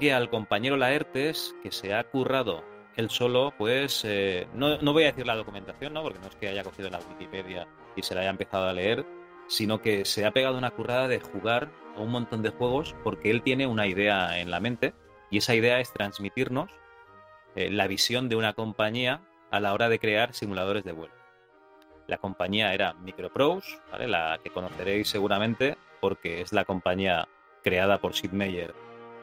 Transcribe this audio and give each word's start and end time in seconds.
Aquí 0.00 0.08
al 0.08 0.30
compañero 0.30 0.78
Laertes 0.78 1.54
que 1.62 1.70
se 1.70 1.92
ha 1.92 2.02
currado 2.04 2.64
él 2.96 3.10
solo, 3.10 3.52
pues 3.58 4.02
eh, 4.06 4.48
no, 4.54 4.78
no, 4.78 4.94
voy 4.94 5.02
a 5.02 5.08
decir 5.08 5.26
la 5.26 5.36
documentación, 5.36 5.92
¿no? 5.92 6.02
porque 6.02 6.18
no 6.20 6.28
es 6.28 6.36
que 6.36 6.48
haya 6.48 6.64
cogido 6.64 6.88
la 6.88 7.00
Wikipedia 7.00 7.68
y 7.94 8.02
se 8.02 8.14
la 8.14 8.22
haya 8.22 8.30
empezado 8.30 8.66
a 8.66 8.72
leer, 8.72 9.04
sino 9.46 9.82
que 9.82 10.06
se 10.06 10.24
ha 10.24 10.30
pegado 10.30 10.56
una 10.56 10.70
currada 10.70 11.06
de 11.06 11.20
jugar 11.20 11.68
a 11.94 12.00
un 12.00 12.10
montón 12.12 12.40
de 12.40 12.48
juegos 12.48 12.94
porque 13.04 13.30
él 13.30 13.42
tiene 13.42 13.66
una 13.66 13.86
idea 13.86 14.38
en 14.38 14.50
la 14.50 14.58
mente 14.58 14.94
y 15.30 15.36
esa 15.36 15.54
idea 15.54 15.80
es 15.80 15.92
transmitirnos 15.92 16.70
eh, 17.54 17.70
la 17.70 17.86
visión 17.86 18.30
de 18.30 18.36
una 18.36 18.54
compañía 18.54 19.20
a 19.50 19.60
la 19.60 19.74
hora 19.74 19.90
de 19.90 19.98
crear 19.98 20.32
simuladores 20.32 20.82
de 20.82 20.92
vuelo. 20.92 21.14
La 22.06 22.16
compañía 22.16 22.72
era 22.72 22.94
Microprose, 22.94 23.78
la 23.98 24.40
que 24.42 24.48
conoceréis 24.48 25.08
seguramente 25.08 25.76
porque 26.00 26.40
es 26.40 26.54
la 26.54 26.64
compañía 26.64 27.28
creada 27.62 27.98
por 27.98 28.14
Sid 28.14 28.30
Meier 28.30 28.72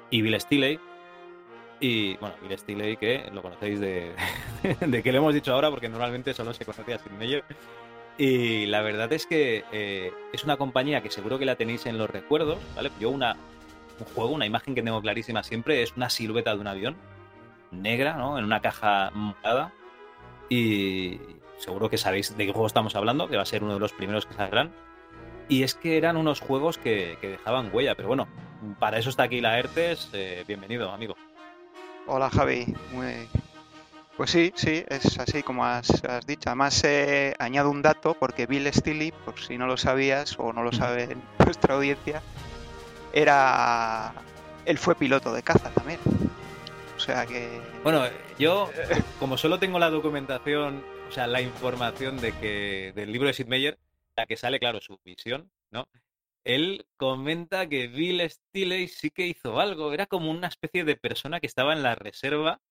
y 0.09 0.21
Bill 0.21 0.39
Stiley. 0.39 0.79
Y 1.79 2.17
bueno, 2.17 2.35
Bill 2.41 2.57
Stiley, 2.57 2.97
que 2.97 3.29
lo 3.33 3.41
conocéis 3.41 3.79
de, 3.79 4.11
de 4.79 5.03
que 5.03 5.11
lo 5.11 5.19
hemos 5.19 5.33
dicho 5.33 5.53
ahora, 5.53 5.69
porque 5.69 5.89
normalmente 5.89 6.33
solo 6.33 6.53
se 6.53 6.65
conocía 6.65 6.97
Sid 6.97 7.11
Meier. 7.11 7.43
Y 8.17 8.65
la 8.65 8.81
verdad 8.81 9.13
es 9.13 9.27
que 9.27 9.63
eh, 9.71 10.11
es 10.33 10.43
una 10.43 10.57
compañía 10.57 11.01
que 11.01 11.11
seguro 11.11 11.37
que 11.37 11.45
la 11.45 11.55
tenéis 11.55 11.85
en 11.85 11.99
los 11.99 12.09
recuerdos, 12.09 12.57
¿vale? 12.75 12.91
Yo 12.99 13.11
una, 13.11 13.37
un 13.99 14.05
juego, 14.15 14.31
una 14.31 14.47
imagen 14.47 14.73
que 14.73 14.81
tengo 14.81 15.01
clarísima 15.01 15.43
siempre 15.43 15.83
es 15.83 15.95
una 15.95 16.09
silueta 16.09 16.55
de 16.55 16.61
un 16.61 16.67
avión 16.67 16.95
negra, 17.71 18.15
¿no? 18.15 18.39
En 18.39 18.45
una 18.45 18.59
caja 18.59 19.11
morada. 19.13 19.71
Y 20.49 21.19
seguro 21.59 21.89
que 21.89 21.97
sabéis 21.97 22.35
de 22.35 22.45
qué 22.47 22.51
juego 22.51 22.65
estamos 22.65 22.95
hablando, 22.95 23.27
que 23.27 23.35
va 23.35 23.43
a 23.43 23.45
ser 23.45 23.63
uno 23.63 23.75
de 23.75 23.79
los 23.79 23.93
primeros 23.93 24.25
que 24.25 24.33
saldrán. 24.33 24.71
Y 25.47 25.61
es 25.61 25.75
que 25.75 25.97
eran 25.97 26.17
unos 26.17 26.39
juegos 26.39 26.79
que 26.79 27.17
dejaban 27.21 27.69
huella, 27.71 27.93
pero 27.93 28.07
bueno, 28.07 28.27
para 28.79 28.97
eso 28.97 29.09
está 29.09 29.23
aquí 29.23 29.41
la 29.41 29.59
ERTES. 29.59 30.09
Eh, 30.13 30.43
bienvenido, 30.47 30.91
amigo. 30.91 31.15
Hola, 32.05 32.29
Javi. 32.29 32.73
Muy... 32.91 33.27
Pues 34.15 34.31
sí, 34.31 34.51
sí, 34.55 34.83
es 34.87 35.19
así 35.19 35.43
como 35.43 35.65
has, 35.65 36.03
has 36.03 36.25
dicho. 36.25 36.49
Además, 36.49 36.83
eh, 36.83 37.35
añado 37.37 37.69
un 37.69 37.83
dato 37.83 38.15
porque 38.15 38.47
Bill 38.47 38.71
Stilly, 38.73 39.11
por 39.11 39.39
si 39.39 39.57
no 39.57 39.67
lo 39.67 39.77
sabías 39.77 40.35
o 40.39 40.53
no 40.53 40.63
lo 40.63 40.71
sabe 40.71 41.15
nuestra 41.45 41.75
audiencia, 41.75 42.21
era. 43.13 44.13
Él 44.65 44.77
fue 44.77 44.95
piloto 44.95 45.33
de 45.33 45.43
caza 45.43 45.69
también. 45.69 45.99
O 46.95 46.99
sea 46.99 47.25
que. 47.27 47.61
Bueno, 47.83 48.05
yo, 48.39 48.71
como 49.19 49.37
solo 49.37 49.59
tengo 49.59 49.77
la 49.77 49.91
documentación, 49.91 50.83
o 51.07 51.11
sea, 51.11 51.27
la 51.27 51.41
información 51.41 52.17
de 52.17 52.31
que 52.33 52.93
del 52.95 53.11
libro 53.11 53.27
de 53.27 53.33
Sid 53.33 53.45
Meier, 53.45 53.77
la 54.15 54.25
que 54.25 54.35
sale, 54.35 54.59
claro, 54.59 54.81
su 54.81 54.99
visión, 55.05 55.51
¿no? 55.69 55.87
Él 56.47 56.85
comenta 56.95 57.67
que 57.67 57.87
Bill 57.87 58.21
Stiley 58.29 58.87
sí 58.87 59.09
que 59.11 59.27
hizo 59.27 59.59
algo. 59.59 59.93
Era 59.93 60.07
como 60.07 60.31
una 60.31 60.47
especie 60.47 60.85
de 60.85 60.95
persona 60.95 61.41
que 61.41 61.47
estaba 61.47 61.73
en 61.73 61.83
la 61.83 61.95
reserva 61.95 62.61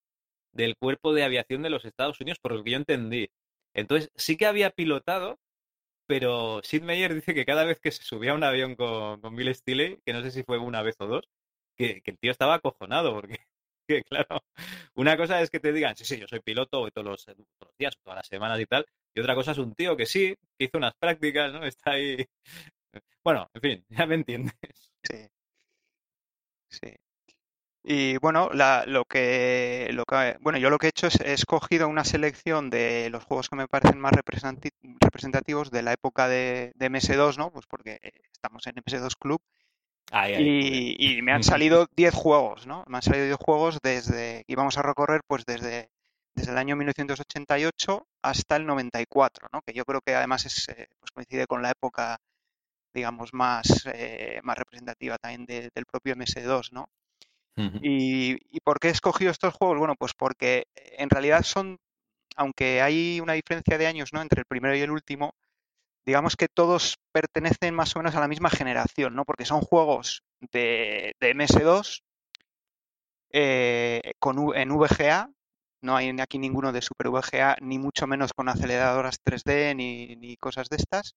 del 0.52 0.76
cuerpo 0.76 1.12
de 1.12 1.24
aviación 1.24 1.62
de 1.62 1.70
los 1.70 1.84
Estados 1.84 2.20
Unidos, 2.20 2.38
por 2.40 2.52
lo 2.52 2.64
que 2.64 2.72
yo 2.72 2.78
entendí. 2.78 3.30
Entonces, 3.74 4.10
sí 4.16 4.38
que 4.38 4.46
había 4.46 4.70
pilotado, 4.70 5.38
pero 6.06 6.62
Sid 6.64 6.82
Meier 6.82 7.14
dice 7.14 7.34
que 7.34 7.44
cada 7.46 7.64
vez 7.64 7.80
que 7.80 7.90
se 7.92 8.02
subía 8.04 8.32
a 8.32 8.34
un 8.34 8.44
avión 8.44 8.76
con, 8.76 9.20
Bill 9.36 9.54
Stiley, 9.54 10.00
que 10.06 10.12
no 10.14 10.22
sé 10.22 10.30
si 10.30 10.42
fue 10.44 10.58
una 10.58 10.82
vez 10.82 10.96
o 11.00 11.06
dos, 11.06 11.28
que, 11.76 12.00
que 12.02 12.12
el 12.12 12.18
tío 12.18 12.32
estaba 12.32 12.54
acojonado, 12.54 13.12
porque, 13.14 13.38
que, 13.88 14.02
claro, 14.04 14.42
una 14.94 15.16
cosa 15.18 15.42
es 15.42 15.50
que 15.50 15.60
te 15.60 15.72
digan, 15.72 15.96
sí, 15.96 16.06
sí, 16.06 16.18
yo 16.18 16.26
soy 16.28 16.40
piloto 16.40 16.80
voy 16.80 16.92
todos 16.92 17.06
los, 17.06 17.24
todos 17.26 17.46
los 17.60 17.76
días, 17.78 17.94
todas 18.02 18.16
las 18.18 18.28
semanas 18.28 18.60
y 18.60 18.66
tal, 18.66 18.86
y 19.14 19.20
otra 19.20 19.34
cosa 19.34 19.52
es 19.52 19.58
un 19.58 19.74
tío 19.74 19.96
que 19.96 20.06
sí, 20.06 20.34
que 20.58 20.66
hizo 20.66 20.78
unas 20.78 20.94
prácticas, 20.94 21.52
¿no? 21.52 21.64
Está 21.64 21.92
ahí 21.92 22.26
bueno, 23.22 23.50
en 23.54 23.60
fin, 23.60 23.84
ya 24.04 24.06
me 24.06 24.14
entiendes. 24.16 24.54
Sí. 25.02 25.28
Sí. 26.68 26.94
Y 27.88 28.16
bueno, 28.18 28.50
la, 28.52 28.84
lo, 28.84 29.04
que, 29.04 29.88
lo 29.92 30.04
que. 30.04 30.36
Bueno, 30.40 30.58
yo 30.58 30.70
lo 30.70 30.78
que 30.78 30.86
he 30.86 30.90
hecho 30.90 31.06
es 31.06 31.20
he 31.20 31.32
escogido 31.32 31.86
una 31.86 32.04
selección 32.04 32.68
de 32.68 33.08
los 33.10 33.22
juegos 33.22 33.48
que 33.48 33.54
me 33.54 33.68
parecen 33.68 34.00
más 34.00 34.12
representativos 34.12 35.70
de 35.70 35.82
la 35.82 35.92
época 35.92 36.26
de, 36.26 36.72
de 36.74 36.90
MS2, 36.90 37.38
¿no? 37.38 37.52
Pues 37.52 37.66
porque 37.66 38.00
estamos 38.32 38.66
en 38.66 38.74
MS2 38.74 39.14
Club. 39.16 39.40
Y, 40.12 40.96
y, 40.98 41.22
me 41.22 41.32
han 41.32 41.42
salido 41.44 41.86
10 41.96 42.12
juegos, 42.12 42.66
¿no? 42.66 42.84
Me 42.88 42.96
han 42.96 43.02
salido 43.02 43.26
10 43.26 43.36
juegos 43.36 43.78
desde. 43.80 44.42
Y 44.48 44.56
vamos 44.56 44.76
a 44.78 44.82
recorrer, 44.82 45.20
pues 45.26 45.44
desde, 45.46 45.90
desde 46.34 46.50
el 46.50 46.58
año 46.58 46.74
1988 46.74 48.06
hasta 48.22 48.56
el 48.56 48.66
94, 48.66 49.48
¿no? 49.52 49.62
Que 49.62 49.72
yo 49.72 49.84
creo 49.84 50.00
que 50.00 50.14
además 50.14 50.44
es, 50.46 50.66
pues 50.98 51.12
coincide 51.12 51.46
con 51.46 51.62
la 51.62 51.70
época 51.70 52.18
digamos, 52.96 53.34
más, 53.34 53.86
eh, 53.92 54.40
más 54.42 54.56
representativa 54.56 55.18
también 55.18 55.44
de, 55.44 55.70
del 55.74 55.86
propio 55.86 56.16
MS2, 56.16 56.72
¿no? 56.72 56.88
Uh 57.56 57.62
-huh. 57.62 57.80
y, 57.82 58.38
¿Y 58.50 58.60
por 58.60 58.80
qué 58.80 58.88
he 58.88 58.90
escogido 58.90 59.30
estos 59.30 59.54
juegos? 59.54 59.78
Bueno, 59.78 59.94
pues 59.96 60.14
porque 60.14 60.64
en 60.74 61.10
realidad 61.10 61.42
son, 61.42 61.78
aunque 62.36 62.82
hay 62.82 63.20
una 63.20 63.34
diferencia 63.34 63.78
de 63.78 63.86
años, 63.86 64.12
¿no? 64.12 64.22
Entre 64.22 64.40
el 64.40 64.46
primero 64.46 64.74
y 64.74 64.80
el 64.80 64.90
último, 64.90 65.34
digamos 66.06 66.36
que 66.36 66.48
todos 66.48 66.98
pertenecen 67.12 67.74
más 67.74 67.94
o 67.94 67.98
menos 67.98 68.14
a 68.14 68.20
la 68.20 68.28
misma 68.28 68.50
generación, 68.50 69.14
¿no? 69.14 69.24
Porque 69.24 69.44
son 69.44 69.60
juegos 69.60 70.22
de, 70.40 71.14
de 71.20 71.34
MS2 71.34 72.02
eh, 73.32 74.12
con, 74.18 74.56
en 74.56 74.68
VGA, 74.70 75.30
no 75.82 75.96
hay 75.96 76.14
aquí 76.20 76.38
ninguno 76.38 76.72
de 76.72 76.82
Super 76.82 77.10
VGA, 77.10 77.56
ni 77.60 77.78
mucho 77.78 78.06
menos 78.06 78.32
con 78.32 78.48
aceleradoras 78.48 79.22
3D 79.22 79.76
ni, 79.76 80.16
ni 80.16 80.36
cosas 80.36 80.68
de 80.68 80.76
estas. 80.76 81.14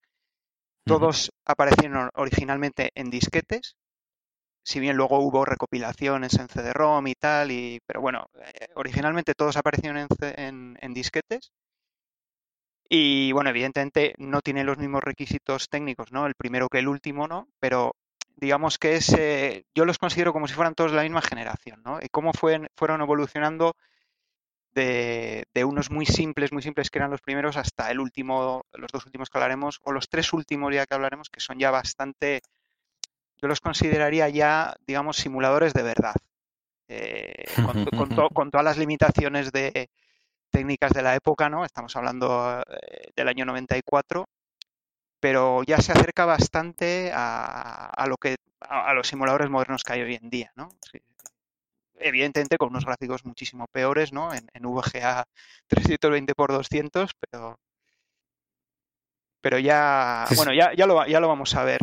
Todos. 0.86 1.29
Aparecieron 1.50 2.12
originalmente 2.14 2.92
en 2.94 3.10
disquetes, 3.10 3.76
si 4.64 4.80
bien 4.80 4.98
luego 4.98 5.20
hubo 5.20 5.46
recopilaciones 5.46 6.36
en 6.36 6.48
CD-ROM 6.48 7.08
y 7.08 7.16
tal, 7.16 7.52
y, 7.52 7.80
pero 7.88 8.02
bueno, 8.02 8.28
eh, 8.36 8.68
originalmente 8.76 9.34
todos 9.34 9.58
aparecieron 9.58 10.08
en, 10.22 10.94
disquetes. 10.94 11.52
Y 12.88 13.32
bueno, 13.32 13.50
evidentemente 13.50 14.14
no 14.20 14.42
tienen 14.42 14.68
los 14.68 14.78
mismos 14.78 15.04
requisitos 15.04 15.70
técnicos, 15.70 16.12
¿no? 16.12 16.28
El 16.28 16.36
primero 16.36 16.70
que 16.70 16.80
el 16.80 16.88
último, 16.88 17.28
¿no? 17.28 17.48
Pero 17.60 17.96
digamos 18.36 18.78
que 18.78 18.96
es, 18.96 19.16
yo 19.76 19.86
los 19.86 19.98
considero 19.98 20.34
como 20.34 20.48
si 20.48 20.54
fueran 20.54 20.76
todos 20.76 20.92
de 20.92 20.98
la 20.98 21.04
misma 21.04 21.22
generación, 21.22 21.82
¿no? 21.84 22.00
Y 22.02 22.10
cómo 22.10 22.32
fue, 22.34 22.70
fueron 22.76 23.02
evolucionando 23.02 23.74
de, 24.74 25.46
unos 25.66 25.92
muy 25.92 26.06
simples, 26.06 26.52
muy 26.52 26.62
simples 26.62 26.90
que 26.90 27.00
eran 27.00 27.12
los 27.12 27.22
primeros, 27.22 27.58
hasta 27.58 27.92
el 27.92 28.00
último, 28.00 28.66
los 28.74 28.92
dos 28.92 29.06
últimos 29.06 29.30
que 29.30 29.38
hablaremos, 29.38 29.80
o 29.84 29.92
los 29.92 30.10
tres 30.10 30.32
últimos 30.34 30.74
ya 30.74 30.86
que 30.86 30.94
hablaremos, 30.94 31.30
que 31.30 31.40
son 31.40 31.60
ya 31.60 31.72
bastante, 31.72 32.42
yo 33.38 33.48
los 33.48 33.62
consideraría 33.62 34.30
ya, 34.30 34.76
digamos, 34.86 35.18
simuladores 35.18 35.74
de 35.74 35.84
verdad. 35.84 36.16
Eh, 36.88 37.46
con, 37.56 37.86
con, 37.86 38.10
to, 38.10 38.30
con, 38.30 38.50
todas 38.50 38.66
las 38.66 38.78
limitaciones 38.78 39.52
de 39.52 39.90
técnicas 40.50 40.92
de 40.92 41.04
la 41.04 41.16
época, 41.16 41.48
¿no? 41.48 41.64
Estamos 41.64 41.96
hablando 41.96 42.62
eh, 42.62 43.12
del 43.16 43.28
año 43.28 43.46
94, 43.46 44.28
pero 45.20 45.62
ya 45.64 45.80
se 45.82 45.92
acerca 45.92 46.26
bastante 46.26 47.12
a, 47.14 47.86
a 47.86 48.08
lo 48.08 48.18
que 48.18 48.38
a, 48.62 48.90
a, 48.90 48.94
los 48.96 49.08
simuladores 49.08 49.52
modernos 49.52 49.84
que 49.84 49.94
hay 49.94 50.02
hoy 50.02 50.16
en 50.16 50.32
día, 50.32 50.52
¿no? 50.56 50.70
Sí, 50.92 51.00
evidentemente 52.00 52.58
con 52.58 52.70
unos 52.70 52.86
gráficos 52.86 53.26
muchísimo 53.26 53.68
peores, 53.72 54.14
¿no? 54.14 54.34
En, 54.34 54.48
en 54.54 54.64
VGA 54.64 55.26
320 55.68 56.32
x 56.32 56.48
200, 56.48 57.12
pero 57.20 57.60
pero 59.42 59.58
ya, 59.58 60.26
sí, 60.28 60.36
bueno, 60.36 60.54
ya, 60.54 60.74
ya, 60.74 60.86
lo, 60.86 61.06
ya 61.08 61.20
lo 61.20 61.28
vamos 61.30 61.56
a 61.56 61.64
ver 61.64 61.80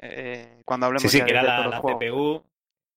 eh, 0.00 0.62
cuando 0.64 0.86
hablemos 0.86 1.02
sí, 1.02 1.08
sí, 1.08 1.18
de, 1.18 1.24
que 1.24 1.30
era 1.32 1.42
de 1.42 1.48
la, 1.48 1.68
la 1.68 1.80
CPU, 1.80 2.44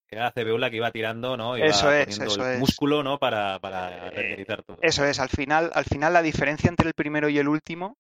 que 0.08 0.16
era 0.16 0.26
la 0.26 0.32
CPU 0.32 0.58
la 0.58 0.70
que 0.70 0.76
iba 0.76 0.92
tirando, 0.92 1.36
¿no? 1.36 1.58
Iba 1.58 1.66
eso 1.66 1.92
es, 1.92 2.20
eso 2.20 2.46
el 2.46 2.54
es. 2.54 2.60
músculo, 2.60 3.02
¿no? 3.02 3.18
Para, 3.18 3.60
para 3.60 4.12
renderizar 4.12 4.62
todo. 4.64 4.78
Eso 4.82 5.04
es, 5.06 5.20
al 5.20 5.30
final, 5.30 5.72
al 5.74 5.86
final 5.86 6.14
la 6.14 6.22
diferencia 6.22 6.70
entre 6.70 6.88
el 6.88 6.94
primero 6.94 7.28
y 7.30 7.40
el 7.40 7.48
último 7.48 7.98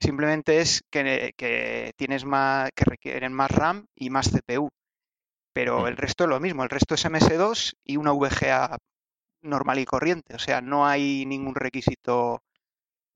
simplemente 0.00 0.60
es 0.60 0.82
que, 0.90 1.32
que 1.36 1.92
tienes 1.96 2.24
más, 2.24 2.70
que 2.74 2.84
requieren 2.84 3.32
más 3.32 3.50
RAM 3.50 3.86
y 3.96 4.10
más 4.10 4.30
CPU 4.30 4.68
pero 5.58 5.88
el 5.88 5.96
resto 5.96 6.22
es 6.22 6.30
lo 6.30 6.38
mismo, 6.38 6.62
el 6.62 6.70
resto 6.70 6.94
es 6.94 7.04
MS2 7.04 7.78
y 7.82 7.96
una 7.96 8.12
VGA 8.12 8.78
normal 9.42 9.80
y 9.80 9.86
corriente, 9.86 10.36
o 10.36 10.38
sea, 10.38 10.60
no 10.60 10.86
hay 10.86 11.26
ningún 11.26 11.56
requisito 11.56 12.44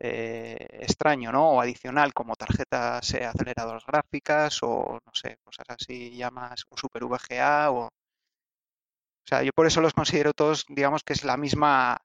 eh, 0.00 0.56
extraño, 0.80 1.30
¿no? 1.30 1.50
O 1.50 1.60
adicional 1.60 2.12
como 2.12 2.34
tarjetas 2.34 3.14
eh, 3.14 3.24
aceleradoras 3.24 3.86
gráficas 3.86 4.58
o 4.64 4.98
no 5.06 5.12
sé, 5.14 5.38
cosas 5.44 5.66
así 5.68 6.16
ya 6.16 6.32
más, 6.32 6.64
o 6.68 6.76
super 6.76 7.04
VGA 7.04 7.70
o 7.70 7.84
O 7.84 7.90
sea, 9.24 9.44
yo 9.44 9.52
por 9.54 9.68
eso 9.68 9.80
los 9.80 9.94
considero 9.94 10.32
todos, 10.32 10.66
digamos 10.68 11.04
que 11.04 11.12
es 11.12 11.22
la 11.22 11.36
misma, 11.36 12.02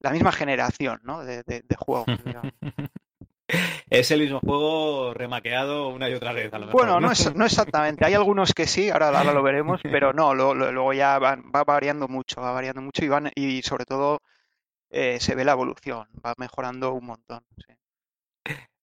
la 0.00 0.10
misma 0.10 0.32
generación, 0.32 0.98
¿no? 1.04 1.24
De, 1.24 1.44
de, 1.44 1.62
de 1.62 1.76
juegos. 1.76 2.06
es 3.90 4.10
el 4.10 4.20
mismo 4.20 4.40
juego 4.40 5.14
remaqueado 5.14 5.88
una 5.88 6.08
y 6.08 6.14
otra 6.14 6.32
vez. 6.32 6.52
A 6.52 6.58
lo 6.58 6.66
mejor, 6.66 6.80
bueno, 6.80 7.00
no, 7.00 7.10
es, 7.10 7.34
no 7.34 7.44
exactamente. 7.44 8.04
Hay 8.04 8.14
algunos 8.14 8.52
que 8.52 8.66
sí, 8.66 8.90
ahora, 8.90 9.08
ahora 9.08 9.32
lo 9.32 9.42
veremos, 9.42 9.80
pero 9.90 10.12
no, 10.12 10.34
lo, 10.34 10.54
lo, 10.54 10.72
luego 10.72 10.92
ya 10.92 11.18
va, 11.18 11.36
va, 11.36 11.64
variando 11.64 12.08
mucho, 12.08 12.40
va 12.40 12.52
variando 12.52 12.82
mucho 12.82 13.04
y, 13.04 13.08
van, 13.08 13.30
y 13.34 13.62
sobre 13.62 13.84
todo 13.84 14.20
eh, 14.90 15.18
se 15.20 15.34
ve 15.34 15.44
la 15.44 15.52
evolución, 15.52 16.08
va 16.24 16.34
mejorando 16.38 16.92
un 16.92 17.06
montón. 17.06 17.44
Sí. 17.56 17.74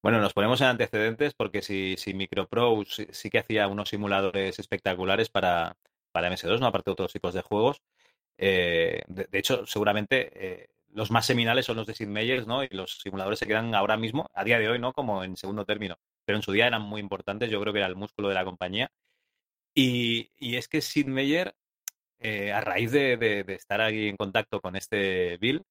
Bueno, 0.01 0.21
nos 0.21 0.33
ponemos 0.33 0.61
en 0.61 0.67
antecedentes 0.67 1.33
porque 1.33 1.61
si, 1.61 1.95
si 1.97 2.13
MicroPro 2.13 2.83
sí, 2.85 3.07
sí, 3.11 3.29
que 3.29 3.39
hacía 3.39 3.67
unos 3.67 3.89
simuladores 3.89 4.57
espectaculares 4.59 5.29
para, 5.29 5.75
para 6.11 6.29
MS2, 6.29 6.59
no 6.59 6.67
aparte 6.67 6.89
de 6.89 6.93
otros 6.93 7.11
tipos 7.11 7.33
de 7.33 7.41
juegos. 7.41 7.81
Eh, 8.37 9.01
de, 9.07 9.25
de, 9.25 9.39
hecho, 9.39 9.65
seguramente 9.65 10.29
eh, 10.33 10.69
los 10.93 11.11
más 11.11 11.25
seminales 11.25 11.65
son 11.65 11.77
los 11.77 11.87
de 11.87 11.93
Sid 11.93 12.07
Meier's, 12.07 12.47
¿no? 12.47 12.63
Y 12.63 12.69
los 12.69 12.99
simuladores 12.99 13.39
se 13.39 13.47
quedan 13.47 13.75
ahora 13.75 13.97
mismo, 13.97 14.29
a 14.33 14.43
día 14.43 14.59
de 14.59 14.69
hoy, 14.69 14.79
¿no? 14.79 14.93
Como 14.93 15.23
en 15.23 15.37
segundo 15.37 15.65
término. 15.65 15.97
Pero 16.25 16.37
en 16.37 16.43
su 16.43 16.51
día 16.51 16.67
eran 16.67 16.81
muy 16.81 17.01
importantes, 17.01 17.49
yo 17.49 17.61
creo 17.61 17.73
que 17.73 17.79
era 17.79 17.87
el 17.87 17.95
músculo 17.95 18.29
de 18.29 18.35
la 18.35 18.45
compañía. 18.45 18.91
Y, 19.73 20.31
y 20.37 20.55
es 20.55 20.67
que 20.67 20.81
Sid 20.81 21.07
Meier, 21.07 21.55
eh, 22.19 22.51
a 22.51 22.61
raíz 22.61 22.91
de, 22.91 23.17
de, 23.17 23.43
de, 23.43 23.53
estar 23.55 23.81
aquí 23.81 24.07
en 24.07 24.17
contacto 24.17 24.61
con 24.61 24.75
este 24.75 25.37
Bill, 25.37 25.63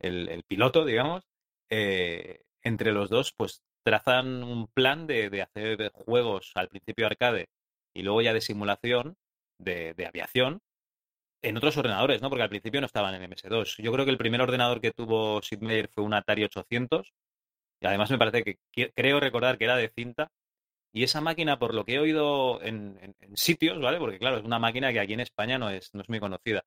el, 0.00 0.28
el 0.28 0.42
piloto, 0.44 0.84
digamos, 0.84 1.24
eh, 1.70 2.42
entre 2.62 2.92
los 2.92 3.08
dos, 3.10 3.32
pues 3.36 3.62
trazan 3.82 4.44
un 4.44 4.68
plan 4.68 5.06
de, 5.06 5.30
de, 5.30 5.42
hacer 5.42 5.90
juegos 5.92 6.52
al 6.54 6.68
principio 6.68 7.06
arcade 7.06 7.48
y 7.94 8.02
luego 8.02 8.22
ya 8.22 8.32
de 8.32 8.40
simulación 8.40 9.16
de, 9.58 9.94
de, 9.94 10.06
aviación 10.06 10.60
en 11.42 11.56
otros 11.56 11.76
ordenadores, 11.76 12.22
¿no? 12.22 12.30
Porque 12.30 12.44
al 12.44 12.48
principio 12.48 12.80
no 12.80 12.86
estaban 12.86 13.14
en 13.14 13.30
MS2. 13.30 13.82
Yo 13.82 13.92
creo 13.92 14.04
que 14.04 14.10
el 14.10 14.18
primer 14.18 14.40
ordenador 14.40 14.80
que 14.80 14.92
tuvo 14.92 15.42
Sid 15.42 15.58
Meier 15.60 15.88
fue 15.88 16.04
un 16.04 16.14
Atari 16.14 16.44
800 16.44 17.12
y 17.80 17.86
además 17.86 18.10
me 18.10 18.18
parece 18.18 18.44
que, 18.44 18.58
creo 18.94 19.20
recordar 19.20 19.58
que 19.58 19.64
era 19.64 19.76
de 19.76 19.88
cinta 19.88 20.30
y 20.92 21.04
esa 21.04 21.20
máquina, 21.20 21.58
por 21.58 21.74
lo 21.74 21.84
que 21.84 21.94
he 21.94 21.98
oído 22.00 22.62
en, 22.62 23.16
sitios, 23.34 23.80
¿vale? 23.80 23.98
Porque 23.98 24.18
claro, 24.18 24.38
es 24.38 24.44
una 24.44 24.58
máquina 24.58 24.92
que 24.92 25.00
aquí 25.00 25.14
en 25.14 25.20
España 25.20 25.58
no 25.58 25.70
es, 25.70 25.90
no 25.94 26.02
es 26.02 26.08
muy 26.08 26.20
conocida. 26.20 26.64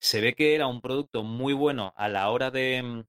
Se 0.00 0.20
ve 0.20 0.34
que 0.34 0.54
era 0.54 0.66
un 0.66 0.80
producto 0.82 1.22
muy 1.24 1.52
bueno 1.54 1.92
a 1.96 2.08
la 2.08 2.30
hora 2.30 2.50
de, 2.50 3.04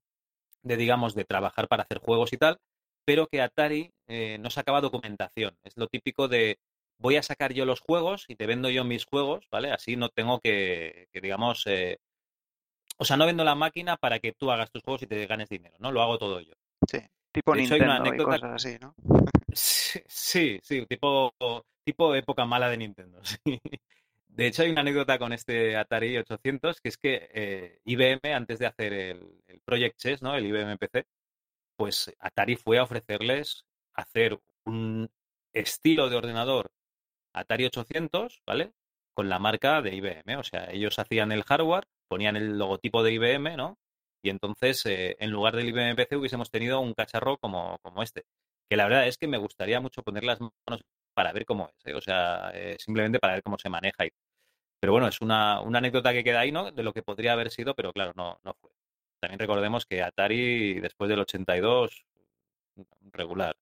de 0.63 0.77
digamos, 0.77 1.15
de 1.15 1.25
trabajar 1.25 1.67
para 1.67 1.83
hacer 1.83 1.99
juegos 1.99 2.33
y 2.33 2.37
tal, 2.37 2.59
pero 3.05 3.27
que 3.27 3.41
Atari 3.41 3.91
eh, 4.07 4.37
no 4.39 4.49
sacaba 4.49 4.81
documentación. 4.81 5.57
Es 5.63 5.77
lo 5.77 5.87
típico 5.87 6.27
de 6.27 6.59
voy 7.01 7.17
a 7.17 7.23
sacar 7.23 7.53
yo 7.53 7.65
los 7.65 7.81
juegos 7.81 8.25
y 8.27 8.35
te 8.35 8.45
vendo 8.45 8.69
yo 8.69 8.83
mis 8.83 9.05
juegos, 9.05 9.47
¿vale? 9.51 9.71
Así 9.71 9.95
no 9.95 10.09
tengo 10.09 10.39
que, 10.39 11.07
que 11.11 11.19
digamos, 11.19 11.65
eh, 11.67 11.99
o 12.97 13.05
sea, 13.05 13.17
no 13.17 13.25
vendo 13.25 13.43
la 13.43 13.55
máquina 13.55 13.97
para 13.97 14.19
que 14.19 14.33
tú 14.33 14.51
hagas 14.51 14.71
tus 14.71 14.83
juegos 14.83 15.01
y 15.03 15.07
te 15.07 15.25
ganes 15.25 15.49
dinero, 15.49 15.75
¿no? 15.79 15.91
Lo 15.91 16.01
hago 16.01 16.17
todo 16.17 16.39
yo. 16.39 16.53
Sí, 16.87 16.99
tipo 17.31 17.53
de 17.53 17.61
Nintendo 17.61 17.75
hecho, 17.75 17.75
hay 17.75 17.81
una 17.89 17.97
anécdota... 17.97 18.37
y 18.37 18.39
cosas 18.39 18.65
así, 18.65 18.77
¿no? 18.79 18.95
Sí, 19.53 20.59
sí, 20.63 20.85
tipo, 20.85 21.33
tipo 21.83 22.15
época 22.15 22.45
mala 22.45 22.69
de 22.69 22.77
Nintendo, 22.77 23.19
sí. 23.23 23.59
De 24.27 24.47
hecho, 24.47 24.63
hay 24.63 24.71
una 24.71 24.79
anécdota 24.81 25.19
con 25.19 25.33
este 25.33 25.75
Atari 25.75 26.17
800, 26.17 26.79
que 26.79 26.87
es 26.87 26.97
que 26.97 27.29
eh, 27.33 27.79
IBM, 27.83 28.33
antes 28.33 28.59
de 28.59 28.65
hacer 28.65 28.93
el, 28.93 29.41
el, 29.47 29.59
Project 29.59 29.97
Chess, 29.97 30.21
¿no? 30.21 30.35
el 30.35 30.45
IBM 30.45 30.77
PC, 30.77 31.05
pues 31.75 32.13
Atari 32.17 32.55
fue 32.55 32.77
a 32.77 32.83
ofrecerles 32.83 33.65
hacer 33.93 34.39
un 34.63 35.09
estilo 35.51 36.09
de 36.09 36.15
ordenador 36.15 36.71
Atari 37.33 37.65
800, 37.65 38.41
¿vale? 38.45 38.73
Con 39.13 39.29
la 39.29 39.39
marca 39.39 39.81
de 39.81 39.95
IBM. 39.95 40.37
O 40.37 40.43
sea, 40.43 40.69
ellos 40.71 40.97
hacían 40.99 41.31
el 41.31 41.43
hardware, 41.43 41.85
ponían 42.07 42.35
el 42.35 42.57
logotipo 42.57 43.03
de 43.03 43.13
IBM, 43.13 43.57
¿no? 43.57 43.77
Y 44.23 44.29
entonces, 44.29 44.85
eh, 44.85 45.17
en 45.19 45.31
lugar 45.31 45.55
del 45.55 45.69
IBM 45.69 45.95
PC, 45.95 46.17
hubiésemos 46.17 46.51
tenido 46.51 46.79
un 46.79 46.93
cacharro 46.93 47.37
como, 47.37 47.77
como 47.81 48.03
este. 48.03 48.25
Que 48.69 48.77
la 48.77 48.85
verdad 48.85 49.07
es 49.07 49.17
que 49.17 49.27
me 49.27 49.37
gustaría 49.37 49.81
mucho 49.81 50.03
poner 50.03 50.23
las 50.23 50.39
manos 50.39 50.83
para 51.13 51.33
ver 51.33 51.45
cómo 51.45 51.69
es, 51.69 51.87
¿eh? 51.87 51.93
o 51.95 52.01
sea, 52.01 52.51
eh, 52.53 52.77
simplemente 52.79 53.19
para 53.19 53.33
ver 53.33 53.43
cómo 53.43 53.57
se 53.57 53.69
maneja. 53.69 54.05
Y... 54.05 54.11
Pero 54.79 54.93
bueno, 54.93 55.07
es 55.07 55.21
una, 55.21 55.61
una, 55.61 55.79
anécdota 55.79 56.13
que 56.13 56.23
queda 56.23 56.41
ahí, 56.41 56.51
¿no? 56.51 56.71
De 56.71 56.83
lo 56.83 56.93
que 56.93 57.03
podría 57.03 57.33
haber 57.33 57.51
sido, 57.51 57.75
pero 57.75 57.93
claro, 57.93 58.13
no, 58.15 58.39
no 58.43 58.53
fue. 58.55 58.71
También 59.19 59.39
recordemos 59.39 59.85
que 59.85 60.01
Atari, 60.01 60.79
después 60.79 61.09
del 61.09 61.19
82, 61.19 62.05
regular. 63.13 63.55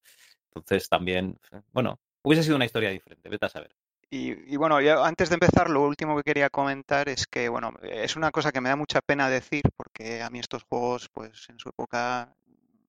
Entonces 0.48 0.90
también, 0.90 1.38
bueno, 1.72 2.00
hubiese 2.24 2.44
sido 2.44 2.56
una 2.56 2.66
historia 2.66 2.90
diferente, 2.90 3.30
vete 3.30 3.46
a 3.46 3.50
saber. 3.50 3.76
Y, 4.12 4.54
y, 4.54 4.58
bueno, 4.58 4.82
yo 4.82 5.04
antes 5.04 5.30
de 5.30 5.36
empezar, 5.36 5.70
lo 5.70 5.84
último 5.84 6.18
que 6.18 6.24
quería 6.24 6.50
comentar 6.50 7.10
es 7.10 7.28
que, 7.28 7.48
bueno, 7.48 7.74
es 7.84 8.16
una 8.16 8.32
cosa 8.32 8.52
que 8.52 8.60
me 8.60 8.70
da 8.70 8.76
mucha 8.76 9.02
pena 9.02 9.30
decir, 9.30 9.62
porque 9.78 10.24
a 10.24 10.32
mí 10.32 10.40
estos 10.40 10.64
juegos, 10.64 11.10
pues 11.14 11.48
en 11.50 11.60
su 11.60 11.70
época 11.70 12.36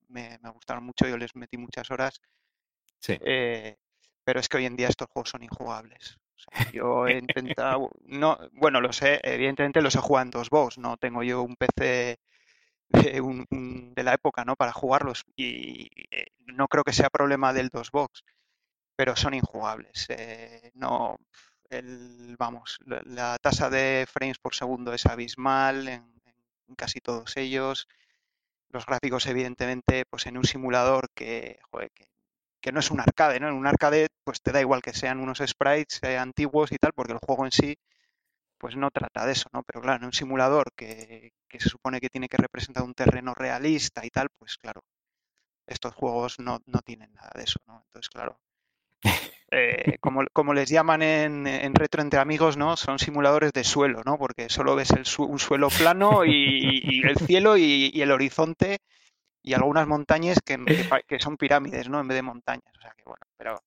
me, 0.08 0.38
me 0.42 0.50
gustaron 0.50 0.84
mucho, 0.84 1.06
yo 1.06 1.18
les 1.18 1.36
metí 1.36 1.58
muchas 1.58 1.90
horas. 1.90 2.20
Sí. 2.98 3.18
Eh, 3.20 3.76
pero 4.24 4.40
es 4.40 4.48
que 4.48 4.58
hoy 4.58 4.66
en 4.66 4.76
día 4.76 4.88
estos 4.88 5.08
juegos 5.08 5.30
son 5.30 5.42
injugables. 5.42 6.18
O 6.36 6.38
sea, 6.38 6.72
yo 6.72 7.06
he 7.06 7.18
intentado, 7.58 7.90
no, 8.04 8.38
bueno, 8.52 8.80
lo 8.80 8.92
sé, 8.92 9.20
evidentemente 9.22 9.82
los 9.82 9.94
he 9.94 10.00
jugado 10.00 10.24
en 10.24 10.30
dos 10.30 10.50
box, 10.50 10.78
no 10.78 10.96
tengo 10.96 11.22
yo 11.22 11.42
un 11.42 11.56
PC 11.56 12.18
de, 12.88 13.20
un, 13.20 13.46
un, 13.50 13.94
de 13.94 14.02
la 14.02 14.14
época, 14.14 14.44
¿no? 14.44 14.56
Para 14.56 14.72
jugarlos 14.72 15.24
y 15.36 15.88
eh, 16.10 16.26
no 16.46 16.66
creo 16.68 16.82
que 16.84 16.92
sea 16.92 17.10
problema 17.10 17.52
del 17.52 17.68
dos 17.68 17.90
box, 17.90 18.24
pero 19.00 19.16
son 19.16 19.32
injugables. 19.32 20.04
Eh, 20.10 20.72
no, 20.74 21.16
el, 21.70 22.36
vamos, 22.38 22.78
la, 22.84 23.38
tasa 23.38 23.70
de 23.70 24.06
frames 24.06 24.38
por 24.38 24.54
segundo 24.54 24.92
es 24.92 25.06
abismal 25.06 25.88
en, 25.88 26.04
en 26.68 26.74
casi 26.74 27.00
todos 27.00 27.34
ellos. 27.38 27.88
Los 28.68 28.84
gráficos, 28.84 29.26
evidentemente, 29.26 30.04
pues 30.10 30.26
en 30.26 30.36
un 30.36 30.44
simulador 30.44 31.08
que, 31.14 31.60
joder, 31.70 31.90
que 31.92 32.10
que 32.60 32.72
no 32.72 32.80
es 32.80 32.90
un 32.90 33.00
arcade, 33.00 33.40
¿no? 33.40 33.48
En 33.48 33.54
un 33.54 33.66
arcade, 33.66 34.08
pues 34.22 34.42
te 34.42 34.52
da 34.52 34.60
igual 34.60 34.82
que 34.82 34.92
sean 34.92 35.18
unos 35.18 35.38
sprites 35.38 35.98
eh, 36.02 36.18
antiguos 36.18 36.70
y 36.72 36.76
tal, 36.76 36.92
porque 36.92 37.14
el 37.14 37.18
juego 37.26 37.46
en 37.46 37.52
sí, 37.52 37.78
pues 38.58 38.76
no 38.76 38.90
trata 38.90 39.24
de 39.24 39.32
eso, 39.32 39.48
¿no? 39.54 39.62
Pero 39.62 39.80
claro, 39.80 40.00
en 40.00 40.04
un 40.04 40.12
simulador 40.12 40.72
que, 40.76 41.32
que, 41.48 41.58
se 41.58 41.70
supone 41.70 42.00
que 42.00 42.10
tiene 42.10 42.28
que 42.28 42.36
representar 42.36 42.82
un 42.82 42.92
terreno 42.92 43.32
realista 43.32 44.04
y 44.04 44.10
tal, 44.10 44.28
pues 44.38 44.58
claro, 44.58 44.82
estos 45.66 45.94
juegos 45.94 46.38
no, 46.38 46.60
no 46.66 46.80
tienen 46.80 47.14
nada 47.14 47.30
de 47.34 47.44
eso, 47.44 47.60
¿no? 47.66 47.82
Entonces, 47.86 48.10
claro, 48.10 48.38
eh, 49.50 49.96
como, 50.00 50.24
como, 50.32 50.54
les 50.54 50.68
llaman 50.68 51.02
en, 51.02 51.46
en, 51.46 51.74
Retro 51.74 52.02
Entre 52.02 52.20
Amigos, 52.20 52.56
¿no? 52.56 52.76
Son 52.76 52.98
simuladores 52.98 53.52
de 53.52 53.64
suelo, 53.64 54.02
¿no? 54.04 54.18
Porque 54.18 54.48
solo 54.48 54.76
ves 54.76 54.90
el 54.90 55.06
su 55.06 55.24
un 55.24 55.38
suelo 55.38 55.68
plano 55.68 56.24
y, 56.24 56.80
y 56.82 57.02
el 57.06 57.16
cielo 57.16 57.56
y, 57.56 57.90
y 57.92 58.02
el 58.02 58.12
horizonte 58.12 58.78
y 59.42 59.54
algunas 59.54 59.86
montañas 59.86 60.38
que, 60.44 60.58
que, 60.64 60.86
que, 61.06 61.18
son 61.18 61.36
pirámides, 61.36 61.88
¿no? 61.88 62.00
En 62.00 62.08
vez 62.08 62.16
de 62.16 62.22
montañas. 62.22 62.72
O 62.76 62.80
sea 62.80 62.92
que 62.96 63.04
bueno, 63.04 63.26
pero. 63.36 63.62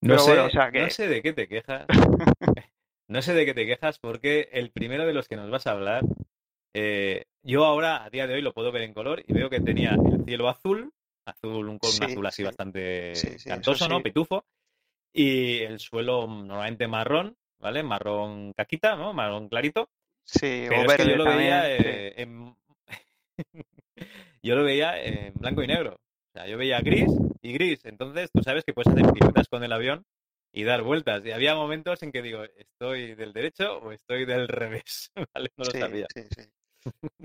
No, 0.00 0.16
pero 0.16 0.18
sé, 0.18 0.30
bueno, 0.30 0.44
o 0.46 0.50
sea 0.50 0.70
que... 0.70 0.82
no 0.82 0.90
sé 0.90 1.08
de 1.08 1.22
qué 1.22 1.32
te 1.32 1.48
quejas. 1.48 1.86
no 3.08 3.22
sé 3.22 3.34
de 3.34 3.46
qué 3.46 3.54
te 3.54 3.66
quejas 3.66 3.98
porque 3.98 4.48
el 4.52 4.70
primero 4.70 5.06
de 5.06 5.14
los 5.14 5.28
que 5.28 5.36
nos 5.36 5.50
vas 5.50 5.66
a 5.66 5.72
hablar, 5.72 6.02
eh, 6.74 7.24
yo 7.42 7.64
ahora, 7.64 8.04
a 8.04 8.10
día 8.10 8.26
de 8.26 8.34
hoy, 8.34 8.42
lo 8.42 8.52
puedo 8.52 8.72
ver 8.72 8.82
en 8.82 8.94
color 8.94 9.22
y 9.26 9.32
veo 9.32 9.50
que 9.50 9.60
tenía 9.60 9.92
el 9.92 10.24
cielo 10.24 10.48
azul, 10.48 10.92
azul, 11.24 11.68
un, 11.68 11.78
sí, 11.82 11.98
un 11.98 12.10
azul 12.10 12.26
así 12.26 12.36
sí. 12.36 12.42
bastante 12.44 13.14
sí, 13.14 13.48
cantoso, 13.48 13.88
¿no? 13.88 14.02
Pitufo. 14.02 14.44
Y 15.12 15.60
el 15.60 15.78
suelo 15.78 16.26
normalmente 16.26 16.88
marrón, 16.88 17.36
¿vale? 17.60 17.82
Marrón 17.82 18.52
caquita, 18.52 18.96
¿no? 18.96 19.12
Marrón 19.12 19.48
clarito. 19.48 19.88
Sí, 20.24 20.66
pero 20.68 20.80
o 20.80 20.82
es 20.82 20.88
verde 20.88 21.04
que 21.04 21.10
yo 21.10 21.16
lo 21.16 21.24
también, 21.24 21.50
veía 21.50 21.76
eh, 21.76 22.14
en 22.16 22.56
yo 24.42 24.56
lo 24.56 24.64
veía 24.64 25.02
en 25.02 25.34
blanco 25.34 25.62
y 25.62 25.66
negro. 25.66 25.94
O 25.94 26.38
sea, 26.38 26.46
yo 26.48 26.58
veía 26.58 26.80
gris 26.80 27.10
y 27.42 27.52
gris. 27.52 27.84
Entonces, 27.84 28.30
tú 28.32 28.42
sabes 28.42 28.64
que 28.64 28.72
puedes 28.72 28.92
hacer 28.92 29.12
piruetas 29.12 29.48
con 29.48 29.62
el 29.62 29.72
avión 29.72 30.04
y 30.52 30.64
dar 30.64 30.82
vueltas. 30.82 31.24
Y 31.26 31.32
había 31.32 31.54
momentos 31.54 32.02
en 32.02 32.12
que 32.12 32.22
digo, 32.22 32.44
¿estoy 32.56 33.14
del 33.14 33.32
derecho 33.32 33.78
o 33.78 33.92
estoy 33.92 34.24
del 34.24 34.48
revés? 34.48 35.10
¿Vale? 35.34 35.50
No 35.56 35.64
lo 35.64 35.70
sí, 35.70 35.78
sabía. 35.78 36.06
Sí, 36.14 36.22
sí. 36.34 36.42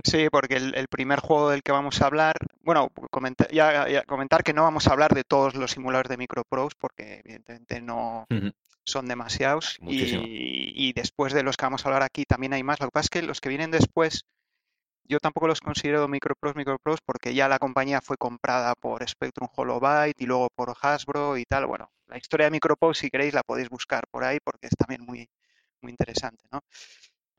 Sí, 0.04 0.30
porque 0.32 0.56
el, 0.56 0.75
el, 0.75 0.88
primer 0.88 1.20
juego 1.20 1.50
del 1.50 1.63
que 1.63 1.72
vamos 1.72 2.01
a 2.01 2.06
hablar, 2.06 2.36
bueno, 2.62 2.89
comentar, 3.12 3.51
ya, 3.51 3.88
ya, 3.89 4.04
comentar 4.04 4.44
que 4.44 4.54
no 4.54 4.63
vamos 4.63 4.88
a 4.88 4.92
hablar 4.94 5.13
de 5.13 5.24
todos 5.24 5.56
los 5.56 5.72
simuladores 5.72 6.10
de 6.10 6.18
MicroPros 6.18 6.75
porque 6.75 7.22
evidentemente 7.25 7.82
no 7.82 8.25
uh 8.30 8.34
-huh. 8.34 8.54
son 8.86 9.08
demasiados 9.08 9.78
y, 9.82 10.88
y, 10.88 10.94
después 10.94 11.34
de 11.34 11.44
los 11.44 11.58
que 11.58 11.66
vamos 11.66 11.86
a 11.86 11.89
hablar 11.89 12.04
aquí 12.04 12.25
también 12.25 12.54
hay 12.54 12.63
más. 12.63 12.80
Lo 12.80 12.88
que 12.88 12.92
pasa 12.92 13.06
es 13.06 13.10
que 13.10 13.22
los 13.22 13.42
que 13.42 13.50
vienen 13.50 13.72
después 13.72 14.25
yo 15.10 15.20
tampoco 15.20 15.48
los 15.48 15.60
considero 15.60 16.08
micropros, 16.08 16.56
micropros, 16.56 17.00
porque 17.04 17.34
ya 17.34 17.50
la 17.50 17.58
compañía 17.58 18.00
fue 18.00 18.16
comprada 18.16 18.75
por 18.75 19.08
Spectrum 19.10 19.50
Holobyte 19.56 20.22
y 20.22 20.28
luego 20.28 20.50
por 20.56 20.75
Hasbro 20.80 21.36
y 21.36 21.46
tal. 21.46 21.66
Bueno, 21.66 21.92
la 22.08 22.18
historia 22.20 22.46
de 22.46 22.51
micropros, 22.51 23.00
si 23.00 23.10
queréis, 23.10 23.34
la 23.34 23.42
podéis 23.42 23.70
buscar 23.70 24.04
por 24.12 24.24
ahí 24.24 24.38
porque 24.39 24.68
es 24.68 24.75
también 24.78 25.04
muy, 25.04 25.28
muy 25.82 25.92
interesante, 25.92 26.44
¿no? 26.51 26.62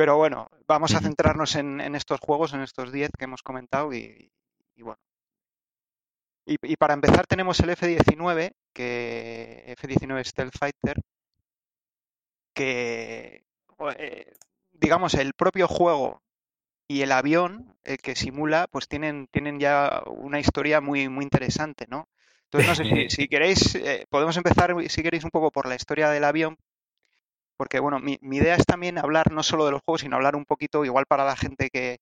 Pero 0.01 0.17
bueno, 0.17 0.49
vamos 0.67 0.95
a 0.95 1.01
centrarnos 1.01 1.57
en, 1.57 1.79
en 1.79 1.95
estos 1.95 2.21
juegos, 2.21 2.55
en 2.55 2.63
estos 2.63 2.91
10 2.91 3.11
que 3.19 3.25
hemos 3.25 3.43
comentado 3.43 3.93
y, 3.93 4.33
y 4.75 4.81
bueno. 4.81 4.99
Y, 6.47 6.57
y, 6.63 6.77
para 6.77 6.95
empezar 6.95 7.27
tenemos 7.27 7.61
el 7.61 7.69
F-19, 7.69 8.55
que 8.73 9.63
F-19 9.67 10.25
Stealth 10.25 10.57
Fighter, 10.59 11.03
que 12.55 13.45
eh, 13.99 14.33
digamos, 14.73 15.13
el 15.13 15.35
propio 15.35 15.69
juego 15.69 16.23
y 16.89 17.03
el 17.03 17.13
avión, 17.13 17.77
el 17.85 17.99
que 17.99 18.17
simula, 18.17 18.69
pues 18.71 18.89
tienen, 18.89 19.27
tienen 19.27 19.61
ya 19.61 20.03
una 20.07 20.41
historia 20.41 20.81
muy, 20.81 21.11
muy 21.11 21.25
interesante, 21.25 21.85
¿no? 21.91 22.09
Entonces, 22.45 22.69
no 22.71 22.75
sé 22.75 22.85
si, 22.85 23.11
si 23.17 23.29
queréis, 23.29 23.75
eh, 23.75 24.07
podemos 24.09 24.39
empezar, 24.39 24.75
si 24.89 25.03
queréis, 25.03 25.25
un 25.25 25.31
poco 25.31 25.51
por 25.51 25.69
la 25.69 25.75
historia 25.75 26.09
del 26.09 26.25
avión, 26.25 26.57
porque, 27.61 27.79
bueno, 27.79 28.01
mi, 28.01 28.17
mi 28.23 28.39
idea 28.39 28.55
es 28.55 28.65
también 28.65 28.97
hablar 28.97 29.31
no 29.33 29.43
solo 29.43 29.67
de 29.67 29.73
los 29.73 29.83
juegos, 29.83 30.01
sino 30.01 30.17
hablar 30.17 30.35
un 30.35 30.47
poquito, 30.47 30.83
igual 30.83 31.05
para 31.05 31.27
la 31.27 31.37
gente 31.37 31.69
que, 31.69 31.99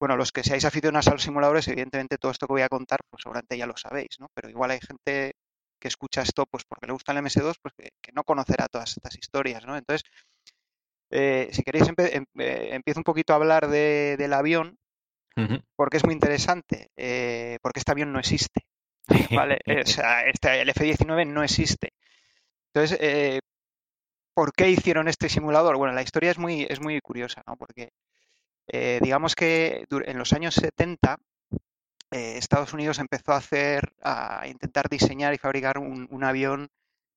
bueno, 0.00 0.16
los 0.16 0.32
que 0.32 0.42
seáis 0.42 0.64
aficionados 0.64 1.06
a 1.06 1.12
los 1.12 1.22
simuladores, 1.22 1.68
evidentemente 1.68 2.18
todo 2.18 2.32
esto 2.32 2.48
que 2.48 2.54
voy 2.54 2.62
a 2.62 2.68
contar, 2.68 2.98
pues 3.08 3.22
seguramente 3.22 3.56
ya 3.56 3.66
lo 3.68 3.76
sabéis, 3.76 4.18
¿no? 4.18 4.26
Pero 4.34 4.50
igual 4.50 4.72
hay 4.72 4.80
gente 4.80 5.34
que 5.80 5.86
escucha 5.86 6.22
esto, 6.22 6.46
pues 6.50 6.64
porque 6.64 6.88
le 6.88 6.94
gusta 6.94 7.12
el 7.12 7.18
MS2, 7.18 7.54
pues 7.62 7.74
que, 7.78 7.90
que 8.02 8.10
no 8.10 8.24
conocerá 8.24 8.66
todas 8.66 8.90
estas 8.90 9.16
historias, 9.16 9.64
¿no? 9.64 9.76
Entonces, 9.76 10.02
eh, 11.12 11.48
si 11.52 11.62
queréis, 11.62 11.86
em 11.86 12.24
eh, 12.40 12.70
empiezo 12.72 12.98
un 12.98 13.04
poquito 13.04 13.34
a 13.34 13.36
hablar 13.36 13.68
de, 13.68 14.16
del 14.18 14.32
avión, 14.32 14.76
porque 15.76 15.98
es 15.98 16.04
muy 16.04 16.12
interesante, 16.12 16.88
eh, 16.96 17.58
porque 17.62 17.78
este 17.78 17.92
avión 17.92 18.12
no 18.12 18.18
existe, 18.18 18.62
¿vale? 19.30 19.60
Eh, 19.64 19.82
o 19.82 19.86
sea, 19.86 20.22
este, 20.22 20.60
el 20.60 20.70
F-19 20.70 21.24
no 21.28 21.44
existe. 21.44 21.92
Entonces, 22.74 22.98
eh, 23.00 23.38
¿por 24.34 24.52
qué 24.52 24.70
hicieron 24.70 25.08
este 25.08 25.28
simulador? 25.28 25.76
Bueno, 25.76 25.94
la 25.94 26.02
historia 26.02 26.30
es 26.30 26.38
muy, 26.38 26.66
es 26.68 26.80
muy 26.80 27.00
curiosa, 27.00 27.42
¿no? 27.46 27.56
Porque 27.56 27.92
eh, 28.68 29.00
digamos 29.02 29.34
que 29.34 29.86
en 29.90 30.18
los 30.18 30.32
años 30.32 30.54
70 30.54 31.18
eh, 32.10 32.36
Estados 32.38 32.72
Unidos 32.72 32.98
empezó 32.98 33.32
a 33.32 33.38
hacer, 33.38 33.92
a 34.02 34.46
intentar 34.46 34.88
diseñar 34.88 35.34
y 35.34 35.38
fabricar 35.38 35.78
un, 35.78 36.08
un 36.10 36.24
avión 36.24 36.68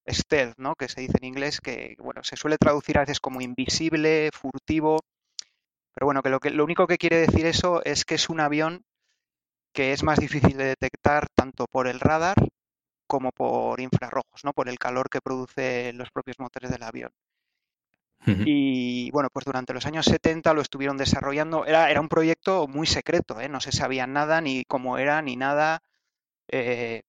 stealth, 0.07 0.57
¿no? 0.57 0.75
Que 0.75 0.89
se 0.89 1.01
dice 1.01 1.17
en 1.21 1.27
inglés, 1.27 1.61
que 1.61 1.95
bueno, 1.99 2.23
se 2.23 2.35
suele 2.35 2.57
traducir 2.57 2.97
a 2.97 3.01
veces 3.01 3.19
como 3.19 3.41
invisible, 3.41 4.29
furtivo, 4.33 5.01
pero 5.93 6.05
bueno, 6.05 6.21
que 6.21 6.29
lo 6.29 6.39
que 6.39 6.49
lo 6.51 6.63
único 6.63 6.87
que 6.87 6.97
quiere 6.97 7.17
decir 7.17 7.45
eso 7.45 7.83
es 7.85 8.05
que 8.05 8.15
es 8.15 8.29
un 8.29 8.41
avión 8.41 8.83
que 9.73 9.93
es 9.93 10.03
más 10.03 10.19
difícil 10.19 10.57
de 10.57 10.65
detectar 10.65 11.27
tanto 11.35 11.67
por 11.67 11.87
el 11.87 11.99
radar 11.99 12.35
como 13.07 13.31
por 13.31 13.79
infrarrojos, 13.81 14.43
¿no? 14.43 14.53
Por 14.53 14.69
el 14.69 14.79
calor 14.79 15.09
que 15.09 15.21
produce 15.21 15.93
los 15.93 16.11
propios 16.11 16.39
motores 16.39 16.71
del 16.71 16.83
avión. 16.83 17.11
Y 18.43 19.09
bueno, 19.11 19.29
pues 19.33 19.45
durante 19.45 19.73
los 19.73 19.85
años 19.87 20.05
70 20.05 20.53
lo 20.53 20.61
estuvieron 20.61 20.97
desarrollando. 20.97 21.65
Era, 21.65 21.89
era 21.89 22.01
un 22.01 22.09
proyecto 22.09 22.67
muy 22.67 22.85
secreto, 22.87 23.39
¿eh? 23.41 23.49
No 23.49 23.59
se 23.59 23.71
sabía 23.71 24.05
nada, 24.07 24.39
ni 24.41 24.63
cómo 24.65 24.97
era, 24.97 25.21
ni 25.21 25.35
nada. 25.35 25.79
eh, 26.49 27.03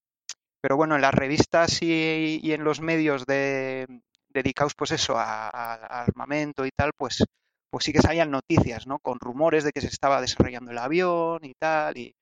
pero 0.63 0.77
bueno, 0.77 0.97
en 0.97 1.03
las 1.03 1.15
revistas 1.15 1.83
y, 1.83 2.41
y 2.43 2.53
en 2.53 2.65
los 2.65 2.81
medios 2.83 3.27
de, 3.27 3.87
dedicados, 4.31 4.75
pues 4.77 4.93
eso, 4.93 5.19
a, 5.19 5.49
a- 5.49 5.75
a 5.77 6.03
armamento 6.05 6.67
y 6.67 6.71
tal, 6.77 6.93
pues, 6.97 7.25
pues 7.71 7.85
sí 7.85 7.93
que 7.93 8.03
salían 8.03 8.31
noticias, 8.33 8.87
¿no? 8.87 8.99
Con 9.01 9.21
rumores 9.21 9.65
de 9.65 9.73
que 9.73 9.81
se 9.83 9.89
estaba 9.89 10.21
desarrollando 10.21 10.73
el 10.73 10.79
avión 10.79 11.45
y 11.45 11.55
tal. 11.55 11.99
Y, 11.99 12.15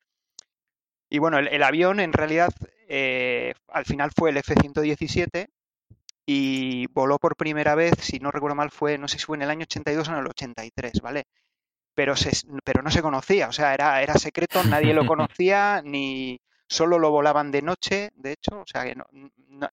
y 1.14 1.18
bueno, 1.18 1.38
el, 1.38 1.48
el 1.48 1.62
avión 1.62 2.00
en 2.00 2.12
realidad 2.12 2.50
eh, 2.88 3.54
al 3.68 3.84
final 3.84 4.10
fue 4.16 4.30
el 4.30 4.36
F-117 4.38 5.48
y 6.26 6.86
voló 6.88 7.18
por 7.18 7.36
primera 7.36 7.74
vez, 7.74 7.92
si 8.00 8.18
no 8.18 8.30
recuerdo 8.30 8.56
mal, 8.56 8.70
fue, 8.70 8.98
no 8.98 9.08
sé 9.08 9.18
si 9.18 9.24
fue 9.26 9.36
en 9.36 9.42
el 9.42 9.50
año 9.50 9.62
82 9.62 10.08
o 10.08 10.12
en 10.12 10.18
el 10.18 10.26
83, 10.26 11.00
¿vale? 11.02 11.24
Pero, 11.94 12.16
se, 12.16 12.30
pero 12.64 12.82
no 12.82 12.90
se 12.90 13.02
conocía, 13.02 13.48
o 13.48 13.52
sea, 13.52 13.74
era, 13.74 14.02
era 14.02 14.14
secreto, 14.14 14.64
nadie 14.64 14.92
lo 14.94 15.04
conocía, 15.06 15.82
ni 15.84 16.40
solo 16.68 16.98
lo 16.98 17.10
volaban 17.10 17.52
de 17.52 17.62
noche, 17.62 18.10
de 18.16 18.32
hecho, 18.32 18.60
o 18.60 18.66
sea, 18.66 18.84
que 18.84 18.96
no, 18.96 19.04
no- 19.48 19.70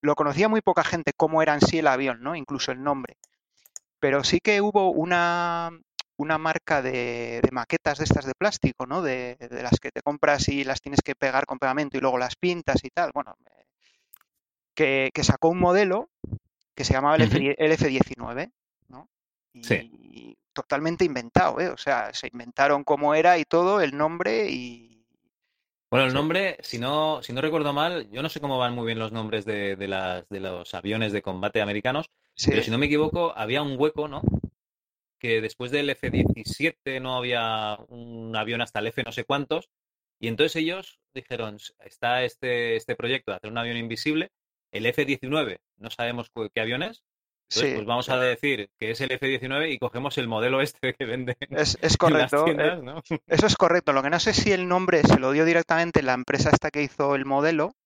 lo 0.00 0.14
conocía 0.16 0.48
muy 0.48 0.60
poca 0.60 0.84
gente 0.84 1.12
cómo 1.16 1.42
era 1.42 1.54
en 1.54 1.60
sí 1.60 1.78
el 1.78 1.86
avión, 1.86 2.22
¿no? 2.22 2.34
Incluso 2.34 2.72
el 2.72 2.82
nombre. 2.82 3.16
Pero 4.00 4.24
sí 4.24 4.40
que 4.40 4.60
hubo 4.60 4.90
una, 4.90 5.70
una 6.16 6.38
marca 6.38 6.80
de, 6.82 7.40
de 7.42 7.50
maquetas 7.50 7.98
de 7.98 8.04
estas 8.04 8.24
de 8.26 8.34
plástico, 8.34 8.86
¿no? 8.86 9.02
De, 9.02 9.36
de 9.36 9.62
las 9.62 9.80
que 9.80 9.90
te 9.90 10.02
compras 10.02 10.48
y 10.48 10.64
las 10.64 10.80
tienes 10.80 11.00
que 11.02 11.14
pegar 11.14 11.46
con 11.46 11.58
pegamento 11.58 11.96
y 11.96 12.00
luego 12.00 12.18
las 12.18 12.36
pintas 12.36 12.84
y 12.84 12.90
tal. 12.90 13.10
Bueno, 13.14 13.36
que, 14.74 15.10
que 15.12 15.24
sacó 15.24 15.48
un 15.48 15.58
modelo 15.58 16.10
que 16.74 16.84
se 16.84 16.92
llamaba 16.92 17.16
el, 17.16 17.22
F, 17.22 17.36
Ujú. 17.38 17.54
el 17.56 17.72
F-19, 17.72 18.52
¿no? 18.88 19.08
Y 19.52 19.62
Sí. 19.62 20.36
totalmente 20.52 21.04
inventado, 21.04 21.60
¿eh? 21.60 21.68
O 21.68 21.76
sea, 21.76 22.12
se 22.12 22.28
inventaron 22.28 22.84
cómo 22.84 23.14
era 23.14 23.38
y 23.38 23.44
todo, 23.44 23.80
el 23.80 23.96
nombre 23.96 24.50
y... 24.50 25.06
Bueno, 25.90 26.06
el 26.06 26.10
Sí. 26.10 26.16
nombre, 26.16 26.56
si 26.60 26.78
no, 26.78 27.22
si 27.22 27.32
no 27.32 27.40
recuerdo 27.40 27.72
mal, 27.72 28.10
yo 28.10 28.20
no 28.22 28.28
sé 28.28 28.40
cómo 28.40 28.58
van 28.58 28.74
muy 28.74 28.86
bien 28.86 28.98
los 28.98 29.12
nombres 29.12 29.44
de, 29.44 29.76
de 29.76 29.86
las, 29.86 30.28
de 30.28 30.40
los 30.40 30.74
aviones 30.74 31.12
de 31.12 31.22
combate 31.22 31.60
americanos, 31.62 32.10
pero 32.44 32.62
si 32.62 32.70
no 32.72 32.78
me 32.78 32.86
equivoco, 32.86 33.32
había 33.36 33.62
un 33.62 33.76
hueco, 33.78 34.08
¿no? 34.08 34.22
Que 35.18 35.40
después 35.40 35.70
del 35.70 35.90
F-17 35.90 37.00
no 37.00 37.16
había 37.16 37.78
un 37.88 38.34
avión 38.36 38.60
hasta 38.60 38.80
el 38.80 38.88
F 38.88 39.02
no 39.04 39.12
sé 39.12 39.24
cuántos, 39.24 39.68
y 40.20 40.28
entonces 40.28 40.56
ellos 40.56 41.00
dijeron, 41.14 41.58
está 41.84 42.24
este, 42.24 42.76
este 42.76 42.96
proyecto 42.96 43.30
de 43.32 43.36
hacer 43.36 43.50
un 43.50 43.58
avión 43.58 43.76
invisible, 43.76 44.30
el 44.72 44.86
F-19, 44.86 45.58
no 45.78 45.90
sabemos 45.90 46.30
qué 46.52 46.60
avión 46.60 46.82
es, 46.82 47.04
entonces 47.50 47.70
sí, 47.70 47.74
pues 47.76 47.86
vamos 47.86 48.08
a 48.08 48.18
decir 48.18 48.70
que 48.78 48.90
es 48.90 49.00
el 49.00 49.12
F-19 49.12 49.70
y 49.72 49.78
cogemos 49.78 50.16
el 50.18 50.28
modelo 50.28 50.60
este 50.60 50.94
que 50.94 51.04
venden 51.04 51.36
es, 51.50 51.78
es 51.80 51.96
en 52.02 52.12
las 52.14 52.30
correcto. 52.30 52.40
eh, 52.40 52.44
tiendas, 52.44 52.82
¿no? 52.82 53.02
Eso 53.26 53.46
es 53.46 53.56
correcto. 53.56 53.92
Lo 53.92 54.02
que 54.02 54.10
no 54.10 54.18
sé 54.18 54.32
si 54.32 54.50
el 54.50 54.66
nombre 54.66 55.02
se 55.02 55.18
lo 55.20 55.30
dio 55.30 55.44
directamente 55.44 56.02
la 56.02 56.14
empresa 56.14 56.50
esta 56.50 56.70
que 56.70 56.82
hizo 56.82 57.14
el 57.14 57.26
modelo 57.26 57.76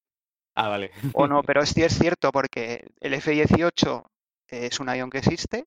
Ah, 0.55 0.69
vale. 0.69 0.91
o 1.13 1.27
no, 1.27 1.43
pero 1.45 1.67
sí 1.67 1.83
es 1.83 1.99
cierto 1.99 2.31
porque 2.33 2.87
el 3.01 3.15
F-18 3.15 4.05
es 4.49 4.81
un 4.81 4.89
avión 4.89 5.11
que 5.11 5.19
existe, 5.19 5.67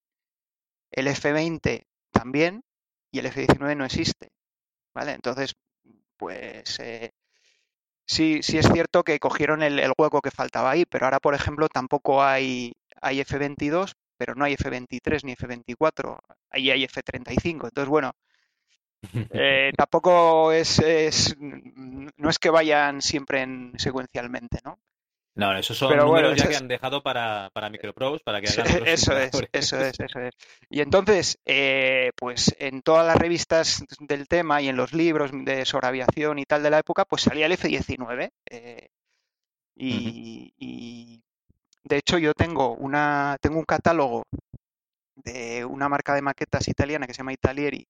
el 0.91 1.07
F-20 1.07 1.83
también 2.11 2.63
y 3.11 3.19
el 3.19 3.27
F-19 3.27 3.75
no 3.75 3.85
existe, 3.85 4.29
¿vale? 4.95 5.13
Entonces, 5.13 5.55
pues 6.17 6.79
eh, 6.79 7.11
sí, 8.05 8.41
sí 8.43 8.57
es 8.57 8.67
cierto 8.71 9.03
que 9.03 9.19
cogieron 9.19 9.63
el, 9.63 9.79
el 9.79 9.93
hueco 9.97 10.21
que 10.21 10.31
faltaba 10.31 10.71
ahí, 10.71 10.85
pero 10.85 11.05
ahora, 11.05 11.19
por 11.19 11.35
ejemplo, 11.35 11.67
tampoco 11.69 12.23
hay, 12.23 12.73
hay 13.01 13.19
F-22, 13.21 13.93
pero 14.17 14.35
no 14.35 14.45
hay 14.45 14.53
F-23 14.53 15.23
ni 15.23 15.33
F-24, 15.33 16.19
ahí 16.49 16.71
hay 16.71 16.83
F-35. 16.85 17.67
Entonces, 17.67 17.89
bueno, 17.89 18.13
eh, 19.29 19.71
tampoco 19.77 20.51
es, 20.51 20.79
es- 20.79 21.35
no 21.39 22.29
es 22.29 22.39
que 22.39 22.49
vayan 22.49 23.01
siempre 23.01 23.41
en, 23.41 23.73
secuencialmente, 23.77 24.59
¿no? 24.63 24.79
No, 25.33 25.57
esos 25.57 25.77
son 25.77 25.89
Pero 25.89 26.07
bueno, 26.07 26.27
números 26.27 26.39
ya 26.43 26.47
que 26.49 26.55
es- 26.55 26.61
han 26.61 26.67
dejado 26.67 27.01
para, 27.01 27.49
para 27.53 27.69
Microprose, 27.69 28.21
para 28.23 28.41
que 28.41 28.49
hagan 28.49 28.65
Eso 28.67 29.13
es, 29.17 29.31
eso 29.53 29.77
es, 29.79 29.99
eso 29.99 30.19
es. 30.19 30.33
Y 30.69 30.81
entonces, 30.81 31.37
eh, 31.45 32.11
pues 32.17 32.53
en 32.59 32.81
todas 32.81 33.07
las 33.07 33.15
revistas 33.15 33.83
del 33.99 34.27
tema 34.27 34.61
y 34.61 34.67
en 34.67 34.75
los 34.75 34.93
libros 34.93 35.31
de 35.33 35.65
sobre 35.65 35.87
aviación 35.87 36.37
y 36.39 36.45
tal 36.45 36.63
de 36.63 36.69
la 36.69 36.79
época, 36.79 37.05
pues 37.05 37.21
salía 37.21 37.45
el 37.45 37.53
F-19. 37.53 38.31
eh, 38.49 38.89
y, 39.75 40.53
y, 40.57 41.23
de 41.83 41.97
hecho 41.97 42.17
yo 42.17 42.33
tengo 42.33 42.73
una, 42.75 43.37
tengo 43.41 43.57
un 43.57 43.65
catálogo 43.65 44.23
de 45.15 45.65
una 45.65 45.87
marca 45.89 46.13
de 46.13 46.21
maquetas 46.21 46.67
italiana 46.67 47.07
que 47.07 47.13
se 47.13 47.19
llama 47.19 47.33
Italieri 47.33 47.87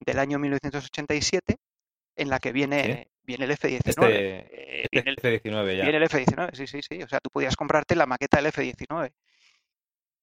del 0.00 0.18
año 0.18 0.38
1987, 0.38 1.56
en 2.16 2.30
la 2.30 2.38
que 2.40 2.52
viene, 2.52 3.08
viene 3.28 3.44
el 3.44 3.50
F-19. 3.52 3.80
Este, 3.84 4.38
eh, 4.38 4.82
este 4.84 4.88
viene 5.02 5.10
el, 5.10 5.18
F-19 5.18 5.76
ya. 5.76 5.82
viene 5.84 5.96
el 5.98 6.02
F-19, 6.04 6.54
sí, 6.54 6.66
sí, 6.66 6.80
sí. 6.82 7.02
O 7.02 7.08
sea, 7.08 7.20
tú 7.20 7.30
podías 7.30 7.54
comprarte 7.54 7.94
la 7.94 8.06
maqueta 8.06 8.38
del 8.38 8.46
F-19. 8.46 9.12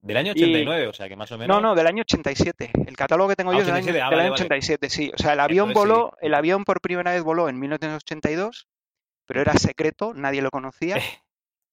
Del 0.02 0.18
año 0.18 0.34
Y- 0.36 0.44
89, 0.44 0.88
o 0.88 0.94
sea 0.94 1.08
que 1.08 1.16
más 1.16 1.32
o 1.32 1.38
menos. 1.38 1.56
No, 1.56 1.62
no, 1.70 1.76
del 1.76 1.88
año 1.88 2.02
87. 2.02 2.72
El 2.86 2.98
catálogo 2.98 3.30
que 3.30 3.36
tengo 3.36 3.52
Ah, 3.52 3.56
yo 3.56 3.60
es 3.62 3.66
del 3.68 3.76
año, 3.76 3.84
87, 3.86 3.94
del 3.94 4.10
vale, 4.10 4.22
año 4.24 4.32
vale. 4.32 4.44
87, 4.44 4.90
sí. 4.90 5.12
O 5.14 5.18
sea, 5.18 5.34
el 5.34 5.40
avión 5.40 5.70
Entonces 5.70 5.90
sí. 5.94 6.00
voló, 6.02 6.18
el 6.22 6.34
avión 6.34 6.64
por 6.66 6.82
primera 6.82 7.12
vez 7.12 7.24
voló 7.24 7.48
en 7.50 7.60
1982, 7.60 8.68
pero 9.26 9.42
era 9.42 9.54
secreto, 9.54 10.14
nadie 10.14 10.42
lo 10.42 10.52
conocía. 10.52 10.96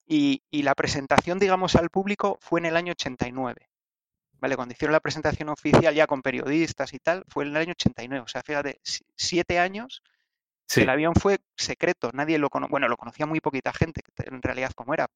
Y, 0.05 0.43
y 0.51 0.63
la 0.65 0.75
presentación, 0.75 1.39
digamos, 1.39 1.77
al 1.77 1.89
público 1.89 2.37
fue 2.43 2.59
en 2.61 2.67
el 2.67 2.77
año 2.77 2.91
89. 2.93 3.69
¿Vale? 4.41 4.57
Cuando 4.57 4.73
hicieron 4.75 4.93
la 4.93 5.01
presentación 5.01 5.49
oficial 5.49 5.95
ya 5.95 6.07
con 6.09 6.21
periodistas 6.23 6.93
y 6.93 6.99
tal, 6.99 7.25
fue 7.29 7.45
en 7.45 7.51
el 7.51 7.57
año 7.57 7.71
89. 7.71 8.25
O 8.25 8.29
sea, 8.29 8.43
fíjate, 8.43 8.81
si- 8.83 9.05
siete 9.15 9.61
años 9.61 10.03
Sí. 10.73 10.81
el 10.83 10.89
avión 10.89 11.15
fue 11.15 11.39
secreto, 11.57 12.11
nadie 12.15 12.39
lo 12.39 12.49
conocía, 12.49 12.71
bueno, 12.71 12.89
lo 12.89 12.97
conocía 12.97 13.27
muy 13.27 13.41
poquita 13.41 13.73
gente, 13.73 14.01
en 14.25 14.41
realidad, 14.41 14.73
como 14.75 14.95
era. 14.95 15.07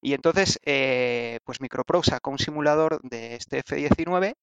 Y 0.00 0.14
entonces, 0.14 0.60
eh, 0.64 1.40
pues 1.44 1.60
Micropro 1.60 2.02
sacó 2.04 2.30
un 2.30 2.38
simulador 2.38 3.00
de 3.02 3.34
este 3.34 3.58
F-19 3.58 4.34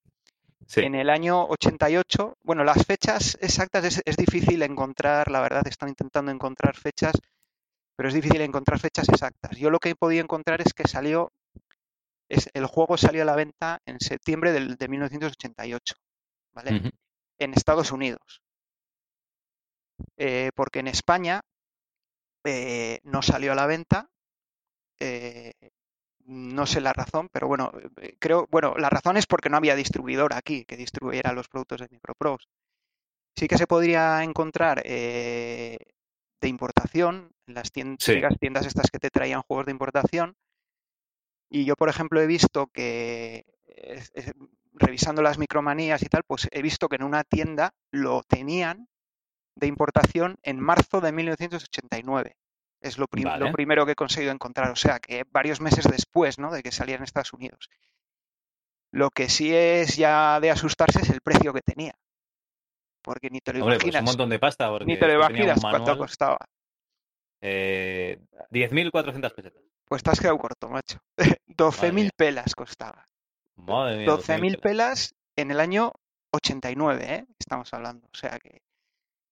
Sí. 0.67 0.81
en 0.81 0.95
el 0.95 1.09
año 1.09 1.45
88. 1.45 2.37
Bueno, 2.43 2.63
las 2.63 2.85
fechas 2.85 3.37
exactas 3.39 3.85
es, 3.85 4.01
es 4.03 4.17
difícil 4.17 4.63
encontrar, 4.63 5.29
la 5.29 5.39
verdad, 5.39 5.65
están 5.67 5.89
intentando 5.89 6.31
encontrar 6.31 6.75
fechas, 6.75 7.13
pero 7.95 8.09
es 8.09 8.15
difícil 8.15 8.41
encontrar 8.41 8.79
fechas 8.79 9.07
exactas. 9.07 9.55
Yo 9.57 9.69
lo 9.69 9.79
que 9.79 9.91
he 9.91 9.95
podido 9.95 10.23
encontrar 10.23 10.61
es 10.61 10.73
que 10.73 10.87
salió, 10.87 11.31
es, 12.29 12.49
el 12.53 12.65
juego 12.65 12.97
salió 12.97 13.21
a 13.21 13.25
la 13.25 13.35
venta 13.35 13.79
en 13.85 13.99
septiembre 13.99 14.51
del, 14.51 14.75
de 14.75 14.87
1988, 14.87 15.95
¿vale? 16.53 16.91
En 17.37 17.53
Estados 17.53 17.91
Unidos. 17.91 18.41
Eh, 20.17 20.51
porque 20.55 20.79
en 20.79 20.87
España 20.87 21.41
eh, 22.43 22.99
no 23.03 23.21
salió 23.21 23.51
a 23.51 23.55
la 23.55 23.65
venta. 23.65 24.09
eh, 24.99 25.53
No 26.27 26.65
sé 26.65 26.81
la 26.81 26.91
razón, 26.93 27.29
pero 27.31 27.47
bueno, 27.47 27.71
creo, 28.19 28.47
bueno, 28.49 28.73
la 28.77 28.89
razón 28.89 29.15
es 29.17 29.27
porque 29.27 29.49
no 29.49 29.57
había 29.57 29.75
distribuidor 29.75 30.33
aquí 30.33 30.65
que 30.65 30.75
distribuyera 30.77 31.33
los 31.33 31.47
productos 31.47 31.81
de 31.81 31.87
Microprose. 31.91 32.47
Sí 33.37 33.47
que 33.47 33.57
se 33.59 33.67
podría 33.67 34.23
encontrar 34.23 34.81
eh, 34.85 35.77
de 36.41 36.47
importación, 36.47 37.31
en 37.47 37.53
las 37.53 37.71
tiendas, 37.71 38.03
Sí. 38.03 38.19
tiendas 38.39 38.65
estas 38.65 38.89
que 38.89 38.97
te 38.97 39.11
traían 39.11 39.43
juegos 39.43 39.67
de 39.67 39.71
importación. 39.73 40.35
Y 41.51 41.65
yo, 41.65 41.75
por 41.75 41.89
ejemplo, 41.89 42.19
he 42.21 42.25
visto 42.27 42.67
que, 42.73 43.45
eh, 43.67 44.31
revisando 44.73 45.21
las 45.21 45.37
micromanías 45.37 46.01
y 46.01 46.07
tal, 46.07 46.23
pues 46.25 46.47
he 46.51 46.61
visto 46.63 46.89
que 46.89 46.95
en 46.95 47.03
una 47.03 47.23
tienda 47.23 47.75
lo 47.91 48.23
tenían 48.23 48.87
de 49.55 49.67
importación 49.67 50.37
en 50.43 50.59
marzo 50.59 51.01
de 51.01 51.11
1989. 51.11 52.35
Es 52.81 52.97
lo, 52.97 53.07
prim- 53.07 53.27
lo 53.39 53.51
primero 53.51 53.85
que 53.85 53.93
he 53.93 53.95
conseguido 53.95 54.31
encontrar, 54.31 54.69
o 54.69 54.75
sea, 54.75 54.99
que 54.99 55.23
varios 55.31 55.59
meses 55.61 55.85
después 55.89 56.37
¿no? 56.37 56.51
de 56.51 56.61
que 56.61 56.71
saliera 56.71 56.99
en 56.99 57.03
Estados 57.05 57.33
Unidos. 57.33 57.69
Lo 58.91 59.09
que 59.09 59.27
sí 59.29 59.53
es 59.53 59.97
ya 59.97 60.39
de 60.39 60.51
asustarse 60.51 61.01
es 61.01 61.09
el 61.09 61.21
precio 61.21 61.51
que 61.53 61.61
tenía. 61.61 61.93
Porque 63.01 63.29
ni 63.29 63.39
te 63.39 63.53
lo 63.53 63.59
Hombre, 63.61 63.75
pues 63.77 63.85
imaginas. 63.85 64.01
un 64.01 64.05
montón 64.05 64.29
de 64.29 64.39
pasta, 64.39 64.69
porque 64.69 64.85
ni 64.85 64.97
te 64.99 65.07
lo 65.07 65.13
imaginas 65.15 65.59
cuánto 65.61 65.97
costaba. 65.97 66.37
eh, 67.41 68.19
10.400 68.51 69.33
pesetas. 69.33 69.61
Pues 69.85 70.01
te 70.01 70.09
has 70.09 70.19
quedado 70.19 70.37
corto, 70.37 70.67
macho. 70.69 70.99
12.000 71.47 71.93
mía. 71.93 72.09
pelas 72.15 72.55
costaba. 72.55 73.05
Madre 73.55 73.97
mía, 73.97 74.05
12.000 74.07 74.39
pelas. 74.41 74.61
pelas 74.61 75.15
en 75.35 75.51
el 75.51 75.59
año 75.59 75.91
89, 76.31 77.05
¿eh? 77.07 77.25
Estamos 77.39 77.73
hablando. 77.73 78.07
O 78.11 78.17
sea 78.17 78.37
que 78.39 78.61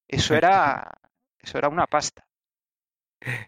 eso 0.08 0.34
era, 0.34 0.92
eso 1.40 1.58
era 1.58 1.68
una 1.68 1.86
pasta. 1.86 2.26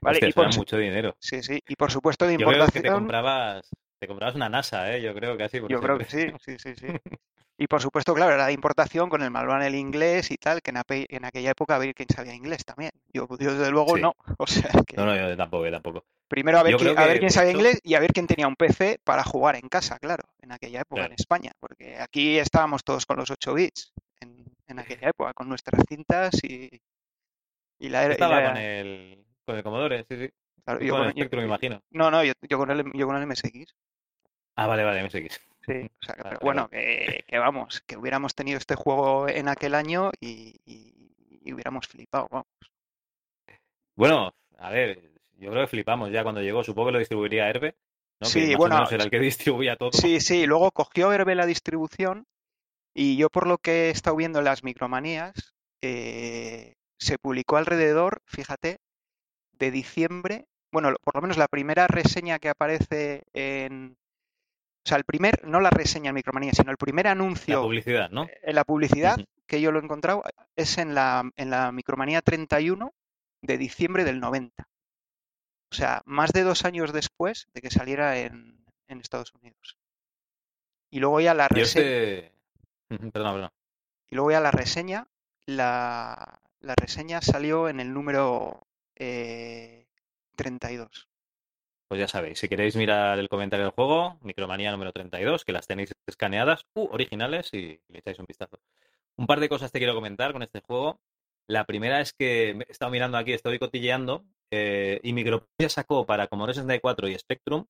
Vale, 0.01 0.21
Hostia, 0.21 0.29
y 0.29 0.33
por, 0.33 0.49
mucho 0.49 0.79
dinero. 0.79 1.17
sí, 1.19 1.43
sí, 1.43 1.61
y 1.69 1.77
por 1.77 1.91
supuesto 1.93 2.27
de 2.27 2.35
Yo 2.37 2.47
creo 2.47 2.71
que 2.71 2.81
te 2.81 2.91
importación. 2.91 2.93
comprabas, 2.93 3.71
te 3.99 4.07
comprabas 4.07 4.35
una 4.35 4.49
NASA, 4.49 4.95
¿eh? 4.95 5.03
Yo 5.03 5.15
creo 5.15 5.37
que 5.37 5.45
así. 5.45 5.61
por 5.61 5.71
Yo 5.71 5.81
creo 5.81 5.99
que 5.99 6.05
sí, 6.09 6.27
sí, 6.45 6.57
sí, 6.59 6.75
sí. 6.77 6.87
Y 7.59 7.67
por 7.69 7.81
supuesto, 7.83 8.15
claro, 8.15 8.35
era 8.35 8.47
de 8.47 8.53
importación 8.53 9.09
con 9.11 9.23
el 9.23 9.31
manual 9.31 9.63
en 9.63 9.75
inglés 9.77 10.31
y 10.31 10.37
tal, 10.37 10.63
que 10.63 10.71
en, 10.71 10.77
ape- 10.79 11.07
en 11.11 11.25
aquella 11.25 11.53
época 11.53 11.77
a 11.77 11.79
ver 11.79 11.95
quién 11.95 12.09
sabía 12.15 12.35
inglés 12.35 12.65
también. 12.65 12.93
Yo, 13.13 13.29
yo 13.39 13.55
desde 13.55 13.71
luego 13.73 13.97
Sí. 13.97 14.01
no. 14.01 14.15
O 14.39 14.47
sea 14.47 14.71
que 14.87 14.97
No, 14.97 15.07
no, 15.07 15.17
yo 15.17 15.37
tampoco, 15.37 15.65
yo 15.67 15.73
tampoco. 15.73 16.07
primero 16.29 16.59
a 16.59 16.63
ver, 16.63 16.77
quién, 16.77 16.93
a 16.97 17.07
ver 17.07 17.19
quién 17.19 17.31
sabía 17.31 17.53
inglés 17.53 17.81
y 17.83 17.95
a 17.95 18.01
ver 18.01 18.13
quién 18.13 18.27
tenía 18.27 18.49
un 18.49 18.57
PC 18.57 18.99
para 19.05 19.25
jugar 19.25 19.57
en 19.57 19.69
casa, 19.69 19.99
claro, 19.99 20.25
en 20.41 20.53
aquella 20.53 20.81
época 20.83 21.07
en. 21.07 21.13
España. 21.13 21.53
Porque 21.61 21.99
aquí 21.99 22.39
estábamos 22.39 22.85
todos 22.85 23.07
con 23.07 23.17
los 23.17 23.31
8 23.31 23.55
bits 23.55 23.93
en, 24.21 24.45
en 24.69 24.79
aquella 24.79 25.09
época, 25.11 25.33
con 25.35 25.49
nuestras 25.49 25.83
cintas 25.89 26.43
y, 26.45 26.71
y 27.79 27.89
la 27.89 28.05
era. 28.05 28.11
y 28.11 28.13
estaba 28.13 28.43
con 28.43 28.57
el, 28.57 29.25
con 29.45 29.57
el 29.57 29.63
Commodore, 29.63 30.05
sí, 30.09 30.17
sí. 30.17 30.31
claro, 30.65 30.81
Tú 30.81 30.87
yo 30.87 30.93
con 30.93 30.99
con- 31.01 31.07
el 31.09 31.13
Spectrum, 31.15 31.41
yo- 31.43 31.47
imagino. 31.49 31.83
No, 31.91 32.11
no, 32.11 32.25
yo, 32.25 32.33
yo 32.49 32.59
con 32.59 32.71
el, 32.71 32.93
yo 32.93 33.07
con 33.07 33.17
el 33.17 33.23
MSX. 33.23 33.75
Ah, 34.57 34.67
vale, 34.67 34.85
vale, 34.85 35.01
MSX. 35.03 35.41
Sí, 35.67 35.73
o 36.01 36.05
sea, 36.05 36.15
Vale, 36.17 36.29
pero 36.31 36.41
bueno, 36.43 36.69
que, 36.69 37.25
que 37.27 37.39
vamos, 37.39 37.81
que 37.87 37.97
hubiéramos 37.97 38.35
tenido 38.35 38.59
este 38.59 38.75
juego 38.75 39.29
en 39.29 39.49
aquel 39.49 39.75
año 39.75 40.11
y, 40.21 40.57
y- 40.65 41.13
y 41.43 41.53
hubiéramos 41.53 41.87
flipado, 41.87 42.29
vamos. 42.31 42.47
Bueno, 43.95 44.35
a 44.59 44.71
ver, 44.71 45.01
yo 45.39 45.51
creo 45.51 45.63
que 45.65 45.69
flipamos 45.69 46.11
ya 46.11 46.23
cuando 46.23 46.41
llegó. 46.43 46.63
Supongo 46.65 46.89
que 46.89 46.93
lo 46.93 46.99
distribuiría 46.99 47.49
Herbe, 47.49 47.77
¿no? 48.21 48.29
Sí, 48.29 48.41
que 48.41 48.47
más 48.53 48.59
bueno, 48.59 48.75
o 48.77 48.79
menos 48.79 48.93
era 48.93 49.05
el 49.05 49.11
que 49.11 49.19
distribuía 49.21 49.77
todo. 49.77 49.91
Sí, 49.93 50.21
sí, 50.21 50.47
luego 50.47 50.71
cogió 50.73 51.13
Herbe 51.13 51.35
la 51.35 51.47
distribución 51.47 52.27
y 52.99 53.19
yo 53.19 53.29
por 53.29 53.47
lo 53.47 53.59
que 53.59 53.89
he 53.89 53.91
estado 53.91 54.17
viendo 54.17 54.39
en 54.39 54.47
las 54.47 54.65
micromanías, 54.65 55.55
eh, 55.83 56.77
se 56.99 57.19
publicó 57.19 57.59
alrededor, 57.59 58.23
fíjate, 58.25 58.79
de 59.53 59.71
diciembre, 59.71 60.47
bueno, 60.73 60.95
por 61.05 61.15
lo 61.15 61.21
menos 61.21 61.37
la 61.37 61.47
primera 61.47 61.87
reseña 61.89 62.39
que 62.39 62.49
aparece 62.49 63.25
en... 63.35 63.99
O 64.85 64.89
sea, 64.89 64.97
el 64.97 65.05
primer, 65.05 65.47
no 65.47 65.61
la 65.61 65.69
reseña 65.69 66.09
en 66.09 66.15
micromanía, 66.15 66.53
sino 66.53 66.71
el 66.71 66.79
primer 66.79 67.05
La 67.05 67.11
anuncio 67.13 67.61
publicidad, 67.61 68.09
¿no? 68.11 68.29
en 68.31 68.55
la 68.55 68.65
publicidad 68.65 69.19
que 69.47 69.61
yo 69.61 69.73
lo 69.73 69.81
he 69.81 69.85
encontrado 69.85 70.23
es 70.55 70.79
en 70.79 70.95
la, 70.95 71.29
en 71.37 71.51
la 71.51 71.73
micromanía 71.73 72.23
31 72.23 72.95
de 73.43 73.59
diciembre 73.59 74.05
del 74.05 74.21
90. 74.21 74.69
O 75.71 75.75
sea, 75.75 76.01
más 76.07 76.33
de 76.33 76.45
dos 76.45 76.65
años 76.65 76.95
después 76.95 77.47
de 77.53 77.61
que 77.61 77.71
saliera 77.71 78.19
en, 78.21 78.65
en 78.89 79.01
Estados 79.01 79.35
Unidos. 79.35 79.77
Y 80.91 81.01
luego 81.01 81.21
ya 81.21 81.35
la 81.35 81.49
reseña, 81.49 82.31
Perdona, 82.89 83.33
perdona. 83.33 83.53
y 84.09 84.15
luego 84.15 84.31
ya 84.31 84.41
la 84.41 84.51
reseña, 84.51 85.09
la, 85.47 86.41
la 86.61 86.75
reseña 86.77 87.21
salió 87.21 87.69
en 87.69 87.81
el 87.81 87.93
número 87.93 88.67
eh, 88.97 89.87
32. 90.37 91.09
Pues 91.89 92.01
ya 92.01 92.09
sabéis, 92.09 92.41
si 92.41 92.49
queréis 92.49 92.75
mirar 92.75 93.19
el 93.19 93.29
comentario 93.29 93.67
del 93.67 93.75
juego, 93.75 94.19
Micromanía 94.23 94.73
número 94.73 94.93
32, 94.93 95.45
que 95.45 95.53
las 95.53 95.69
tenéis 95.69 95.93
escaneadas 96.07 96.67
u 96.75 96.89
originales 96.93 97.53
y 97.55 97.81
le 97.89 97.99
echáis 98.01 98.19
un 98.19 98.27
vistazo. 98.27 98.59
Un 99.17 99.27
par 99.27 99.39
de 99.41 99.49
cosas 99.49 99.71
te 99.71 99.79
quiero 99.79 99.95
comentar 99.95 100.33
con 100.33 100.43
este 100.43 100.61
juego. 100.61 101.01
La 101.47 101.65
primera 101.65 102.01
es 102.01 102.13
que 102.13 102.51
he 102.51 102.73
estado 102.73 102.91
mirando 102.91 103.19
aquí, 103.19 103.33
estoy 103.33 103.61
cotilleando, 103.61 104.25
eh, 104.51 105.01
y 105.05 105.13
Micromanía 105.13 105.69
sacó 105.69 106.05
para 106.07 106.27
Commodore 106.27 106.55
64 106.55 107.09
y 107.09 107.19
Spectrum 107.19 107.67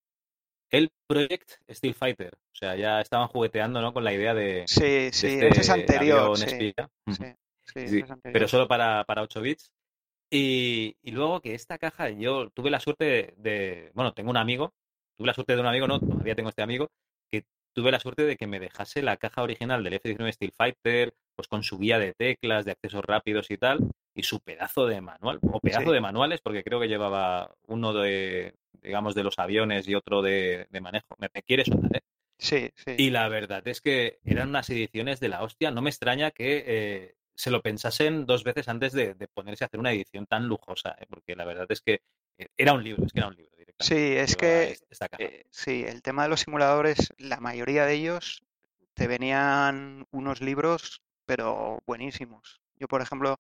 el 0.71 0.91
Project 1.07 1.53
Steel 1.71 1.95
Fighter. 1.95 2.35
O 2.35 2.55
sea, 2.57 2.75
ya 2.77 3.01
estaban 3.01 3.29
jugueteando 3.29 3.81
¿no? 3.81 3.93
con 3.93 4.05
la 4.05 4.13
idea 4.13 4.35
de, 4.35 4.65
Sí, 4.67 4.81
de 4.83 5.11
sí, 5.13 5.27
este 5.29 5.49
ese 5.49 5.61
es 5.61 5.71
anterior. 5.71 6.37
Sí, 6.39 6.47
sí, 6.49 6.75
sí, 7.13 7.25
Sí, 7.67 7.81
ese 7.81 7.99
es 7.99 8.11
anterior. 8.11 8.33
pero 8.33 8.49
solo 8.49 8.69
para, 8.69 9.05
para 9.05 9.23
8 9.23 9.41
bits. 9.41 9.71
Y, 10.31 10.97
y 11.03 11.11
luego 11.13 11.41
que 11.41 11.55
esta 11.55 11.79
caja, 11.79 12.11
yo 12.11 12.51
tuve 12.51 12.71
la 12.71 12.81
suerte 12.81 13.05
de, 13.05 13.35
de- 13.37 13.91
bueno, 13.95 14.13
tengo 14.13 14.31
un 14.31 14.37
amigo, 14.37 14.73
tuve 15.17 15.29
la 15.29 15.35
suerte 15.35 15.55
de 15.55 15.61
un 15.61 15.67
amigo, 15.67 15.87
no, 15.87 16.01
todavía 16.01 16.35
tengo 16.35 16.49
este 16.49 16.63
amigo, 16.63 16.89
que 17.31 17.45
tuve 17.75 17.93
la 17.93 18.01
suerte 18.01 18.25
de 18.25 18.37
que 18.37 18.47
me 18.49 18.59
dejase 18.59 19.03
la 19.03 19.17
caja 19.17 19.43
original 19.43 19.85
del 19.85 19.95
F-19 19.95 20.33
Steel 20.33 20.53
Fighter, 20.53 21.15
pues 21.37 21.47
con 21.49 21.63
su 21.63 21.79
guía 21.79 21.99
de 21.99 22.13
teclas, 22.13 22.65
de 22.65 22.73
accesos 22.73 23.05
rápidos 23.05 23.51
y 23.51 23.59
tal, 23.59 23.79
y 24.17 24.23
su 24.25 24.41
pedazo 24.41 24.87
de 24.87 25.01
manual, 25.01 25.39
o 25.43 25.61
pedazo 25.61 25.87
Sí. 25.89 25.93
de 25.93 26.01
manuales, 26.01 26.41
porque 26.41 26.65
creo 26.65 26.81
que 26.81 26.89
llevaba 26.89 27.55
uno 27.69 27.93
de, 27.93 28.55
digamos, 28.83 29.15
de 29.15 29.25
los 29.25 29.39
aviones 29.39 29.89
y 29.89 29.95
otro 29.95 30.23
de, 30.23 30.67
de 30.71 30.81
manejo. 30.81 31.17
Me, 31.19 31.29
me 31.33 31.43
quiere 31.43 31.65
sonar, 31.65 31.97
¿eh? 31.97 32.01
Sí, 32.39 32.71
sí. 32.75 32.95
Y 32.99 33.11
la 33.11 33.29
verdad 33.29 33.67
es 33.67 33.81
que 33.81 34.19
eran 34.25 34.51
unas 34.51 34.69
ediciones 34.69 35.21
de 35.21 35.29
la 35.29 35.43
hostia. 35.43 35.71
No 35.71 35.81
me 35.83 35.91
extraña 35.91 36.31
que 36.31 36.65
eh, 36.67 37.15
se 37.35 37.51
lo 37.51 37.63
pensasen 37.63 38.27
dos 38.27 38.45
veces 38.45 38.69
antes 38.69 38.93
de, 38.93 39.15
de 39.15 39.29
ponerse 39.29 39.65
a 39.65 39.67
hacer 39.67 39.81
una 39.81 39.93
edición 39.93 40.27
tan 40.27 40.47
lujosa, 40.47 40.97
¿eh? 41.01 41.07
porque 41.09 41.37
la 41.37 41.45
verdad 41.45 41.67
es 41.69 41.81
que 41.81 42.03
eh, 42.39 42.49
era 42.57 42.73
un 42.73 42.83
libro, 42.85 43.05
es 43.05 43.13
que 43.13 43.21
era 43.21 43.29
un 43.29 43.37
libro 43.37 43.57
directamente. 43.57 43.85
Sí, 43.95 44.17
es 44.17 44.37
que. 44.37 44.77
Eh, 45.19 45.45
sí, 45.51 45.85
el 45.87 46.03
tema 46.03 46.25
de 46.25 46.29
los 46.29 46.41
simuladores, 46.41 47.13
la 47.19 47.41
mayoría 47.41 47.87
de 47.87 47.95
ellos 47.95 48.43
te 48.95 49.07
venían 49.07 50.07
unos 50.11 50.41
libros, 50.41 51.03
pero 51.27 51.83
buenísimos. 51.87 52.61
Yo, 52.77 52.89
por 52.89 53.03
ejemplo, 53.03 53.39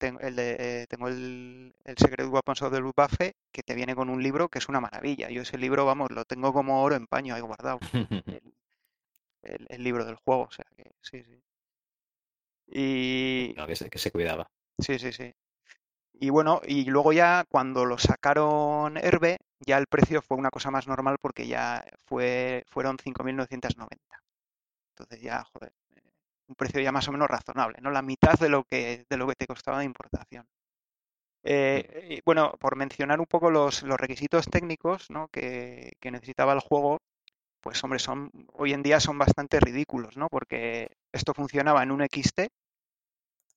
tengo 0.00 0.20
el, 0.20 0.36
de, 0.36 0.56
eh, 0.82 0.88
tengo 0.88 1.08
el, 1.08 1.74
el 1.84 1.98
Secret 1.98 2.28
Weapons 2.28 2.62
of 2.62 2.72
the 2.72 2.80
Luftwaffe, 2.80 3.34
que 3.52 3.62
te 3.64 3.76
viene 3.76 3.94
con 3.96 4.10
un 4.10 4.22
libro 4.24 4.48
que 4.50 4.58
es 4.60 4.68
una 4.70 4.80
maravilla. 4.80 5.30
Yo 5.30 5.42
ese 5.42 5.58
libro, 5.58 5.86
vamos, 5.86 6.10
lo 6.12 6.24
tengo 6.26 6.52
como 6.54 6.82
oro 6.84 6.96
en 6.96 7.06
paño 7.08 7.34
ahí 7.36 7.42
guardado, 7.42 7.82
el, 8.26 8.42
el- 9.42 9.66
el 9.70 9.84
libro 9.84 10.04
del 10.06 10.16
juego, 10.16 10.44
o 10.44 10.50
sea 10.52 10.64
que 10.76 10.92
sí, 11.02 11.22
sí. 11.24 11.42
Y 12.72 13.54
No, 13.56 13.66
que, 13.66 13.76
se, 13.76 13.90
que 13.90 13.98
se 13.98 14.10
cuidaba. 14.10 14.50
sí, 14.78 14.98
sí, 14.98 15.12
sí. 15.12 15.32
Y 16.14 16.30
bueno, 16.30 16.60
y 16.66 16.86
luego 16.86 17.12
ya 17.12 17.44
cuando 17.50 17.84
lo 17.86 17.98
sacaron 17.98 18.96
Herbe, 18.98 19.38
ya 19.60 19.78
el 19.78 19.86
precio 19.88 20.22
fue 20.22 20.36
una 20.38 20.50
cosa 20.50 20.70
más 20.70 20.88
normal 20.88 21.18
porque 21.20 21.46
ya 21.48 21.84
fue, 22.06 22.64
fueron 22.68 22.98
5.990. 22.98 24.18
Entonces 24.90 25.22
ya, 25.22 25.44
joder, 25.44 25.72
un 26.50 26.56
precio 26.56 26.80
ya 26.80 26.92
más 26.92 27.08
o 27.08 27.12
menos 27.12 27.28
razonable, 27.28 27.78
¿no? 27.80 27.90
La 27.90 28.02
mitad 28.02 28.38
de 28.38 28.48
lo 28.48 28.64
que, 28.64 29.06
de 29.08 29.16
lo 29.16 29.26
que 29.28 29.36
te 29.36 29.46
costaba 29.46 29.78
de 29.78 29.84
importación. 29.84 30.46
Eh, 31.42 32.08
y 32.10 32.20
bueno, 32.24 32.52
por 32.58 32.76
mencionar 32.76 33.20
un 33.20 33.26
poco 33.26 33.50
los, 33.50 33.82
los 33.82 33.98
requisitos 33.98 34.46
técnicos, 34.46 35.10
¿no? 35.10 35.28
que, 35.28 35.92
que 36.00 36.10
necesitaba 36.10 36.52
el 36.52 36.60
juego, 36.60 36.98
pues 37.60 37.82
hombre, 37.84 37.98
son, 37.98 38.30
hoy 38.52 38.72
en 38.72 38.82
día 38.82 39.00
son 39.00 39.16
bastante 39.16 39.60
ridículos, 39.60 40.16
¿no? 40.16 40.28
Porque 40.28 40.90
esto 41.12 41.32
funcionaba 41.34 41.82
en 41.82 41.92
un 41.92 42.02
XT 42.02 42.48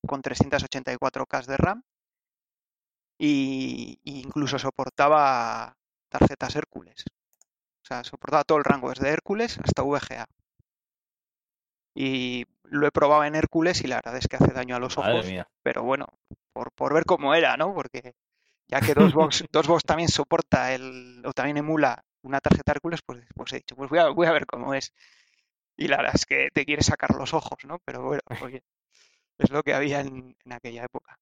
con 0.08 0.22
384K 0.22 1.46
de 1.46 1.58
RAM 1.58 1.84
y 3.18 4.00
incluso 4.04 4.60
soportaba 4.60 5.76
tarjetas 6.10 6.56
Hércules. 6.56 7.06
O 7.84 7.86
sea, 7.86 8.04
soportaba 8.04 8.44
todo 8.44 8.58
el 8.60 8.64
rango, 8.64 8.90
desde 8.90 9.10
Hércules 9.10 9.58
hasta 9.60 9.84
VGA. 9.84 10.28
Y 11.96 12.46
lo 12.64 12.88
he 12.88 12.92
probado 12.92 13.24
en 13.24 13.36
Hércules 13.36 13.82
y 13.84 13.88
la 13.88 13.98
verdad 13.98 14.18
es 14.18 14.28
que 14.28 14.38
hace 14.38 14.52
daño 14.54 14.76
a 14.76 14.80
los 14.80 14.98
Madre 14.98 15.14
ojos, 15.14 15.26
mía. 15.28 15.48
pero 15.62 15.84
bueno, 15.84 16.08
por, 16.54 16.72
por 16.72 16.94
ver 16.94 17.06
cómo 17.06 17.36
era, 17.36 17.56
¿no? 17.58 17.74
Porque 17.74 18.16
ya 18.68 18.82
que 18.82 18.94
DOSBox, 18.94 19.46
DOSBox 19.52 19.84
también 19.84 20.10
soporta 20.10 20.74
el, 20.74 21.22
o 21.26 21.34
también 21.34 21.58
emula 21.58 22.04
una 22.24 22.40
tarjeta 22.40 22.72
Hércules, 22.72 23.02
pues, 23.06 23.22
pues 23.36 23.54
he 23.54 23.58
dicho, 23.58 23.76
pues 23.76 23.90
voy 23.90 24.00
a, 24.00 24.08
voy 24.10 24.28
a 24.28 24.32
ver 24.32 24.46
cómo 24.46 24.74
es. 24.74 24.94
Y 25.78 25.88
la 25.88 25.98
verdad 25.98 26.14
es 26.16 26.26
que 26.26 26.50
te 26.54 26.66
quiere 26.66 26.82
sacar 26.84 27.12
los 27.16 27.34
ojos, 27.34 27.58
¿no? 27.66 27.80
Pero 27.86 28.02
bueno, 28.04 28.22
oye, 28.42 28.64
es 29.38 29.50
lo 29.52 29.62
que 29.64 29.74
había 29.74 30.00
en, 30.02 30.36
en 30.46 30.54
aquella 30.54 30.86
época. 30.86 31.18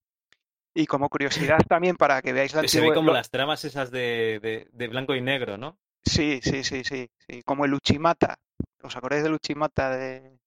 Y 0.74 0.86
como 0.86 1.10
curiosidad 1.10 1.58
también 1.68 1.98
para 1.98 2.22
que 2.22 2.32
veáis 2.34 2.54
la 2.54 2.66
Se 2.68 2.80
ve 2.80 2.94
como 2.94 3.12
las 3.12 3.30
tramas 3.30 3.66
esas 3.66 3.92
de, 3.92 4.40
de- 4.42 4.68
de 4.72 4.88
blanco 4.88 5.16
y 5.16 5.22
negro, 5.22 5.58
¿no? 5.58 5.78
Sí, 6.06 6.40
sí, 6.44 6.64
sí, 6.64 6.84
sí, 6.84 7.10
sí. 7.28 7.42
Como 7.44 7.66
el 7.66 7.74
Uchimata. 7.74 8.38
¿Os 8.84 8.96
acordáis 8.96 9.24
del 9.24 9.34
Uchimata 9.34 9.90
de, 9.96 10.40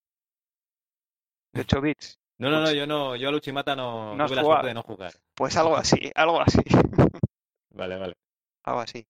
de 1.55 1.61
8 1.63 1.81
bits? 1.81 2.19
No, 2.39 2.51
no, 2.51 2.59
no, 2.59 2.65
Pues- 2.65 2.75
yo 2.77 2.87
no, 2.87 3.17
yo 3.17 3.29
a 3.29 3.33
Luchimata 3.33 3.75
no, 3.77 4.15
No 4.17 4.27
tuve 4.27 4.37
la 4.37 4.43
suerte 4.43 4.67
de 4.69 4.75
no 4.75 4.83
jugar. 4.83 5.13
Pues 5.35 5.57
algo 5.57 5.77
así, 5.77 5.97
algo 6.15 6.41
así, 6.41 6.61
Vale, 7.71 7.97
vale. 7.97 8.15
algo 8.65 8.81
así. 8.81 9.07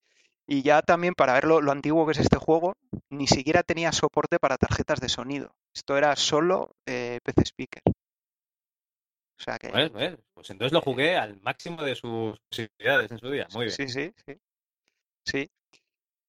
Y 0.47 0.63
ya 0.63 0.83
también 0.83 1.15
para 1.15 1.33
ver 1.33 1.45
lo, 1.45 1.63
lo 1.63 1.73
antiguo 1.73 2.05
que 2.05 2.13
es 2.13 2.19
este 2.19 2.37
juego, 2.37 2.75
ni 3.09 3.27
siquiera 3.27 3.63
tenía 3.63 3.93
soporte 3.93 4.39
para 4.39 4.59
tarjetas 4.59 5.01
de 5.01 5.09
sonido. 5.09 5.55
Esto 5.75 5.97
era 5.97 6.15
solo 6.17 6.77
eh, 6.87 7.19
PC 7.25 7.43
Speaker. 7.47 7.83
O 7.87 9.43
sea 9.43 9.59
que... 9.59 9.71
Pues, 9.71 9.91
pues, 9.91 10.17
pues 10.35 10.51
entonces 10.51 10.73
lo 10.73 10.83
jugué 10.83 11.17
al 11.17 11.41
máximo 11.41 11.83
de 11.83 11.95
sus 11.95 12.39
posibilidades 12.51 13.11
en 13.11 13.19
su 13.19 13.31
día. 13.31 13.47
Muy 13.55 13.67
bien. 13.67 13.77
Sí, 13.77 13.89
sí, 13.89 14.13
sí. 14.27 14.39
Sí. 15.27 15.51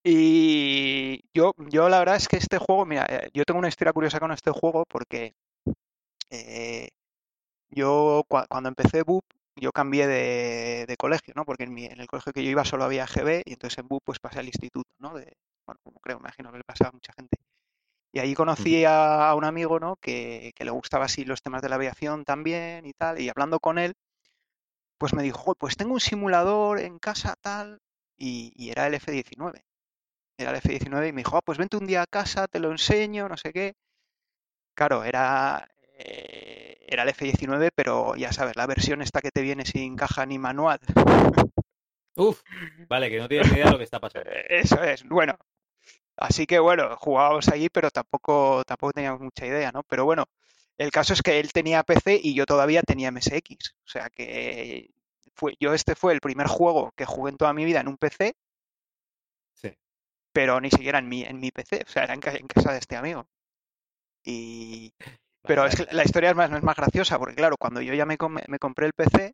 Y 0.04 1.22
yo, 1.34 1.54
yo 1.70 1.90
la 1.90 2.00
verdad 2.00 2.16
es 2.16 2.28
que 2.28 2.38
este 2.38 2.58
juego, 2.58 2.86
mira, 2.86 3.06
eh, 3.10 3.30
yo 3.34 3.44
tengo 3.44 3.60
una 3.60 3.68
historia 3.68 3.92
curiosa 3.92 4.20
con 4.20 4.32
este 4.32 4.52
juego 4.52 4.86
porque 4.88 5.34
eh, 6.48 6.90
yo 7.70 8.24
cua- 8.30 8.48
cuando 8.50 8.70
empecé 8.70 9.04
BUP, 9.04 9.26
yo 9.58 9.72
cambié 9.72 10.08
de, 10.08 10.86
de 10.88 10.98
colegio, 10.98 11.34
¿no? 11.36 11.46
Porque 11.46 11.64
en, 11.66 11.74
mi- 11.74 11.86
en 11.86 12.00
el 12.02 12.08
colegio 12.08 12.34
que 12.34 12.44
yo 12.44 12.50
iba 12.52 12.66
solo 12.66 12.84
había 12.86 13.08
GB 13.08 13.44
y 13.46 13.54
entonces 13.54 13.80
en 13.80 13.88
BUP 13.88 14.04
pues 14.06 14.20
pasé 14.20 14.40
al 14.40 14.48
instituto, 14.48 14.90
¿no? 15.00 15.16
De, 15.16 15.34
bueno, 15.68 15.80
como 15.84 16.00
creo, 16.00 16.18
me 16.20 16.24
imagino 16.28 16.52
que 16.52 16.60
le 16.60 16.64
pasaba 16.64 16.90
a 16.90 16.94
mucha 16.94 17.14
gente. 17.14 17.38
Y 18.14 18.20
ahí 18.20 18.34
conocí 18.36 18.86
a, 18.86 19.30
a 19.30 19.36
un 19.36 19.46
amigo, 19.46 19.80
¿no? 19.80 19.98
Que, 19.98 20.52
que 20.56 20.66
le 20.66 20.72
gustaba 20.72 21.06
así 21.06 21.26
los 21.26 21.42
temas 21.44 21.62
de 21.62 21.70
la 21.70 21.76
aviación 21.76 22.26
también 22.26 22.86
y 22.88 22.94
tal. 22.94 23.20
Y 23.22 23.30
hablando 23.30 23.60
con 23.60 23.78
él, 23.80 23.94
pues 24.98 25.14
me 25.14 25.24
dijo, 25.24 25.38
"Jo, 25.40 25.56
pues 25.56 25.78
tengo 25.78 25.94
un 25.94 26.00
simulador 26.00 26.80
en 26.80 27.00
casa 27.00 27.36
tal. 27.42 27.80
Y, 28.18 28.54
y 28.56 28.70
era 28.72 28.88
el 28.88 28.94
F-19. 28.96 29.66
Era 30.38 30.52
el 30.52 30.58
F-19 30.58 31.10
y 31.10 31.14
me 31.14 31.22
dijo, 31.22 31.38
"Ah, 31.38 31.42
pues 31.44 31.58
vente 31.58 31.78
un 31.78 31.88
día 31.88 32.04
a 32.04 32.08
casa, 32.08 32.48
te 32.48 32.60
lo 32.60 32.72
enseño, 32.72 33.30
no 33.30 33.38
sé 33.38 33.54
qué. 33.54 33.74
Claro, 34.74 35.04
era, 35.04 35.68
eh, 35.98 36.78
era 36.88 37.04
el 37.04 37.10
F-19, 37.10 37.72
pero 37.74 38.16
ya 38.16 38.32
sabes, 38.34 38.56
la 38.56 38.66
versión 38.68 39.02
esta 39.02 39.22
que 39.22 39.32
te 39.32 39.42
viene 39.42 39.66
sin 39.66 39.96
caja 39.96 40.26
ni 40.26 40.38
manual. 40.38 40.80
Uf, 42.16 42.42
vale, 42.88 43.10
que 43.10 43.20
no 43.20 43.28
tienes 43.28 43.52
ni 43.52 43.56
idea 43.58 43.66
de 43.66 43.72
lo 43.72 43.78
que 43.78 43.84
está 43.84 44.00
pasando. 44.00 44.30
Eso 44.50 44.82
es, 44.84 45.04
bueno. 45.04 45.38
Así 46.18 46.46
que 46.46 46.60
bueno, 46.60 46.96
jugábamos 46.98 47.50
allí, 47.50 47.68
pero 47.70 47.92
tampoco, 47.92 48.64
tampoco 48.66 48.94
teníamos 48.94 49.20
mucha 49.20 49.46
idea, 49.46 49.72
¿no? 49.74 49.84
Pero 49.84 50.06
bueno, 50.06 50.26
el 50.78 50.90
caso 50.92 51.12
es 51.14 51.22
que 51.22 51.40
él 51.40 51.52
tenía 51.52 51.84
PC 51.84 52.20
y 52.24 52.34
yo 52.34 52.46
todavía 52.46 52.82
tenía 52.84 53.12
MSX. 53.12 53.76
O 53.84 53.88
sea 53.88 54.10
que 54.10 54.92
fue, 55.34 55.58
yo 55.60 55.74
este 55.74 55.94
fue 55.96 56.14
el 56.14 56.22
primer 56.22 56.48
juego 56.48 56.94
que 56.96 57.06
jugué 57.06 57.32
en 57.32 57.38
toda 57.38 57.54
mi 57.54 57.66
vida 57.66 57.82
en 57.82 57.90
un 57.90 57.98
PC, 57.98 58.34
Sí. 59.54 59.78
pero 60.32 60.62
ni 60.62 60.70
siquiera 60.70 61.00
en 61.00 61.10
mi, 61.10 61.24
en 61.24 61.40
mi 61.40 61.52
PC, 61.52 61.84
o 61.86 61.90
sea, 61.90 62.04
era 62.06 62.14
en 62.14 62.22
casa 62.22 62.72
de 62.72 62.80
este 62.80 62.96
amigo. 62.96 63.28
Y, 64.24 64.94
pero 65.46 65.66
es 65.66 65.76
que 65.76 65.88
la 65.96 66.04
historia 66.04 66.32
es 66.32 66.36
más, 66.36 66.52
es 66.52 66.64
más 66.64 66.76
graciosa, 66.76 67.18
porque 67.20 67.36
claro, 67.36 67.56
cuando 67.60 67.82
yo 67.82 67.94
ya 67.94 68.06
me, 68.06 68.18
com- 68.18 68.38
me 68.48 68.60
compré 68.60 68.88
el 68.88 68.94
PC, 68.94 69.34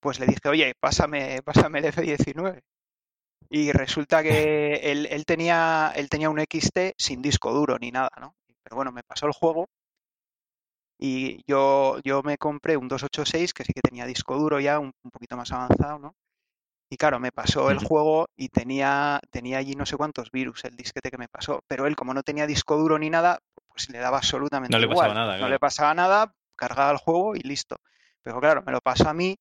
pues 0.00 0.20
le 0.20 0.26
dije, 0.26 0.48
oye, 0.48 0.74
pásame, 0.80 1.42
pásame 1.44 1.80
el 1.80 1.86
F-19. 1.86 2.62
Y 3.50 3.72
resulta 3.72 4.22
que 4.24 4.74
él, 4.92 5.06
él 5.10 5.24
tenía, 5.26 5.92
él 5.96 6.08
tenía 6.10 6.30
un 6.30 6.40
XT 6.40 6.94
sin 6.98 7.22
disco 7.22 7.52
duro 7.52 7.78
ni 7.80 7.90
nada, 7.92 8.10
¿no? 8.20 8.36
Pero 8.64 8.76
bueno, 8.76 8.92
me 8.92 9.02
pasó 9.04 9.26
el 9.26 9.32
juego 9.34 9.68
y 10.98 11.42
yo, 11.46 11.98
yo 12.04 12.22
me 12.22 12.38
compré 12.38 12.76
un 12.76 12.88
286 12.88 13.52
que 13.52 13.64
sí 13.64 13.72
que 13.72 13.82
tenía 13.82 14.06
disco 14.06 14.36
duro 14.38 14.60
ya, 14.60 14.78
un, 14.78 14.92
un 15.02 15.10
poquito 15.10 15.36
más 15.36 15.52
avanzado, 15.52 15.98
¿no? 15.98 16.14
Y 16.90 16.96
claro, 16.98 17.20
me 17.20 17.32
pasó 17.32 17.70
el 17.70 17.78
juego 17.78 18.26
y 18.36 18.48
tenía, 18.50 19.20
tenía 19.30 19.58
allí 19.58 19.74
no 19.74 19.86
sé 19.86 19.96
cuántos 19.96 20.30
virus 20.32 20.64
el 20.66 20.76
disquete 20.76 21.10
que 21.10 21.18
me 21.18 21.28
pasó, 21.28 21.60
pero 21.68 21.86
él 21.86 21.96
como 21.96 22.14
no 22.14 22.22
tenía 22.22 22.46
disco 22.46 22.76
duro 22.78 22.98
ni 22.98 23.10
nada, 23.10 23.40
pues 23.76 23.90
le 23.90 23.98
daba 23.98 24.16
absolutamente 24.16 24.72
No 24.72 24.78
le 24.78 24.86
igual. 24.86 25.08
pasaba 25.08 25.14
nada, 25.14 25.32
No 25.32 25.38
claro. 25.38 25.52
le 25.52 25.58
pasaba 25.58 25.94
nada, 25.94 26.34
cargaba 26.56 26.90
el 26.92 26.96
juego 26.96 27.36
y 27.36 27.40
listo. 27.40 27.76
Pero 28.22 28.40
claro, 28.40 28.62
me 28.62 28.72
lo 28.72 28.80
pasó 28.80 29.10
a 29.10 29.14
mí, 29.14 29.36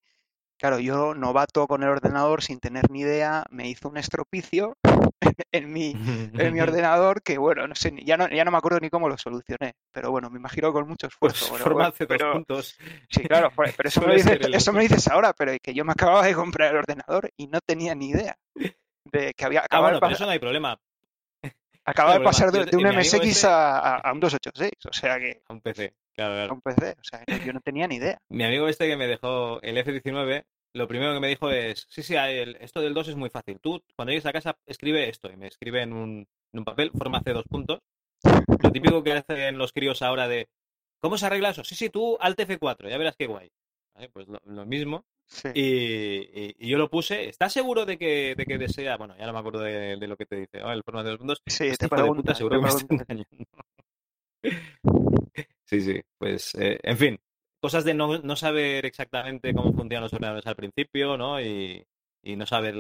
claro, 0.57 0.77
yo 0.79 1.15
novato 1.15 1.65
con 1.67 1.83
el 1.83 1.89
ordenador 1.89 2.43
sin 2.43 2.59
tener 2.59 2.91
ni 2.91 2.99
idea, 2.99 3.45
me 3.49 3.69
hizo 3.69 3.87
un 3.87 3.95
estropicio 3.95 4.77
en 5.53 5.71
mi, 5.71 5.95
en 6.33 6.53
mi 6.53 6.59
ordenador 6.61 7.23
que 7.23 7.37
bueno, 7.37 7.65
no 7.65 7.75
sé, 7.75 7.93
ya 8.03 8.17
no, 8.17 8.27
ya 8.29 8.43
no 8.43 8.51
me 8.51 8.57
acuerdo 8.57 8.79
ni 8.81 8.89
cómo 8.89 9.07
lo 9.07 9.17
solucioné, 9.17 9.75
pero 9.93 10.11
bueno, 10.11 10.29
me 10.29 10.37
imagino 10.37 10.73
con 10.73 10.85
mucho 10.85 11.07
Pues 11.17 11.33
esfuerzo. 11.33 11.63
pero 11.63 11.75
bueno, 11.75 12.33
puntos. 12.33 12.75
Sí, 13.09 13.23
claro, 13.23 13.51
pero 13.55 13.73
eso 13.87 14.01
me, 14.01 14.07
lo 14.07 14.13
dices, 14.15 14.37
eso 14.51 14.73
me 14.73 14.79
lo 14.79 14.83
dices 14.83 15.07
ahora, 15.07 15.31
pero 15.31 15.53
que 15.63 15.73
yo 15.73 15.85
me 15.85 15.93
acababa 15.93 16.25
de 16.25 16.35
comprar 16.35 16.71
el 16.71 16.77
ordenador 16.79 17.31
y 17.37 17.47
no 17.47 17.59
tenía 17.65 17.95
ni 17.95 18.09
idea 18.09 18.35
de 19.05 19.33
que 19.33 19.45
había 19.45 19.65
Ah, 19.69 19.79
bueno, 19.79 19.95
de, 19.95 20.01
pero 20.01 20.13
eso 20.13 20.25
no 20.25 20.31
hay 20.31 20.39
problema. 20.39 20.77
Acababa 21.85 22.17
de 22.19 22.23
pasar 22.25 22.51
de, 22.51 22.75
un 22.77 22.83
MSX 22.87 23.43
a, 23.45 23.97
a- 23.97 24.11
un 24.13 24.19
286, 24.19 24.71
o 24.89 24.93
sea 24.93 25.19
que 25.19 25.41
A 25.47 25.53
un 25.53 25.61
PC. 25.61 25.93
Claro, 26.13 26.51
a 26.51 26.53
un 26.53 26.61
PC, 26.61 26.95
o 26.99 27.03
sea 27.03 27.23
que 27.25 27.39
yo 27.45 27.53
no 27.53 27.59
tenía 27.61 27.87
ni 27.87 27.95
idea. 27.95 28.17
Mi 28.29 28.43
amigo 28.43 28.67
este 28.67 28.87
que 28.87 28.95
me 28.97 29.07
dejó 29.07 29.61
el 29.61 29.77
F-19, 29.77 30.43
lo 30.73 30.87
primero 30.87 31.13
que 31.13 31.19
me 31.19 31.27
dijo 31.27 31.51
es, 31.51 31.85
sí, 31.89 32.03
sí, 32.03 32.15
el- 32.15 32.55
esto 32.61 32.81
del 32.81 32.93
2 32.93 33.09
es 33.09 33.15
muy 33.15 33.29
fácil. 33.29 33.59
Tú, 33.61 33.81
cuando 33.95 34.11
llegues 34.11 34.25
a 34.25 34.33
casa, 34.33 34.57
escribe 34.65 35.07
esto. 35.09 35.29
Y 35.31 35.37
me 35.37 35.47
escribe 35.47 35.81
en 35.81 35.93
un, 35.93 36.27
en 36.53 36.59
un 36.59 36.65
papel, 36.65 36.91
forma 36.97 37.21
C 37.21 37.31
dos 37.33 37.45
puntos. 37.49 37.79
Lo 38.61 38.71
típico 38.71 39.03
que 39.03 39.13
hacen 39.13 39.57
los 39.57 39.71
críos 39.73 40.01
ahora 40.01 40.27
de, 40.27 40.47
¿cómo 41.01 41.17
se 41.17 41.25
arregla 41.27 41.49
eso? 41.49 41.63
Sí, 41.63 41.75
sí, 41.75 41.89
tú 41.89 42.17
Alt 42.19 42.39
F4, 42.39 42.89
ya 42.89 42.97
verás 42.97 43.15
qué 43.17 43.27
guay. 43.27 43.51
Vale, 43.93 44.09
Pues 44.09 44.27
lo, 44.27 44.39
lo 44.45 44.65
mismo. 44.65 45.05
Sí. 45.27 45.49
Y, 45.53 45.61
y- 45.61 46.55
y 46.59 46.69
yo 46.69 46.77
lo 46.77 46.89
puse. 46.89 47.27
¿Estás 47.29 47.51
seguro 47.53 47.85
de 47.85 47.97
que, 47.97 48.35
de 48.35 48.45
que 48.45 48.57
desea? 48.57 48.95
Bueno, 48.97 49.15
ya 49.17 49.25
no 49.25 49.33
me 49.33 49.39
acuerdo 49.39 49.59
de, 49.61 49.97
de 49.97 50.07
lo 50.07 50.15
que 50.17 50.25
te 50.25 50.35
dice. 50.37 50.61
Oh, 50.63 50.71
el 50.71 50.83
forma 50.83 51.03
de 51.03 51.09
dos 51.09 51.19
puntos. 51.19 51.41
Sí, 51.47 51.65
Este 51.67 51.85
te 51.85 51.89
pregunta, 51.89 52.21
puta 52.21 52.35
seguro 52.35 52.55
te 52.61 52.65
que 52.67 52.71
me 52.73 52.77
está 52.77 52.93
engañando. 52.93 53.47
Sí, 55.65 55.81
sí, 55.81 55.99
pues, 56.19 56.53
eh, 56.55 56.79
en 56.83 56.97
fin, 56.97 57.19
cosas 57.59 57.83
de 57.83 57.95
no, 57.95 58.19
no 58.19 58.35
saber 58.35 58.85
exactamente 58.85 59.51
cómo 59.55 59.73
funcionan 59.73 60.03
los 60.03 60.13
ordenadores 60.13 60.45
al 60.45 60.55
principio, 60.55 61.17
¿no? 61.17 61.41
Y, 61.41 61.83
y 62.21 62.35
no 62.35 62.45
saber 62.45 62.75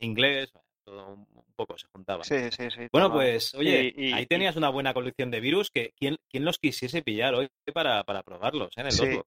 inglés, 0.00 0.52
todo 0.84 1.14
un, 1.14 1.26
poco 1.54 1.78
se 1.78 1.86
juntaba. 1.92 2.24
Sí, 2.24 2.34
sí, 2.50 2.68
sí. 2.70 2.80
Bueno, 2.90 3.06
toma. 3.06 3.20
pues, 3.20 3.54
oye, 3.54 3.94
Y- 3.96 4.12
ahí 4.12 4.26
tenías 4.26 4.56
una 4.56 4.68
buena 4.70 4.92
colección 4.92 5.30
de 5.30 5.38
virus 5.38 5.70
que 5.70 5.92
quién, 5.96 6.16
quién 6.28 6.44
los 6.44 6.58
quisiese 6.58 7.02
pillar 7.02 7.34
hoy 7.36 7.48
para, 7.72 8.02
para 8.02 8.24
probarlos, 8.24 8.76
¿eh? 8.76 8.80
En 8.80 8.86
el 8.86 8.92
Sí. 8.92 9.20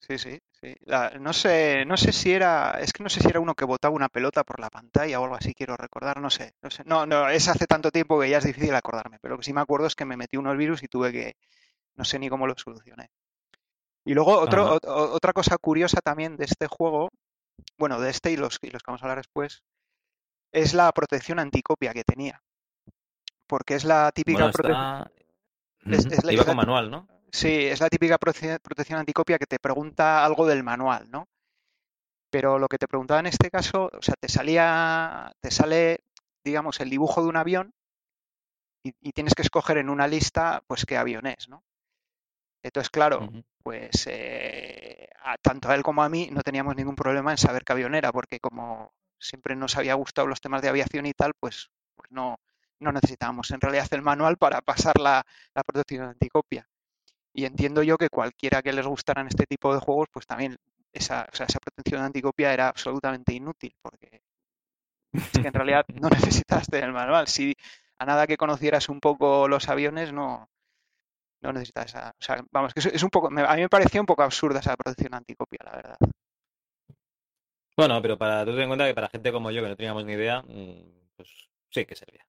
Sí, 0.00 0.16
sí, 0.18 0.38
sí. 0.60 0.74
La- 0.86 1.10
no 1.20 1.32
sé, 1.32 1.84
no 1.84 1.96
sé 1.96 2.12
si 2.12 2.32
era, 2.32 2.78
es 2.80 2.92
que 2.92 3.02
no 3.02 3.10
sé 3.10 3.20
si 3.20 3.28
era 3.28 3.40
uno 3.40 3.54
que 3.54 3.64
botaba 3.66 3.94
una 3.94 4.08
pelota 4.08 4.42
por 4.44 4.58
la 4.58 4.70
pantalla 4.70 5.20
o 5.20 5.24
algo 5.24 5.36
así, 5.36 5.52
quiero 5.54 5.76
recordar, 5.76 6.20
no 6.20 6.30
sé, 6.30 6.54
no 6.62 6.70
sé. 6.70 6.82
No, 6.86 7.04
no, 7.04 7.28
es 7.28 7.48
hace 7.48 7.66
tanto 7.66 7.90
tiempo 7.90 8.18
que 8.20 8.30
ya 8.30 8.38
es 8.38 8.44
difícil 8.44 8.74
acordarme, 8.74 9.18
pero 9.20 9.34
lo 9.34 9.38
que 9.38 9.44
sí 9.44 9.52
me 9.52 9.60
acuerdo 9.60 9.86
es 9.86 9.94
que 9.94 10.04
me 10.06 10.16
metí 10.16 10.36
unos 10.36 10.56
virus 10.56 10.82
y 10.82 10.88
tuve 10.88 11.12
que, 11.12 11.34
no 11.96 12.04
sé 12.04 12.18
ni 12.18 12.28
cómo 12.30 12.46
lo 12.46 12.54
solucioné. 12.56 13.10
Y 14.04 14.14
luego 14.14 14.38
otro, 14.38 14.76
o- 14.82 15.12
otra 15.14 15.32
cosa 15.32 15.58
curiosa 15.58 16.00
también 16.00 16.36
de 16.36 16.46
este 16.46 16.66
juego, 16.66 17.10
bueno, 17.78 18.00
de 18.00 18.10
este 18.10 18.32
y 18.32 18.36
los, 18.36 18.58
y 18.62 18.70
los 18.70 18.82
que 18.82 18.90
vamos 18.90 19.02
a 19.02 19.06
hablar 19.06 19.18
después, 19.18 19.62
es 20.52 20.74
la 20.74 20.90
protección 20.92 21.38
anticopia 21.38 21.92
que 21.92 22.04
tenía. 22.04 22.40
Porque 23.46 23.74
es 23.74 23.84
la 23.84 24.12
típica 24.12 24.50
Bueno, 24.50 24.52
protección. 24.52 25.10
está... 25.86 26.16
es- 26.16 26.24
la- 26.24 26.32
Iba 26.32 26.44
con 26.44 26.56
manual, 26.56 26.90
¿no? 26.90 27.08
Sí, 27.32 27.48
es 27.66 27.80
la 27.80 27.88
típica 27.88 28.18
protección 28.18 28.98
anticopia 28.98 29.38
que 29.38 29.46
te 29.46 29.58
pregunta 29.58 30.24
algo 30.24 30.46
del 30.46 30.62
manual, 30.62 31.10
¿no? 31.10 31.26
Pero 32.30 32.58
lo 32.58 32.68
que 32.68 32.78
te 32.78 32.88
preguntaba 32.88 33.20
en 33.20 33.26
este 33.26 33.50
caso, 33.50 33.90
o 33.92 34.02
sea, 34.02 34.14
te 34.20 34.28
salía, 34.28 35.32
te 35.40 35.50
sale, 35.50 36.00
digamos, 36.44 36.80
el 36.80 36.90
dibujo 36.90 37.22
de 37.22 37.28
un 37.28 37.36
avión 37.36 37.74
y, 38.82 38.92
y 39.00 39.12
tienes 39.12 39.34
que 39.34 39.42
escoger 39.42 39.78
en 39.78 39.88
una 39.88 40.08
lista, 40.08 40.62
pues, 40.66 40.84
qué 40.84 40.96
avión 40.96 41.26
es, 41.26 41.48
¿no? 41.48 41.62
Entonces, 42.62 42.90
claro, 42.90 43.34
pues 43.62 44.06
eh, 44.06 45.08
a- 45.22 45.36
tanto 45.38 45.68
a 45.70 45.74
él 45.74 45.82
como 45.82 46.02
a 46.02 46.08
mí 46.08 46.28
no 46.32 46.42
teníamos 46.42 46.76
ningún 46.76 46.96
problema 46.96 47.30
en 47.30 47.38
saber 47.38 47.64
qué 47.64 47.72
avión 47.72 47.94
era, 47.94 48.12
porque 48.12 48.40
como 48.40 48.92
siempre 49.18 49.56
nos 49.56 49.76
había 49.76 49.94
gustado 49.94 50.26
los 50.28 50.40
temas 50.40 50.62
de 50.62 50.68
aviación 50.68 51.06
y 51.06 51.12
tal, 51.14 51.32
pues, 51.38 51.70
pues 51.94 52.10
no, 52.10 52.36
no 52.80 52.92
necesitábamos 52.92 53.50
en 53.50 53.60
realidad 53.60 53.88
el 53.92 54.02
manual 54.02 54.36
para 54.38 54.60
pasar 54.62 54.98
la, 55.00 55.24
la 55.54 55.62
protección 55.62 56.08
anticopia. 56.08 56.68
Y 57.38 57.44
entiendo 57.44 57.84
yo 57.84 57.96
que 57.96 58.08
cualquiera 58.08 58.62
que 58.62 58.72
les 58.72 58.84
gustaran 58.84 59.28
este 59.28 59.46
tipo 59.46 59.72
de 59.72 59.78
juegos, 59.78 60.08
pues 60.10 60.26
también 60.26 60.56
esa, 60.92 61.24
o 61.32 61.36
sea, 61.36 61.46
esa 61.46 61.60
protección 61.60 62.02
anticopia 62.02 62.52
era 62.52 62.66
absolutamente 62.66 63.32
inútil, 63.32 63.76
porque 63.80 64.22
es 65.12 65.30
que 65.40 65.46
en 65.46 65.54
realidad 65.54 65.84
no 66.02 66.08
necesitas 66.42 66.66
tener 66.66 66.86
el 66.86 66.92
manual. 66.92 67.28
Si 67.28 67.54
a 67.96 68.04
nada 68.06 68.26
que 68.26 68.36
conocieras 68.36 68.88
un 68.88 68.98
poco 68.98 69.46
los 69.46 69.68
aviones, 69.68 70.12
no, 70.12 70.50
no 71.40 71.52
necesitas 71.52 71.86
esa. 71.86 72.10
O 72.10 72.24
sea, 72.24 72.44
vamos, 72.50 72.74
que 72.74 72.80
es, 72.80 73.02
un 73.04 73.10
poco. 73.10 73.28
A 73.28 73.54
mí 73.54 73.60
me 73.62 73.68
parecía 73.68 74.00
un 74.00 74.06
poco 74.08 74.24
absurda 74.24 74.58
esa 74.58 74.76
protección 74.76 75.14
anticopia, 75.14 75.60
la 75.64 75.76
verdad. 75.76 75.98
Bueno, 77.76 78.02
pero 78.02 78.18
para 78.18 78.44
tú 78.44 78.50
ten 78.50 78.62
en 78.62 78.68
cuenta 78.68 78.88
que 78.88 78.94
para 78.94 79.10
gente 79.10 79.30
como 79.30 79.52
yo 79.52 79.62
que 79.62 79.68
no 79.68 79.76
teníamos 79.76 80.04
ni 80.04 80.14
idea, 80.14 80.42
mm, 80.42 81.12
pues 81.14 81.48
sí 81.70 81.86
que 81.86 81.94
servía. 81.94 82.26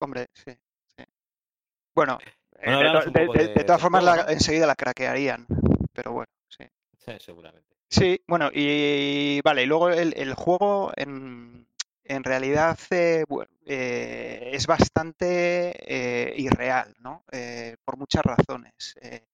Hombre, 0.00 0.26
sí. 0.34 0.50
sí. 0.98 1.04
Bueno, 1.94 2.18
Bueno, 2.64 3.00
de, 3.02 3.64
todas 3.64 3.80
formas, 3.80 4.04
la- 4.04 4.26
enseguida 4.28 4.66
la 4.66 4.74
craquearían. 4.74 5.46
Pero 5.92 6.12
bueno, 6.12 6.30
sí. 6.48 6.64
Sí, 6.98 7.12
seguramente. 7.18 7.76
Sí, 7.88 8.22
bueno, 8.26 8.50
y 8.52 9.40
vale, 9.42 9.64
y 9.64 9.66
luego 9.66 9.90
el, 9.90 10.14
el 10.16 10.32
juego 10.34 10.92
en, 10.96 11.66
en 12.04 12.24
realidad 12.24 12.78
eh, 12.90 13.24
bueno, 13.28 13.50
eh, 13.66 14.50
es 14.54 14.66
bastante 14.66 15.72
eh, 15.76 16.34
irreal, 16.38 16.94
¿no? 17.00 17.24
Eh, 17.30 17.76
por 17.84 17.98
muchas 17.98 18.22
razones. 18.24 18.94
Eh, 19.02 19.26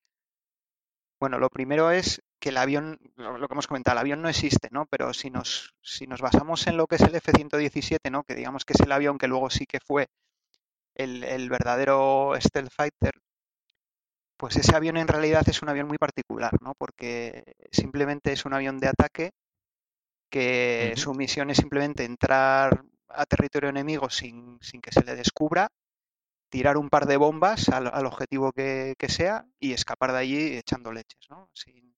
bueno, 1.20 1.38
lo 1.38 1.50
primero 1.50 1.90
es 1.90 2.22
que 2.40 2.48
el 2.50 2.56
avión, 2.56 2.98
lo 3.16 3.38
lo 3.38 3.48
que 3.48 3.54
hemos 3.54 3.66
comentado, 3.66 3.94
el 3.94 4.00
avión 4.00 4.22
no 4.22 4.28
existe, 4.28 4.68
¿no? 4.70 4.86
Pero 4.86 5.12
si 5.12 5.30
nos, 5.30 5.74
si 5.82 6.06
nos 6.06 6.20
basamos 6.20 6.66
en 6.66 6.76
lo 6.76 6.86
que 6.86 6.96
es 6.96 7.02
el 7.02 7.14
F-117, 7.14 8.10
¿no? 8.10 8.22
Que 8.24 8.34
digamos 8.34 8.64
que 8.64 8.72
es 8.72 8.80
el 8.80 8.92
avión 8.92 9.18
que 9.18 9.28
luego 9.28 9.50
sí 9.50 9.66
que 9.66 9.80
fue 9.80 10.08
el, 10.98 11.24
el 11.24 11.48
verdadero 11.48 12.32
Stealth 12.38 12.70
Fighter, 12.70 13.14
pues 14.36 14.56
ese 14.56 14.74
avión 14.76 14.96
en 14.96 15.08
realidad 15.08 15.48
es 15.48 15.62
un 15.62 15.68
avión 15.68 15.88
muy 15.88 15.98
particular, 15.98 16.52
¿no? 16.62 16.74
Porque 16.78 17.56
simplemente 17.72 18.32
es 18.32 18.44
un 18.44 18.54
avión 18.54 18.78
de 18.78 18.88
ataque 18.88 19.30
que 20.30 20.92
su 20.96 21.14
misión 21.14 21.50
es 21.50 21.56
simplemente 21.56 22.04
entrar 22.04 22.84
a 23.08 23.26
territorio 23.26 23.70
enemigo 23.70 24.10
sin, 24.10 24.58
sin 24.60 24.80
que 24.80 24.92
se 24.92 25.02
le 25.02 25.16
descubra, 25.16 25.68
tirar 26.50 26.76
un 26.76 26.90
par 26.90 27.06
de 27.06 27.16
bombas 27.16 27.68
al, 27.70 27.88
al 27.88 28.06
objetivo 28.06 28.52
que, 28.52 28.94
que 28.98 29.08
sea 29.08 29.46
y 29.58 29.72
escapar 29.72 30.12
de 30.12 30.18
allí 30.18 30.56
echando 30.56 30.92
leches, 30.92 31.26
¿no? 31.30 31.50
Sin, 31.54 31.94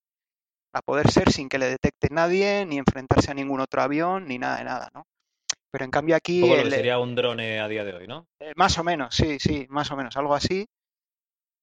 a 0.73 0.81
poder 0.81 1.11
ser 1.11 1.31
sin 1.31 1.49
que 1.49 1.59
le 1.59 1.67
detecte 1.67 2.07
nadie, 2.11 2.65
ni 2.65 2.77
enfrentarse 2.77 3.31
a 3.31 3.33
ningún 3.33 3.59
otro 3.59 3.81
avión, 3.81 4.27
ni 4.27 4.39
nada 4.39 4.57
de 4.57 4.63
nada, 4.63 4.89
¿no? 4.93 5.05
Pero 5.71 5.85
en 5.85 5.91
cambio 5.91 6.15
aquí, 6.15 6.41
poco 6.41 6.55
lo 6.55 6.63
que 6.63 6.67
el, 6.67 6.73
sería 6.75 6.99
un 6.99 7.15
drone 7.15 7.59
a 7.59 7.67
día 7.67 7.83
de 7.85 7.93
hoy, 7.93 8.07
¿no? 8.07 8.27
eh, 8.39 8.53
más 8.55 8.77
o 8.77 8.83
menos, 8.83 9.15
sí, 9.15 9.39
sí, 9.39 9.65
más 9.69 9.89
o 9.91 9.95
menos, 9.95 10.17
algo 10.17 10.35
así. 10.35 10.67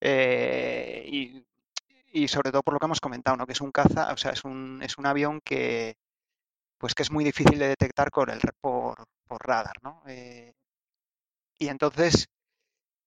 eh, 0.01 1.03
y, 1.07 1.43
y 2.11 2.27
sobre 2.27 2.51
todo 2.51 2.63
por 2.63 2.73
lo 2.73 2.79
que 2.79 2.85
hemos 2.85 3.01
comentado, 3.01 3.37
¿no? 3.37 3.45
Que 3.45 3.53
es 3.53 3.61
un 3.61 3.71
caza, 3.71 4.11
o 4.13 4.17
sea, 4.17 4.31
es 4.31 4.43
un, 4.43 4.81
es 4.83 4.97
un 4.97 5.05
avión 5.05 5.41
que, 5.43 5.95
pues 6.77 6.95
que 6.95 7.03
es 7.03 7.11
muy 7.11 7.23
difícil 7.23 7.59
de 7.59 7.67
detectar 7.67 8.09
con 8.11 8.29
el, 8.29 8.39
por, 8.61 9.05
por 9.27 9.45
radar, 9.45 9.75
¿no? 9.83 10.01
Eh, 10.07 10.53
y 11.59 11.67
entonces, 11.67 12.27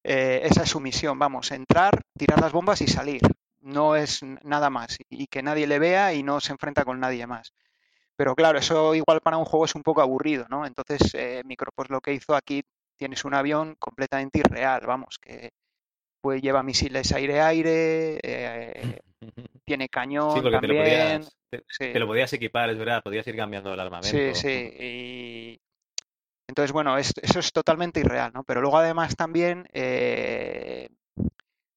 eh, 0.04 0.40
esa 0.44 0.62
es 0.64 0.70
su 0.70 0.80
misión, 0.80 1.18
vamos, 1.18 1.50
entrar, 1.52 2.00
tirar 2.16 2.40
las 2.40 2.52
bombas 2.52 2.80
y 2.82 2.86
salir. 2.86 3.22
No 3.60 3.96
es 3.96 4.22
nada 4.42 4.70
más. 4.70 4.98
Y 5.08 5.26
que 5.28 5.42
nadie 5.42 5.66
le 5.66 5.78
vea 5.78 6.12
y 6.14 6.22
no 6.22 6.40
se 6.40 6.52
enfrenta 6.52 6.84
con 6.84 7.00
nadie 7.00 7.26
más. 7.26 7.52
Pero 8.22 8.36
claro, 8.36 8.56
eso 8.60 8.94
igual 8.94 9.20
para 9.20 9.36
un 9.36 9.44
juego 9.44 9.64
es 9.64 9.74
un 9.74 9.82
poco 9.82 10.00
aburrido, 10.00 10.46
¿no? 10.48 10.64
Entonces, 10.64 11.12
eh, 11.14 11.42
Micropost 11.44 11.90
lo 11.90 12.00
que 12.00 12.12
hizo 12.14 12.36
aquí, 12.36 12.62
tienes 12.96 13.24
un 13.24 13.34
avión 13.34 13.74
completamente 13.80 14.38
irreal, 14.38 14.82
vamos, 14.86 15.18
que 15.20 15.50
pues 16.20 16.40
lleva 16.40 16.62
misiles 16.62 17.12
aire-aire, 17.12 18.20
eh, 18.22 19.00
tiene 19.66 19.88
Sí, 20.28 20.40
cañón 20.40 20.42
porque 20.42 20.60
te 20.60 20.68
lo 20.68 20.76
también, 20.76 20.76
podías, 20.76 21.36
te, 21.50 21.64
sí, 21.68 21.86
te 21.90 21.98
lo 21.98 22.06
podías 22.06 22.32
equipar, 22.32 22.70
es 22.70 22.78
verdad, 22.78 23.02
podías 23.02 23.26
ir 23.26 23.36
cambiando 23.36 23.74
el 23.74 23.80
sí, 24.00 24.34
armamento. 24.34 24.34
sí. 24.34 24.70
Y 24.78 25.60
entonces, 26.48 26.72
bueno, 26.72 26.98
es- 26.98 27.14
eso 27.22 27.40
es 27.40 27.52
totalmente 27.52 28.00
irreal, 28.00 28.32
¿no? 28.34 28.44
Pero 28.44 28.60
luego 28.60 28.78
además 28.78 29.16
también, 29.16 29.66
eh, 29.72 30.88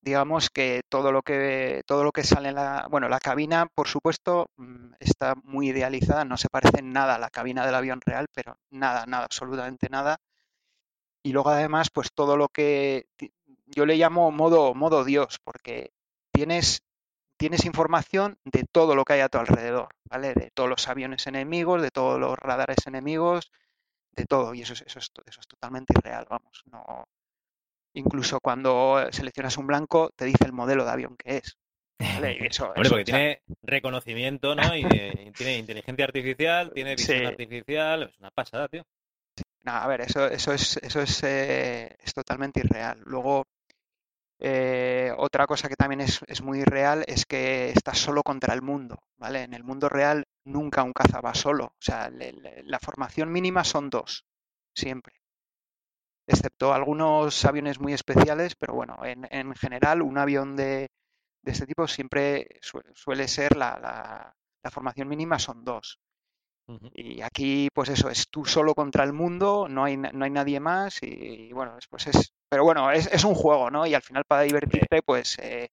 digamos 0.05 0.51
que 0.51 0.81
todo 0.87 1.11
lo 1.11 1.23
que 1.23 1.81
todo 1.87 2.03
lo 2.03 2.11
que 2.11 2.23
sale 2.23 2.49
en 2.49 2.55
la, 2.55 2.87
bueno, 2.91 3.09
la 3.09 3.19
cabina, 3.19 3.67
por 3.73 3.87
supuesto, 3.87 4.51
mm, 4.57 4.93
está 4.99 5.33
muy 5.43 5.69
idealizada, 5.69 6.23
no 6.25 6.37
se 6.37 6.47
parece 6.49 6.79
en 6.79 6.93
nada 6.93 7.15
a 7.15 7.19
la 7.19 7.31
cabina 7.31 7.65
del 7.65 7.75
avión 7.75 7.99
real, 8.05 8.27
pero 8.33 8.57
nada, 8.69 9.05
nada, 9.07 9.25
absolutamente 9.25 9.89
nada. 9.89 10.17
Y 11.23 11.31
luego 11.33 11.49
además, 11.49 11.89
pues 11.91 12.13
todo 12.13 12.37
lo 12.37 12.49
que 12.49 13.07
yo 13.65 13.85
le 13.87 13.97
llamo 13.97 14.31
modo 14.31 14.75
modo 14.75 15.03
Dios, 15.03 15.39
porque 15.43 15.91
tienes 16.31 16.83
tienes 17.37 17.65
información 17.65 18.37
de 18.45 18.63
todo 18.71 18.95
lo 18.95 19.05
que 19.05 19.13
hay 19.13 19.21
a 19.21 19.29
tu 19.29 19.39
alrededor, 19.39 19.89
¿vale? 20.05 20.33
De 20.35 20.51
todos 20.53 20.69
los 20.69 20.87
aviones 20.87 21.27
enemigos, 21.27 21.81
de 21.81 21.91
todos 21.91 22.19
los 22.19 22.37
radares 22.37 22.85
enemigos, 22.87 23.51
de 24.11 24.25
todo. 24.25 24.53
Y 24.53 24.61
eso 24.61 24.73
es, 24.73 24.83
eso 24.83 24.99
es, 24.99 25.11
eso 25.25 25.39
es 25.41 25.47
totalmente 25.47 25.93
irreal, 25.97 26.27
vamos. 26.29 26.63
No, 26.71 27.07
incluso 27.95 28.39
cuando 28.41 28.99
seleccionas 29.11 29.57
un 29.57 29.67
blanco, 29.67 30.11
te 30.15 30.25
dice 30.25 30.45
el 30.45 30.53
modelo 30.53 30.85
de 30.85 30.91
avión 30.91 31.15
que 31.17 31.37
es, 31.37 31.57
¿vale? 32.13 32.37
Y 32.39 32.45
eso, 32.47 32.75
Hombre, 32.75 32.89
eso, 32.89 32.91
porque 32.91 33.03
o 33.03 33.07
sea, 33.07 33.21
tiene 33.21 33.41
reconocimiento, 33.63 34.53
¿no? 34.55 34.75
Y, 34.75 34.83
eh, 34.93 35.33
tiene 35.37 35.57
inteligencia 35.57 36.05
artificial, 36.05 36.71
tiene 36.73 36.95
visión 36.97 37.25
sí, 37.25 37.25
artificial, 37.25 38.03
es 38.03 38.17
una 38.19 38.31
pasada, 38.31 38.67
tío. 38.67 38.83
nada, 39.63 39.83
a 39.83 39.87
ver, 39.87 40.01
eso, 40.01 40.27
eso 40.27 40.53
es, 40.53 40.77
eso 40.77 41.01
es, 41.01 41.23
eh, 41.23 41.95
es 42.01 42.13
totalmente 42.13 42.59
irreal. 42.61 43.01
Luego, 43.05 43.45
Eh, 44.39 45.13
otra 45.17 45.47
cosa 45.47 45.69
que 45.69 45.75
también 45.75 46.01
es, 46.01 46.19
es 46.27 46.41
muy 46.41 46.63
real 46.63 47.03
es 47.07 47.25
que 47.25 47.69
estás 47.71 47.97
solo 47.99 48.21
contra 48.23 48.53
el 48.53 48.61
mundo, 48.61 48.99
¿vale? 49.17 49.43
En 49.43 49.53
el 49.53 49.63
mundo 49.63 49.89
real 49.89 50.25
nunca 50.45 50.83
un 50.83 50.93
caza 50.93 51.21
va 51.21 51.33
solo. 51.33 51.65
O 51.67 51.75
sea, 51.81 52.09
le- 52.09 52.33
le- 52.33 52.63
la 52.63 52.79
formación 52.79 53.31
mínima 53.31 53.63
son 53.63 53.89
dos, 53.89 54.25
siempre. 54.75 55.15
Excepto 56.27 56.73
algunos 56.73 57.45
aviones 57.45 57.79
muy 57.79 57.93
especiales, 57.93 58.55
pero 58.55 58.73
bueno, 58.73 58.97
en, 59.05 59.27
en 59.31 59.53
general 59.55 60.01
un 60.01 60.17
avión 60.17 60.55
de, 60.55 60.89
de 61.43 61.51
este 61.51 61.67
tipo 61.67 61.87
siempre 61.87 62.47
su- 62.61 62.81
suele 62.93 63.27
ser 63.27 63.55
la, 63.57 63.77
la- 63.79 64.35
la 64.63 64.71
formación 64.71 65.07
mínima 65.07 65.37
son 65.39 65.63
dos. 65.63 65.99
Y 66.93 67.21
aquí, 67.21 67.69
pues 67.73 67.89
eso, 67.89 68.09
es 68.09 68.29
tú 68.29 68.45
solo 68.45 68.73
contra 68.75 69.03
el 69.03 69.13
mundo, 69.13 69.67
no 69.69 69.83
hay, 69.83 69.97
no 69.97 70.25
hay 70.25 70.31
nadie 70.31 70.59
más 70.59 70.99
y, 71.03 71.51
bueno, 71.53 71.77
es- 71.77 71.87
pues 71.87 72.07
es... 72.07 72.33
Pero 72.49 72.63
bueno, 72.63 72.91
es, 72.91 73.07
es 73.07 73.23
un 73.25 73.35
juego, 73.35 73.69
¿no? 73.71 73.85
Y 73.85 73.93
al 73.93 74.01
final 74.03 74.23
para 74.25 74.43
divertirte, 74.43 75.01
pues... 75.03 75.37
eh, 75.39 75.69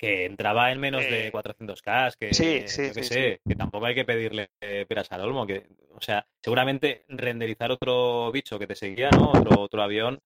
que 0.00 0.24
entraba 0.24 0.72
en 0.72 0.80
menos 0.80 1.08
de 1.08 1.28
eh, 1.28 1.32
400k, 1.32 2.16
sí, 2.30 2.44
que 2.62 2.68
sí, 2.68 2.84
yo 2.86 2.94
qué 2.94 3.02
sí, 3.02 3.08
sí. 3.08 3.14
sé, 3.14 3.40
que 3.46 3.54
tampoco 3.56 3.86
hay 3.86 3.94
que 3.94 4.04
pedirle 4.06 4.50
eh, 4.60 4.86
peras 4.88 5.12
al 5.12 5.22
olmo, 5.22 5.46
que, 5.46 5.68
o 5.90 6.00
sea, 6.00 6.26
seguramente 6.42 7.04
renderizar 7.08 7.70
otro 7.70 8.32
bicho 8.32 8.58
que 8.58 8.66
te 8.66 8.74
seguía, 8.74 9.10
¿no? 9.10 9.30
Otro, 9.32 9.60
otro 9.60 9.82
avión, 9.82 10.18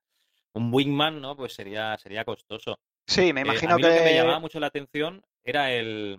un 0.54 0.72
wingman, 0.72 1.20
¿no? 1.20 1.36
Pues 1.36 1.54
sería, 1.54 1.96
sería 1.98 2.24
costoso. 2.24 2.78
Sí, 3.06 3.32
me 3.32 3.42
Eh, 3.42 3.42
a 3.42 3.44
imagino 3.44 3.76
mí 3.76 3.82
lo 3.82 3.90
que 3.92 4.00
me 4.02 4.10
que... 4.10 4.14
llamaba 4.14 4.38
mucho 4.40 4.60
la 4.60 4.68
atención 4.68 5.22
era 5.44 5.72
el, 5.72 6.18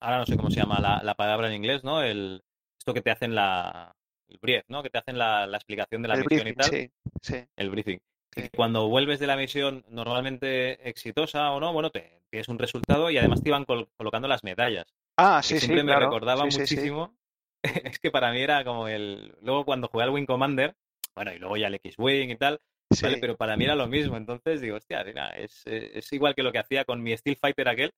ahora 0.00 0.18
no 0.18 0.26
sé 0.26 0.36
cómo 0.36 0.50
se 0.50 0.60
llama 0.60 0.80
la, 0.80 1.02
la 1.02 1.14
palabra 1.14 1.48
en 1.48 1.54
inglés, 1.54 1.84
¿no? 1.84 2.02
El, 2.02 2.42
esto 2.78 2.94
que 2.94 3.02
te 3.02 3.10
hacen 3.10 3.34
la, 3.34 3.94
el 4.28 4.38
brief, 4.40 4.64
¿no? 4.68 4.82
Que 4.82 4.90
te 4.90 4.98
hacen 4.98 5.18
la, 5.18 5.46
la 5.46 5.56
explicación 5.56 6.02
de 6.02 6.08
la 6.08 6.14
El 6.14 6.24
misión 6.24 6.48
y 6.48 6.52
tal, 6.54 6.70
sí, 6.70 6.90
sí, 7.22 7.44
el 7.56 7.70
briefing. 7.70 7.98
Que 8.30 8.48
cuando 8.50 8.88
vuelves 8.88 9.18
de 9.18 9.26
la 9.26 9.36
misión 9.36 9.84
normalmente 9.88 10.88
exitosa 10.88 11.50
o 11.52 11.60
no, 11.60 11.72
bueno, 11.72 11.90
te 11.90 12.22
tienes 12.30 12.48
un 12.48 12.58
resultado 12.58 13.10
y 13.10 13.18
además 13.18 13.42
te 13.42 13.48
iban 13.48 13.64
col- 13.64 13.88
colocando 13.96 14.28
las 14.28 14.44
medallas, 14.44 14.86
Ah, 15.16 15.40
que 15.42 15.48
sí, 15.48 15.54
sí, 15.60 15.66
siempre 15.66 15.82
me 15.82 15.90
claro. 15.92 16.06
recordaba 16.06 16.44
Sí, 16.44 16.50
sí, 16.52 16.56
sí. 16.58 16.62
muchísimo. 16.74 17.16
Es 17.92 17.98
que 17.98 18.10
para 18.10 18.32
mí 18.32 18.40
era 18.40 18.64
como 18.64 18.88
el. 18.88 19.34
Luego 19.42 19.64
cuando 19.64 19.88
jugué 19.88 20.04
al 20.04 20.10
Wing 20.10 20.26
Commander, 20.26 20.74
bueno, 21.14 21.32
y 21.34 21.38
luego 21.38 21.56
ya 21.56 21.66
el 21.66 21.74
X-Wing 21.74 22.30
y 22.30 22.36
tal, 22.36 22.60
¿vale? 23.02 23.18
Pero 23.20 23.36
para 23.36 23.56
mí 23.56 23.64
era 23.64 23.74
lo 23.74 23.86
mismo. 23.88 24.16
Entonces 24.16 24.60
digo, 24.60 24.76
hostia, 24.76 25.02
mira, 25.04 25.28
es, 25.30 25.62
eh, 25.66 25.90
es 25.94 26.10
igual 26.12 26.34
que 26.34 26.42
lo 26.42 26.52
que 26.52 26.58
hacía 26.60 26.84
con 26.84 27.02
mi 27.02 27.14
Steel 27.16 27.36
Fighter 27.36 27.68
aquel, 27.68 27.92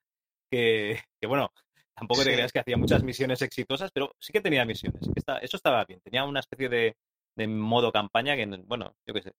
que, 0.50 0.98
que 1.20 1.26
bueno, 1.28 1.52
tampoco 1.94 2.24
te 2.24 2.32
creas 2.32 2.52
que 2.52 2.58
hacía 2.60 2.76
muchas 2.76 3.02
misiones 3.04 3.42
exitosas, 3.42 3.90
pero 3.92 4.16
sí 4.18 4.32
que 4.32 4.40
tenía 4.40 4.64
misiones. 4.64 5.00
que 5.02 5.20
eso 5.42 5.56
estaba 5.56 5.84
bien. 5.84 6.00
Tenía 6.00 6.24
una 6.24 6.40
especie 6.40 6.68
de, 6.68 6.96
de 7.36 7.46
modo 7.46 7.92
campaña 7.92 8.34
que, 8.34 8.46
bueno, 8.46 8.96
yo 9.06 9.14
qué 9.14 9.22
sé, 9.22 9.32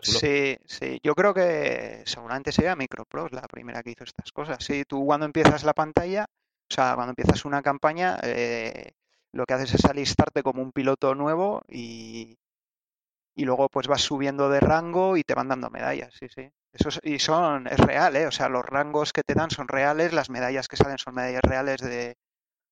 Sí, 0.00 0.56
sí. 0.66 1.00
Yo 1.02 1.14
creo 1.14 1.32
que 1.32 2.02
seguramente 2.06 2.52
sería 2.52 2.76
Microprose 2.76 3.34
la 3.34 3.42
primera 3.42 3.82
que 3.82 3.90
hizo 3.92 4.04
estas 4.04 4.32
cosas. 4.32 4.58
Sí, 4.62 4.84
tú 4.84 5.04
cuando 5.06 5.26
empiezas 5.26 5.64
la 5.64 5.72
pantalla, 5.72 6.26
o 6.70 6.74
sea, 6.74 6.94
cuando 6.94 7.10
empiezas 7.12 7.44
una 7.44 7.62
campaña, 7.62 8.18
eh, 8.22 8.92
lo 9.32 9.46
que 9.46 9.54
haces 9.54 9.74
es 9.74 9.84
alistarte 9.86 10.42
como 10.42 10.62
un 10.62 10.72
piloto 10.72 11.14
nuevo 11.14 11.62
y, 11.68 12.36
y 13.34 13.44
luego 13.44 13.68
pues 13.68 13.88
vas 13.88 14.02
subiendo 14.02 14.48
de 14.50 14.60
rango 14.60 15.16
y 15.16 15.24
te 15.24 15.34
van 15.34 15.48
dando 15.48 15.70
medallas, 15.70 16.14
sí, 16.18 16.28
sí. 16.28 16.50
Eso 16.72 16.88
es, 16.88 17.00
y 17.04 17.18
son, 17.20 17.66
es 17.68 17.78
real, 17.78 18.16
¿eh? 18.16 18.26
O 18.26 18.32
sea, 18.32 18.48
los 18.48 18.64
rangos 18.64 19.12
que 19.12 19.22
te 19.22 19.34
dan 19.34 19.50
son 19.50 19.68
reales, 19.68 20.12
las 20.12 20.30
medallas 20.30 20.68
que 20.68 20.76
salen 20.76 20.98
son 20.98 21.14
medallas 21.14 21.42
reales 21.42 21.80
de, 21.80 22.16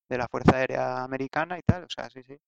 de 0.09 0.19
la 0.19 0.29
Fuerza 0.29 0.57
Aérea 0.59 1.05
Americana 1.05 1.59
y 1.59 1.63
tal, 1.63 1.85
o 1.85 1.91
sea, 1.91 2.11
sí, 2.11 2.23
sí, 2.25 2.39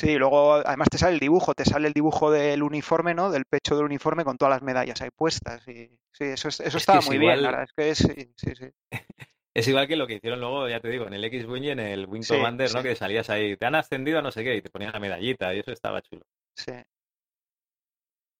sí. 0.00 0.16
Luego 0.18 0.54
además 0.54 0.88
te 0.90 0.98
sale 0.98 1.14
el 1.14 1.20
dibujo, 1.20 1.54
te 1.54 1.64
sale 1.64 1.88
el 1.88 1.94
dibujo 1.94 2.30
del 2.30 2.62
uniforme, 2.62 3.14
¿no? 3.14 3.30
Del 3.30 3.44
pecho 3.46 3.76
del 3.76 3.84
uniforme 3.86 4.24
con 4.24 4.36
todas 4.38 4.54
las 4.54 4.62
medallas 4.62 5.00
ahí 5.02 5.10
puestas. 5.14 5.66
Y 5.68 5.88
sí, 6.12 6.24
eso, 6.24 6.48
es- 6.48 6.60
eso 6.60 6.76
Es 6.76 6.78
estaba 6.78 6.98
es 6.98 7.02
muy 7.02 7.18
bien, 7.18 7.42
la 7.42 7.50
verdad 7.50 7.64
es 7.64 7.72
que 7.76 7.90
es, 7.90 7.98
sí, 7.98 8.32
sí, 8.36 8.54
sí. 8.54 8.70
es 9.54 9.68
igual 9.68 9.88
que 9.88 9.96
lo 9.96 10.06
que 10.06 10.14
hicieron 10.14 10.40
luego, 10.40 10.68
ya 10.68 10.80
te 10.80 10.88
digo, 10.88 11.06
en 11.06 11.14
el 11.14 11.24
X-Wing 11.24 11.64
y 11.64 11.70
en 11.70 11.80
el 11.80 12.06
Wing 12.06 12.24
Sí, 12.24 12.34
Commander, 12.34 12.70
¿no? 12.72 12.82
sí, 12.82 12.82
Que 12.82 12.94
salías 12.96 13.28
ahí, 13.30 13.56
te 13.56 13.66
han 13.66 13.74
ascendido 13.74 14.18
a 14.18 14.22
no 14.22 14.30
sé 14.32 14.44
qué, 14.44 14.56
y 14.56 14.62
te 14.62 14.70
ponían 14.70 14.92
la 14.92 15.00
medallita, 15.00 15.54
y 15.54 15.60
eso 15.60 15.72
estaba 15.72 16.02
chulo. 16.02 16.22
sí, 16.54 16.72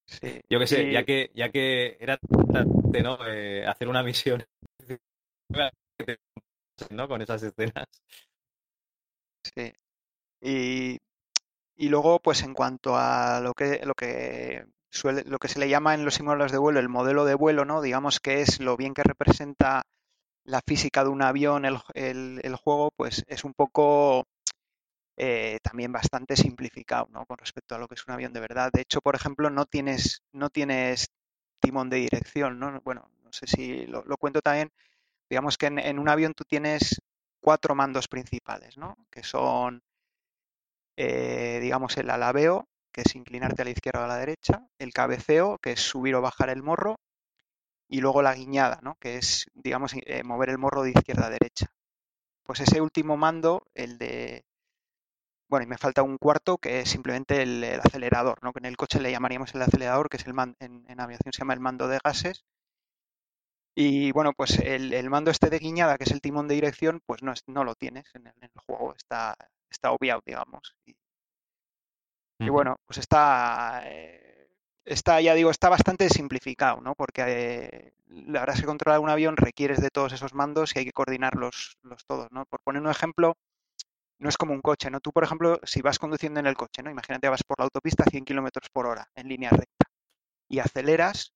sí. 0.06 0.40
Yo 0.50 0.58
qué 0.58 0.66
sé, 0.66 0.88
Y 0.88 0.90
ya 0.90 1.04
que, 1.04 1.30
ya 1.34 1.50
que 1.50 1.96
era 2.00 2.18
de, 2.92 3.02
¿no? 3.02 3.18
Eh, 3.26 3.66
hacer 3.66 3.88
una 3.88 4.02
misión, 4.02 4.44
¿no? 6.90 7.08
Con 7.08 7.22
esas 7.22 7.42
escenas. 7.42 7.86
sí. 9.42 9.72
Y, 10.42 10.98
y 11.78 11.88
luego, 11.88 12.20
pues 12.20 12.42
en 12.42 12.54
cuanto 12.54 12.96
a 12.96 13.40
lo 13.40 13.54
que, 13.54 13.80
lo 13.84 13.94
que 13.94 14.66
suele, 14.90 15.22
lo 15.24 15.38
que 15.38 15.48
se 15.48 15.60
le 15.60 15.68
llama 15.68 15.94
en 15.94 16.04
los 16.04 16.14
simuladores 16.14 16.52
de 16.52 16.58
vuelo, 16.58 16.80
el 16.80 16.88
modelo 16.88 17.24
de 17.24 17.34
vuelo, 17.34 17.64
¿no? 17.64 17.80
Digamos 17.82 18.20
que 18.20 18.42
es 18.42 18.60
lo 18.60 18.76
bien 18.76 18.94
que 18.94 19.04
representa 19.04 19.84
la 20.44 20.60
física 20.66 21.04
de 21.04 21.10
un 21.10 21.22
avión, 21.22 21.64
el, 21.64 21.78
el, 21.94 22.40
el 22.42 22.56
juego, 22.56 22.90
pues 22.96 23.24
es 23.28 23.44
un 23.44 23.54
poco 23.54 24.26
eh, 25.16 25.58
también 25.62 25.92
bastante 25.92 26.36
simplificado, 26.36 27.08
¿no? 27.10 27.26
Con 27.26 27.38
respecto 27.38 27.74
a 27.74 27.78
lo 27.78 27.88
que 27.88 27.96
es 27.96 28.06
un 28.06 28.14
avión 28.14 28.32
de 28.32 28.40
verdad. 28.40 28.70
De 28.72 28.82
hecho, 28.82 29.00
por 29.00 29.16
ejemplo, 29.16 29.50
no 29.50 29.66
tienes, 29.66 30.22
no 30.32 30.48
tienes 30.50 31.08
timón 31.60 31.90
de 31.90 31.98
dirección, 31.98 32.58
¿no? 32.60 32.80
Bueno, 32.82 33.10
no 33.24 33.32
sé 33.32 33.46
si 33.48 33.86
lo, 33.86 34.04
cuento 34.16 34.40
también. 34.40 34.72
Digamos 35.30 35.58
que 35.58 35.66
en, 35.66 35.98
un 35.98 36.08
avión 36.08 36.34
tú 36.34 36.44
tienes 36.44 37.00
cuatro 37.40 37.74
mandos 37.74 38.08
principales, 38.08 38.78
¿no? 38.78 38.96
Que 39.10 39.24
son, 39.24 39.82
eh, 40.98 41.60
digamos, 41.62 41.96
el 41.96 42.10
alabeo, 42.10 42.66
que 42.92 43.02
es 43.02 43.14
inclinarte 43.14 43.62
a 43.62 43.64
la 43.64 43.70
izquierda 43.70 44.00
o 44.00 44.04
a 44.04 44.08
la 44.08 44.16
derecha, 44.16 44.66
el 44.78 44.92
cabeceo, 44.92 45.58
que 45.62 45.72
es 45.72 45.80
subir 45.80 46.14
o 46.16 46.20
bajar 46.20 46.50
el 46.50 46.62
morro, 46.62 46.96
y 47.88 48.00
luego 48.00 48.20
la 48.22 48.34
guiñada, 48.34 48.80
¿no? 48.82 48.96
Que 49.00 49.16
es, 49.16 49.46
digamos, 49.54 49.92
eh, 49.94 50.22
mover 50.24 50.50
el 50.50 50.58
morro 50.58 50.82
de 50.82 50.90
izquierda 50.90 51.26
a 51.26 51.30
derecha. 51.30 51.66
Pues 52.42 52.60
ese 52.60 52.80
último 52.80 53.16
mando, 53.16 53.62
el 53.74 53.98
de 53.98 54.44
bueno, 55.48 55.64
y 55.64 55.66
me 55.68 55.78
falta 55.78 56.02
un 56.02 56.18
cuarto 56.18 56.58
que 56.58 56.80
es 56.80 56.90
simplemente 56.90 57.42
el, 57.42 57.64
acelerador, 57.80 58.38
¿no? 58.42 58.52
Que 58.52 58.58
en 58.60 58.66
el 58.66 58.76
coche 58.76 59.00
le 59.00 59.10
llamaríamos 59.10 59.54
el 59.54 59.62
acelerador, 59.62 60.08
que 60.10 60.18
es 60.18 60.26
el 60.26 60.34
man, 60.34 60.56
en, 60.60 61.00
aviación 61.00 61.32
se 61.32 61.38
llama 61.40 61.54
el 61.54 61.60
mando 61.60 61.88
de 61.88 61.98
gases. 62.04 62.44
Y 63.74 64.12
bueno, 64.12 64.32
pues 64.34 64.58
el, 64.58 65.08
mando 65.08 65.30
este 65.30 65.50
de 65.50 65.58
guiñada, 65.58 65.96
que 65.96 66.04
es 66.04 66.10
el 66.10 66.20
timón 66.20 66.48
de 66.48 66.56
dirección, 66.56 67.00
pues 67.06 67.22
no, 67.22 67.32
no 67.46 67.64
lo 67.64 67.74
tienes 67.76 68.06
en 68.14 68.26
el, 68.26 68.50
juego, 68.66 68.94
está, 68.96 69.36
está 69.70 69.92
obviado, 69.92 70.22
digamos. 70.24 70.76
Y, 72.40 72.48
bueno, 72.48 72.76
pues 72.86 72.98
está, 72.98 73.82
eh, 73.84 74.48
está, 74.84 75.20
ya 75.20 75.34
digo, 75.34 75.50
está 75.50 75.68
bastante 75.68 76.08
simplificado, 76.08 76.80
¿no? 76.80 76.94
Porque 76.94 77.22
eh, 77.26 77.92
la 78.06 78.40
verdad 78.40 78.56
es 78.56 78.60
que 78.62 78.66
controlar 78.66 79.00
un 79.00 79.10
avión 79.10 79.36
requieres 79.36 79.80
de 79.80 79.90
todos 79.90 80.12
esos 80.12 80.34
mandos 80.34 80.74
y 80.74 80.80
hay 80.80 80.84
que 80.84 80.92
coordinarlos 80.92 81.78
los 81.82 82.04
todos, 82.06 82.30
¿no? 82.30 82.46
Por 82.46 82.60
poner 82.60 82.82
un 82.82 82.90
ejemplo, 82.90 83.36
no 84.18 84.28
es 84.28 84.36
como 84.36 84.54
un 84.54 84.62
coche, 84.62 84.90
¿no? 84.90 85.00
Tú, 85.00 85.12
por 85.12 85.24
ejemplo, 85.24 85.60
si 85.64 85.82
vas 85.82 85.98
conduciendo 85.98 86.40
en 86.40 86.46
el 86.46 86.56
coche, 86.56 86.82
¿no? 86.82 86.90
Imagínate, 86.90 87.28
vas 87.28 87.42
por 87.42 87.58
la 87.58 87.64
autopista 87.64 88.04
a 88.04 88.10
100 88.10 88.24
kilómetros 88.24 88.68
por 88.70 88.86
hora 88.86 89.08
en 89.14 89.28
línea 89.28 89.50
recta 89.50 89.86
y 90.48 90.60
aceleras, 90.60 91.32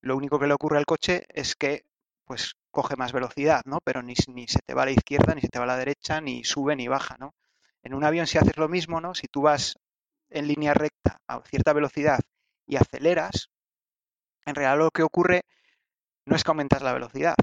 lo 0.00 0.16
único 0.16 0.38
que 0.38 0.46
le 0.46 0.54
ocurre 0.54 0.78
al 0.78 0.86
coche 0.86 1.26
es 1.28 1.56
que, 1.56 1.86
pues, 2.24 2.54
coge 2.70 2.96
más 2.96 3.12
velocidad, 3.12 3.62
¿no? 3.64 3.78
Pero 3.84 4.02
ni, 4.02 4.14
ni 4.28 4.46
se 4.48 4.60
te 4.64 4.74
va 4.74 4.82
a 4.82 4.86
la 4.86 4.92
izquierda, 4.92 5.34
ni 5.34 5.40
se 5.40 5.48
te 5.48 5.58
va 5.58 5.64
a 5.64 5.68
la 5.68 5.76
derecha, 5.76 6.20
ni 6.20 6.44
sube 6.44 6.76
ni 6.76 6.88
baja, 6.88 7.16
¿no? 7.18 7.34
En 7.82 7.94
un 7.94 8.04
avión, 8.04 8.26
si 8.26 8.38
haces 8.38 8.56
lo 8.56 8.68
mismo, 8.68 9.00
¿no? 9.00 9.14
Si 9.14 9.26
tú 9.28 9.42
vas 9.42 9.76
en 10.30 10.48
línea 10.48 10.74
recta 10.74 11.18
a 11.28 11.42
cierta 11.42 11.72
velocidad 11.72 12.20
y 12.66 12.76
aceleras, 12.76 13.50
en 14.46 14.54
realidad 14.54 14.78
lo 14.78 14.90
que 14.90 15.02
ocurre 15.02 15.42
no 16.26 16.36
es 16.36 16.44
que 16.44 16.50
aumentas 16.50 16.82
la 16.82 16.92
velocidad, 16.92 17.34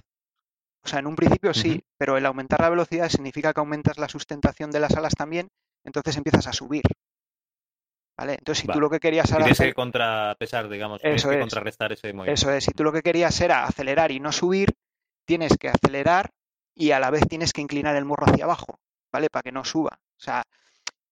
o 0.84 0.88
sea, 0.88 1.00
en 1.00 1.08
un 1.08 1.15
principio 1.15 1.54
sí, 1.54 1.84
pero 1.98 2.17
el 2.17 2.26
aumentar 2.26 2.60
la 2.62 2.70
velocidad 2.70 3.10
significa 3.10 3.54
que 3.54 3.60
aumentas 3.60 3.98
la 3.98 4.10
sustentación 4.10 4.72
de 4.72 4.80
las 4.80 4.96
alas 4.96 5.13
también, 5.13 5.50
entonces 5.84 6.17
empiezas 6.17 6.48
a 6.48 6.54
subir. 6.54 6.84
¿Vale? 8.21 8.34
Entonces, 8.34 8.62
si 8.62 8.67
tú 8.67 8.79
lo 8.79 8.88
que 8.88 8.99
querías 8.99 9.27
era. 9.31 9.39
Tienes 9.39 9.57
que 9.57 9.73
contrapesar, 9.73 10.69
digamos, 10.69 11.01
tienes 11.01 11.25
que 11.25 11.39
contrarrestar 11.39 11.91
ese 11.91 12.13
movimiento. 12.13 12.39
Eso 12.39 12.51
es, 12.51 12.63
si 12.63 12.71
tú 12.71 12.84
lo 12.84 12.91
que 12.91 13.01
querías 13.01 13.41
era 13.41 13.65
acelerar 13.65 14.12
y 14.12 14.19
no 14.19 14.31
subir, 14.31 14.75
tienes 15.25 15.57
que 15.57 15.69
acelerar 15.69 16.29
y 16.75 16.91
a 16.91 16.99
la 16.99 17.10
vez 17.10 17.27
tienes 17.27 17.51
que 17.51 17.62
inclinar 17.62 17.95
el 17.95 18.05
morro 18.05 18.27
hacia 18.27 18.43
abajo, 18.43 18.79
¿vale? 19.12 19.31
Para 19.31 19.41
que 19.41 19.51
no 19.51 19.65
suba. 19.65 19.97
O 19.99 20.19
sea, 20.19 20.43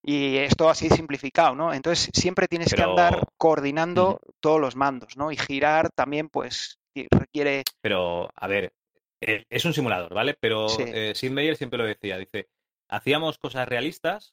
y 0.04 0.36
esto 0.36 0.70
así 0.70 0.88
simplificado, 0.88 1.56
¿no? 1.56 1.74
Entonces, 1.74 2.10
siempre 2.14 2.46
tienes 2.46 2.72
que 2.72 2.80
andar 2.80 3.26
coordinando 3.36 4.20
todos 4.38 4.60
los 4.60 4.76
mandos, 4.76 5.16
¿no? 5.16 5.32
Y 5.32 5.36
girar 5.36 5.90
también, 5.90 6.28
pues, 6.28 6.78
requiere. 6.94 7.64
Pero, 7.80 8.30
a 8.36 8.46
ver, 8.46 8.72
eh, 9.20 9.46
es 9.50 9.64
un 9.64 9.74
simulador, 9.74 10.14
¿vale? 10.14 10.36
Pero 10.38 10.68
eh, 10.78 11.12
Sid 11.16 11.32
Meier 11.32 11.56
siempre 11.56 11.78
lo 11.78 11.86
decía, 11.86 12.18
dice, 12.18 12.48
hacíamos 12.88 13.36
cosas 13.38 13.68
realistas, 13.68 14.32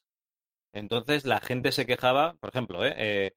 entonces 0.78 1.24
la 1.24 1.40
gente 1.40 1.72
se 1.72 1.86
quejaba, 1.86 2.34
por 2.34 2.50
ejemplo, 2.50 2.84
¿eh? 2.86 2.94
eh 2.96 3.32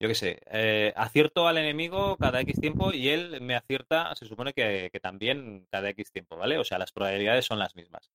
yo 0.00 0.08
qué 0.08 0.14
sé, 0.16 0.92
acierto 0.96 1.46
al 1.46 1.58
enemigo 1.58 2.16
cada 2.16 2.40
X 2.40 2.60
tiempo 2.60 2.92
y 2.92 3.08
él 3.10 3.40
me 3.40 3.54
acierta, 3.54 4.12
se 4.16 4.26
supone 4.26 4.52
que, 4.52 4.90
también 5.00 5.68
cada 5.70 5.90
X 5.90 6.10
tiempo, 6.10 6.36
¿vale? 6.36 6.58
O 6.58 6.64
sea, 6.64 6.78
las 6.78 6.90
probabilidades 6.90 7.44
son 7.46 7.60
las 7.60 7.76
mismas. 7.76 8.10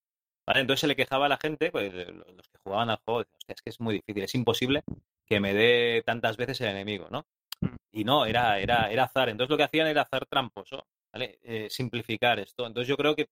¿Vale? 0.46 0.60
Entonces 0.60 0.82
se 0.82 0.88
le 0.88 0.98
quejaba 0.98 1.28
a 1.28 1.30
la 1.30 1.38
gente, 1.38 1.72
pues 1.72 1.94
los 1.94 2.50
que 2.50 2.58
jugaban 2.62 2.90
al 2.90 3.00
juego, 3.06 3.24
es 3.48 3.62
que 3.62 3.70
es 3.70 3.80
muy 3.80 3.96
difícil, 3.96 4.24
es 4.24 4.36
imposible 4.36 4.84
que 5.26 5.40
me 5.40 5.54
dé 5.54 6.04
tantas 6.06 6.36
veces 6.36 6.60
el 6.60 6.68
enemigo, 6.68 7.08
¿no? 7.10 7.26
Mm. 7.62 7.76
Y 7.94 8.04
no, 8.04 8.26
era, 8.26 8.60
era, 8.60 8.92
era 8.92 9.06
azar. 9.06 9.30
Entonces 9.30 9.50
lo 9.50 9.58
que 9.58 9.64
hacían 9.64 9.88
era 9.88 10.02
azar 10.02 10.26
tramposo. 10.26 10.86
Eh, 11.20 11.68
simplificar 11.70 12.40
esto. 12.40 12.68
Entonces 12.68 12.88
yo 12.88 12.98
creo 12.98 13.16
que 13.16 13.30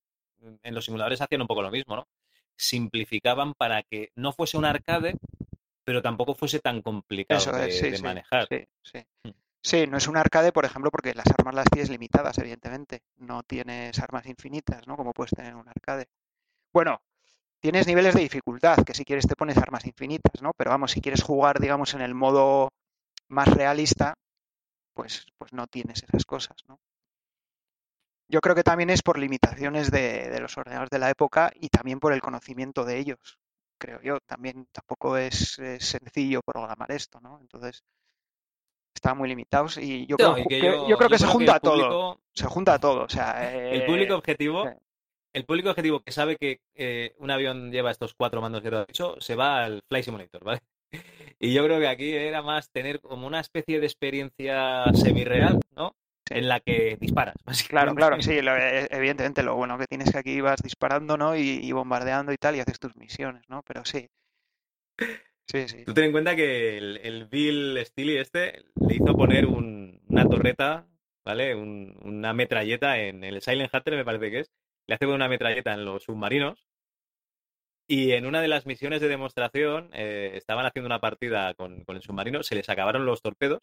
en 0.64 0.76
los 0.76 0.86
simuladores 0.86 1.22
hacían 1.22 1.42
un 1.42 1.48
poco 1.48 1.62
lo 1.62 1.72
mismo, 1.72 1.96
¿no? 1.96 2.08
Simplificaban 2.58 3.54
para 3.54 3.84
que 3.84 4.12
no 4.16 4.32
fuese 4.32 4.58
un 4.58 4.66
arcade, 4.66 5.18
pero 5.84 6.02
tampoco 6.02 6.36
fuese 6.36 6.60
tan 6.60 6.82
complicado 6.82 7.52
de, 7.52 8.00
manejar. 8.02 8.48
Mm. 8.52 9.30
Sí, 9.62 9.88
no 9.88 9.98
es 9.98 10.08
un 10.08 10.18
arcade, 10.18 10.52
por 10.52 10.66
ejemplo, 10.66 10.92
porque 10.92 11.14
las 11.14 11.26
armas 11.28 11.56
las 11.56 11.66
tienes 11.72 11.90
limitadas, 11.90 12.38
evidentemente. 12.38 13.02
No 13.18 13.44
tienes 13.44 13.98
armas 14.00 14.26
infinitas, 14.28 14.88
¿no? 14.88 14.96
Como 14.96 15.12
puedes 15.12 15.32
tener 15.32 15.52
en 15.52 15.58
un 15.58 15.68
arcade. 15.68 16.08
Bueno, 16.72 17.02
tienes 17.60 17.88
niveles 17.88 18.14
de 18.14 18.22
dificultad, 18.22 18.84
que 18.84 18.94
si 18.94 19.06
quieres 19.06 19.28
te 19.28 19.36
pones 19.36 19.58
armas 19.58 19.86
infinitas, 19.86 20.42
¿no? 20.42 20.52
Pero 20.56 20.70
vamos, 20.70 20.92
si 20.92 21.02
quieres 21.02 21.24
jugar, 21.24 21.60
digamos, 21.60 21.94
en 21.96 22.02
el 22.02 22.14
modo 22.14 22.70
más 23.28 23.48
realista, 23.48 24.14
pues, 24.94 25.26
pues 25.38 25.52
no 25.52 25.68
tienes 25.68 26.04
esas 26.04 26.26
cosas, 26.26 26.58
¿no? 26.68 26.80
Yo 28.28 28.42
creo 28.42 28.56
que 28.56 28.64
también 28.64 28.90
es 28.90 29.04
por 29.04 29.20
limitaciones 29.20 29.92
de, 29.92 30.38
los 30.40 30.58
ordenadores 30.58 30.90
de 30.90 31.00
la 31.00 31.10
época 31.10 31.52
y 31.56 31.70
también 31.70 32.00
por 32.00 32.14
el 32.14 32.22
conocimiento 32.22 32.84
de 32.84 32.98
ellos. 32.98 33.40
Creo 33.78 34.02
yo, 34.02 34.20
también 34.26 34.68
tampoco 34.72 35.18
es, 35.18 35.62
sencillo 35.80 36.42
programar 36.42 36.92
esto, 36.92 37.20
¿no? 37.20 37.40
Entonces, 37.42 37.84
están 38.96 39.18
muy 39.18 39.30
limitados 39.30 39.78
y 39.78 40.08
yo 40.08 40.16
creo, 40.16 40.36
que, 40.48 40.62
yo, 40.62 40.98
creo 40.98 41.10
que 41.10 41.20
se 41.20 41.28
junta 41.28 41.60
todo. 41.60 42.22
Se 42.34 42.46
junta 42.46 42.80
todo. 42.80 43.04
O 43.04 43.10
sea, 43.10 43.54
el 43.54 43.86
público 43.86 44.14
eh, 44.14 44.18
objetivo, 44.18 44.66
el 45.34 45.46
público 45.46 45.70
objetivo 45.70 46.00
que 46.00 46.12
sabe 46.12 46.38
que 46.38 46.62
eh, 46.74 47.14
un 47.18 47.30
avión 47.30 47.72
lleva 47.72 47.92
estos 47.92 48.16
cuatro 48.16 48.42
mandos 48.42 48.62
que 48.62 48.70
te 48.70 48.76
he 48.78 48.86
dicho, 48.86 49.16
se 49.20 49.36
va 49.36 49.66
al 49.66 49.84
Fly 49.88 50.04
Simulator, 50.04 50.44
¿vale? 50.44 50.62
Y 51.38 51.54
yo 51.54 51.66
creo 51.66 51.80
que 51.82 51.88
aquí 51.90 52.14
era 52.14 52.42
más 52.42 52.70
tener 52.70 53.02
como 53.02 53.28
una 53.28 53.42
especie 53.42 53.82
de 53.82 53.86
experiencia 53.86 54.86
semi-real, 54.94 55.60
¿no? 55.76 55.94
En 56.30 56.48
la 56.48 56.60
que 56.60 56.98
disparas. 57.00 57.36
Claro, 57.70 57.96
claro, 57.96 58.22
sí, 58.22 58.32
e, 58.32 58.88
evidentemente 58.92 59.44
lo 59.44 59.56
bueno 59.56 59.78
que 59.78 59.88
tienes 59.88 60.12
que 60.12 60.18
aquí 60.18 60.42
vas 60.42 60.62
disparando, 60.62 61.18
¿no? 61.18 61.36
Y, 61.36 61.72
bombardeando 61.72 62.32
y 62.32 62.38
tal, 62.38 62.56
y 62.56 62.60
haces 62.60 62.80
tus 62.80 62.96
misiones, 62.96 63.44
¿no? 63.50 63.64
Pero 63.64 63.84
sí. 63.86 64.08
Sí, 65.48 65.68
sí. 65.68 65.86
Tú 65.86 65.94
ten 65.94 66.06
en 66.06 66.12
cuenta 66.12 66.36
que 66.36 66.78
el, 66.78 67.26
Bill 67.26 67.80
Steely 67.86 68.18
este 68.18 68.64
le 68.76 68.96
hizo 68.96 69.16
poner 69.16 69.46
una 69.46 70.28
torreta, 70.28 70.88
¿vale? 71.24 71.56
una 71.56 72.34
metralleta 72.34 72.98
en 72.98 73.24
el 73.24 73.42
Silent 73.42 73.74
Hunter, 73.74 73.96
me 73.96 74.06
parece 74.06 74.32
que 74.32 74.40
es. 74.40 74.52
Le 74.88 74.96
hace 74.96 75.06
poner 75.06 75.16
una 75.16 75.30
metralleta 75.30 75.74
en 75.74 75.86
los 75.86 76.04
submarinos. 76.04 76.66
Y 77.88 78.14
en 78.14 78.26
una 78.26 78.42
de 78.42 78.48
las 78.48 78.66
misiones 78.66 79.00
de 79.00 79.08
demostración, 79.08 79.92
eh, 79.94 80.32
estaban 80.34 80.66
haciendo 80.66 80.88
una 80.88 81.00
partida 81.00 81.54
con, 81.54 81.84
con 81.84 81.96
el 81.96 82.02
submarino, 82.02 82.42
se 82.42 82.56
les 82.56 82.68
acabaron 82.68 83.06
los 83.06 83.22
torpedos 83.22 83.62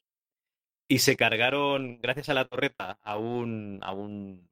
y 0.88 0.98
se 0.98 1.16
cargaron, 1.16 1.98
gracias 2.00 2.28
a 2.28 2.34
la 2.34 2.44
torreta, 2.44 2.98
a 3.02 3.18
un, 3.18 3.78
a 3.82 3.92
un 3.92 4.48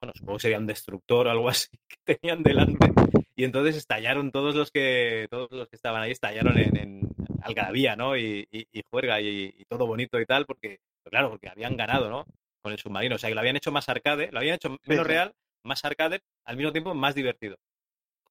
bueno, 0.00 0.12
supongo 0.16 0.38
que 0.38 0.42
sería 0.42 0.58
un 0.58 0.66
destructor 0.66 1.26
o 1.26 1.30
algo 1.30 1.48
así 1.50 1.68
que 1.88 2.16
tenían 2.16 2.42
delante. 2.42 2.92
Y 3.36 3.44
entonces 3.44 3.76
estallaron 3.76 4.32
todos 4.32 4.54
los 4.54 4.70
que, 4.70 5.26
todos 5.30 5.50
los 5.50 5.68
que 5.68 5.76
estaban 5.76 6.02
ahí, 6.02 6.10
estallaron 6.10 6.58
en, 6.58 6.76
en 6.76 7.08
algarabía, 7.42 7.96
¿no? 7.96 8.16
Y, 8.16 8.46
y, 8.50 8.82
juerga 8.90 9.20
y, 9.20 9.64
todo 9.68 9.86
bonito 9.86 10.20
y 10.20 10.26
tal, 10.26 10.46
porque, 10.46 10.80
pues 11.02 11.10
claro, 11.10 11.30
porque 11.30 11.48
habían 11.48 11.76
ganado, 11.76 12.10
¿no? 12.10 12.26
Con 12.62 12.72
el 12.72 12.78
submarino. 12.78 13.16
O 13.16 13.18
sea, 13.18 13.30
que 13.30 13.34
lo 13.34 13.40
habían 13.40 13.56
hecho 13.56 13.72
más 13.72 13.88
arcade, 13.88 14.30
lo 14.32 14.38
habían 14.40 14.56
hecho 14.56 14.76
menos 14.86 15.06
real, 15.06 15.32
más 15.64 15.84
arcade, 15.84 16.20
al 16.44 16.56
mismo 16.56 16.72
tiempo 16.72 16.94
más 16.94 17.14
divertido. 17.14 17.56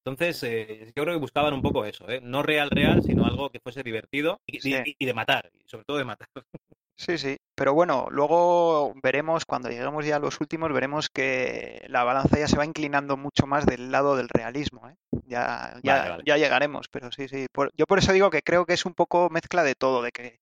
Entonces, 0.05 0.43
eh, 0.43 0.91
yo 0.95 1.03
creo 1.03 1.15
que 1.15 1.19
buscaban 1.19 1.53
un 1.53 1.61
poco 1.61 1.85
eso, 1.85 2.09
¿eh? 2.09 2.21
No 2.21 2.41
real, 2.43 2.69
real, 2.69 3.03
sino 3.03 3.25
algo 3.25 3.49
que 3.49 3.59
fuese 3.59 3.83
divertido 3.83 4.41
y, 4.47 4.59
y 4.97 5.05
de 5.05 5.13
matar, 5.13 5.51
y 5.53 5.67
sobre 5.67 5.85
todo 5.85 5.97
de 5.97 6.05
matar. 6.05 6.27
Sí, 6.99 7.17
sí. 7.17 7.37
Pero 7.55 7.73
bueno, 7.73 8.07
luego 8.11 8.93
veremos, 9.01 9.45
cuando 9.45 9.69
lleguemos 9.69 10.05
ya 10.05 10.17
a 10.17 10.19
los 10.19 10.41
últimos, 10.41 10.73
veremos 10.73 11.09
que 11.09 11.85
la 11.87 12.03
balanza 12.03 12.37
ya 12.37 12.47
se 12.49 12.57
va 12.57 12.65
inclinando 12.65 13.15
mucho 13.15 13.47
más 13.47 13.65
del 13.65 13.89
lado 13.89 14.17
del 14.17 14.27
realismo. 14.27 14.89
¿eh? 14.89 14.95
Ya, 15.25 15.79
ya, 15.81 16.17
ya 16.25 16.35
llegaremos, 16.35 16.89
pero 16.89 17.09
sí, 17.13 17.29
sí. 17.29 17.47
yo 17.73 17.85
por 17.85 17.99
eso 17.99 18.11
digo 18.11 18.29
que 18.29 18.41
creo 18.41 18.65
que 18.65 18.73
es 18.73 18.85
un 18.85 18.95
poco 18.95 19.29
mezcla 19.29 19.63
de 19.63 19.75
todo, 19.75 20.01
de 20.01 20.11
que, 20.11 20.41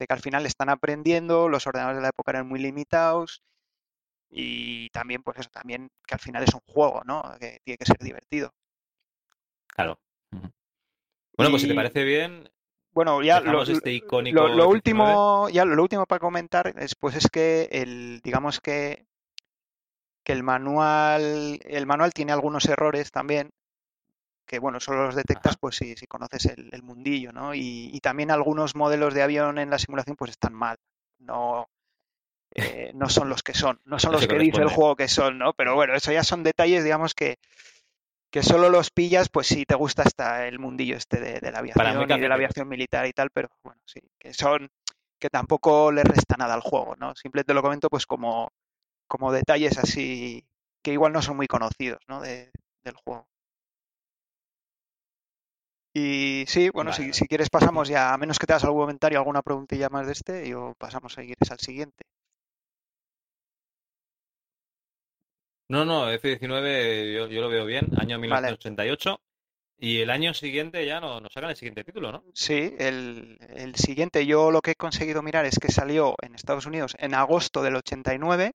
de 0.00 0.06
que 0.08 0.12
al 0.12 0.18
final 0.18 0.44
están 0.44 0.70
aprendiendo, 0.70 1.48
los 1.48 1.68
ordenadores 1.68 1.98
de 1.98 2.02
la 2.02 2.08
época 2.08 2.32
eran 2.32 2.48
muy 2.48 2.58
limitados 2.58 3.44
y 4.28 4.88
también, 4.90 5.22
pues 5.22 5.38
eso, 5.38 5.50
también 5.50 5.88
que 6.04 6.14
al 6.14 6.20
final 6.20 6.42
es 6.42 6.52
un 6.52 6.62
juego, 6.66 7.02
¿no? 7.04 7.22
Que 7.38 7.60
tiene 7.62 7.78
que 7.78 7.86
ser 7.86 7.98
divertido. 7.98 8.52
Claro. 9.68 10.00
Bueno, 10.32 11.50
pues 11.50 11.62
si 11.62 11.68
te 11.68 11.74
parece 11.74 12.02
bien, 12.02 12.50
bueno, 12.92 13.22
ya 13.22 13.40
lo, 13.40 13.62
este 13.62 14.02
lo, 14.32 14.68
último, 14.68 15.48
ya 15.48 15.64
lo, 15.64 15.82
último 15.82 16.06
para 16.06 16.18
comentar 16.18 16.74
después 16.74 17.16
es 17.16 17.28
que 17.28 17.68
el, 17.72 18.20
digamos 18.22 18.60
que, 18.60 19.06
que 20.22 20.32
el 20.32 20.42
manual, 20.42 21.58
el 21.64 21.86
manual 21.86 22.12
tiene 22.12 22.32
algunos 22.32 22.66
errores 22.66 23.10
también, 23.10 23.50
que 24.46 24.58
bueno, 24.58 24.78
solo 24.78 25.06
los 25.06 25.14
detectas 25.14 25.56
pues 25.56 25.76
si, 25.76 25.96
si 25.96 26.06
conoces 26.06 26.46
el, 26.46 26.82
mundillo, 26.82 27.32
¿no? 27.32 27.54
Y, 27.54 27.98
también 28.02 28.30
algunos 28.30 28.76
modelos 28.76 29.14
de 29.14 29.22
avión 29.22 29.58
en 29.58 29.70
la 29.70 29.78
simulación 29.78 30.16
pues 30.16 30.32
están 30.32 30.52
mal, 30.52 30.76
no, 31.18 31.70
eh, 32.54 32.92
no 32.94 33.08
son 33.08 33.30
los 33.30 33.42
que 33.42 33.54
son, 33.54 33.80
no 33.86 33.98
son 33.98 34.12
los 34.12 34.26
que 34.26 34.38
dice 34.38 34.60
el 34.60 34.68
juego 34.68 34.96
que 34.96 35.08
son, 35.08 35.38
¿no? 35.38 35.54
Pero 35.54 35.74
bueno, 35.74 35.94
eso 35.94 36.12
ya 36.12 36.24
son 36.24 36.42
detalles, 36.42 36.84
digamos, 36.84 37.14
que, 37.14 37.38
que 38.32 38.42
solo 38.42 38.70
los 38.70 38.90
pillas, 38.90 39.28
pues 39.28 39.46
si 39.46 39.66
te 39.66 39.74
gusta 39.74 40.04
hasta 40.04 40.48
el 40.48 40.58
mundillo 40.58 40.96
este 40.96 41.20
de, 41.20 41.52
la 41.52 41.58
aviación 41.58 42.10
y 42.10 42.18
de 42.18 42.28
la 42.28 42.34
aviación 42.34 42.66
militar 42.66 43.06
y 43.06 43.12
tal, 43.12 43.28
pero 43.30 43.50
bueno, 43.62 43.78
sí, 43.84 44.00
que 44.18 44.32
son, 44.32 44.70
que 45.18 45.28
tampoco 45.28 45.92
le 45.92 46.02
resta 46.02 46.36
nada 46.38 46.54
al 46.54 46.62
juego, 46.62 46.96
¿no? 46.96 47.14
Simplemente 47.14 47.52
lo 47.52 47.60
comento 47.60 47.90
pues 47.90 48.06
como, 48.06 48.50
como 49.06 49.32
detalles 49.32 49.76
así 49.76 50.46
que 50.82 50.94
igual 50.94 51.12
no 51.12 51.20
son 51.20 51.36
muy 51.36 51.46
conocidos, 51.46 52.00
¿no? 52.08 52.22
De, 52.22 52.50
del 52.82 52.96
juego. 52.96 53.28
Y 55.94 56.44
sí, 56.48 56.70
bueno, 56.70 56.94
si, 56.94 57.12
si, 57.12 57.26
quieres 57.26 57.50
pasamos 57.50 57.88
ya, 57.88 58.14
a 58.14 58.16
menos 58.16 58.38
que 58.38 58.46
te 58.46 58.54
hagas 58.54 58.64
algún 58.64 58.80
comentario, 58.80 59.18
alguna 59.18 59.42
preguntilla 59.42 59.90
más 59.90 60.06
de 60.06 60.12
este, 60.12 60.48
y 60.48 60.54
pasamos 60.78 61.18
a 61.18 61.22
ir 61.22 61.36
al 61.50 61.60
siguiente. 61.60 62.06
No, 65.72 65.86
no, 65.86 66.10
F-19 66.10 67.14
yo, 67.14 67.28
yo, 67.28 67.40
lo 67.40 67.48
veo 67.48 67.64
bien, 67.64 67.88
año 67.98 68.18
1988. 68.18 69.18
Y 69.78 70.00
el 70.00 70.10
año 70.10 70.34
siguiente 70.34 70.84
ya 70.84 71.00
nos 71.00 71.22
no 71.22 71.30
sacan 71.30 71.48
el 71.48 71.56
siguiente 71.56 71.82
título, 71.82 72.12
¿no? 72.12 72.24
Sí, 72.34 72.76
el, 72.78 73.38
el, 73.48 73.74
siguiente 73.76 74.26
yo 74.26 74.50
lo 74.50 74.60
que 74.60 74.72
he 74.72 74.74
conseguido 74.74 75.22
mirar 75.22 75.46
es 75.46 75.58
que 75.58 75.72
salió 75.72 76.14
en 76.20 76.34
Estados 76.34 76.66
Unidos 76.66 76.94
en 76.98 77.14
agosto 77.14 77.62
del 77.62 77.76
89 77.76 78.52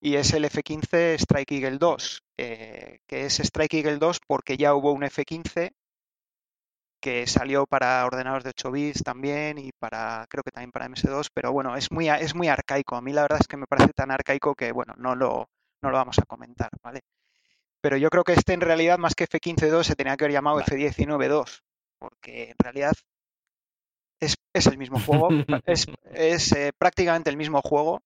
y 0.00 0.16
es 0.16 0.32
el 0.32 0.46
F-15 0.46 1.14
Strike 1.14 1.52
Eagle 1.52 1.78
2, 1.78 2.24
eh, 2.38 2.98
que 3.06 3.26
es 3.26 3.38
Strike 3.38 3.74
Eagle 3.74 3.98
2 3.98 4.18
porque 4.26 4.56
ya 4.56 4.74
hubo 4.74 4.90
un 4.90 5.04
F-15 5.04 5.70
que 7.06 7.24
salió 7.28 7.68
para 7.68 8.04
ordenadores 8.04 8.42
de 8.42 8.50
8 8.50 8.72
bits 8.72 9.04
también 9.04 9.58
y 9.58 9.70
para 9.78 10.26
creo 10.28 10.42
que 10.42 10.50
también 10.50 10.72
para 10.72 10.88
MS2, 10.88 11.28
pero 11.32 11.52
bueno, 11.52 11.76
es 11.76 11.92
muy 11.92 12.08
es 12.08 12.34
muy 12.34 12.48
arcaico. 12.48 12.96
A 12.96 13.00
mí 13.00 13.12
la 13.12 13.22
verdad 13.22 13.38
es 13.40 13.46
que 13.46 13.56
me 13.56 13.68
parece 13.68 13.92
tan 13.92 14.10
arcaico 14.10 14.56
que 14.56 14.72
bueno, 14.72 14.92
no 14.98 15.14
lo 15.14 15.48
no 15.82 15.90
lo 15.90 15.98
vamos 15.98 16.18
a 16.18 16.24
comentar, 16.24 16.68
¿vale? 16.82 17.02
Pero 17.80 17.96
yo 17.96 18.10
creo 18.10 18.24
que 18.24 18.32
este 18.32 18.54
en 18.54 18.60
realidad 18.60 18.98
más 18.98 19.14
que 19.14 19.22
F-15-2 19.22 19.84
se 19.84 19.94
tenía 19.94 20.16
que 20.16 20.24
haber 20.24 20.32
llamado 20.32 20.58
F-19-2, 20.58 21.62
porque 22.00 22.50
en 22.50 22.56
realidad 22.58 22.94
es, 24.18 24.34
es 24.52 24.66
el 24.66 24.76
mismo 24.76 24.98
juego, 24.98 25.28
es, 25.64 25.86
es 26.12 26.52
eh, 26.54 26.72
prácticamente 26.76 27.30
el 27.30 27.36
mismo 27.36 27.62
juego. 27.62 28.02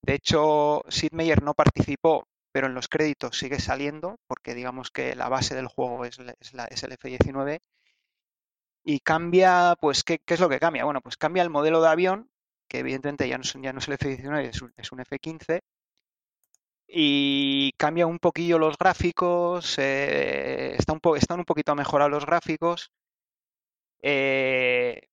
De 0.00 0.14
hecho, 0.14 0.84
Sid 0.88 1.10
Meier 1.10 1.42
no 1.42 1.54
participó, 1.54 2.28
pero 2.52 2.68
en 2.68 2.74
los 2.74 2.86
créditos 2.86 3.36
sigue 3.36 3.58
saliendo, 3.58 4.20
porque 4.28 4.54
digamos 4.54 4.92
que 4.92 5.16
la 5.16 5.28
base 5.28 5.56
del 5.56 5.66
juego 5.66 6.04
es, 6.04 6.20
es, 6.38 6.54
la, 6.54 6.66
es 6.66 6.84
el 6.84 6.92
F-19 6.92 7.58
y 8.84 9.00
cambia, 9.00 9.76
pues, 9.80 10.04
¿qué, 10.04 10.20
es 10.26 10.40
lo 10.40 10.48
que 10.48 10.60
cambia? 10.60 10.84
Bueno, 10.84 11.00
pues 11.00 11.16
cambia 11.16 11.42
el 11.42 11.50
modelo 11.50 11.80
de 11.82 11.88
avión, 11.88 12.30
que 12.68 12.80
evidentemente 12.80 13.28
ya 13.28 13.38
no, 13.38 13.44
ya 13.44 13.72
no 13.72 13.78
es 13.78 13.88
el 13.88 13.94
F-19, 13.94 14.48
es 14.48 14.62
un, 14.62 14.72
es 14.76 14.92
un 14.92 15.00
F-15, 15.00 15.60
y 16.88 17.72
cambia 17.78 18.06
un 18.06 18.18
poquillo 18.18 18.58
los 18.58 18.76
gráficos, 18.78 19.76
eh, 19.78 20.74
está 20.78 20.92
un 20.92 21.00
están 21.16 21.38
un 21.40 21.44
poquito 21.44 21.74
mejorados 21.74 22.10
los 22.10 22.26
gráficos, 22.26 22.92
eh, 24.02 25.08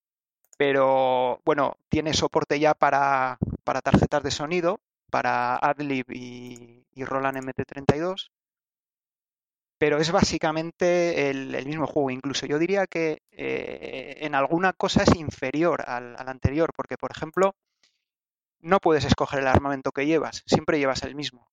pero 0.57 1.41
bueno, 1.45 1.77
tiene 1.89 2.13
soporte 2.13 2.59
ya 2.59 2.73
para, 2.73 3.37
para 3.63 3.81
tarjetas 3.81 4.23
de 4.23 4.31
sonido, 4.31 4.81
para 5.11 5.55
AdLib 5.57 6.05
y 6.11 7.03
Roland 7.05 7.37
MT32 7.37 8.29
pero 9.79 9.97
es 9.97 10.11
básicamente 10.11 11.29
el, 11.29 11.65
mismo 11.65 11.87
juego. 11.87 12.11
Incluso 12.11 12.45
yo 12.45 12.59
diría 12.59 12.85
que 12.85 13.23
eh, 13.31 14.17
en 14.19 14.35
alguna 14.35 14.73
cosa 14.73 15.03
es 15.03 15.15
inferior 15.15 15.83
al, 15.87 16.17
anterior, 16.17 16.71
porque 16.75 16.97
por 16.97 17.11
ejemplo, 17.11 17.55
no 18.59 18.79
puedes 18.79 19.05
escoger 19.05 19.39
el 19.39 19.47
armamento 19.47 19.93
que 19.93 20.05
llevas, 20.05 20.43
siempre 20.45 20.79
llevas 20.79 21.01
el 21.03 21.15
mismo. 21.15 21.47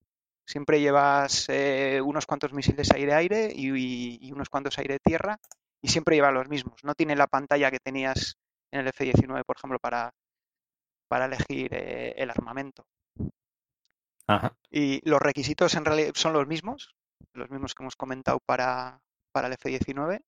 Siempre 0.45 0.81
llevas 0.81 1.47
eh, 1.49 2.01
unos 2.05 2.27
cuantos 2.27 2.53
misiles 2.53 2.91
aire-aire 2.93 3.53
y, 3.55 4.31
unos 4.33 4.49
cuantos 4.49 4.79
aire-tierra 4.79 5.39
y 5.81 5.89
siempre 5.89 6.17
llevas 6.17 6.35
los 6.35 6.49
mismos. 6.49 6.83
No 6.85 6.95
tiene 6.95 7.15
la 7.17 7.27
pantalla 7.29 7.71
que 7.71 7.81
tenías 7.81 8.37
en 8.73 8.81
el 8.81 8.89
F-19, 8.89 9.45
por 9.45 9.57
ejemplo, 9.57 9.79
para, 9.79 10.13
para 11.09 11.27
elegir 11.27 11.73
eh, 11.73 12.15
el 12.17 12.31
armamento. 12.31 12.87
Y 14.71 15.09
los 15.09 15.23
requisitos 15.23 15.75
en 15.77 15.85
realidad 15.85 16.13
son 16.15 16.33
los 16.33 16.49
mismos, 16.49 16.96
los 17.33 17.51
mismos 17.51 17.75
que 17.75 17.83
hemos 17.83 17.97
comentado 17.97 18.39
para, 18.41 19.01
para 19.33 19.49
el 19.49 19.55
F-19. 19.55 20.21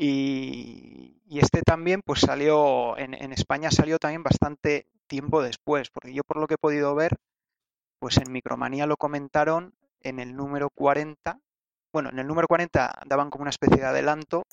Y, 0.00 1.20
este 1.38 1.62
también, 1.62 2.02
pues 2.04 2.20
salió, 2.20 2.96
en, 2.98 3.14
España 3.32 3.70
salió 3.70 3.98
también 3.98 4.22
bastante 4.22 4.86
tiempo 5.08 5.42
después, 5.42 5.90
porque 5.90 6.14
yo 6.14 6.22
por 6.24 6.38
lo 6.38 6.46
que 6.46 6.54
he 6.54 6.58
podido 6.58 6.94
ver, 6.94 7.16
pues 7.98 8.16
en 8.18 8.30
Micromanía 8.32 8.86
lo 8.86 8.96
comentaron 8.96 9.74
en 10.00 10.20
el 10.20 10.36
número 10.36 10.70
40. 10.70 11.40
Bueno, 11.92 12.10
en 12.10 12.18
el 12.20 12.26
número 12.28 12.46
40 12.46 13.00
daban 13.06 13.30
como 13.30 13.42
una 13.42 13.50
especie 13.50 13.78
de 13.78 13.86
adelanto, 13.86 14.44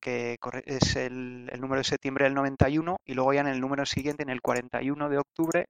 que 0.00 0.38
es 0.64 0.96
el, 0.96 1.50
el 1.52 1.60
número 1.60 1.80
de 1.80 1.84
septiembre 1.84 2.24
del 2.24 2.34
91, 2.34 2.96
y 3.04 3.14
luego 3.14 3.34
ya 3.34 3.42
en 3.42 3.48
el 3.48 3.60
número 3.60 3.84
siguiente, 3.84 4.22
en 4.22 4.30
el 4.30 4.40
41 4.40 5.10
de 5.10 5.18
octubre, 5.18 5.66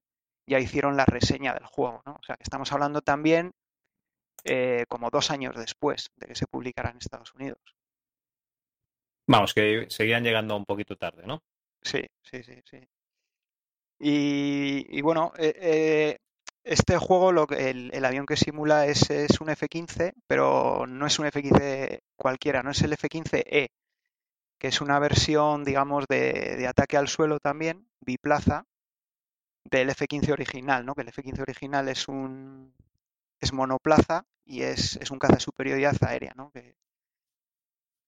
ya 0.47 0.61
hicieron 0.61 0.97
la 0.97 1.07
reseña 1.07 1.55
del 1.55 1.67
juego, 1.67 2.03
¿no? 2.07 2.13
O 2.13 2.23
sea 2.23 2.37
que 2.37 2.45
estamos 2.45 2.73
hablando 2.73 3.03
también 3.03 3.53
eh, 4.45 4.85
como 4.89 5.11
dos 5.11 5.31
años 5.31 5.55
después 5.57 6.11
de 6.17 6.29
que 6.29 6.35
se 6.35 6.47
publicara 6.47 6.91
en 6.91 6.99
Estados 6.99 7.35
Unidos. 7.35 7.61
Vamos, 9.27 9.55
que 9.55 9.87
seguían 9.91 10.25
llegando 10.25 10.57
un 10.57 10.65
poquito 10.65 10.97
tarde, 10.97 11.27
¿no? 11.27 11.43
Sí, 11.83 12.05
sí, 12.23 12.43
sí, 12.43 12.61
sí. 12.65 12.81
Y, 14.03 15.01
bueno, 15.03 15.33
eh, 15.39 15.55
eh, 15.61 16.19
este 16.65 16.97
juego, 16.97 17.33
lo, 17.33 17.47
el, 17.51 17.91
el, 17.93 18.05
avión 18.05 18.27
que 18.27 18.37
simula 18.37 18.87
es, 18.87 19.11
es, 19.11 19.41
un 19.41 19.51
F-15, 19.51 20.15
pero 20.27 20.87
no 20.87 21.07
es 21.07 21.19
un 21.19 21.27
F-15 21.27 22.01
cualquiera, 22.17 22.63
no 22.63 22.71
es 22.71 22.81
el 22.83 22.95
F-15E, 22.95 23.69
que 24.59 24.69
es 24.69 24.81
una 24.81 24.99
versión, 24.99 25.65
digamos, 25.65 26.07
de, 26.09 26.57
de 26.57 26.67
ataque 26.67 26.97
al 26.97 27.09
suelo 27.09 27.39
también, 27.41 27.87
biplaza, 28.01 28.65
del 29.65 29.91
F-15 29.91 30.33
original, 30.33 30.85
¿no? 30.85 30.95
Que 30.95 31.03
el 31.03 31.09
F-15 31.09 31.43
original 31.43 31.89
es 31.89 32.09
un, 32.09 32.75
es 33.41 33.53
monoplaza 33.53 34.25
y 34.45 34.63
es, 34.63 34.97
es 34.97 35.11
un 35.11 35.19
caza 35.19 35.35
de 35.35 35.41
superioridad 35.41 35.97
aérea, 36.03 36.33
¿no? 36.37 36.51
Que, 36.51 36.77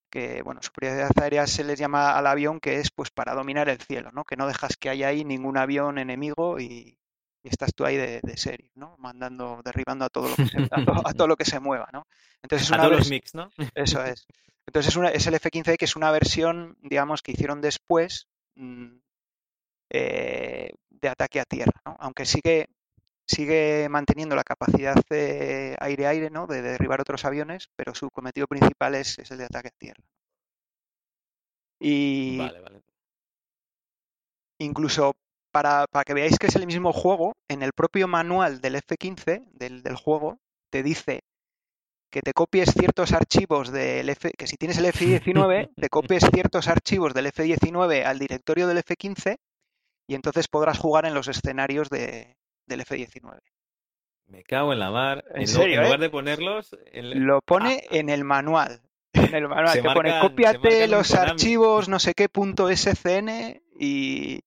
que, 0.09 0.43
bueno, 0.43 0.61
superioridad 0.61 1.09
aérea 1.19 1.47
se 1.47 1.63
les 1.63 1.79
llama 1.79 2.15
al 2.15 2.27
avión 2.27 2.59
que 2.59 2.79
es 2.79 2.91
pues 2.91 3.09
para 3.09 3.33
dominar 3.33 3.67
el 3.67 3.81
cielo, 3.81 4.11
¿no? 4.11 4.23
Que 4.23 4.35
no 4.35 4.45
dejas 4.45 4.77
que 4.77 4.89
haya 4.89 5.07
ahí 5.07 5.25
ningún 5.25 5.57
avión 5.57 5.97
enemigo 5.97 6.59
y, 6.59 6.99
estás 7.43 7.73
tú 7.73 7.83
ahí 7.83 7.97
de, 7.97 8.21
serie, 8.37 8.71
¿no? 8.75 8.95
Mandando, 8.99 9.61
derribando 9.65 10.05
a 10.05 10.09
todo 10.09 10.29
lo 10.29 10.35
que 10.35 10.45
se, 10.45 10.57
a, 10.71 11.13
todo, 11.13 11.27
lo 11.27 11.35
que 11.35 11.45
se 11.45 11.59
mueva, 11.59 11.89
¿no? 11.91 12.07
Entonces 12.41 12.67
es 12.67 12.71
una 12.71 12.83
a 12.83 12.85
todos 12.85 12.99
los 12.99 13.09
mix, 13.09 13.33
¿no? 13.33 13.49
Eso 13.75 14.03
es. 14.05 14.27
Entonces 14.65 14.91
es, 14.91 14.95
una, 14.95 15.09
es 15.09 15.27
el 15.27 15.33
F-15 15.33 15.77
que 15.77 15.85
es 15.85 15.95
una 15.95 16.11
versión, 16.11 16.77
digamos, 16.81 17.21
que 17.21 17.33
hicieron 17.33 17.59
después 17.59 18.27
mm, 18.55 18.95
eh, 19.89 20.71
de 20.89 21.09
ataque 21.09 21.39
a 21.39 21.45
tierra, 21.45 21.81
¿no? 21.85 21.97
Aunque 21.99 22.25
sigue 22.25 22.69
sigue 23.25 23.87
manteniendo 23.89 24.35
la 24.35 24.43
capacidad 24.43 24.95
de 25.09 25.75
aire-aire, 25.79 26.29
¿no? 26.29 26.47
De 26.47 26.61
derribar 26.61 27.01
otros 27.01 27.25
aviones, 27.25 27.69
pero 27.75 27.95
su 27.95 28.09
cometido 28.09 28.47
principal 28.47 28.95
es, 28.95 29.19
el 29.31 29.37
de 29.37 29.45
ataque 29.45 29.69
a 29.69 29.77
tierra. 29.77 30.03
Y 31.79 32.37
vale, 32.37 32.61
vale. 32.61 32.81
incluso 34.59 35.13
para, 35.51 35.85
para, 35.87 36.03
que 36.05 36.13
veáis 36.13 36.39
que 36.39 36.47
es 36.47 36.55
el 36.55 36.65
mismo 36.65 36.93
juego, 36.93 37.33
en 37.47 37.61
el 37.61 37.73
propio 37.73 38.07
manual 38.07 38.61
del 38.61 38.75
F-15, 38.75 39.49
del, 39.51 39.83
del, 39.83 39.95
juego, 39.95 40.39
te 40.71 40.81
dice 40.81 41.23
que 42.09 42.21
te 42.21 42.33
copies 42.33 42.71
ciertos 42.71 43.11
archivos 43.11 43.71
del 43.71 44.07
F, 44.09 44.31
que 44.37 44.47
si 44.47 44.55
tienes 44.55 44.77
el 44.77 44.85
F-19, 44.85 45.71
te 45.75 45.89
copies 45.89 46.23
ciertos 46.31 46.67
archivos 46.67 47.13
del 47.13 47.27
F-19 47.27 48.05
al 48.05 48.19
directorio 48.19 48.67
del 48.67 48.77
F-15 48.77 49.37
y 50.07 50.15
entonces 50.15 50.47
podrás 50.47 50.77
jugar 50.77 51.05
en 51.05 51.13
los 51.13 51.27
escenarios 51.27 51.89
de, 51.89 52.35
del 52.65 52.81
F-19. 52.81 53.39
Me 54.27 54.43
cago 54.43 54.73
en 54.73 54.79
la 54.79 54.91
mar. 54.91 55.23
En, 55.33 55.47
serio, 55.47 55.81
lugar 55.81 55.99
eh? 55.99 56.03
de 56.03 56.09
ponerlos. 56.09 56.75
Lo 56.93 57.41
pone 57.41 57.81
ah. 57.83 57.87
en 57.91 58.09
el 58.09 58.23
manual. 58.23 58.81
En 59.13 59.35
el 59.35 59.47
manual 59.47 59.73
te 59.73 59.83
pone 59.83 60.19
cópiate 60.19 60.87
los 60.87 61.13
archivos 61.13 61.87
no 61.87 61.99
sé 61.99 62.15
qué 62.15 62.29
punto 62.29 62.67
SCN 62.75 63.61
y 63.79 64.41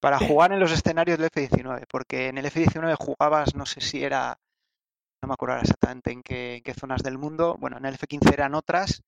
para 0.00 0.18
jugar 0.20 0.52
en 0.52 0.60
los 0.60 0.72
escenarios 0.72 1.18
del 1.18 1.26
F-19. 1.26 1.84
Porque 1.88 2.28
en 2.28 2.38
el 2.38 2.46
F-19 2.46 2.96
jugabas, 2.98 3.54
no 3.54 3.66
sé 3.66 3.80
si 3.80 4.02
era. 4.02 4.38
No 5.22 5.28
me 5.28 5.34
acuerdo 5.34 5.58
exactamente 5.58 6.12
en 6.12 6.22
qué, 6.22 6.56
en 6.56 6.62
qué 6.62 6.74
zonas 6.74 7.02
del 7.02 7.18
mundo. 7.18 7.56
Bueno, 7.58 7.78
en 7.78 7.86
el 7.86 7.94
F-15 7.94 8.32
eran 8.32 8.54
otras 8.54 9.02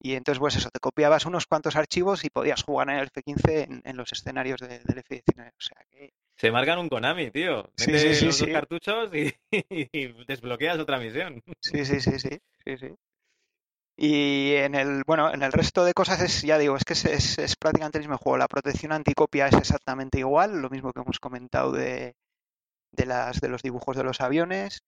Y 0.00 0.14
entonces, 0.14 0.38
pues 0.38 0.56
eso, 0.56 0.70
te 0.70 0.80
copiabas 0.80 1.24
unos 1.24 1.46
cuantos 1.46 1.76
archivos 1.76 2.24
y 2.24 2.30
podías 2.30 2.62
jugar 2.62 2.90
en 2.90 2.96
el 2.96 3.10
F15 3.10 3.82
en, 3.84 3.96
los 3.96 4.12
escenarios 4.12 4.60
del 4.60 4.82
F19. 4.82 5.48
O 5.48 5.60
sea 5.60 5.78
que... 5.90 6.12
Se 6.36 6.50
marcan 6.50 6.78
un 6.78 6.88
Konami, 6.88 7.30
tío. 7.30 7.70
Mete 7.78 7.98
Sí, 7.98 8.08
sí, 8.08 8.14
sí, 8.14 8.24
los 8.26 8.38
dos 8.38 8.46
sí. 8.48 8.52
cartuchos 8.52 9.10
y, 9.14 9.32
y 9.70 10.24
desbloqueas 10.26 10.78
otra 10.78 10.98
misión. 10.98 11.42
Sí, 11.60 11.84
sí, 11.84 12.00
sí, 12.00 12.18
sí, 12.18 12.38
sí, 12.64 12.76
sí. 12.76 12.94
Y 13.96 14.54
en 14.56 14.74
el, 14.74 15.04
bueno, 15.06 15.32
en 15.32 15.42
el 15.42 15.52
resto 15.52 15.84
de 15.84 15.94
cosas 15.94 16.20
es, 16.20 16.42
ya 16.42 16.58
digo, 16.58 16.76
es 16.76 16.84
que 16.84 16.94
es, 16.94 17.04
es- 17.04 17.38
es 17.38 17.56
prácticamente 17.56 17.98
el 17.98 18.02
mismo 18.04 18.18
juego. 18.18 18.36
La 18.38 18.48
protección 18.48 18.92
anticopia 18.92 19.46
es 19.46 19.54
exactamente 19.54 20.18
igual, 20.18 20.60
lo 20.60 20.68
mismo 20.68 20.92
que 20.92 21.00
hemos 21.00 21.20
comentado 21.20 21.70
de, 21.70 22.16
de 22.90 23.06
las, 23.06 23.40
de 23.40 23.48
los 23.48 23.62
dibujos 23.62 23.96
de 23.96 24.02
los 24.04 24.20
aviones. 24.20 24.82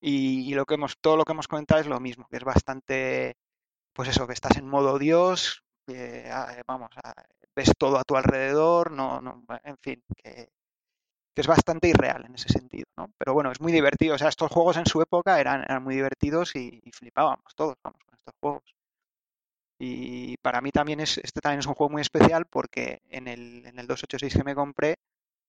Y, 0.00 0.48
y 0.48 0.54
lo 0.54 0.64
que 0.64 0.74
hemos, 0.74 0.96
todo 1.00 1.16
lo 1.16 1.24
que 1.24 1.32
hemos 1.32 1.48
comentado 1.48 1.80
es 1.80 1.88
lo 1.88 1.98
mismo, 2.00 2.26
que 2.30 2.36
es 2.36 2.44
bastante, 2.44 3.36
pues 3.92 4.08
eso, 4.08 4.26
que 4.26 4.32
estás 4.32 4.56
en 4.56 4.66
modo 4.68 4.98
Dios, 4.98 5.62
ah, 6.32 6.54
vamos, 6.66 6.90
ah, 7.02 7.14
ves 7.54 7.72
todo 7.78 7.98
a 7.98 8.04
tu 8.04 8.16
alrededor, 8.16 8.90
no, 8.92 9.20
no, 9.20 9.44
en 9.64 9.76
fin, 9.78 10.02
que, 10.16 10.48
que 11.34 11.40
es 11.40 11.46
bastante 11.46 11.88
irreal 11.88 12.24
en 12.26 12.34
ese 12.34 12.48
sentido, 12.48 12.86
¿no? 12.96 13.12
Pero 13.18 13.34
bueno, 13.34 13.50
es 13.52 13.60
muy 13.60 13.72
divertido. 13.72 14.14
O 14.14 14.18
sea, 14.18 14.28
estos 14.28 14.50
juegos 14.50 14.76
en 14.76 14.86
su 14.86 15.00
época 15.02 15.40
eran, 15.40 15.62
eran 15.62 15.82
muy 15.82 15.94
divertidos 15.94 16.54
y, 16.56 16.80
y 16.84 16.92
flipábamos 16.92 17.54
todos, 17.54 17.76
vamos, 17.82 18.00
con 18.04 18.14
estos 18.14 18.34
juegos. 18.40 18.62
Y 19.78 20.36
para 20.38 20.60
mí 20.60 20.70
también 20.70 21.00
es, 21.00 21.18
este 21.18 21.40
también 21.40 21.60
es 21.60 21.66
un 21.66 21.74
juego 21.74 21.90
muy 21.90 22.02
especial 22.02 22.44
porque 22.46 23.00
en 23.08 23.28
el, 23.28 23.64
en 23.66 23.78
el 23.78 23.86
286 23.86 24.34
que 24.34 24.44
me 24.44 24.54
compré, 24.54 24.96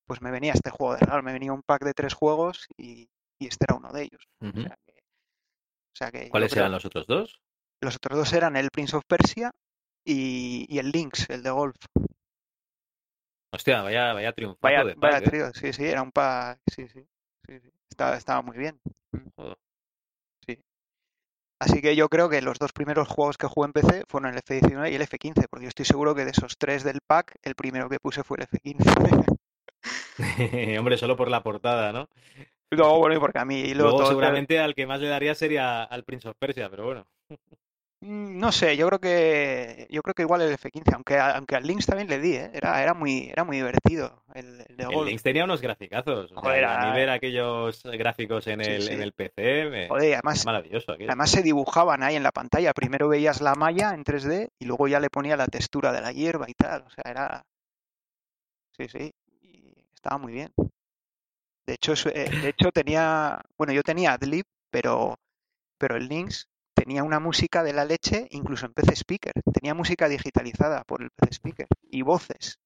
pues 0.05 0.21
me 0.21 0.31
venía 0.31 0.53
este 0.53 0.69
juego 0.69 0.93
de 0.93 0.99
regalo, 1.01 1.21
me 1.23 1.33
venía 1.33 1.51
un 1.53 1.63
pack 1.63 1.83
de 1.83 1.93
tres 1.93 2.13
juegos 2.13 2.67
y, 2.77 3.09
y 3.39 3.47
este 3.47 3.65
era 3.67 3.75
uno 3.75 3.91
de 3.91 4.03
ellos. 4.03 4.27
O 4.41 4.61
sea 4.61 4.77
que, 4.85 4.91
o 4.93 5.95
sea 5.95 6.11
que 6.11 6.29
¿Cuáles 6.29 6.51
creo- 6.53 6.63
eran 6.63 6.71
los 6.71 6.85
otros 6.85 7.07
dos? 7.07 7.41
Los 7.81 7.95
otros 7.95 8.17
dos 8.19 8.33
eran 8.33 8.55
el 8.55 8.69
Prince 8.71 8.95
of 8.95 9.03
Persia 9.07 9.51
y, 10.05 10.65
y 10.69 10.79
el 10.79 10.91
Lynx, 10.91 11.29
el 11.29 11.43
de 11.43 11.49
golf. 11.51 11.75
Hostia, 13.53 13.81
vaya, 13.81 14.13
vaya 14.13 14.31
triunfazo 14.33 14.61
Vaya, 14.61 14.83
de 14.85 14.95
vaya 14.95 15.19
pack, 15.21 15.33
¿eh? 15.33 15.51
sí, 15.53 15.73
sí, 15.73 15.85
era 15.85 16.01
un 16.01 16.11
pack, 16.11 16.59
sí, 16.73 16.87
sí, 16.87 17.05
sí, 17.47 17.59
sí. 17.59 17.69
Estaba, 17.89 18.15
estaba 18.15 18.41
muy 18.41 18.57
bien. 18.57 18.79
Joder. 19.35 19.57
Así 21.61 21.79
que 21.79 21.95
yo 21.95 22.09
creo 22.09 22.27
que 22.27 22.41
los 22.41 22.57
dos 22.57 22.73
primeros 22.73 23.07
juegos 23.07 23.37
que 23.37 23.45
jugué 23.45 23.67
en 23.67 23.73
PC 23.73 24.03
fueron 24.09 24.33
el 24.33 24.39
F19 24.41 24.91
y 24.91 24.95
el 24.95 25.01
F15, 25.03 25.45
porque 25.47 25.65
yo 25.65 25.69
estoy 25.69 25.85
seguro 25.85 26.15
que 26.15 26.25
de 26.25 26.31
esos 26.31 26.57
tres 26.57 26.83
del 26.83 27.01
pack, 27.05 27.35
el 27.43 27.53
primero 27.53 27.87
que 27.87 27.99
puse 27.99 28.23
fue 28.23 28.37
el 28.39 28.47
F15. 28.47 29.37
Hombre, 30.79 30.97
solo 30.97 31.15
por 31.15 31.29
la 31.29 31.43
portada, 31.43 31.91
¿no? 31.91 32.07
Luego, 32.71 32.97
bueno, 32.97 33.15
y 33.15 33.19
porque 33.19 33.37
a 33.39 33.45
mí 33.45 33.75
Luego 33.75 33.97
todo- 33.97 34.07
seguramente 34.07 34.59
al 34.59 34.73
que 34.73 34.87
más 34.87 35.01
le 35.01 35.09
daría 35.09 35.35
sería 35.35 35.83
al 35.83 36.03
Prince 36.03 36.29
of 36.29 36.35
Persia, 36.39 36.67
pero 36.69 36.85
bueno. 36.85 37.05
Mm, 38.03 38.39
No 38.39 38.51
sé, 38.51 38.75
yo 38.77 38.87
creo 38.87 38.99
que 38.99 39.87
yo 39.91 40.01
creo 40.01 40.13
que 40.15 40.23
igual 40.23 40.41
el 40.41 40.57
F15, 40.57 40.93
aunque 40.95 41.19
aunque 41.19 41.55
al 41.55 41.63
Lynx 41.67 41.85
también 41.85 42.07
le 42.09 42.19
di, 42.19 42.33
¿eh? 42.35 42.49
Era, 42.53 42.81
era 42.81 42.93
muy 42.95 43.29
era 43.29 43.43
muy 43.43 43.57
divertido 43.57 44.23
el, 44.33 44.61
el 44.67 44.75
de 44.77 44.83
El. 44.85 45.05
Lynx 45.05 45.21
tenía 45.21 45.43
unos 45.43 45.61
graficazos. 45.61 46.31
O 46.35 46.41
sea, 46.41 46.81
a 46.81 46.85
mí 46.91 46.95
ver 46.97 47.09
aquellos 47.11 47.83
gráficos 47.83 48.47
en 48.47 48.63
sí, 48.63 48.71
el, 48.71 48.81
sí. 48.81 48.93
en 48.93 49.01
el 49.01 49.13
PC 49.13 49.69
me- 49.69 49.87
Joder, 49.87 50.13
además 50.15 50.45
maravilloso. 50.45 50.93
aquello. 50.93 51.09
Además 51.11 51.29
se 51.29 51.43
dibujaban 51.43 52.01
ahí 52.01 52.15
en 52.15 52.23
la 52.23 52.31
pantalla. 52.31 52.73
Primero 52.73 53.07
veías 53.07 53.39
la 53.39 53.53
malla 53.53 53.91
en 53.93 54.03
3D 54.03 54.49
y 54.57 54.65
luego 54.65 54.87
ya 54.87 54.99
le 54.99 55.09
ponía 55.11 55.37
la 55.37 55.45
textura 55.47 55.91
de 55.91 56.01
la 56.01 56.11
hierba 56.11 56.49
y 56.49 56.53
tal. 56.53 56.81
O 56.81 56.89
sea, 56.89 57.03
era... 57.05 57.45
Sí, 58.77 58.87
sí. 58.87 59.13
Y 59.43 59.75
estaba 59.93 60.17
muy 60.17 60.33
bien. 60.33 60.51
De 61.67 61.73
hecho, 61.75 61.93
eh, 62.09 62.29
de 62.41 62.49
hecho 62.49 62.71
tenía... 62.71 63.39
Bueno, 63.57 63.73
yo 63.73 63.83
tenía 63.83 64.13
Adlib, 64.13 64.45
pero, 64.71 65.19
pero 65.77 65.97
el 65.97 66.07
Lynx 66.07 66.47
tenía 66.83 67.03
una 67.03 67.19
música 67.19 67.61
de 67.63 67.73
la 67.73 67.85
leche 67.85 68.27
incluso 68.31 68.65
en 68.65 68.73
PC 68.73 68.95
Speaker. 68.95 69.33
Tenía 69.53 69.75
música 69.75 70.09
digitalizada 70.09 70.83
por 70.83 71.03
el 71.03 71.11
PC 71.11 71.35
Speaker 71.35 71.67
y 71.89 72.01
voces. 72.01 72.59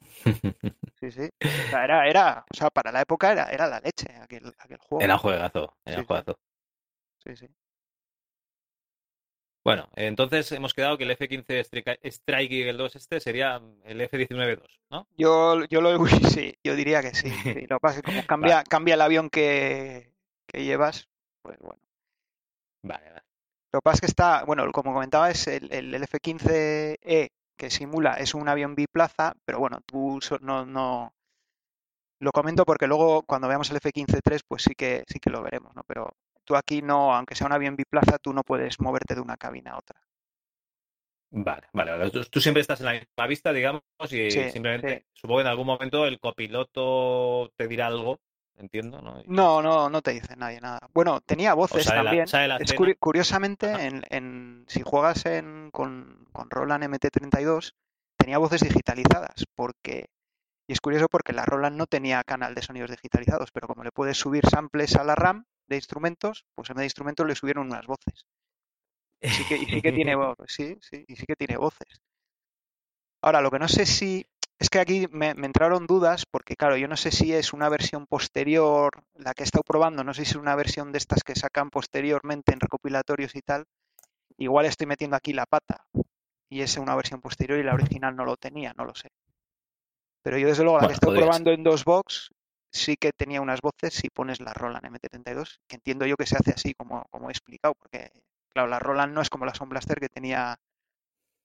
Sí, 1.00 1.10
sí. 1.10 1.28
O 1.38 1.70
sea, 1.70 1.84
era, 1.84 2.08
era, 2.08 2.44
o 2.50 2.56
sea, 2.56 2.70
para 2.70 2.90
la 2.90 3.02
época 3.02 3.30
era, 3.30 3.50
era 3.50 3.66
la 3.66 3.78
leche 3.78 4.06
aquel, 4.22 4.54
aquel 4.58 4.78
juego. 4.78 5.04
Era 5.04 5.18
juegazo, 5.18 5.76
era 5.84 5.98
Sí, 5.98 6.06
juegazo. 6.06 6.38
Sí, 7.18 7.36
sí. 7.36 7.46
Bueno, 9.62 9.88
entonces 9.96 10.50
hemos 10.52 10.72
quedado 10.72 10.96
que 10.96 11.04
el 11.04 11.10
F-15 11.10 11.60
Strike, 11.60 12.00
Strike 12.04 12.52
Eagle 12.52 12.78
2 12.78 12.96
este 12.96 13.20
sería 13.20 13.60
el 13.84 14.00
F-19-2, 14.00 14.62
¿no? 14.90 15.06
Yo, 15.18 15.64
yo 15.66 15.82
lo 15.82 16.06
sí, 16.38 16.54
yo 16.64 16.74
diría 16.74 17.02
que 17.02 17.14
sí. 17.14 17.28
sí. 17.42 17.66
Lo 17.66 17.76
que 17.76 17.80
pasa 17.80 17.96
es 17.96 18.02
que 18.02 18.10
como 18.12 18.26
cambia, 18.26 18.64
cambia 18.64 18.94
el 18.94 19.02
avión 19.02 19.28
que, 19.28 20.14
que 20.46 20.64
llevas, 20.64 21.10
pues 21.42 21.58
bueno. 21.58 21.82
Vale, 22.82 23.10
vale. 23.10 23.33
Lo 23.74 23.80
que 23.80 23.86
pasa 23.86 23.96
es 23.96 24.00
que 24.02 24.06
está, 24.06 24.44
bueno, 24.44 24.70
como 24.70 24.94
comentaba, 24.94 25.32
es 25.32 25.48
el, 25.48 25.72
el, 25.72 25.92
el 25.92 26.04
F-15E 26.04 27.30
que 27.58 27.70
simula, 27.70 28.14
es 28.14 28.32
un 28.32 28.48
avión 28.48 28.76
biplaza, 28.76 29.34
pero 29.44 29.58
bueno, 29.58 29.80
tú 29.84 30.20
no, 30.42 30.64
no 30.64 31.12
lo 32.20 32.30
comento 32.30 32.64
porque 32.64 32.86
luego 32.86 33.24
cuando 33.24 33.48
veamos 33.48 33.72
el 33.72 33.78
F-15-3, 33.78 34.42
pues 34.46 34.62
sí 34.62 34.76
que 34.76 35.02
sí 35.08 35.18
que 35.18 35.30
lo 35.30 35.42
veremos, 35.42 35.74
¿no? 35.74 35.82
Pero 35.88 36.12
tú 36.44 36.54
aquí 36.54 36.82
no, 36.82 37.16
aunque 37.16 37.34
sea 37.34 37.48
un 37.48 37.52
avión 37.52 37.74
biplaza, 37.74 38.18
tú 38.18 38.32
no 38.32 38.44
puedes 38.44 38.78
moverte 38.78 39.16
de 39.16 39.20
una 39.22 39.36
cabina 39.36 39.72
a 39.72 39.78
otra. 39.78 40.00
Vale, 41.30 41.66
vale, 41.72 41.90
vale. 41.90 42.10
Tú, 42.12 42.24
tú 42.26 42.40
siempre 42.40 42.60
estás 42.60 42.78
en 42.78 42.86
la 42.86 42.92
misma 42.92 43.26
vista, 43.26 43.52
digamos, 43.52 43.82
y 44.12 44.30
Sí, 44.30 44.50
simplemente, 44.50 45.06
supongo 45.14 45.38
que 45.38 45.42
en 45.42 45.48
algún 45.48 45.66
momento 45.66 46.06
el 46.06 46.20
copiloto 46.20 47.50
te 47.56 47.66
dirá 47.66 47.88
algo, 47.88 48.20
entiendo, 48.58 49.00
¿no? 49.00 49.22
No, 49.26 49.62
no, 49.62 49.88
no 49.90 50.02
te 50.02 50.12
dice 50.12 50.36
nadie 50.36 50.60
nada. 50.60 50.80
Bueno, 50.94 51.20
tenía 51.20 51.54
voces 51.54 51.84
también. 51.86 52.26
la 52.26 52.56
Es 52.58 52.74
curi- 52.74 52.96
curiosamente, 52.98 53.66
en, 53.70 54.02
en- 54.10 54.64
si 54.68 54.82
juegas 54.82 55.26
en, 55.26 55.70
con, 55.70 56.26
con 56.32 56.50
Roland 56.50 56.84
MT32, 56.84 57.74
tenía 58.16 58.38
voces 58.38 58.62
digitalizadas, 58.62 59.44
porque 59.54 60.06
y 60.66 60.72
es 60.72 60.80
curioso 60.80 61.08
porque 61.10 61.32
la 61.34 61.44
Roland 61.44 61.76
no 61.76 61.86
tenía 61.86 62.24
canal 62.24 62.54
de 62.54 62.62
sonidos 62.62 62.90
digitalizados, 62.90 63.50
pero 63.52 63.68
como 63.68 63.84
le 63.84 63.92
puedes 63.92 64.16
subir 64.16 64.46
samples 64.48 64.96
a 64.96 65.04
la 65.04 65.14
RAM 65.14 65.44
de 65.68 65.76
instrumentos, 65.76 66.46
pues 66.54 66.70
en 66.70 66.76
vez 66.76 66.82
de 66.82 66.86
instrumentos 66.86 67.26
le 67.26 67.34
subieron 67.34 67.66
unas 67.66 67.86
voces. 67.86 68.24
Y 69.20 69.28
sí 69.28 69.44
que, 69.44 69.56
y 69.56 69.66
sí 69.66 69.82
que 69.82 69.92
tiene 69.92 70.14
voz, 70.16 70.36
sí, 70.48 70.76
sí, 70.80 71.04
y 71.06 71.16
sí 71.16 71.26
que 71.26 71.36
tiene 71.36 71.56
voces. 71.56 72.00
Ahora, 73.22 73.40
lo 73.40 73.50
que 73.50 73.58
no 73.58 73.68
sé 73.68 73.86
si 73.86 74.26
es 74.64 74.70
que 74.70 74.78
aquí 74.78 75.06
me, 75.10 75.34
me 75.34 75.44
entraron 75.44 75.86
dudas 75.86 76.24
porque, 76.24 76.56
claro, 76.56 76.78
yo 76.78 76.88
no 76.88 76.96
sé 76.96 77.10
si 77.10 77.34
es 77.34 77.52
una 77.52 77.68
versión 77.68 78.06
posterior, 78.06 78.90
la 79.14 79.34
que 79.34 79.42
he 79.42 79.44
estado 79.44 79.62
probando, 79.62 80.02
no 80.04 80.14
sé 80.14 80.24
si 80.24 80.30
es 80.30 80.36
una 80.36 80.56
versión 80.56 80.90
de 80.90 80.96
estas 80.96 81.22
que 81.22 81.34
sacan 81.34 81.68
posteriormente 81.68 82.54
en 82.54 82.60
recopilatorios 82.60 83.36
y 83.36 83.42
tal. 83.42 83.66
Igual 84.38 84.64
estoy 84.64 84.86
metiendo 84.86 85.16
aquí 85.16 85.34
la 85.34 85.44
pata 85.44 85.84
y 86.48 86.62
es 86.62 86.78
una 86.78 86.96
versión 86.96 87.20
posterior 87.20 87.58
y 87.58 87.62
la 87.62 87.74
original 87.74 88.16
no 88.16 88.24
lo 88.24 88.38
tenía, 88.38 88.72
no 88.74 88.86
lo 88.86 88.94
sé. 88.94 89.10
Pero 90.22 90.38
yo, 90.38 90.48
desde 90.48 90.64
luego, 90.64 90.78
la 90.78 90.86
que 90.86 90.92
he 90.92 90.94
estado 90.94 91.14
probando 91.14 91.50
en 91.50 91.62
dos 91.62 91.84
box 91.84 92.30
sí 92.72 92.96
que 92.96 93.12
tenía 93.12 93.42
unas 93.42 93.60
voces 93.60 93.92
si 93.92 94.08
pones 94.08 94.40
la 94.40 94.54
Roland 94.54 94.86
MT32, 94.86 95.58
que 95.68 95.76
entiendo 95.76 96.06
yo 96.06 96.16
que 96.16 96.24
se 96.24 96.36
hace 96.36 96.52
así 96.52 96.72
como, 96.72 97.04
como 97.10 97.28
he 97.28 97.32
explicado, 97.32 97.74
porque, 97.74 98.12
claro, 98.48 98.70
la 98.70 98.78
Roland 98.78 99.12
no 99.12 99.20
es 99.20 99.28
como 99.28 99.44
la 99.44 99.54
Sound 99.54 99.72
Blaster 99.72 100.00
que 100.00 100.08
tenía 100.08 100.58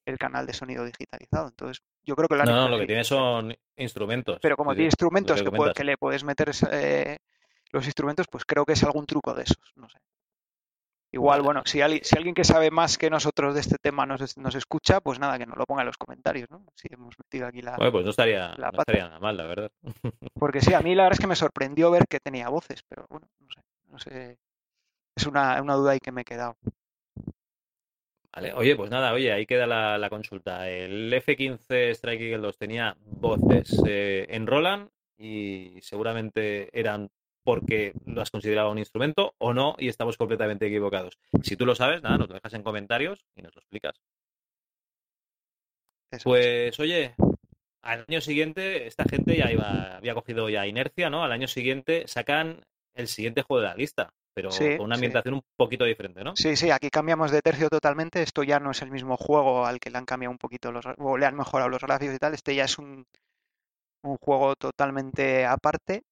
el 0.06 0.18
canal 0.18 0.46
de 0.46 0.54
sonido 0.54 0.86
digitalizado. 0.86 1.50
Entonces, 1.50 1.84
yo 2.04 2.16
creo 2.16 2.28
que 2.28 2.36
lo 2.36 2.42
han 2.42 2.50
No, 2.50 2.56
no, 2.56 2.70
lo 2.70 2.80
que 2.80 2.88
tiene 2.88 3.04
son 3.04 3.56
instrumentos. 3.76 4.40
Pero 4.42 4.58
como 4.58 4.74
tiene 4.74 4.86
instrumentos 4.86 5.42
que, 5.74 5.84
le 5.84 5.98
puedes 5.98 6.24
meter 6.24 6.52
eh, 6.72 7.18
los 7.72 7.86
instrumentos, 7.86 8.28
pues 8.28 8.46
creo 8.46 8.66
que 8.66 8.74
es 8.74 8.84
algún 8.84 9.06
truco 9.06 9.34
de 9.34 9.44
esos, 9.44 9.72
no 9.76 9.90
sé. 9.90 10.00
Igual, 11.12 11.40
Vale. 11.40 11.46
bueno, 11.46 11.62
si, 11.66 11.82
alguien- 11.82 12.04
si 12.04 12.16
alguien 12.16 12.36
que 12.36 12.44
sabe 12.44 12.70
más 12.70 13.00
que 13.00 13.10
nosotros 13.10 13.56
de 13.56 13.62
este 13.62 13.78
tema 13.82 14.06
nos, 14.06 14.38
nos 14.38 14.54
escucha, 14.54 15.02
pues 15.02 15.18
nada, 15.18 15.40
que 15.40 15.48
nos 15.48 15.58
lo 15.58 15.66
ponga 15.66 15.82
en 15.82 15.88
los 15.88 15.98
comentarios, 15.98 16.50
¿no? 16.52 16.64
Si 16.76 16.88
hemos 16.92 17.16
metido 17.18 17.48
aquí 17.48 17.64
la... 17.64 17.78
Bueno, 17.78 17.92
pues 17.92 18.04
no 18.06 18.12
estaría, 18.12 18.54
la 18.58 18.70
no 18.72 18.80
estaría 18.80 19.06
nada 19.08 19.20
mal, 19.20 19.36
la 19.36 19.46
verdad. 19.48 19.72
Porque 20.36 20.62
sí, 20.62 20.74
a 20.74 20.82
mí 20.82 20.94
la 20.94 21.04
verdad 21.04 21.18
es 21.18 21.20
que 21.20 21.28
me 21.28 21.36
sorprendió 21.36 21.90
ver 21.90 22.06
que 22.08 22.20
tenía 22.20 22.50
voces, 22.50 22.84
pero 22.88 23.08
bueno, 23.10 23.28
no 23.40 23.48
sé, 23.50 23.62
no 23.88 24.00
sé. 24.00 24.38
Es 25.16 25.26
una, 25.26 25.60
una 25.62 25.74
duda 25.74 25.92
ahí 25.92 26.00
que 26.00 26.12
me 26.12 26.22
he 26.22 26.26
quedado. 26.26 26.58
Vale, 28.40 28.54
oye, 28.54 28.74
pues 28.78 28.90
nada, 28.90 29.12
oye, 29.12 29.34
ahí 29.34 29.46
queda 29.46 29.68
la, 29.68 29.98
la 29.98 30.10
consulta. 30.10 30.70
El 30.70 31.12
F-15 31.12 31.90
Strike 31.90 32.22
Eagle 32.22 32.38
2 32.38 32.58
tenía 32.58 32.96
voces 33.04 33.82
eh, 33.86 34.28
en 34.30 34.48
Roland 34.48 34.88
y 35.18 35.78
seguramente 35.82 36.70
eran 36.72 37.10
porque 37.44 37.92
lo 38.06 38.22
has 38.22 38.32
considerado 38.32 38.72
un 38.72 38.78
instrumento 38.78 39.34
o 39.40 39.54
no 39.54 39.76
y 39.78 39.90
estamos 39.90 40.16
completamente 40.16 40.68
equivocados. 40.68 41.18
Si 41.44 41.58
tú 41.58 41.66
lo 41.66 41.76
sabes, 41.76 42.02
nada, 42.02 42.18
nos 42.18 42.30
lo 42.30 42.36
dejas 42.36 42.54
en 42.54 42.64
comentarios 42.64 43.26
y 43.36 43.42
nos 43.42 43.54
lo 43.54 43.60
explicas. 43.60 44.00
Eso 46.10 46.16
es. 46.16 46.24
Pues 46.24 46.80
oye, 46.80 47.16
al 47.82 48.06
año 48.08 48.22
siguiente 48.22 48.88
esta 48.88 49.04
gente 49.04 49.36
ya 49.36 49.52
iba, 49.52 49.98
había 49.98 50.14
cogido 50.14 50.48
ya 50.48 50.66
inercia, 50.66 51.10
¿no? 51.10 51.26
Al 51.26 51.34
año 51.34 51.50
siguiente 51.50 52.08
sacan 52.08 52.62
el 52.94 53.10
siguiente 53.10 53.42
juego 53.42 53.64
de 53.64 53.68
la 53.68 53.76
lista, 53.76 54.14
pero 54.34 54.52
Sí, 54.52 54.78
con 54.78 54.86
una 54.88 54.96
sí. 54.96 55.00
ambientación 55.00 55.36
un 55.36 55.44
poquito 55.58 55.86
diferente, 55.86 56.24
¿no? 56.24 56.36
Sí, 56.36 56.56
sí, 56.56 56.72
aquí 56.72 56.90
cambiamos 56.90 57.32
de 57.32 57.42
tercio 57.42 57.70
totalmente. 57.70 58.22
Esto 58.22 58.44
ya 58.44 58.60
no 58.60 58.72
es 58.72 58.82
el 58.82 58.92
mismo 58.92 59.18
juego 59.18 59.66
al 59.66 59.80
que 59.80 59.90
le 59.90 59.98
han 59.98 60.06
cambiado 60.06 60.32
un 60.32 60.38
poquito 60.38 60.72
los, 60.72 60.86
o 60.98 61.18
le 61.18 61.26
han 61.26 61.36
mejorado 61.36 61.70
los 61.70 61.82
gráficos 61.82 62.16
y 62.16 62.20
tal. 62.20 62.34
Este 62.34 62.56
ya 62.56 62.66
es 62.66 62.78
un, 62.78 63.06
un 64.04 64.18
juego 64.18 64.56
totalmente 64.56 65.46
aparte, 65.46 66.04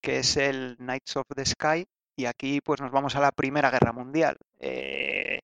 que 0.00 0.18
es 0.18 0.36
el 0.36 0.76
Knights 0.78 1.16
of 1.16 1.26
the 1.34 1.44
Sky. 1.44 1.84
Y 2.16 2.26
aquí 2.26 2.60
pues 2.60 2.80
nos 2.80 2.90
vamos 2.90 3.16
a 3.16 3.20
la 3.20 3.32
Primera 3.32 3.70
Guerra 3.70 3.92
Mundial. 3.92 4.36
Eh, 4.58 5.40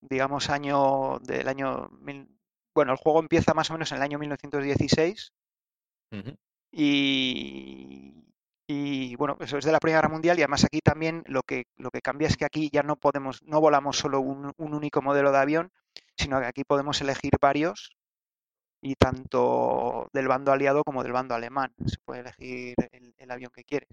digamos, 0.00 0.50
año 0.50 1.18
del 1.20 1.48
año... 1.48 1.90
Bueno, 2.74 2.92
el 2.92 2.98
juego 2.98 3.20
empieza 3.20 3.52
más 3.54 3.68
o 3.70 3.74
menos 3.74 3.90
en 3.92 3.98
el 3.98 4.02
año 4.02 4.18
1916 4.18 5.32
y, 6.72 8.14
y 8.72 9.16
bueno, 9.16 9.36
eso 9.40 9.58
es 9.58 9.64
de 9.66 9.72
la 9.72 9.80
Primera 9.80 9.98
Guerra 9.98 10.12
Mundial 10.12 10.38
y 10.38 10.42
además 10.42 10.64
aquí 10.64 10.80
también 10.80 11.24
lo 11.26 11.42
que, 11.42 11.64
lo 11.76 11.90
que 11.90 12.00
cambia 12.00 12.28
es 12.28 12.38
que 12.38 12.46
aquí 12.46 12.70
ya 12.72 12.82
no 12.82 12.96
podemos, 12.96 13.42
no 13.42 13.60
volamos 13.60 13.98
solo 13.98 14.20
un, 14.20 14.54
único 14.56 15.02
modelo 15.02 15.30
de 15.30 15.38
avión, 15.38 15.72
sino 16.16 16.40
que 16.40 16.46
aquí 16.46 16.64
podemos 16.64 17.00
elegir 17.02 17.32
varios 17.40 17.94
y 18.80 18.94
tanto 18.94 20.08
del 20.14 20.26
bando 20.26 20.52
aliado 20.52 20.84
como 20.84 21.02
del 21.02 21.12
bando 21.12 21.34
alemán. 21.34 21.74
Se 21.86 21.98
puede 22.04 22.20
elegir 22.20 22.74
el, 23.18 23.30
avión 23.30 23.52
que 23.54 23.64
quieres. 23.64 23.90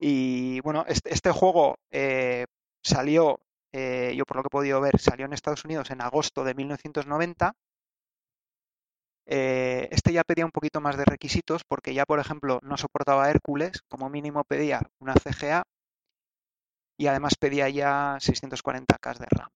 Y 0.00 0.60
bueno, 0.60 0.84
este, 0.88 1.14
este 1.14 1.30
juego 1.30 1.78
eh, 1.92 2.46
salió, 2.82 3.38
eh, 3.72 4.14
yo 4.16 4.24
por 4.24 4.38
lo 4.38 4.42
que 4.42 4.48
he 4.48 4.50
podido 4.50 4.80
ver, 4.80 4.98
salió 4.98 5.26
en 5.26 5.32
Estados 5.32 5.64
Unidos 5.64 5.90
en 5.90 6.00
agosto 6.00 6.42
de 6.42 6.54
1990 6.54 7.54
eh, 9.26 9.88
este 9.90 10.12
ya 10.12 10.22
pedía 10.24 10.44
un 10.44 10.50
poquito 10.50 10.80
más 10.80 10.96
de 10.96 11.04
requisitos 11.04 11.62
porque 11.64 11.94
ya, 11.94 12.04
por 12.04 12.20
ejemplo, 12.20 12.60
no 12.62 12.76
soportaba 12.76 13.30
Hércules, 13.30 13.82
como 13.88 14.10
mínimo 14.10 14.44
pedía 14.44 14.80
una 14.98 15.14
CGA 15.14 15.62
y 16.96 17.06
además 17.06 17.34
pedía 17.36 17.68
ya 17.68 18.16
640K 18.16 19.18
de 19.18 19.26
RAM. 19.30 19.48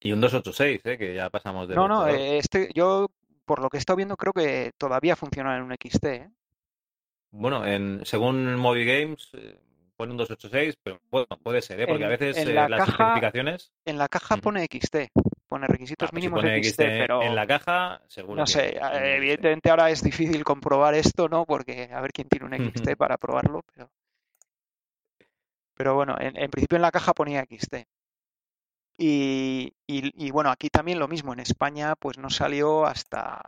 Y 0.00 0.12
un 0.12 0.20
286, 0.20 0.80
¿eh? 0.84 0.98
que 0.98 1.14
ya 1.14 1.30
pasamos 1.30 1.66
de... 1.66 1.74
No, 1.74 1.88
no, 1.88 2.06
eh, 2.06 2.38
este, 2.38 2.70
yo 2.74 3.08
por 3.44 3.60
lo 3.60 3.70
que 3.70 3.78
he 3.78 3.80
estado 3.80 3.96
viendo 3.96 4.16
creo 4.16 4.32
que 4.32 4.72
todavía 4.76 5.16
funciona 5.16 5.56
en 5.56 5.62
un 5.62 5.74
XT. 5.74 6.04
¿eh? 6.04 6.30
Bueno, 7.30 7.66
en, 7.66 8.04
según 8.04 8.56
Movie 8.56 8.84
Games 8.84 9.30
pone 9.96 10.12
un 10.12 10.18
286, 10.18 10.76
pero 10.82 11.00
bueno, 11.10 11.26
puede 11.42 11.62
ser, 11.62 11.80
¿eh? 11.80 11.86
porque 11.86 12.04
a 12.04 12.08
veces 12.08 12.36
las 12.46 12.88
especificaciones... 12.88 13.72
En 13.84 13.98
la 13.98 14.08
caja 14.08 14.36
pone 14.36 14.66
XT, 14.66 15.10
pone 15.54 15.68
requisitos 15.68 16.08
ah, 16.08 16.10
pues 16.10 16.20
mínimos 16.20 16.42
XT, 16.42 16.78
pero 16.78 17.22
en 17.22 17.36
la 17.36 17.46
caja 17.46 18.02
seguro 18.08 18.34
no 18.34 18.44
sé 18.44 18.76
evidentemente 19.16 19.70
ahora 19.70 19.88
es 19.88 20.02
difícil 20.02 20.42
comprobar 20.42 20.94
esto 20.94 21.28
no 21.28 21.44
porque 21.44 21.88
a 21.92 22.00
ver 22.00 22.10
quién 22.12 22.28
tiene 22.28 22.46
un 22.46 22.72
XT 22.72 22.96
para 22.96 23.18
probarlo 23.18 23.62
pero 23.72 23.88
pero 25.76 25.94
bueno 25.94 26.16
en, 26.18 26.50
principio 26.50 26.74
en 26.74 26.82
la 26.82 26.90
caja 26.90 27.12
ponía 27.12 27.44
XT 27.44 27.86
y, 28.98 29.72
y, 29.86 30.30
bueno 30.32 30.50
aquí 30.50 30.70
también 30.70 30.98
lo 30.98 31.06
mismo 31.06 31.32
en 31.32 31.38
España 31.38 31.94
pues 31.94 32.18
no 32.18 32.30
salió 32.30 32.84
hasta 32.84 33.40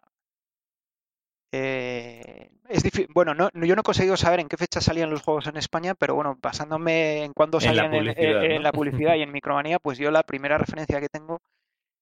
eh, 1.51 2.51
es 2.69 2.83
bueno, 3.15 3.35
no, 3.35 3.51
yo 3.53 3.75
no 3.75 3.81
he 3.81 3.85
conseguido 3.85 4.17
saber 4.17 4.41
en 4.41 4.49
qué 4.49 4.57
fecha 4.57 4.81
salían 4.81 5.11
los 5.11 5.23
juegos 5.23 5.47
en 5.47 5.57
España, 5.57 5.95
pero 5.95 6.15
bueno, 6.15 6.37
basándome 6.41 7.25
en 7.25 7.33
cuándo 7.33 7.61
salían 7.61 7.95
en, 7.95 8.09
en, 8.17 8.63
la 8.63 8.73
publicidad 8.73 9.15
y 9.15 9.23
en 9.23 9.33
Micromanía, 9.33 9.79
pues 9.79 9.99
yo 9.99 10.11
la 10.11 10.25
primera 10.25 10.59
referencia 10.59 11.01
que 11.01 11.09
tengo 11.09 11.41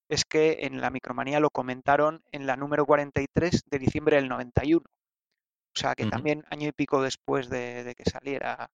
es 0.08 0.24
que 0.24 0.66
en 0.66 0.80
la 0.80 0.90
Micromanía 0.90 1.40
lo 1.40 1.50
comentaron 1.50 2.22
en 2.32 2.46
la 2.46 2.56
número 2.56 2.86
43 2.86 3.64
de 3.70 3.78
diciembre 3.78 4.16
del 4.16 4.28
91. 4.28 4.84
O 4.84 5.78
sea 5.78 5.94
que 5.94 6.06
también 6.06 6.44
año 6.50 6.68
y 6.68 6.72
pico 6.72 7.02
después 7.02 7.50
de, 7.50 7.94
que 7.96 8.08
saliera 8.08 8.70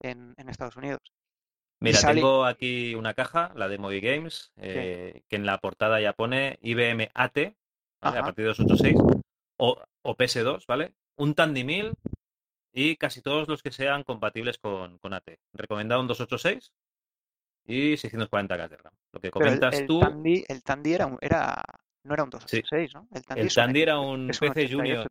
en, 0.00 0.34
Estados 0.48 0.76
Unidos. 0.76 1.00
Mira, 1.80 2.00
tengo 2.00 2.44
aquí 2.44 2.94
una 2.94 3.14
caja, 3.14 3.52
la 3.54 3.68
de 3.68 3.78
Movie 3.78 4.00
Games, 4.00 4.52
eh, 4.56 5.22
que 5.28 5.36
en 5.36 5.46
la 5.46 5.58
portada 5.58 6.00
ya 6.00 6.12
pone 6.12 6.58
IBM 6.62 7.10
AT, 7.14 7.54
a 8.00 8.12
partir 8.12 8.44
de 8.44 8.48
286, 8.48 8.96
o, 9.58 9.82
o 10.02 10.16
PS2, 10.16 10.66
¿vale? 10.66 10.94
Un 11.16 11.34
Tandy 11.34 11.62
1000 11.62 11.92
y 12.72 12.96
casi 12.96 13.22
todos 13.22 13.46
los 13.48 13.62
que 13.62 13.70
sean 13.70 14.02
compatibles 14.02 14.58
con, 14.58 14.98
con 14.98 15.14
AT. 15.14 15.38
Recomendado 15.52 16.00
un 16.00 16.08
286 16.08 16.72
y 17.66 17.94
640K 17.94 18.68
de 18.68 18.76
RAM. 18.76 18.92
Lo 19.12 19.20
que 19.20 19.30
comentas 19.30 19.78
el, 19.78 19.86
tú. 19.86 20.00
Tandy, 20.00 20.44
el 20.48 20.62
Tandy 20.62 20.94
era, 20.94 21.16
era, 21.20 21.62
no 22.04 22.14
era 22.14 22.24
un 22.24 22.30
286, 22.30 22.94
¿no? 22.94 23.08
El 23.12 23.52
Tandy, 23.52 23.82
era 23.82 23.98
un 23.98 24.28
PC 24.28 24.68
Junior. 24.70 25.08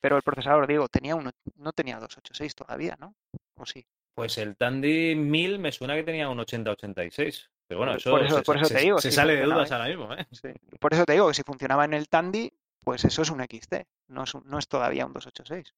Pero 0.00 0.16
el 0.16 0.22
procesador, 0.22 0.66
digo, 0.66 0.88
tenía 0.88 1.14
uno, 1.14 1.30
no 1.56 1.72
tenía 1.72 1.94
286 1.96 2.54
todavía, 2.54 2.96
¿no? 2.98 3.14
¿O 3.54 3.64
sí? 3.64 3.84
Pues 4.14 4.36
el 4.38 4.56
Tandy 4.56 5.14
1000 5.14 5.58
me 5.58 5.72
suena 5.72 5.94
que 5.94 6.02
tenía 6.02 6.28
un 6.28 6.38
8086. 6.40 7.50
Pero 7.68 7.78
bueno, 7.78 7.94
eso, 7.94 8.10
por 8.10 8.24
eso, 8.24 8.42
por 8.42 8.56
eso 8.56 8.74
te 8.74 8.80
digo. 8.80 8.98
Se 8.98 9.12
sale 9.12 9.36
de 9.36 9.44
dudas 9.44 9.70
ahora 9.70 9.86
mismo, 9.86 10.12
¿eh? 10.12 10.26
Sí. 10.32 10.48
Por 10.78 10.92
eso 10.92 11.04
te 11.04 11.12
digo 11.12 11.28
que 11.28 11.34
si 11.34 11.42
funcionaba 11.42 11.84
en 11.84 11.94
el 11.94 12.08
Tandy, 12.08 12.52
pues 12.80 13.04
eso 13.04 13.22
es 13.22 13.30
un 13.30 13.40
XT, 13.40 13.74
no 14.08 14.24
es, 14.24 14.34
no 14.44 14.58
es 14.58 14.68
todavía 14.68 15.06
un 15.06 15.12
286. 15.12 15.74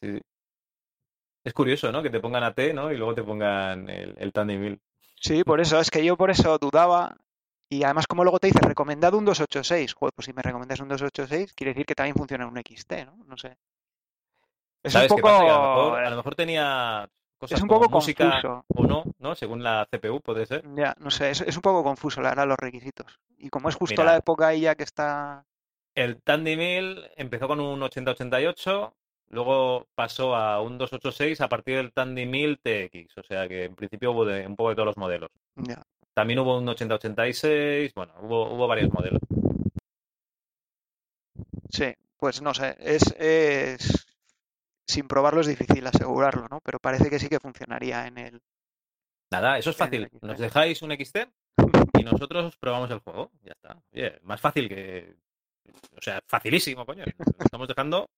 Sí, 0.00 0.20
es 1.44 1.52
curioso, 1.52 1.90
¿no? 1.92 2.02
Que 2.02 2.10
te 2.10 2.20
pongan 2.20 2.44
AT, 2.44 2.58
¿no? 2.74 2.92
Y 2.92 2.96
luego 2.96 3.14
te 3.14 3.22
pongan 3.22 3.88
el, 3.88 4.14
el 4.18 4.32
Tandy 4.32 4.56
1000. 4.56 4.80
Sí, 5.20 5.44
por 5.44 5.60
eso, 5.60 5.80
es 5.80 5.90
que 5.90 6.04
yo 6.04 6.16
por 6.16 6.30
eso 6.30 6.58
dudaba. 6.58 7.16
Y 7.70 7.82
además, 7.82 8.06
como 8.06 8.24
luego 8.24 8.38
te 8.38 8.46
dice, 8.46 8.60
recomendado 8.60 9.18
un 9.18 9.24
286. 9.24 9.94
Joder, 9.94 10.12
pues 10.14 10.26
si 10.26 10.32
me 10.32 10.42
recomendas 10.42 10.80
un 10.80 10.88
286, 10.88 11.52
quiere 11.52 11.72
decir 11.72 11.86
que 11.86 11.94
también 11.94 12.16
funciona 12.16 12.46
un 12.46 12.56
XT, 12.56 12.92
¿no? 13.04 13.24
No 13.26 13.36
sé. 13.36 13.56
Es 14.82 14.94
un 14.94 15.06
poco... 15.08 15.28
A 15.28 16.08
lo, 16.08 16.16
mejor, 16.16 16.34
tenía 16.34 17.08
cosas 17.36 17.58
es 17.58 17.62
un 17.62 17.68
poco 17.68 17.88
música 17.88 18.40
confuso. 18.40 18.64
o 18.74 18.86
no, 18.86 19.04
¿no? 19.18 19.34
Según 19.34 19.62
la 19.62 19.86
CPU 19.90 20.20
puede 20.20 20.46
ser. 20.46 20.64
Ya, 20.74 20.94
no 20.98 21.10
sé, 21.10 21.30
es, 21.30 21.56
un 21.56 21.62
poco 21.62 21.82
confuso, 21.82 22.22
la 22.22 22.30
verdad, 22.30 22.48
los 22.48 22.58
requisitos. 22.58 23.18
Y 23.36 23.50
como 23.50 23.68
es 23.68 23.74
justo 23.74 24.02
la 24.02 24.16
época 24.16 24.48
ahí 24.48 24.60
ya 24.60 24.74
que 24.74 24.84
está... 24.84 25.44
El 25.94 26.22
Tandy 26.22 26.56
1000 26.56 27.10
empezó 27.16 27.48
con 27.48 27.60
un 27.60 27.82
8088, 27.82 28.94
Luego 29.30 29.86
pasó 29.94 30.34
a 30.34 30.62
un 30.62 30.78
286 30.78 31.40
a 31.40 31.48
partir 31.48 31.76
del 31.76 31.92
Tandy 31.92 32.24
1000 32.24 32.58
TX, 32.60 33.18
o 33.18 33.22
sea 33.22 33.46
que 33.46 33.64
en 33.64 33.74
principio 33.74 34.12
hubo 34.12 34.24
de, 34.24 34.46
un 34.46 34.56
poco 34.56 34.70
de 34.70 34.76
todos 34.76 34.86
los 34.86 34.96
modelos. 34.96 35.30
También 36.14 36.38
hubo 36.38 36.58
un 36.58 36.68
8086, 36.68 37.92
bueno, 37.94 38.14
hubo, 38.22 38.54
hubo 38.54 38.66
varios 38.66 38.92
modelos. 38.92 39.20
Sí, 41.68 41.94
pues 42.16 42.40
no 42.40 42.54
sé, 42.54 42.74
es, 42.80 43.14
es 43.18 44.06
sin 44.88 45.06
probarlo 45.06 45.42
es 45.42 45.46
difícil 45.46 45.86
asegurarlo, 45.86 46.48
¿no? 46.50 46.60
Pero 46.62 46.78
parece 46.78 47.10
que 47.10 47.18
sí 47.18 47.28
que 47.28 47.38
funcionaría 47.38 48.06
en 48.06 48.18
el. 48.18 48.42
Nada, 49.30 49.58
eso 49.58 49.70
es 49.70 49.76
fácil. 49.76 50.08
Nos 50.22 50.38
dejáis 50.38 50.80
un 50.80 50.92
XT 50.92 51.28
y 51.98 52.04
nosotros 52.04 52.56
probamos 52.56 52.90
el 52.90 53.00
juego. 53.00 53.30
Ya 53.42 53.52
está. 53.52 53.76
más 54.22 54.40
fácil 54.40 54.68
que. 54.68 55.14
O 55.96 56.00
sea, 56.00 56.22
facilísimo, 56.26 56.86
coño. 56.86 57.04
estamos 57.38 57.68
dejando 57.68 58.08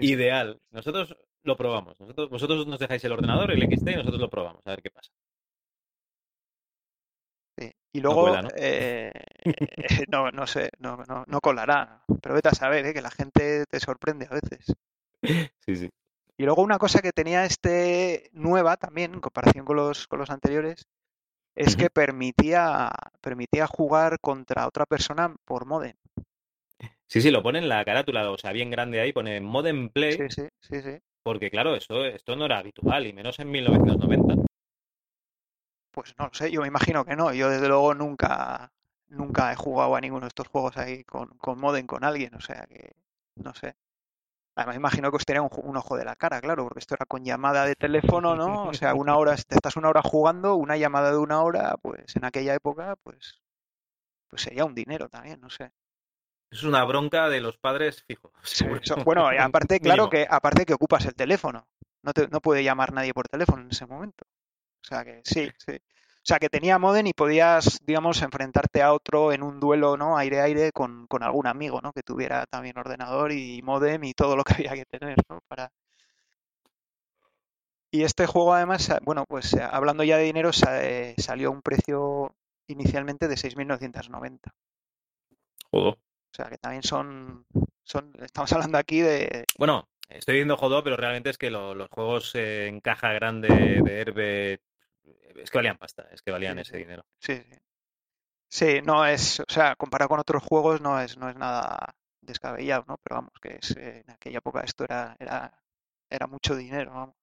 Ideal. 0.00 0.60
Nosotros 0.70 1.16
lo 1.42 1.56
probamos. 1.56 1.98
Nosotros, 2.00 2.30
vosotros 2.30 2.66
nos 2.66 2.78
dejáis 2.78 3.04
el 3.04 3.12
ordenador, 3.12 3.50
el 3.52 3.62
XT, 3.62 3.88
y 3.88 3.96
nosotros 3.96 4.20
lo 4.20 4.30
probamos, 4.30 4.66
a 4.66 4.70
ver 4.70 4.82
qué 4.82 4.90
pasa. 4.90 5.10
Y 7.94 8.00
luego, 8.00 8.28
no, 8.28 8.48
eh, 8.56 9.12
no, 10.10 10.30
no, 10.32 10.46
sé, 10.48 10.70
no, 10.80 10.98
no, 11.06 11.40
colará. 11.40 12.02
Pero 12.20 12.34
vete 12.34 12.48
a 12.48 12.54
saber, 12.54 12.84
¿eh? 12.86 12.92
que 12.92 13.00
la 13.00 13.10
gente 13.10 13.64
te 13.66 13.78
sorprende 13.78 14.26
a 14.28 14.34
veces. 14.34 14.74
Sí, 15.64 15.76
sí. 15.76 15.90
Y 16.36 16.44
luego 16.44 16.62
una 16.62 16.78
cosa 16.78 17.00
que 17.00 17.12
tenía 17.12 17.44
este 17.44 18.30
nueva 18.32 18.76
también, 18.76 19.14
en 19.14 19.20
comparación 19.20 19.64
con 19.64 19.76
los, 19.76 20.08
con 20.08 20.18
los 20.18 20.30
anteriores, 20.30 20.88
es 21.54 21.76
que 21.76 21.88
permitía, 21.88 22.90
permitía 23.20 23.68
jugar 23.68 24.18
contra 24.20 24.66
otra 24.66 24.86
persona 24.86 25.32
por 25.44 25.64
modem. 25.64 25.94
Sí, 27.14 27.20
sí, 27.20 27.30
lo 27.30 27.44
pone 27.44 27.60
en 27.60 27.68
la 27.68 27.84
carátula, 27.84 28.28
o 28.28 28.36
sea, 28.36 28.50
bien 28.50 28.72
grande 28.72 29.00
ahí, 29.00 29.12
pone 29.12 29.40
Modem 29.40 29.88
Play. 29.88 30.14
Sí, 30.14 30.24
sí, 30.30 30.48
sí, 30.58 30.82
sí. 30.82 30.98
Porque 31.22 31.48
claro, 31.48 31.76
esto, 31.76 32.04
esto 32.04 32.34
no 32.34 32.46
era 32.46 32.58
habitual, 32.58 33.06
y 33.06 33.12
menos 33.12 33.38
en 33.38 33.52
1990. 33.52 34.34
Pues 35.92 36.12
no 36.18 36.30
sé, 36.32 36.50
yo 36.50 36.62
me 36.62 36.66
imagino 36.66 37.04
que 37.04 37.14
no. 37.14 37.32
Yo 37.32 37.50
desde 37.50 37.68
luego 37.68 37.94
nunca, 37.94 38.72
nunca 39.06 39.52
he 39.52 39.54
jugado 39.54 39.94
a 39.94 40.00
ninguno 40.00 40.22
de 40.22 40.30
estos 40.30 40.48
juegos 40.48 40.76
ahí 40.76 41.04
con, 41.04 41.28
con 41.38 41.60
modem 41.60 41.86
con 41.86 42.02
alguien, 42.02 42.34
o 42.34 42.40
sea 42.40 42.66
que 42.66 42.96
no 43.36 43.54
sé. 43.54 43.76
Además, 44.56 44.74
imagino 44.74 45.12
que 45.12 45.16
os 45.18 45.24
tenía 45.24 45.42
un, 45.42 45.76
ojo 45.76 45.96
de 45.96 46.04
la 46.04 46.16
cara, 46.16 46.40
claro, 46.40 46.64
porque 46.64 46.80
esto 46.80 46.96
era 46.96 47.06
con 47.06 47.24
llamada 47.24 47.64
de 47.64 47.76
teléfono, 47.76 48.34
¿no? 48.34 48.64
O 48.64 48.74
sea, 48.74 48.92
una 48.94 49.16
hora, 49.16 49.36
te 49.46 49.54
estás 49.54 49.76
una 49.76 49.88
hora 49.88 50.02
jugando, 50.02 50.56
una 50.56 50.76
llamada 50.76 51.12
de 51.12 51.18
una 51.18 51.42
hora, 51.44 51.76
pues 51.80 52.16
en 52.16 52.24
aquella 52.24 52.54
época, 52.54 52.96
pues, 53.04 53.40
pues 54.26 54.42
sería 54.42 54.64
un 54.64 54.74
dinero 54.74 55.08
también, 55.08 55.40
no 55.40 55.48
sé. 55.48 55.70
Es 56.54 56.62
una 56.62 56.84
bronca 56.84 57.28
de 57.28 57.40
los 57.40 57.58
padres 57.58 58.04
fijo. 58.06 58.32
bueno, 59.04 59.26
aparte, 59.26 59.80
claro 59.80 60.08
que 60.08 60.24
aparte 60.30 60.64
que 60.64 60.72
ocupas 60.72 61.04
el 61.04 61.16
teléfono. 61.16 61.66
No, 62.02 62.12
te, 62.12 62.28
no 62.28 62.40
puede 62.40 62.62
llamar 62.62 62.92
nadie 62.92 63.12
por 63.12 63.28
teléfono 63.28 63.62
en 63.62 63.70
ese 63.72 63.86
momento. 63.86 64.24
O 64.24 64.86
sea 64.86 65.04
que 65.04 65.20
sí, 65.24 65.50
sí. 65.58 65.72
O 65.72 66.26
sea 66.26 66.38
que 66.38 66.48
tenía 66.48 66.78
modem 66.78 67.08
y 67.08 67.12
podías, 67.12 67.80
digamos, 67.84 68.22
enfrentarte 68.22 68.82
a 68.82 68.92
otro 68.92 69.32
en 69.32 69.42
un 69.42 69.58
duelo, 69.58 69.96
¿no? 69.96 70.16
Aire 70.16 70.40
a 70.40 70.44
aire 70.44 70.70
con, 70.70 71.08
con 71.08 71.24
algún 71.24 71.48
amigo, 71.48 71.80
¿no? 71.80 71.92
Que 71.92 72.04
tuviera 72.04 72.46
también 72.46 72.78
ordenador 72.78 73.32
y 73.32 73.60
modem 73.62 74.04
y 74.04 74.14
todo 74.14 74.36
lo 74.36 74.44
que 74.44 74.54
había 74.54 74.74
que 74.74 74.84
tener, 74.84 75.16
¿no? 75.28 75.40
Para... 75.48 75.72
Y 77.90 78.04
este 78.04 78.26
juego 78.26 78.54
además, 78.54 78.92
bueno, 79.02 79.24
pues 79.26 79.54
eh, 79.54 79.62
hablando 79.68 80.04
ya 80.04 80.18
de 80.18 80.24
dinero, 80.24 80.50
eh, 80.68 81.16
salió 81.18 81.48
a 81.48 81.52
un 81.52 81.62
precio 81.62 82.32
inicialmente 82.68 83.26
de 83.26 83.34
6.990. 83.34 84.38
Joder. 85.72 85.98
O 86.34 86.36
sea, 86.36 86.46
que 86.46 86.58
también 86.58 86.82
son, 86.82 87.46
son 87.84 88.12
estamos 88.20 88.52
hablando 88.52 88.76
aquí 88.76 89.00
de... 89.00 89.44
Bueno, 89.56 89.88
estoy 90.08 90.34
diciendo 90.34 90.56
jodó, 90.56 90.82
pero 90.82 90.96
realmente 90.96 91.30
es 91.30 91.38
que 91.38 91.48
los 91.48 91.88
juegos 91.90 92.34
en 92.34 92.80
caja 92.80 93.12
grande 93.12 93.80
de 93.84 94.00
Herbe 94.00 94.60
Es 95.36 95.48
que 95.48 95.58
valían 95.58 95.78
pasta, 95.78 96.08
es 96.10 96.22
que 96.22 96.32
valían 96.32 96.56
Sí, 96.56 96.62
ese 96.62 96.76
dinero. 96.78 97.04
Sí, 97.20 97.36
sí. 97.36 97.58
Sí, 98.48 98.82
no 98.84 99.06
es, 99.06 99.38
o 99.38 99.44
sea, 99.48 99.76
comparado 99.76 100.08
con 100.08 100.18
otros 100.18 100.42
juegos 100.42 100.80
no 100.80 101.00
es, 101.00 101.16
no 101.16 101.28
es 101.28 101.36
nada 101.36 101.94
descabellado, 102.20 102.84
¿no? 102.88 102.98
Pero 103.00 103.16
vamos, 103.16 103.32
que 103.40 103.58
es, 103.60 103.76
eh, 103.76 104.02
en 104.04 104.10
aquella 104.10 104.38
época 104.38 104.62
esto 104.62 104.82
era, 104.82 105.16
era, 105.20 105.56
era 106.10 106.26
mucho 106.26 106.56
dinero, 106.56 106.90
vamos. 106.90 107.16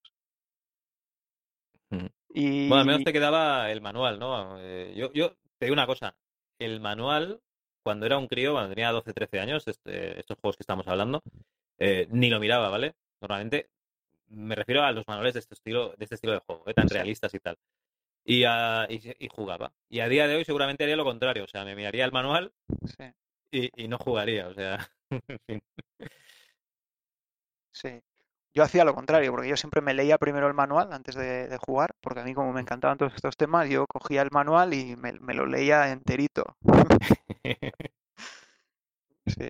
Mm. 1.89 2.07
Y 2.29 2.67
Bueno, 2.69 2.81
al 2.81 2.87
menos 2.87 3.03
te 3.03 3.11
quedaba 3.11 3.69
el 3.71 3.81
manual, 3.81 4.19
¿no? 4.19 4.57
Eh, 4.61 4.93
yo, 4.95 5.11
yo 5.11 5.35
te 5.57 5.65
digo 5.65 5.73
una 5.73 5.87
cosa, 5.87 6.15
el 6.59 6.79
manual, 6.79 7.41
cuando 7.83 8.05
era 8.05 8.17
un 8.17 8.27
crío, 8.27 8.53
cuando 8.53 8.69
tenía 8.73 8.91
12, 8.91 9.13
13 9.13 9.39
años, 9.39 9.67
este- 9.67 10.19
estos 10.19 10.37
juegos 10.39 10.57
que 10.57 10.63
estamos 10.63 10.87
hablando, 10.87 11.21
eh, 11.79 12.07
ni 12.11 12.29
lo 12.29 12.39
miraba, 12.39 12.69
¿vale? 12.69 12.93
Normalmente 13.21 13.69
me 14.29 14.55
refiero 14.55 14.83
a 14.83 14.91
los 14.91 15.07
manuales 15.07 15.33
de 15.33 15.39
este 15.41 15.55
estilo, 15.55 15.89
de 15.97 16.05
este 16.05 16.15
estilo 16.15 16.33
de 16.33 16.39
juego, 16.39 16.63
¿eh? 16.67 16.73
tan 16.73 16.89
realistas 16.89 17.33
y 17.33 17.39
tal. 17.39 17.57
Y, 18.25 18.43
a- 18.45 18.87
y, 18.89 19.01
y 19.19 19.27
jugaba. 19.29 19.73
Y 19.89 19.99
a 20.01 20.07
día 20.09 20.27
de 20.27 20.35
hoy 20.35 20.45
seguramente 20.45 20.83
haría 20.83 20.95
lo 20.95 21.03
contrario, 21.05 21.43
o 21.45 21.47
sea, 21.47 21.65
me 21.65 21.75
miraría 21.75 22.05
el 22.05 22.11
manual 22.11 22.53
sí, 22.85 23.05
y, 23.51 23.83
y 23.83 23.87
no 23.87 23.97
jugaría, 23.97 24.47
o 24.47 24.53
sea, 24.53 24.89
en 25.09 25.39
fin. 25.47 25.61
sí. 27.73 28.01
Yo 28.53 28.63
hacía 28.63 28.83
lo 28.83 28.93
contrario, 28.93 29.31
porque 29.31 29.47
yo 29.47 29.55
siempre 29.55 29.81
me 29.81 29.93
leía 29.93 30.17
primero 30.17 30.47
el 30.47 30.53
manual 30.53 30.91
antes 30.91 31.15
de, 31.15 31.57
jugar, 31.65 31.95
porque 32.01 32.19
a 32.19 32.23
mí 32.23 32.33
como 32.33 32.51
me 32.51 32.61
encantaban 32.61 32.97
todos 32.97 33.13
estos 33.15 33.37
temas, 33.37 33.69
yo 33.69 33.87
cogía 33.87 34.21
el 34.21 34.29
manual 34.31 34.73
y 34.73 34.95
me, 34.97 35.33
lo 35.33 35.45
leía 35.45 35.91
enterito. 35.91 36.57
Sí. 39.27 39.49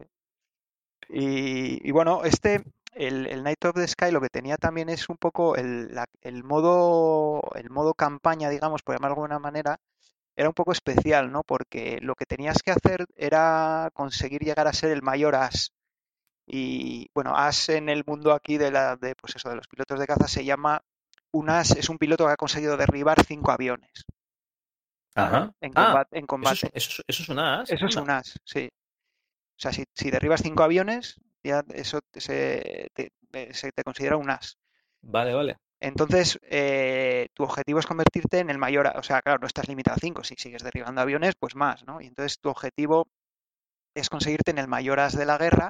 Y, 1.10 1.92
bueno, 1.92 2.24
este, 2.24 2.64
el, 2.94 3.44
Night 3.44 3.64
of 3.66 3.74
the 3.74 3.88
Sky 3.88 4.12
lo 4.12 4.22
que 4.22 4.30
tenía 4.30 4.58
también 4.58 4.90
es 4.90 5.10
un 5.10 5.18
poco 5.18 5.56
el, 5.56 5.98
el 6.22 6.44
modo, 6.44 7.42
el 7.56 7.70
modo 7.70 7.94
campaña, 7.94 8.50
digamos, 8.50 8.84
por 8.84 8.96
llamarlo 8.96 9.16
de 9.16 9.22
alguna 9.22 9.40
manera, 9.40 9.80
era 10.36 10.50
un 10.50 10.54
poco 10.54 10.72
especial, 10.72 11.32
¿no? 11.32 11.44
Porque 11.44 12.00
lo 12.02 12.16
que 12.16 12.26
tenías 12.26 12.62
que 12.64 12.72
hacer 12.72 13.06
era 13.16 13.90
conseguir 13.94 14.42
llegar 14.44 14.68
a 14.68 14.74
ser 14.74 14.92
el 14.92 15.02
mayor 15.02 15.36
as. 15.36 15.74
Y 16.54 17.10
bueno, 17.14 17.34
as 17.34 17.70
en 17.70 17.88
el 17.88 18.04
mundo 18.06 18.34
aquí 18.34 18.58
de 18.58 18.72
la, 18.72 18.98
de, 18.98 19.16
pues 19.16 19.38
eso, 19.38 19.50
de 19.50 19.56
los 19.56 19.70
pilotos 19.70 19.98
de 19.98 20.06
caza 20.06 20.28
se 20.28 20.44
llama 20.44 20.82
un 21.32 21.50
as, 21.50 21.72
es 21.72 21.88
un 21.88 21.98
piloto 21.98 22.26
que 22.26 22.34
ha 22.34 22.36
conseguido 22.36 22.76
derribar 22.76 23.24
cinco 23.24 23.52
aviones. 23.52 24.04
Ajá. 25.16 25.52
en 25.62 25.72
Ah, 25.76 25.86
combate, 25.86 26.18
en 26.18 26.24
eso 26.24 26.24
es, 26.24 26.28
combate. 26.28 26.72
eso 26.74 26.90
es- 26.92 27.04
eso 27.08 27.24
es 27.24 27.30
una 27.30 27.62
as, 27.62 27.70
Eso 27.72 27.86
es 27.86 27.96
un 27.96 28.10
as, 28.10 28.40
sí. 28.44 28.70
O 28.70 29.60
sea, 29.62 29.72
si, 29.72 29.86
si 29.94 30.12
derribas 30.12 30.42
cinco 30.42 30.64
aviones, 30.64 31.22
ya 31.44 31.64
eso 31.74 32.00
se 32.14 32.90
te, 32.94 33.12
se 33.54 33.72
te 33.72 33.84
considera 33.84 34.18
un 34.18 34.30
as. 34.30 34.58
Vale, 35.02 35.34
vale. 35.34 35.58
Entonces, 35.80 36.38
eh, 36.44 37.30
tu 37.34 37.44
objetivo 37.44 37.80
es 37.80 37.86
convertirte 37.88 38.40
en 38.40 38.50
el 38.50 38.58
mayor, 38.58 38.92
o 38.96 39.04
sea, 39.04 39.22
claro, 39.22 39.40
no 39.40 39.48
estás 39.48 39.68
limitado 39.70 39.96
a 39.96 40.00
cinco. 40.00 40.24
Si 40.24 40.36
sigues 40.38 40.64
derribando 40.64 41.00
aviones, 41.02 41.36
pues 41.40 41.56
más, 41.56 41.86
¿no? 41.86 42.02
Y 42.02 42.08
entonces 42.08 42.40
tu 42.40 42.50
objetivo 42.50 43.08
es 43.96 44.10
conseguirte 44.10 44.52
en 44.52 44.58
el 44.58 44.68
mayor 44.68 45.00
as 45.00 45.16
de 45.18 45.26
la 45.26 45.38
guerra. 45.38 45.70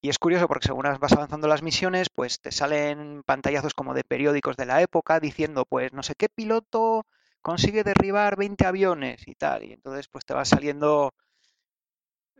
Y 0.00 0.08
es 0.10 0.18
curioso 0.18 0.46
porque 0.48 0.68
según 0.68 0.84
vas 1.00 1.12
avanzando 1.12 1.48
las 1.48 1.62
misiones, 1.62 2.08
pues 2.10 2.40
te 2.40 2.52
salen 2.52 3.22
pantallazos 3.24 3.74
como 3.74 3.94
de 3.94 4.04
periódicos 4.04 4.56
de 4.56 4.66
la 4.66 4.82
época 4.82 5.18
diciendo, 5.18 5.64
pues 5.64 5.92
no 5.92 6.02
sé 6.02 6.14
qué 6.14 6.28
piloto 6.28 7.06
consigue 7.40 7.84
derribar 7.84 8.36
20 8.36 8.66
aviones 8.66 9.26
y 9.26 9.34
tal. 9.34 9.64
Y 9.64 9.72
entonces, 9.72 10.08
pues 10.08 10.24
te 10.26 10.34
va 10.34 10.44
saliendo 10.44 11.12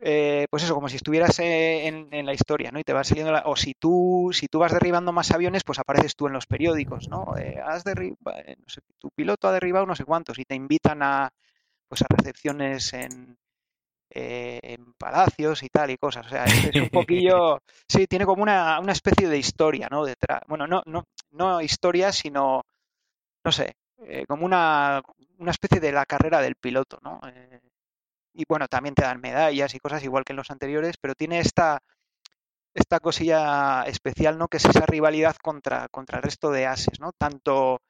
eh, 0.01 0.45
pues 0.49 0.63
eso, 0.63 0.75
como 0.75 0.89
si 0.89 0.97
estuvieras 0.97 1.39
eh, 1.39 1.87
en, 1.87 2.09
en 2.11 2.25
la 2.25 2.33
historia, 2.33 2.71
¿no? 2.71 2.79
Y 2.79 2.83
te 2.83 2.93
va 2.93 3.03
saliendo, 3.03 3.31
la- 3.31 3.43
o 3.45 3.55
si 3.55 3.73
tú, 3.73 4.29
si 4.33 4.47
tú 4.47 4.59
vas 4.59 4.73
derribando 4.73 5.11
más 5.13 5.31
aviones, 5.31 5.63
pues 5.63 5.79
apareces 5.79 6.15
tú 6.15 6.27
en 6.27 6.33
los 6.33 6.45
periódicos, 6.47 7.07
¿no? 7.09 7.35
Eh, 7.37 7.59
has 7.63 7.83
derribado, 7.83 8.37
no 8.57 8.65
sé, 8.67 8.81
tu 8.99 9.09
piloto 9.11 9.47
ha 9.47 9.53
derribado 9.53 9.85
no 9.85 9.95
sé 9.95 10.03
cuántos 10.05 10.37
y 10.39 10.45
te 10.45 10.55
invitan 10.55 11.01
a, 11.01 11.29
pues 11.87 12.01
a 12.03 12.07
recepciones 12.09 12.93
en, 12.93 13.37
eh, 14.09 14.59
en 14.63 14.93
palacios 14.93 15.63
y 15.63 15.69
tal 15.69 15.91
y 15.91 15.97
cosas. 15.97 16.25
O 16.25 16.29
sea, 16.29 16.45
es, 16.45 16.65
es 16.65 16.81
un 16.81 16.89
poquillo, 16.91 17.61
sí, 17.87 18.07
tiene 18.07 18.25
como 18.25 18.43
una, 18.43 18.79
una 18.79 18.91
especie 18.91 19.27
de 19.27 19.37
historia, 19.37 19.87
¿no? 19.89 20.05
Detrás. 20.05 20.41
Bueno, 20.47 20.67
no, 20.67 20.81
no, 20.85 21.03
no 21.31 21.61
historia, 21.61 22.11
sino, 22.11 22.63
no 23.43 23.51
sé, 23.51 23.75
eh, 23.99 24.25
como 24.27 24.45
una, 24.45 25.01
una 25.39 25.51
especie 25.51 25.79
de 25.79 25.91
la 25.91 26.05
carrera 26.05 26.41
del 26.41 26.55
piloto, 26.55 26.99
¿no? 27.01 27.19
Eh, 27.27 27.61
y 28.33 28.43
bueno, 28.47 28.67
también 28.67 28.95
te 28.95 29.03
dan 29.03 29.21
medallas 29.21 29.73
y 29.73 29.79
cosas 29.79 30.03
igual 30.03 30.23
que 30.25 30.33
en 30.33 30.37
los 30.37 30.51
anteriores, 30.51 30.97
pero 30.99 31.15
tiene 31.15 31.39
esta, 31.39 31.81
esta 32.73 32.99
cosilla 32.99 33.83
especial, 33.83 34.37
¿no? 34.37 34.47
Que 34.47 34.57
es 34.57 34.65
esa 34.65 34.85
rivalidad 34.85 35.35
contra, 35.41 35.87
contra 35.89 36.17
el 36.17 36.23
resto 36.23 36.51
de 36.51 36.65
ases, 36.65 36.99
¿no? 36.99 37.11
Tanto, 37.13 37.81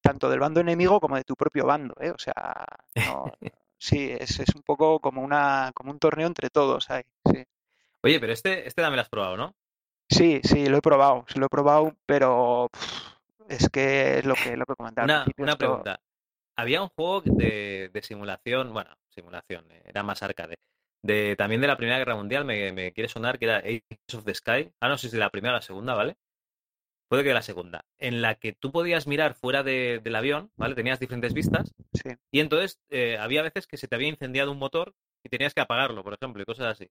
tanto 0.00 0.30
del 0.30 0.40
bando 0.40 0.60
enemigo 0.60 1.00
como 1.00 1.16
de 1.16 1.24
tu 1.24 1.34
propio 1.34 1.66
bando, 1.66 1.94
¿eh? 2.00 2.10
O 2.10 2.18
sea, 2.18 2.64
no, 2.96 3.26
sí, 3.80 4.10
es, 4.10 4.38
es 4.38 4.54
un 4.54 4.62
poco 4.62 5.00
como 5.00 5.22
una, 5.22 5.72
como 5.74 5.90
un 5.90 5.98
torneo 5.98 6.26
entre 6.26 6.50
todos 6.50 6.90
ahí, 6.90 7.02
sí. 7.24 7.42
Oye, 8.02 8.20
pero 8.20 8.32
este, 8.32 8.66
este 8.66 8.82
también 8.82 8.96
lo 8.96 9.02
has 9.02 9.08
probado, 9.08 9.36
¿no? 9.36 9.54
Sí, 10.08 10.40
sí, 10.44 10.68
lo 10.68 10.78
he 10.78 10.82
probado, 10.82 11.24
sí 11.28 11.38
lo 11.38 11.46
he 11.46 11.48
probado, 11.48 11.94
pero 12.06 12.68
pff, 12.72 13.12
es 13.48 13.68
que 13.68 14.18
es 14.18 14.24
lo 14.24 14.34
que, 14.34 14.56
lo 14.56 14.66
que 14.66 14.74
comentaba 14.74 15.04
Una, 15.04 15.26
una 15.38 15.56
pregunta. 15.56 16.00
Había 16.56 16.82
un 16.82 16.88
juego 16.88 17.22
de, 17.22 17.90
de 17.92 18.02
simulación, 18.02 18.72
bueno, 18.72 18.90
simulación, 19.08 19.70
eh, 19.70 19.82
era 19.86 20.02
más 20.02 20.22
arcade. 20.22 20.56
De, 21.02 21.34
también 21.36 21.60
de 21.60 21.66
la 21.66 21.76
Primera 21.76 21.98
Guerra 21.98 22.16
Mundial, 22.16 22.44
me, 22.44 22.72
me 22.72 22.92
quiere 22.92 23.08
sonar 23.08 23.38
que 23.38 23.46
era 23.46 23.58
Age 23.58 23.82
of 24.14 24.24
the 24.24 24.34
Sky. 24.34 24.70
Ah, 24.80 24.88
no 24.88 24.98
sé 24.98 25.08
si 25.08 25.16
de 25.16 25.20
la 25.20 25.30
primera 25.30 25.54
o 25.54 25.56
la 25.56 25.62
segunda, 25.62 25.94
¿vale? 25.94 26.16
Puede 27.10 27.24
que 27.24 27.34
la 27.34 27.42
segunda. 27.42 27.84
En 27.98 28.22
la 28.22 28.36
que 28.36 28.52
tú 28.52 28.70
podías 28.70 29.06
mirar 29.08 29.34
fuera 29.34 29.62
de- 29.64 30.00
del 30.02 30.14
avión, 30.14 30.50
¿vale? 30.56 30.76
Tenías 30.76 31.00
diferentes 31.00 31.34
vistas. 31.34 31.74
sí. 31.92 32.10
Y 32.30 32.38
entonces 32.38 32.78
eh, 32.88 33.18
había 33.18 33.42
veces 33.42 33.66
que 33.66 33.76
se 33.76 33.88
te 33.88 33.96
había 33.96 34.08
incendiado 34.08 34.52
un 34.52 34.58
motor 34.58 34.94
y 35.24 35.28
tenías 35.28 35.52
que 35.52 35.60
apagarlo, 35.60 36.04
por 36.04 36.14
ejemplo, 36.14 36.40
y 36.40 36.46
cosas 36.46 36.66
así. 36.66 36.88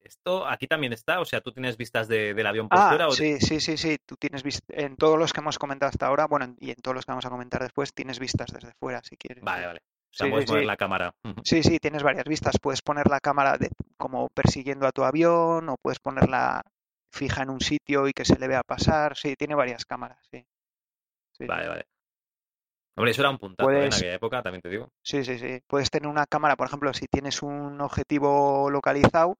Esto 0.00 0.46
aquí 0.46 0.66
también 0.66 0.92
está, 0.92 1.20
o 1.20 1.24
sea, 1.24 1.40
tú 1.40 1.52
tienes 1.52 1.76
vistas 1.76 2.08
de- 2.08 2.34
del 2.34 2.46
avión 2.46 2.68
por 2.68 2.78
Ah, 2.78 2.88
fuera 2.88 3.08
o 3.08 3.12
sí, 3.12 3.38
sí, 3.40 3.60
sí, 3.60 3.76
sí. 3.78 3.96
Tú 4.04 4.16
tienes 4.16 4.42
en 4.68 4.96
todos 4.96 5.18
los 5.18 5.32
que 5.32 5.40
hemos 5.40 5.58
comentado 5.58 5.88
hasta 5.88 6.06
ahora, 6.08 6.26
bueno, 6.26 6.54
y 6.60 6.70
en 6.70 6.76
todos 6.76 6.94
los 6.96 7.06
que 7.06 7.12
vamos 7.12 7.24
a 7.24 7.30
comentar 7.30 7.62
después, 7.62 7.94
tienes 7.94 8.18
vistas 8.18 8.48
desde 8.52 8.72
fuera, 8.74 9.00
si 9.04 9.16
quieres. 9.16 9.42
Vale, 9.44 9.66
vale. 9.66 9.80
O 9.80 10.16
sea, 10.16 10.26
Sí, 10.26 10.30
puedes 10.32 10.50
sí, 10.50 10.56
sí. 10.58 10.64
la 10.64 10.76
cámara. 10.76 11.14
Sí, 11.44 11.62
sí, 11.62 11.78
tienes 11.78 12.02
varias 12.02 12.24
vistas. 12.26 12.58
Puedes 12.60 12.82
poner 12.82 13.08
la 13.08 13.18
cámara 13.20 13.56
de, 13.56 13.70
como 13.96 14.28
persiguiendo 14.28 14.86
a 14.86 14.92
tu 14.92 15.04
avión, 15.04 15.68
o 15.70 15.76
puedes 15.80 16.00
ponerla 16.00 16.62
fija 17.14 17.42
en 17.42 17.50
un 17.50 17.60
sitio 17.60 18.08
y 18.08 18.12
que 18.12 18.24
se 18.24 18.38
le 18.38 18.48
vea 18.48 18.62
pasar. 18.62 19.16
Sí, 19.16 19.34
tiene 19.36 19.54
varias 19.54 19.84
cámaras, 19.84 20.18
sí. 20.30 20.44
Sí, 21.32 21.46
Vale, 21.46 21.68
vale. 21.68 21.86
Hombre, 22.96 23.10
eso 23.10 23.22
era 23.22 23.30
un 23.30 23.38
puntazo 23.38 23.70
¿eh? 23.70 23.86
en 23.86 23.92
aquella 23.92 24.14
época, 24.14 24.42
también 24.42 24.62
te 24.62 24.68
digo. 24.68 24.88
sí, 25.02 25.24
sí, 25.24 25.38
sí. 25.38 25.60
Puedes 25.66 25.90
tener 25.90 26.08
una 26.08 26.26
cámara, 26.26 26.54
por 26.54 26.68
ejemplo, 26.68 26.94
si 26.94 27.06
tienes 27.06 27.42
un 27.42 27.80
objetivo 27.80 28.70
localizado, 28.70 29.36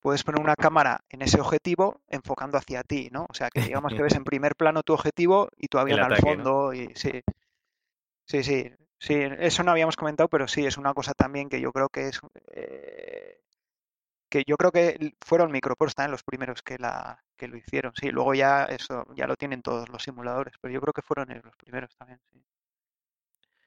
puedes 0.00 0.22
poner 0.22 0.40
una 0.40 0.54
cámara 0.54 1.00
en 1.08 1.22
ese 1.22 1.40
objetivo 1.40 2.00
enfocando 2.08 2.58
hacia 2.58 2.82
ti, 2.82 3.08
¿no? 3.10 3.26
O 3.28 3.34
sea, 3.34 3.50
que 3.50 3.62
digamos 3.62 3.92
que 3.94 4.02
ves 4.02 4.14
en 4.14 4.24
primer 4.24 4.54
plano 4.54 4.82
tu 4.82 4.92
objetivo 4.92 5.48
y 5.56 5.66
tu 5.68 5.78
avión 5.78 5.98
al 5.98 6.12
ataque, 6.12 6.36
¿no? 6.36 6.44
fondo. 6.44 6.74
Y, 6.74 6.92
sí, 6.94 7.22
sí, 8.24 8.42
sí, 8.44 8.70
sí. 8.98 9.14
Eso 9.38 9.64
no 9.64 9.72
habíamos 9.72 9.96
comentado, 9.96 10.28
pero 10.28 10.46
sí, 10.46 10.64
es 10.64 10.76
una 10.76 10.94
cosa 10.94 11.12
también 11.12 11.48
que 11.48 11.60
yo 11.60 11.72
creo 11.72 11.88
que 11.88 12.08
es... 12.08 12.20
eh, 12.52 13.40
que 14.32 14.44
yo 14.46 14.56
creo 14.56 14.72
que 14.72 15.12
fueron 15.20 15.52
Microports 15.52 15.94
también 15.94 16.12
los 16.12 16.22
primeros 16.22 16.62
que, 16.62 16.78
la, 16.78 17.22
que 17.36 17.48
lo 17.48 17.58
hicieron. 17.58 17.92
Sí, 17.94 18.10
luego 18.10 18.32
ya 18.32 18.64
eso 18.64 19.04
ya 19.14 19.26
lo 19.26 19.36
tienen 19.36 19.60
todos 19.60 19.90
los 19.90 20.02
simuladores, 20.02 20.54
pero 20.58 20.72
yo 20.72 20.80
creo 20.80 20.94
que 20.94 21.02
fueron 21.02 21.30
ellos 21.30 21.44
los 21.44 21.56
primeros 21.56 21.94
también. 21.98 22.18
Sí. 22.32 22.42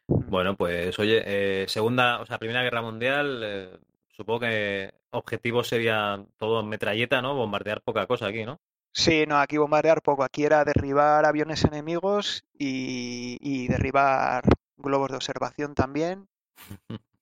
Mm. 0.07 0.27
Bueno, 0.27 0.57
pues 0.57 0.97
oye, 0.97 1.21
eh, 1.23 1.67
segunda, 1.67 2.19
o 2.19 2.25
sea, 2.25 2.39
Primera 2.39 2.63
Guerra 2.63 2.81
Mundial, 2.81 3.41
eh, 3.43 3.77
supongo 4.07 4.39
que 4.39 4.91
objetivo 5.11 5.63
sería 5.63 6.25
todo 6.37 6.63
metralleta, 6.63 7.21
¿no? 7.21 7.35
Bombardear 7.35 7.81
poca 7.81 8.07
cosa 8.07 8.25
aquí, 8.25 8.43
¿no? 8.43 8.59
Sí, 8.91 9.25
no, 9.27 9.37
aquí 9.37 9.57
bombardear 9.57 10.01
poco. 10.01 10.23
Aquí 10.23 10.45
era 10.45 10.65
derribar 10.65 11.25
aviones 11.25 11.63
enemigos 11.63 12.43
y, 12.57 13.37
y 13.39 13.67
derribar 13.67 14.45
globos 14.77 15.11
de 15.11 15.17
observación 15.17 15.75
también. 15.75 16.27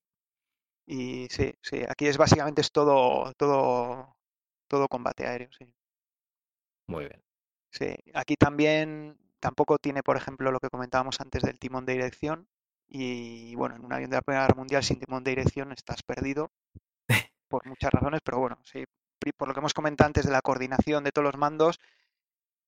Y 0.86 1.28
sí, 1.30 1.54
sí, 1.62 1.84
aquí 1.88 2.08
es 2.08 2.18
básicamente 2.18 2.62
es 2.62 2.72
todo, 2.72 3.34
todo, 3.36 4.16
todo 4.68 4.88
combate 4.88 5.28
aéreo, 5.28 5.50
sí. 5.52 5.66
Muy 6.88 7.06
bien. 7.06 7.22
Sí, 7.72 7.96
aquí 8.14 8.36
también 8.36 9.18
tampoco 9.40 9.78
tiene, 9.78 10.04
por 10.04 10.18
ejemplo, 10.18 10.52
lo 10.52 10.60
que 10.60 10.70
comentábamos 10.70 11.20
antes 11.22 11.44
del 11.44 11.60
timón 11.60 11.86
de 11.86 11.94
dirección. 11.94 12.48
Y 12.88 13.56
bueno, 13.56 13.76
en 13.76 13.86
un 13.86 13.94
avión 13.94 14.10
de 14.10 14.18
la 14.18 14.22
Primera 14.22 14.44
Guerra 14.46 14.56
Mundial 14.58 14.84
sin 14.84 15.00
timón 15.00 15.24
de 15.24 15.32
dirección 15.32 15.72
estás 15.72 16.04
perdido 16.04 16.52
por 17.50 17.66
muchas 17.68 17.92
razones, 17.92 18.22
pero 18.24 18.40
bueno, 18.40 18.60
sí, 18.66 18.86
por 19.38 19.48
lo 19.48 19.54
que 19.54 19.60
hemos 19.62 19.74
comentado 19.74 20.08
antes 20.08 20.26
de 20.26 20.32
la 20.32 20.42
coordinación 20.42 21.04
de 21.04 21.12
todos 21.12 21.26
los 21.26 21.38
mandos, 21.38 21.80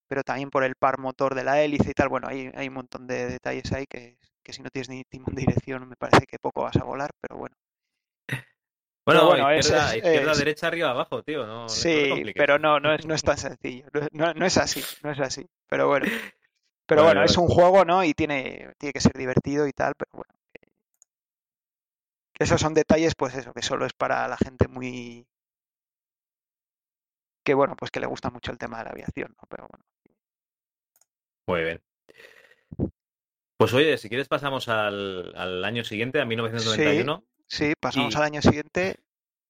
pero 0.08 0.24
también 0.24 0.50
por 0.50 0.64
el 0.64 0.76
par 0.76 1.00
motor 1.00 1.36
de 1.36 1.44
la 1.44 1.62
hélice 1.62 1.92
y 1.92 1.94
tal. 1.94 2.10
Bueno, 2.10 2.28
hay, 2.30 2.52
hay 2.56 2.68
un 2.68 2.76
montón 2.76 3.08
de 3.08 3.28
detalles 3.28 3.72
ahí 3.74 3.86
que, 3.88 4.18
que 4.44 4.54
si 4.54 4.62
no 4.64 4.70
tienes 4.70 4.90
ni 4.90 5.04
timón 5.06 5.36
de 5.36 5.42
dirección 5.42 5.88
me 5.88 5.96
parece 5.96 6.26
que 6.28 6.40
poco 6.40 6.64
vas 6.64 6.78
a 6.78 6.84
volar, 6.84 7.12
pero 7.22 7.38
bueno. 7.38 7.56
Bueno, 9.06 9.28
bueno, 9.28 9.56
izquierda, 9.56 9.90
es- 9.92 9.96
izquierda, 9.98 10.32
es- 10.32 10.38
derecha, 10.40 10.68
arriba, 10.68 10.90
abajo, 10.90 11.24
tío. 11.24 11.46
No, 11.46 11.54
no- 11.54 11.62
no 11.64 11.70
Sí, 11.70 12.10
compliques. 12.10 12.34
pero 12.42 12.58
no, 12.58 12.80
no 12.80 12.94
es, 12.94 13.06
no 13.06 13.14
es 13.14 13.22
tan 13.24 13.38
sencillo. 13.38 13.86
No, 13.94 14.08
no- 14.12 14.34
no 14.34 14.46
es 14.46 14.58
así, 14.58 14.84
no 15.04 15.12
es 15.12 15.20
así. 15.20 15.46
Pero 15.68 15.88
bueno. 15.88 16.06
Pero 16.88 17.02
Vale, 17.02 17.16
bueno, 17.16 17.26
es 17.26 17.36
un 17.38 17.48
juego, 17.48 17.84
¿no? 17.84 18.04
Y 18.04 18.14
tiene, 18.14 18.72
tiene 18.78 18.94
que 18.94 19.00
ser 19.02 19.14
divertido 19.14 19.68
y 19.68 19.74
tal, 19.74 19.96
pero 19.96 20.12
bueno. 20.14 20.32
esos 22.38 22.62
son 22.62 22.76
detalles, 22.76 23.16
pues 23.16 23.34
eso, 23.34 23.54
que 23.54 23.64
solo 23.64 23.88
es 23.88 23.94
para 23.94 24.28
la 24.28 24.38
gente 24.38 24.68
muy... 24.68 25.26
que 27.44 27.56
bueno, 27.56 27.76
pues 27.76 27.90
que 27.90 28.00
le 28.00 28.06
gusta 28.06 28.30
mucho 28.30 28.52
el 28.52 28.60
tema 28.60 28.78
de 28.80 28.84
la 28.84 28.90
aviación, 28.92 29.36
¿no? 29.36 29.48
Pero 29.50 29.68
bueno. 29.72 29.86
Muy 31.48 31.64
bien. 31.64 31.82
Pues 33.58 33.74
oye, 33.74 33.98
si 33.98 34.08
quieres 34.10 34.28
pasamos 34.28 34.68
al, 34.68 35.34
al 35.36 35.64
año 35.66 35.84
siguiente, 35.84 36.20
a 36.20 36.24
Sí, 36.24 36.28
1991. 36.30 37.18
sí, 37.18 37.35
pasamos 37.80 38.14
Y, 38.14 38.18
al 38.18 38.24
año 38.24 38.42
siguiente 38.42 38.98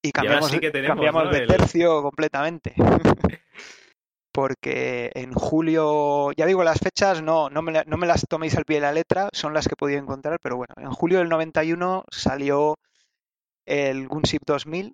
y 0.02 0.12
cambiamos, 0.12 0.50
sí 0.50 0.56
de- 0.56 0.62
que 0.62 0.72
tenemos, 0.72 0.96
cambiamos 0.96 1.26
¿no? 1.26 1.32
de 1.32 1.40
El... 1.40 1.48
tercio 1.48 2.02
completamente. 2.02 2.74
Porque 4.32 5.12
en 5.16 5.34
julio, 5.34 6.32
ya 6.34 6.46
digo, 6.46 6.64
las 6.64 6.80
fechas 6.80 7.22
no, 7.22 7.50
no 7.50 7.62
me, 7.62 7.72
la- 7.72 7.86
no 7.86 7.96
me 7.96 8.06
las 8.06 8.26
toméis 8.28 8.56
al 8.58 8.66
pie 8.66 8.78
de 8.78 8.82
la 8.82 8.92
letra, 8.92 9.30
son 9.32 9.54
las 9.54 9.66
que 9.68 9.74
he 9.74 9.78
podido 9.78 10.00
encontrar, 10.00 10.40
pero 10.42 10.58
bueno, 10.58 10.74
en 10.78 10.92
julio 10.92 11.20
del 11.20 11.30
91 11.30 12.04
salió 12.12 12.76
el 13.66 14.10
Gunship 14.10 14.42
2000, 14.46 14.94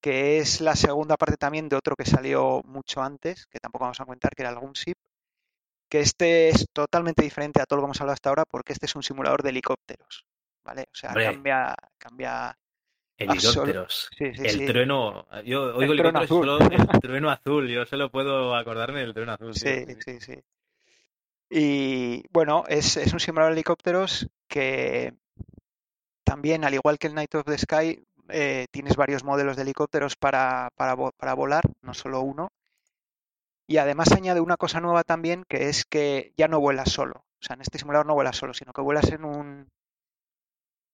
que 0.00 0.38
es 0.38 0.62
la 0.62 0.76
segunda 0.76 1.16
parte 1.18 1.36
también 1.36 1.68
de 1.68 1.76
otro 1.76 1.94
que 1.94 2.06
salió 2.06 2.62
mucho 2.64 3.02
antes, 3.02 3.46
que 3.48 3.58
tampoco 3.60 3.84
vamos 3.84 4.00
a 4.00 4.06
contar, 4.06 4.32
que 4.34 4.42
era 4.42 4.50
el 4.50 4.58
Gunship, 4.58 4.94
que 5.90 6.00
este 6.00 6.48
es 6.48 6.66
totalmente 6.72 7.22
diferente 7.22 7.60
a 7.60 7.66
todo 7.66 7.76
lo 7.78 7.82
que 7.82 7.86
hemos 7.88 8.00
hablado 8.00 8.14
hasta 8.14 8.30
ahora, 8.30 8.44
porque 8.48 8.72
este 8.72 8.86
es 8.86 8.96
un 8.96 9.02
simulador 9.02 9.42
de 9.42 9.50
helicópteros, 9.50 10.24
¿vale? 10.68 10.82
O 10.92 10.94
sea, 10.94 11.10
Hombre, 11.10 11.24
cambia, 11.32 11.74
cambia 11.96 12.58
helicópteros. 13.16 14.10
Sí, 14.16 14.34
sí, 14.34 14.42
El 14.44 14.50
sí. 14.50 14.66
trueno. 14.66 15.26
Yo 15.44 15.74
oigo 15.76 15.92
El 15.92 15.98
trueno 15.98 16.18
azul. 16.20 16.46
solo 16.46 16.58
el 16.70 16.86
trueno 17.00 17.30
azul. 17.30 17.68
Yo 17.68 17.86
solo 17.86 18.10
puedo 18.10 18.54
acordarme 18.54 19.00
del 19.00 19.14
trueno 19.14 19.32
azul. 19.32 19.54
Sí, 19.54 19.86
Sí, 20.04 20.20
sí. 20.20 20.34
Y 21.50 22.22
bueno, 22.30 22.64
es, 22.68 22.98
es 22.98 23.12
un 23.14 23.20
simulador 23.20 23.52
de 23.54 23.60
helicópteros 23.60 24.28
que 24.46 25.14
también, 26.22 26.64
al 26.64 26.74
igual 26.74 26.98
que 26.98 27.06
el 27.06 27.14
Night 27.14 27.34
of 27.34 27.46
the 27.46 27.56
Sky, 27.56 28.04
eh, 28.28 28.66
tienes 28.70 28.96
varios 28.96 29.24
modelos 29.24 29.56
de 29.56 29.62
helicópteros 29.62 30.16
para, 30.16 30.68
para, 30.76 30.94
para 31.12 31.32
volar, 31.32 31.64
no 31.80 31.94
solo 31.94 32.20
uno. 32.20 32.52
Y 33.66 33.78
además 33.78 34.12
añade 34.12 34.40
una 34.42 34.58
cosa 34.58 34.80
nueva 34.80 35.04
también, 35.04 35.44
que 35.48 35.70
es 35.70 35.86
que 35.86 36.34
ya 36.36 36.48
no 36.48 36.60
vuelas 36.60 36.90
solo. 36.92 37.24
O 37.40 37.42
sea, 37.42 37.54
en 37.54 37.62
este 37.62 37.78
simulador 37.78 38.04
no 38.06 38.14
vuelas 38.14 38.36
solo, 38.36 38.52
sino 38.52 38.72
que 38.74 38.82
vuelas 38.82 39.10
en 39.10 39.24
un, 39.24 39.70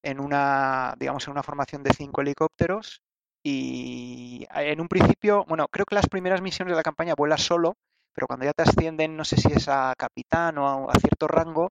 en 0.05 0.20
una, 0.20 0.94
digamos, 0.98 1.26
en 1.26 1.32
una 1.32 1.42
formación 1.42 1.82
de 1.82 1.92
cinco 1.92 2.20
helicópteros. 2.20 3.02
Y 3.42 4.46
en 4.50 4.80
un 4.80 4.88
principio, 4.88 5.44
bueno, 5.48 5.66
creo 5.68 5.84
que 5.86 5.94
las 5.94 6.09
primeras 6.09 6.40
misiones 6.40 6.72
de 6.72 6.76
la 6.76 6.82
campaña 6.82 7.14
vuelas 7.16 7.42
solo, 7.42 7.74
pero 8.14 8.26
cuando 8.26 8.46
ya 8.46 8.52
te 8.52 8.62
ascienden, 8.62 9.16
no 9.16 9.24
sé 9.24 9.36
si 9.36 9.48
es 9.52 9.68
a 9.68 9.94
capitán 9.98 10.57
o 10.59 10.88
a, 10.88 10.94
cierto 10.94 11.26
rango, 11.26 11.70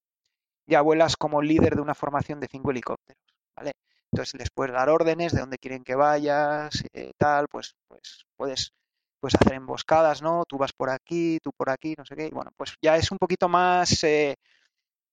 ya 0.67 0.81
vuelas 0.81 1.15
como 1.17 1.41
líder 1.41 1.75
de 1.75 1.81
una 1.81 1.95
formación 1.95 2.39
de 2.39 2.47
cinco 2.47 2.71
helicópteros, 2.71 3.23
¿vale? 3.55 3.73
Entonces 4.11 4.35
les 4.39 4.49
puedes 4.51 4.73
dar 4.73 4.89
órdenes 4.89 5.33
de 5.33 5.39
dónde 5.39 5.57
quieren 5.57 5.83
que 5.83 5.95
vayas, 5.95 6.83
eh, 6.93 7.13
tal, 7.17 7.47
pues, 7.47 7.75
pues 7.87 8.25
puedes, 8.35 8.73
puedes 9.19 9.35
hacer 9.35 9.53
emboscadas, 9.53 10.21
¿no? 10.21 10.43
Tú 10.47 10.57
vas 10.57 10.73
por 10.73 10.89
aquí, 10.89 11.39
tú 11.41 11.51
por 11.55 11.69
aquí, 11.69 11.95
no 11.97 12.05
sé 12.05 12.15
qué. 12.15 12.27
Y 12.27 12.31
bueno, 12.31 12.51
pues 12.57 12.75
ya 12.81 12.97
es 12.97 13.11
un 13.11 13.17
poquito 13.17 13.49
más, 13.49 14.03
eh, 14.03 14.35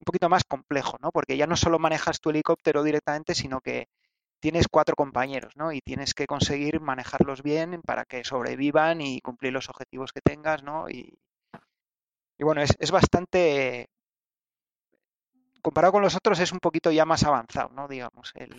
un 0.01 0.05
poquito 0.05 0.29
más 0.29 0.45
complejo, 0.45 0.97
¿no? 1.01 1.11
Porque 1.13 1.37
ya 1.37 1.47
no 1.47 1.57
solo 1.57 1.79
manejas 1.79 2.21
tu 2.21 2.31
helicóptero 2.31 2.83
directamente, 2.83 3.35
sino 3.35 3.61
que 3.61 3.89
tienes 4.41 4.67
cuatro 4.69 4.97
compañeros, 4.97 5.57
¿no? 5.57 5.73
Y 5.73 5.81
tienes 5.83 6.15
que 6.15 6.27
conseguir 6.27 6.81
manejarlos 6.81 7.43
bien 7.43 7.83
para 7.83 8.07
que 8.07 8.25
sobrevivan 8.25 9.03
y 9.03 9.21
cumplir 9.21 9.53
los 9.53 9.69
objetivos 9.69 10.13
que 10.13 10.23
tengas, 10.23 10.63
¿no? 10.63 10.89
Y, 10.89 11.19
y 12.39 12.45
bueno, 12.45 12.63
es, 12.63 12.75
es 12.79 12.91
bastante, 12.91 13.91
comparado 15.61 15.93
con 15.93 16.03
los 16.03 16.15
otros, 16.17 16.41
es 16.41 16.53
un 16.53 16.61
poquito 16.61 16.91
ya 16.91 17.05
más 17.05 17.23
avanzado, 17.25 17.69
¿no? 17.75 17.87
Digamos. 17.87 18.33
El, 18.35 18.51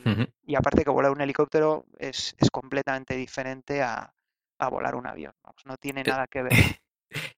y 0.45 0.55
aparte 0.55 0.83
que 0.83 0.91
volar 0.91 1.11
un 1.11 1.21
helicóptero 1.21 1.85
es, 1.97 2.35
es 2.37 2.51
completamente 2.51 3.15
diferente 3.15 3.81
a, 3.81 4.13
a 4.59 4.69
volar 4.69 4.95
un 4.95 5.07
avión. 5.07 5.33
Vamos, 5.43 5.65
no 5.65 5.77
tiene 5.77 6.01
Eh, 6.01 6.05
nada 6.09 6.27
que 6.27 6.43
ver. 6.43 6.51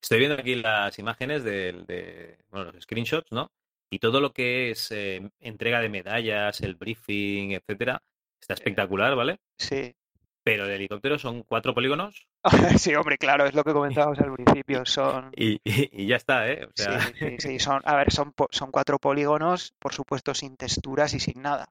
Estoy 0.01 0.19
viendo 0.19 0.35
aquí 0.37 0.55
las 0.55 0.99
imágenes 0.99 1.43
del- 1.43 1.85
de, 1.85 2.37
bueno, 2.49 2.71
los 2.71 2.83
screenshots, 2.83 3.31
¿no? 3.31 3.51
Y 3.93 3.99
todo 3.99 4.19
lo 4.21 4.33
que 4.33 4.71
es 4.71 4.91
eh, 4.91 5.29
entrega 5.39 5.79
de 5.79 5.89
medallas, 5.89 6.61
el 6.61 6.73
briefing, 6.75 7.51
etcétera, 7.51 8.01
está 8.41 8.53
Eh, 8.53 8.57
espectacular, 8.57 9.15
¿vale? 9.15 9.37
sí. 9.57 9.95
Pero 10.43 10.65
el 10.65 10.71
helicóptero 10.71 11.19
son 11.19 11.43
cuatro 11.43 11.73
polígonos 11.73 12.27
Sí, 12.79 12.95
hombre, 12.95 13.17
claro, 13.17 13.45
es 13.45 13.53
lo 13.53 13.63
que 13.63 13.71
comentábamos 13.73 14.19
al 14.19 14.33
principio. 14.33 14.85
Son, 14.85 15.31
y, 15.35 15.53
y- 15.63 16.03
y 16.03 16.07
ya 16.07 16.15
está, 16.15 16.49
¿eh? 16.49 16.65
O 16.65 16.71
sí, 16.75 16.83
sea, 16.83 16.99
sí, 17.19 17.35
sí, 17.39 17.59
son, 17.59 17.81
a 17.85 17.95
ver, 17.95 18.11
son, 18.11 18.33
son 18.49 18.71
cuatro 18.71 18.97
polígonos, 18.99 19.73
por 19.79 19.93
supuesto, 19.93 20.33
sin 20.33 20.57
texturas 20.57 21.13
y 21.13 21.19
sin 21.19 21.41
nada. 21.41 21.67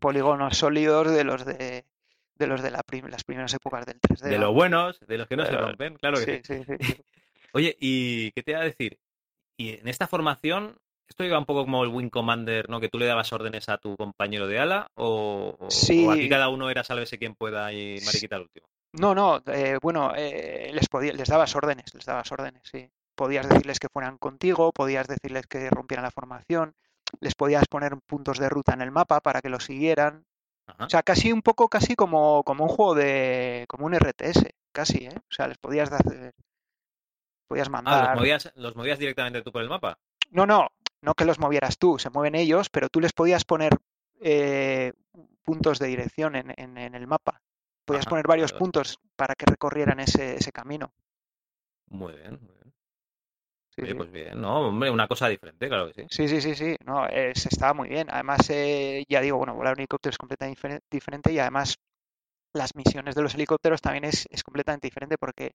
Polígonos 0.00 0.56
sólidos 0.56 1.10
de 1.10 1.24
los 1.24 1.44
de, 1.44 1.84
de 2.36 2.46
los 2.46 2.62
de 2.62 2.70
la 2.70 2.82
prim- 2.82 3.06
las 3.08 3.24
primeras 3.24 3.52
épocas 3.54 3.84
del 3.86 4.00
3D. 4.00 4.30
de 4.30 4.38
los 4.38 4.54
buenos, 4.54 5.00
de 5.00 5.18
los 5.18 5.26
que 5.28 5.36
no 5.36 5.44
se 5.44 5.56
rompen, 5.56 5.96
claro 5.96 6.18
que 6.18 6.24
sí, 6.26 6.40
sí. 6.44 6.62
Oye, 7.52 7.76
¿y 7.80 8.30
qué 8.32 8.42
te 8.42 8.52
iba 8.52 8.60
a 8.60 8.64
decir? 8.64 8.98
Y 9.56 9.70
en 9.80 9.88
esta 9.88 10.06
formación, 10.06 10.78
¿esto 11.08 11.24
iba 11.24 11.38
un 11.38 11.46
poco 11.46 11.64
como 11.64 11.82
el 11.84 11.90
Wing 11.90 12.10
Commander, 12.10 12.68
¿no? 12.68 12.80
Que 12.80 12.88
tú 12.88 12.98
le 12.98 13.06
dabas 13.06 13.32
órdenes 13.32 13.68
a 13.68 13.78
tu 13.78 13.96
compañero 13.96 14.46
de 14.46 14.58
ala, 14.58 14.86
o, 14.94 15.56
o- 15.58 15.64
o 15.64 15.66
aquí 15.66 16.22
Sí. 16.22 16.28
cada 16.28 16.48
uno 16.48 16.70
era 16.70 16.84
sálvese 16.84 17.18
quien 17.18 17.34
pueda 17.34 17.72
y 17.72 17.98
mariquita 18.04 18.36
al 18.36 18.42
último. 18.42 18.66
No, 18.92 19.14
no, 19.14 19.42
eh, 19.46 19.78
bueno, 19.82 20.12
eh, 20.16 20.70
les 20.72 20.88
podía, 20.88 21.12
les 21.12 21.28
dabas 21.28 21.54
órdenes, 21.54 21.92
les 21.94 22.04
dabas 22.04 22.30
órdenes, 22.32 22.62
sí. 22.64 22.88
Podías 23.14 23.48
decirles 23.48 23.78
que 23.80 23.88
fueran 23.88 24.16
contigo, 24.18 24.72
podías 24.72 25.06
decirles 25.08 25.46
que 25.46 25.68
rompieran 25.70 26.04
la 26.04 26.10
formación, 26.10 26.74
les 27.20 27.34
podías 27.34 27.64
poner 27.68 27.96
puntos 28.06 28.38
de 28.38 28.48
ruta 28.48 28.74
en 28.74 28.82
el 28.82 28.90
mapa 28.92 29.20
para 29.20 29.40
que 29.42 29.48
lo 29.48 29.60
siguieran. 29.60 30.24
Ajá. 30.66 30.84
O 30.86 30.90
sea, 30.90 31.02
casi 31.02 31.32
un 31.32 31.42
poco, 31.42 31.68
casi 31.68 31.96
como, 31.96 32.42
como 32.44 32.64
un 32.64 32.70
juego 32.70 32.94
de, 32.94 33.64
como 33.68 33.86
un 33.86 33.94
RTS, 33.94 34.50
casi, 34.72 35.06
¿eh? 35.06 35.14
O 35.16 35.32
sea, 35.34 35.48
les 35.48 35.58
podías 35.58 35.90
hacer, 35.90 36.32
podías 37.48 37.68
Ah, 37.68 37.70
los 37.70 37.84
mandar. 37.84 38.16
movías, 38.16 38.52
los 38.56 38.76
movías 38.76 38.98
directamente 38.98 39.42
tú 39.42 39.50
por 39.52 39.62
el 39.62 39.68
mapa. 39.68 39.98
No, 40.30 40.46
no, 40.46 40.68
no 41.02 41.14
que 41.14 41.24
los 41.24 41.38
movieras 41.38 41.78
tú, 41.78 41.98
se 41.98 42.10
mueven 42.10 42.34
ellos, 42.34 42.68
pero 42.70 42.88
tú 42.88 43.00
les 43.00 43.12
podías 43.12 43.44
poner 43.44 43.76
eh, 44.20 44.92
puntos 45.44 45.78
de 45.78 45.86
dirección 45.88 46.36
en, 46.36 46.52
en- 46.56 46.78
en 46.78 46.94
el 46.94 47.06
mapa. 47.06 47.40
Podías 47.84 48.04
Ajá, 48.04 48.10
poner 48.10 48.26
varios 48.26 48.52
puntos 48.52 48.98
para 49.16 49.34
que 49.34 49.46
recorrieran 49.46 50.00
ese, 50.00 50.36
ese 50.36 50.52
camino. 50.52 50.92
Muy 51.90 52.14
bien, 52.14 52.38
muy 52.42 52.54
bien. 52.54 52.74
Sí, 53.76 53.82
Oye, 53.82 53.94
sí. 53.94 53.96
pues 53.96 54.10
bien, 54.12 54.40
¿no? 54.40 54.68
Hombre, 54.68 54.90
una 54.90 55.08
cosa 55.08 55.28
diferente, 55.28 55.68
claro 55.68 55.88
que 55.88 55.94
sí. 56.02 56.08
Sí, 56.10 56.28
sí, 56.28 56.40
sí, 56.40 56.54
sí, 56.54 56.76
no, 56.84 57.06
es, 57.06 57.44
estaba 57.46 57.74
muy 57.74 57.88
bien. 57.88 58.08
Además, 58.10 58.40
eh, 58.50 59.04
ya 59.08 59.20
digo, 59.20 59.36
bueno, 59.38 59.54
volar 59.54 59.74
un 59.74 59.80
helicóptero 59.80 60.10
es 60.10 60.18
completamente 60.18 60.60
difere- 60.60 60.80
diferente 60.90 61.32
y 61.32 61.38
además 61.38 61.76
las 62.54 62.74
misiones 62.76 63.14
de 63.16 63.22
los 63.22 63.34
helicópteros 63.34 63.80
también 63.82 64.04
es, 64.04 64.26
es 64.30 64.42
completamente 64.44 64.88
diferente 64.88 65.18
porque 65.18 65.52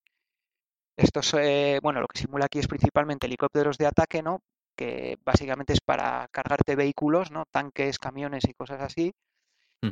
estos, 0.98 1.34
eh, 1.36 1.80
bueno, 1.82 2.02
lo 2.02 2.08
que 2.08 2.20
simula 2.20 2.46
aquí 2.46 2.60
es 2.60 2.68
principalmente 2.68 3.28
helicópteros 3.28 3.78
de 3.78 3.88
ataque, 3.88 4.22
¿no? 4.24 4.42
Que 4.76 5.18
básicamente 5.24 5.74
es 5.74 5.82
para 5.82 6.28
cargarte 6.32 6.76
vehículos, 6.76 7.32
¿no? 7.32 7.46
Tanques, 7.52 8.00
camiones 8.00 8.44
y 8.48 8.54
cosas 8.54 8.82
así. 8.82 9.14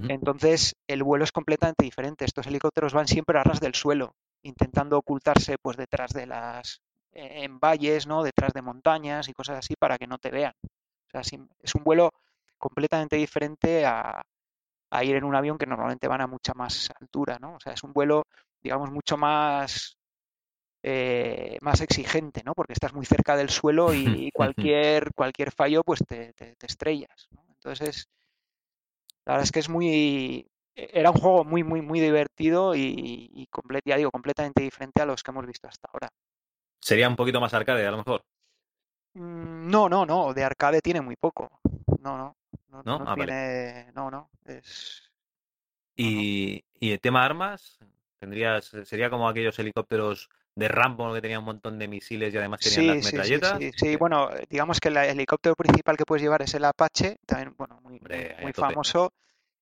Entonces, 0.08 0.74
el 0.88 1.04
vuelo 1.04 1.26
es 1.26 1.34
completamente 1.34 1.84
diferente. 1.84 2.24
Estos 2.24 2.48
helicópteros 2.48 2.94
van 2.94 3.10
siempre 3.10 3.38
a 3.38 3.44
ras 3.44 3.60
del 3.60 3.76
suelo, 3.76 4.16
intentando 4.42 4.98
ocultarse 4.98 5.58
pues 5.62 5.76
detrás 5.76 6.12
de 6.12 6.28
las 6.28 6.82
eh, 7.12 7.44
en 7.44 7.60
valles, 7.60 8.08
¿no? 8.08 8.24
Detrás 8.24 8.54
de 8.54 8.62
montañas 8.62 9.28
y 9.28 9.34
cosas 9.34 9.58
así 9.58 9.76
para 9.78 9.98
que 9.98 10.08
no 10.08 10.18
te 10.18 10.32
vean. 10.32 10.54
O 10.64 11.10
sea, 11.12 11.22
es 11.22 11.76
un 11.76 11.84
vuelo 11.84 12.12
completamente 12.58 13.18
diferente 13.18 13.86
a, 13.86 14.22
a 14.92 15.04
ir 15.04 15.16
en 15.16 15.24
un 15.24 15.36
avión 15.36 15.58
que 15.58 15.66
normalmente 15.66 16.08
van 16.08 16.22
a 16.22 16.28
mucha 16.28 16.54
más 16.54 16.90
altura, 17.00 17.40
¿no? 17.40 17.56
O 17.56 17.60
sea, 17.60 17.74
es 17.74 17.84
un 17.84 17.94
vuelo, 17.94 18.24
digamos, 18.62 18.92
mucho 18.92 19.18
más 19.18 19.98
eh, 20.84 21.58
más 21.62 21.82
exigente, 21.82 22.44
¿no? 22.44 22.54
Porque 22.54 22.74
estás 22.74 22.94
muy 22.94 23.06
cerca 23.06 23.36
del 23.36 23.50
suelo 23.50 23.94
y 23.94 24.32
cualquier 24.34 25.12
cualquier 25.14 25.52
fallo, 25.52 25.84
pues 25.84 26.02
te, 26.08 26.34
te- 26.34 26.56
te 26.56 26.66
estrellas, 26.66 27.28
¿no? 27.32 27.44
Entonces, 27.50 28.08
la 29.26 29.34
verdad 29.34 29.44
es 29.46 29.52
que 29.52 29.60
es 29.60 29.70
muy 29.70 30.48
era 30.76 31.12
un 31.12 31.18
juego 31.18 31.44
muy 31.44 31.64
muy 31.64 31.82
muy 31.82 32.00
divertido 32.00 32.76
y, 32.76 33.48
ya 33.86 33.98
digo, 33.98 34.12
completamente 34.12 34.64
diferente 34.64 35.02
a 35.02 35.06
los 35.06 35.22
que 35.22 35.32
hemos 35.32 35.46
visto 35.46 35.68
hasta 35.68 35.90
ahora. 35.92 36.10
Sería 36.80 37.08
un 37.10 37.16
poquito 37.16 37.40
más 37.40 37.54
arcade, 37.54 37.86
a 37.86 37.92
lo 37.92 37.98
mejor. 37.98 38.22
Mm, 39.14 39.70
No, 39.70 39.90
no, 39.90 40.06
no, 40.06 40.34
de 40.34 40.44
arcade 40.44 40.82
tiene 40.82 41.02
muy 41.02 41.16
poco. 41.16 41.50
No, 42.00 42.18
no, 42.18 42.36
no, 42.70 42.84
¿No? 42.84 42.98
no 42.98 43.06
Ah, 43.06 43.16
vale. 43.16 43.26
tiene, 43.26 43.92
no, 43.94 44.10
no, 44.10 44.30
es, 44.46 45.04
no. 46.02 46.08
Y, 46.08 46.64
y 46.80 46.92
el 46.92 47.00
tema 47.00 47.26
armas, 47.26 47.80
tendrías, 48.20 48.66
sería 48.86 49.10
como 49.10 49.28
aquellos 49.28 49.58
helicópteros 49.60 50.30
de 50.56 50.68
Rambo 50.68 51.14
que 51.14 51.22
tenían 51.22 51.40
un 51.40 51.46
montón 51.46 51.80
de 51.80 51.88
misiles 51.88 52.34
y 52.34 52.38
además 52.38 52.60
tenían 52.60 52.82
Sí, 52.82 52.88
las 52.88 53.06
metralletas. 53.06 53.58
sí, 53.60 53.72
sí. 53.72 53.90
Sí. 53.92 53.96
Bueno, 53.96 54.30
eh, 54.32 54.46
digamos 54.50 54.80
que 54.80 54.90
el 54.90 54.98
helicóptero 54.98 55.56
principal 55.56 55.98
que 55.98 56.06
puedes 56.06 56.22
llevar 56.22 56.42
es 56.42 56.54
el 56.54 56.66
Apache, 56.66 57.18
también, 57.26 57.56
bueno, 57.58 57.80
muy, 57.82 57.98
Hombre, 57.98 58.36
famoso. 58.54 59.14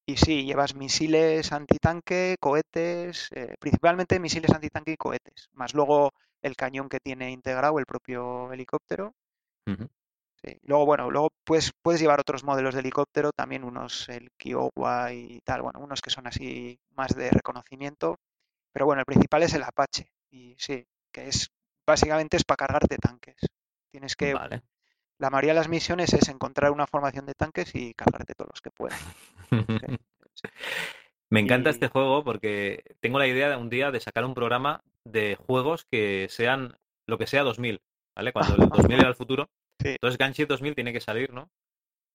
Y 0.05 0.17
sí, 0.17 0.43
llevas 0.43 0.73
misiles 0.73 1.51
antitanque, 1.51 2.37
cohetes, 2.39 3.29
eh, 3.31 3.55
principalmente 3.59 4.19
misiles 4.19 4.51
antitanque 4.51 4.93
y 4.93 4.97
cohetes, 4.97 5.49
más 5.53 5.75
luego 5.75 6.13
el 6.41 6.55
cañón 6.55 6.89
que 6.89 6.99
tiene 6.99 7.29
integrado 7.29 7.77
el 7.77 7.85
propio 7.85 8.51
helicóptero. 8.51 9.13
Sí. 9.67 10.57
Luego, 10.63 10.85
bueno, 10.85 11.11
luego 11.11 11.29
puedes, 11.43 11.71
puedes 11.83 12.01
llevar 12.01 12.19
otros 12.19 12.43
modelos 12.43 12.73
de 12.73 12.79
helicóptero, 12.79 13.31
también 13.33 13.63
unos, 13.63 14.09
el 14.09 14.31
Kiowa 14.37 15.13
y 15.13 15.41
tal, 15.41 15.61
bueno, 15.61 15.79
unos 15.79 16.01
que 16.01 16.09
son 16.09 16.25
así 16.25 16.79
más 16.95 17.13
de 17.15 17.29
reconocimiento, 17.29 18.17
pero 18.71 18.85
bueno, 18.87 19.01
el 19.01 19.05
principal 19.05 19.43
es 19.43 19.53
el 19.53 19.63
Apache, 19.63 20.09
y 20.32 20.55
sí, 20.57 20.86
que 21.11 21.27
es, 21.27 21.51
básicamente 21.88 22.38
es 22.38 22.43
para 22.43 22.57
cargarte 22.57 22.97
tanques. 22.97 23.36
Tienes 23.91 24.15
que, 24.15 24.34
Vale. 24.34 24.61
la 25.19 25.30
mayoría 25.30 25.53
de 25.53 25.59
las 25.59 25.69
misiones 25.69 26.13
es 26.13 26.30
encontrar 26.30 26.71
una 26.71 26.88
formación 26.88 27.25
de 27.25 27.34
tanques 27.34 27.73
y 27.75 27.93
cargarte 27.93 28.34
todos 28.36 28.49
los 28.53 28.61
que 28.61 28.71
puedas. 28.71 28.99
sí. 29.49 30.47
Me 31.32 31.39
encanta 31.41 31.69
Y- 31.69 31.73
este 31.73 31.88
juego 31.89 32.23
porque 32.23 32.84
tengo 33.01 33.19
la 33.19 33.27
idea 33.27 33.49
de 33.49 33.55
un 33.55 33.69
día 33.69 33.91
de 33.91 33.99
sacar 33.99 34.25
un 34.25 34.34
programa 34.34 34.82
de 35.05 35.36
juegos 35.36 35.86
que 35.86 36.27
sean 36.30 36.75
lo 37.07 37.17
que 37.19 37.27
sea 37.27 37.43
2000, 37.43 37.82
¿vale? 38.15 38.34
Cuando 38.34 38.55
el 38.63 38.69
2000 38.69 38.99
era 38.99 39.09
el 39.09 39.15
futuro. 39.15 39.49
Sí. 39.82 39.91
Entonces 39.91 40.17
Gunship 40.17 40.47
2000 40.47 40.75
tiene 40.75 40.91
que 40.91 40.99
salir, 40.99 41.32
¿no? 41.32 41.49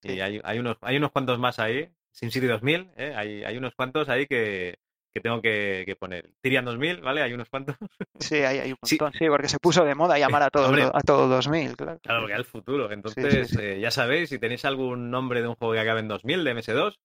Y 0.03 0.11
Sí. 0.11 0.21
hay, 0.21 0.39
hay 0.45 0.59
unos, 0.59 0.77
hay 0.83 0.99
unos 0.99 1.13
cuantos 1.13 1.39
más 1.39 1.59
ahí. 1.59 1.89
SimCity 2.13 2.47
2000, 2.47 2.91
¿eh? 2.97 3.15
Hay, 3.17 3.43
hay 3.43 3.57
unos 3.57 3.75
cuantos 3.75 4.11
ahí 4.11 4.27
que, 4.27 4.79
que 5.15 5.21
tengo 5.21 5.41
que, 5.41 5.85
que 5.87 5.95
poner. 5.97 6.29
Tyrian 6.41 6.65
2000, 6.65 7.01
¿vale? 7.01 7.23
Hay 7.23 7.33
unos 7.33 7.49
cuantos. 7.49 7.77
Sí, 8.19 8.35
hay, 8.37 8.59
hay 8.59 8.71
un 8.73 8.79
Sí. 8.83 8.97
montón, 9.01 9.19
sí, 9.19 9.27
porque 9.29 9.49
se 9.49 9.59
puso 9.59 9.85
de 9.85 9.95
moda 9.95 10.19
llamar 10.19 10.43
a 10.43 10.51
todo, 10.51 10.67
Hombre. 10.69 10.85
a 10.93 11.01
todo 11.03 11.29
2000, 11.29 11.77
claro. 11.77 12.01
Claro, 12.01 12.21
porque 12.21 12.33
era 12.33 12.41
el 12.41 12.45
futuro. 12.47 12.91
Entonces, 12.91 13.49
sí. 13.51 13.57
eh, 13.61 13.79
ya 13.81 13.91
sabéis, 13.93 14.29
si 14.31 14.39
tenéis 14.41 14.65
algún 14.65 15.11
nombre 15.11 15.41
de 15.41 15.49
un 15.49 15.55
juego 15.55 15.73
que 15.75 15.81
acabe 15.81 16.01
en 16.01 16.09
2000, 16.09 16.43
de 16.45 16.55
MS2, 16.57 16.97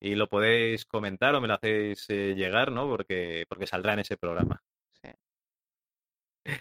y 0.00 0.14
lo 0.14 0.28
podéis 0.28 0.84
comentar 0.86 1.34
o 1.34 1.40
me 1.40 1.48
lo 1.48 1.54
hacéis 1.54 2.06
eh, 2.10 2.34
llegar, 2.36 2.70
¿no? 2.70 2.86
Porque, 2.88 3.44
porque 3.48 3.66
saldrá 3.66 3.94
en 3.94 3.98
ese 4.00 4.16
programa. 4.16 4.62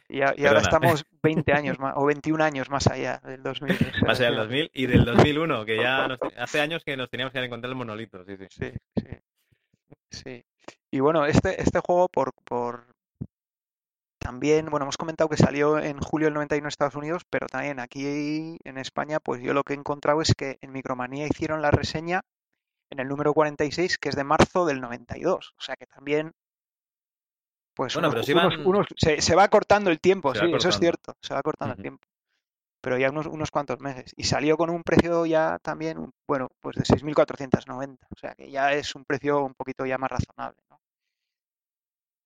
Y, 0.09 0.21
a- 0.21 0.33
y 0.35 0.45
ahora 0.45 0.59
estamos 0.61 1.05
20 1.23 1.53
años 1.53 1.79
más, 1.79 1.93
o 1.95 2.05
21 2.05 2.43
años 2.43 2.69
más 2.69 2.87
allá 2.87 3.21
del 3.23 3.41
2000. 3.41 3.71
o 3.71 3.77
sea, 3.77 3.91
Más 4.07 4.19
allá 4.19 4.29
del 4.31 4.35
sí. 4.35 4.41
2000 4.43 4.71
y 4.73 4.85
del 4.87 5.05
2001, 5.05 5.65
que 5.65 5.77
ya 5.77 6.07
nos- 6.09 6.19
hace 6.37 6.59
años 6.59 6.83
que 6.83 6.97
nos 6.97 7.09
teníamos 7.09 7.31
que 7.31 7.39
encontrar 7.43 7.69
el 7.69 7.77
monolito. 7.77 8.25
Sí, 8.25 8.35
sí. 8.37 8.47
Sí, 8.49 8.71
sí, 8.99 9.17
sí. 10.11 10.45
Y 10.91 10.99
bueno, 10.99 11.25
este, 11.25 11.61
este 11.61 11.79
juego 11.79 12.07
por, 12.09 12.33
por 12.45 12.85
también, 14.19 14.65
bueno, 14.69 14.83
hemos 14.85 14.97
comentado 14.97 15.29
que 15.29 15.37
salió 15.37 15.79
en 15.79 15.99
julio 15.99 16.27
del 16.27 16.33
91 16.33 16.65
en 16.65 16.67
Estados 16.67 16.95
Unidos, 16.95 17.23
pero 17.29 17.47
también 17.47 17.79
aquí 17.79 18.57
en 18.63 18.77
España, 18.77 19.19
pues 19.19 19.41
yo 19.41 19.53
lo 19.53 19.63
que 19.63 19.73
he 19.73 19.77
encontrado 19.77 20.21
es 20.21 20.33
que 20.35 20.57
en 20.61 20.71
Micromanía 20.71 21.27
hicieron 21.27 21.61
la 21.61 21.71
reseña 21.71 22.21
en 22.89 22.99
el 22.99 23.07
número 23.07 23.33
46, 23.33 23.97
que 23.97 24.09
es 24.09 24.15
de 24.15 24.23
marzo 24.23 24.65
del 24.65 24.81
92. 24.81 25.53
O 25.57 25.61
sea 25.61 25.75
que 25.75 25.85
también, 25.85 26.31
pues 27.75 27.93
Bueno, 27.93 28.09
unos- 28.09 28.15
pero 28.15 28.25
si 28.25 28.31
unos- 28.33 28.57
van- 28.57 28.65
unos- 28.67 28.87
se, 28.97 29.21
se 29.21 29.35
va 29.35 29.47
cortando 29.49 29.89
el 29.91 29.99
tiempo, 29.99 30.33
Se 30.33 30.41
sí, 30.41 30.45
eso 30.53 30.69
es 30.69 30.79
cierto, 30.79 31.15
se 31.21 31.33
va 31.33 31.41
cortando 31.43 31.73
el 31.75 31.81
tiempo. 31.81 32.07
Pero 32.87 32.97
ya 32.97 33.09
unos, 33.09 33.27
unos 33.27 33.51
cuantos 33.51 33.81
meses. 33.81 34.13
Y 34.15 34.23
salió 34.23 34.55
con 34.55 34.69
un 34.69 34.81
precio 34.81 35.25
ya 35.25 35.59
también, 35.61 36.09
bueno, 36.25 36.47
pues 36.61 36.77
de 36.77 36.83
6.490. 36.85 37.97
O 38.15 38.17
sea 38.17 38.33
que 38.33 38.49
ya 38.49 38.71
es 38.71 38.95
un 38.95 39.03
precio 39.03 39.43
un 39.43 39.53
poquito 39.55 39.85
ya 39.85 39.97
más 39.97 40.09
razonable, 40.09 40.57
¿no? 40.69 40.79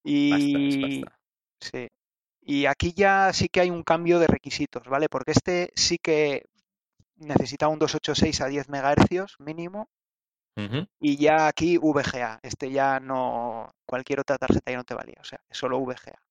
Y, 0.04 1.02
basta. 1.02 1.18
sí. 1.60 1.88
Y 2.44 2.68
aquí 2.68 2.94
ya 2.94 3.34
sí 3.34 3.50
que 3.50 3.62
hay 3.62 3.72
un 3.72 3.82
cambio 3.82 4.20
de 4.20 4.28
requisitos, 4.28 4.88
¿vale? 4.88 5.10
Porque 5.10 5.32
este 5.32 5.72
sí 5.74 5.98
que 5.98 6.46
necesita 7.16 7.68
un 7.68 7.80
286 7.80 8.42
a 8.42 8.46
10 8.46 8.70
MHz 8.70 9.40
mínimo 9.40 9.90
y 11.00 11.18
ya 11.18 11.48
aquí 11.48 11.80
VGA. 11.80 12.40
Este 12.44 12.70
ya 12.70 13.00
no, 13.00 13.74
cualquier 13.88 14.20
otra 14.20 14.38
tarjeta 14.38 14.70
ya 14.70 14.78
no 14.78 14.84
te 14.84 14.94
valía, 14.94 15.18
o 15.22 15.24
sea, 15.24 15.42
es 15.50 15.58
solo 15.58 15.80
VGA. 15.80 16.22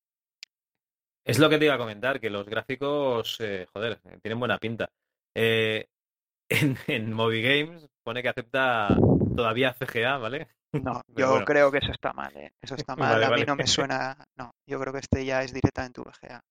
Es 1.23 1.39
lo 1.39 1.49
que 1.49 1.57
te 1.57 1.65
iba 1.65 1.75
a 1.75 1.79
comentar, 1.79 2.19
que 2.19 2.29
los 2.29 2.45
gráficos, 2.45 3.37
eh, 3.39 3.67
joder, 3.71 3.99
tienen 4.21 4.39
buena 4.39 4.57
pinta. 4.57 4.89
Eh, 5.35 5.87
en, 6.49 6.77
en 6.87 7.13
Movie 7.13 7.41
Games 7.41 7.87
pone 8.03 8.21
que 8.21 8.29
acepta 8.29 8.95
todavía 9.35 9.73
FGA, 9.73 10.17
¿vale? 10.17 10.47
No, 10.73 11.01
yo 11.07 11.29
bueno. 11.31 11.45
creo 11.45 11.71
que 11.71 11.79
eso 11.79 11.91
está 11.91 12.13
mal, 12.13 12.35
¿eh? 12.35 12.53
Eso 12.61 12.75
está 12.75 12.95
mal, 12.97 13.13
Vale, 13.13 13.25
a 13.25 13.29
mí 13.29 13.33
vale. 13.33 13.45
no 13.45 13.55
me 13.55 13.67
suena, 13.67 14.17
no, 14.35 14.51
yo 14.65 14.79
creo 14.79 14.93
que 14.93 14.99
este 14.99 15.25
ya 15.25 15.43
es 15.43 15.53
directamente 15.53 16.01
VGA. 16.01 16.41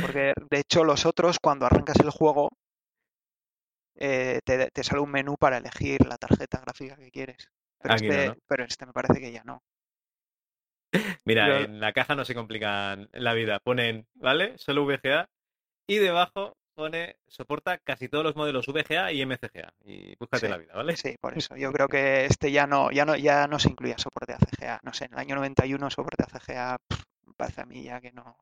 Porque 0.00 0.32
de 0.50 0.60
hecho 0.60 0.84
los 0.84 1.06
otros, 1.06 1.38
cuando 1.40 1.66
arrancas 1.66 1.98
el 2.00 2.10
juego, 2.10 2.50
eh, 3.96 4.40
te, 4.44 4.70
te 4.70 4.84
sale 4.84 5.00
un 5.00 5.10
menú 5.10 5.36
para 5.36 5.58
elegir 5.58 6.06
la 6.06 6.16
tarjeta 6.18 6.60
gráfica 6.60 6.96
que 6.96 7.10
quieres. 7.10 7.48
Pero 7.80 7.94
Aquí 7.94 8.06
no, 8.06 8.12
este, 8.12 8.28
¿no? 8.28 8.34
pero 8.46 8.64
este 8.64 8.86
me 8.86 8.92
parece 8.92 9.20
que 9.20 9.32
ya 9.32 9.42
no. 9.44 9.62
Mira, 11.24 11.48
Yo- 11.48 11.56
en 11.64 11.80
la 11.80 11.92
caja 11.92 12.14
no 12.14 12.24
se 12.24 12.34
complican 12.34 13.08
la 13.12 13.34
vida. 13.34 13.58
Ponen, 13.60 14.06
¿vale? 14.14 14.56
Solo 14.58 14.84
VGA. 14.86 15.28
Y 15.86 15.96
debajo 15.98 16.56
pone, 16.74 17.16
soporta 17.26 17.78
casi 17.78 18.08
todos 18.08 18.22
los 18.24 18.36
modelos 18.36 18.66
VGA 18.66 19.10
y 19.12 19.24
MCGA. 19.26 19.72
Y 19.84 20.14
búscate 20.16 20.46
Sí, 20.46 20.50
la 20.52 20.58
vida, 20.58 20.74
¿vale? 20.74 20.96
Sí, 20.96 21.16
por 21.20 21.36
eso. 21.36 21.56
Yo 21.56 21.72
creo 21.72 21.88
que 21.88 22.24
este 22.26 22.52
ya 22.52 22.66
no, 22.66 22.90
ya 22.92 23.04
no, 23.04 23.16
ya 23.16 23.46
no 23.48 23.58
se 23.58 23.68
incluía 23.70 23.98
soporte 23.98 24.32
a 24.34 24.38
CGA. 24.38 24.80
No 24.84 24.92
sé, 24.92 25.06
en 25.06 25.14
el 25.14 25.18
año 25.18 25.34
91 25.36 25.90
soporte 25.90 26.22
a 26.22 26.26
CGA, 26.38 26.78
pff, 26.86 27.02
parece 27.36 27.62
a 27.62 27.66
mí 27.66 27.82
ya 27.82 28.00
que 28.00 28.12
no. 28.12 28.36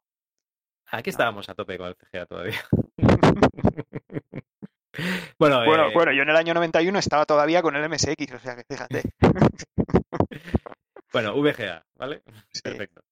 Aquí 0.92 1.08
No. 1.08 1.12
estábamos 1.12 1.48
a 1.48 1.54
tope 1.54 1.78
con 1.78 1.88
el 1.88 1.96
CGA 1.96 2.26
todavía. 2.26 2.60
bueno, 5.38 5.64
Bueno, 5.64 5.88
eh, 5.88 5.92
bueno, 5.94 6.12
yo 6.12 6.22
en 6.22 6.28
el 6.30 6.36
año 6.36 6.54
91 6.54 6.98
estaba 6.98 7.24
todavía 7.26 7.62
con 7.62 7.74
el 7.74 7.88
MSX, 7.88 8.32
o 8.34 8.38
sea 8.38 8.54
que 8.54 8.64
fíjate. 8.68 9.02
Bueno, 11.12 11.34
VGA, 11.34 11.86
¿vale? 11.96 12.22
Sí. 12.52 12.62
Perfecto. 12.62 13.02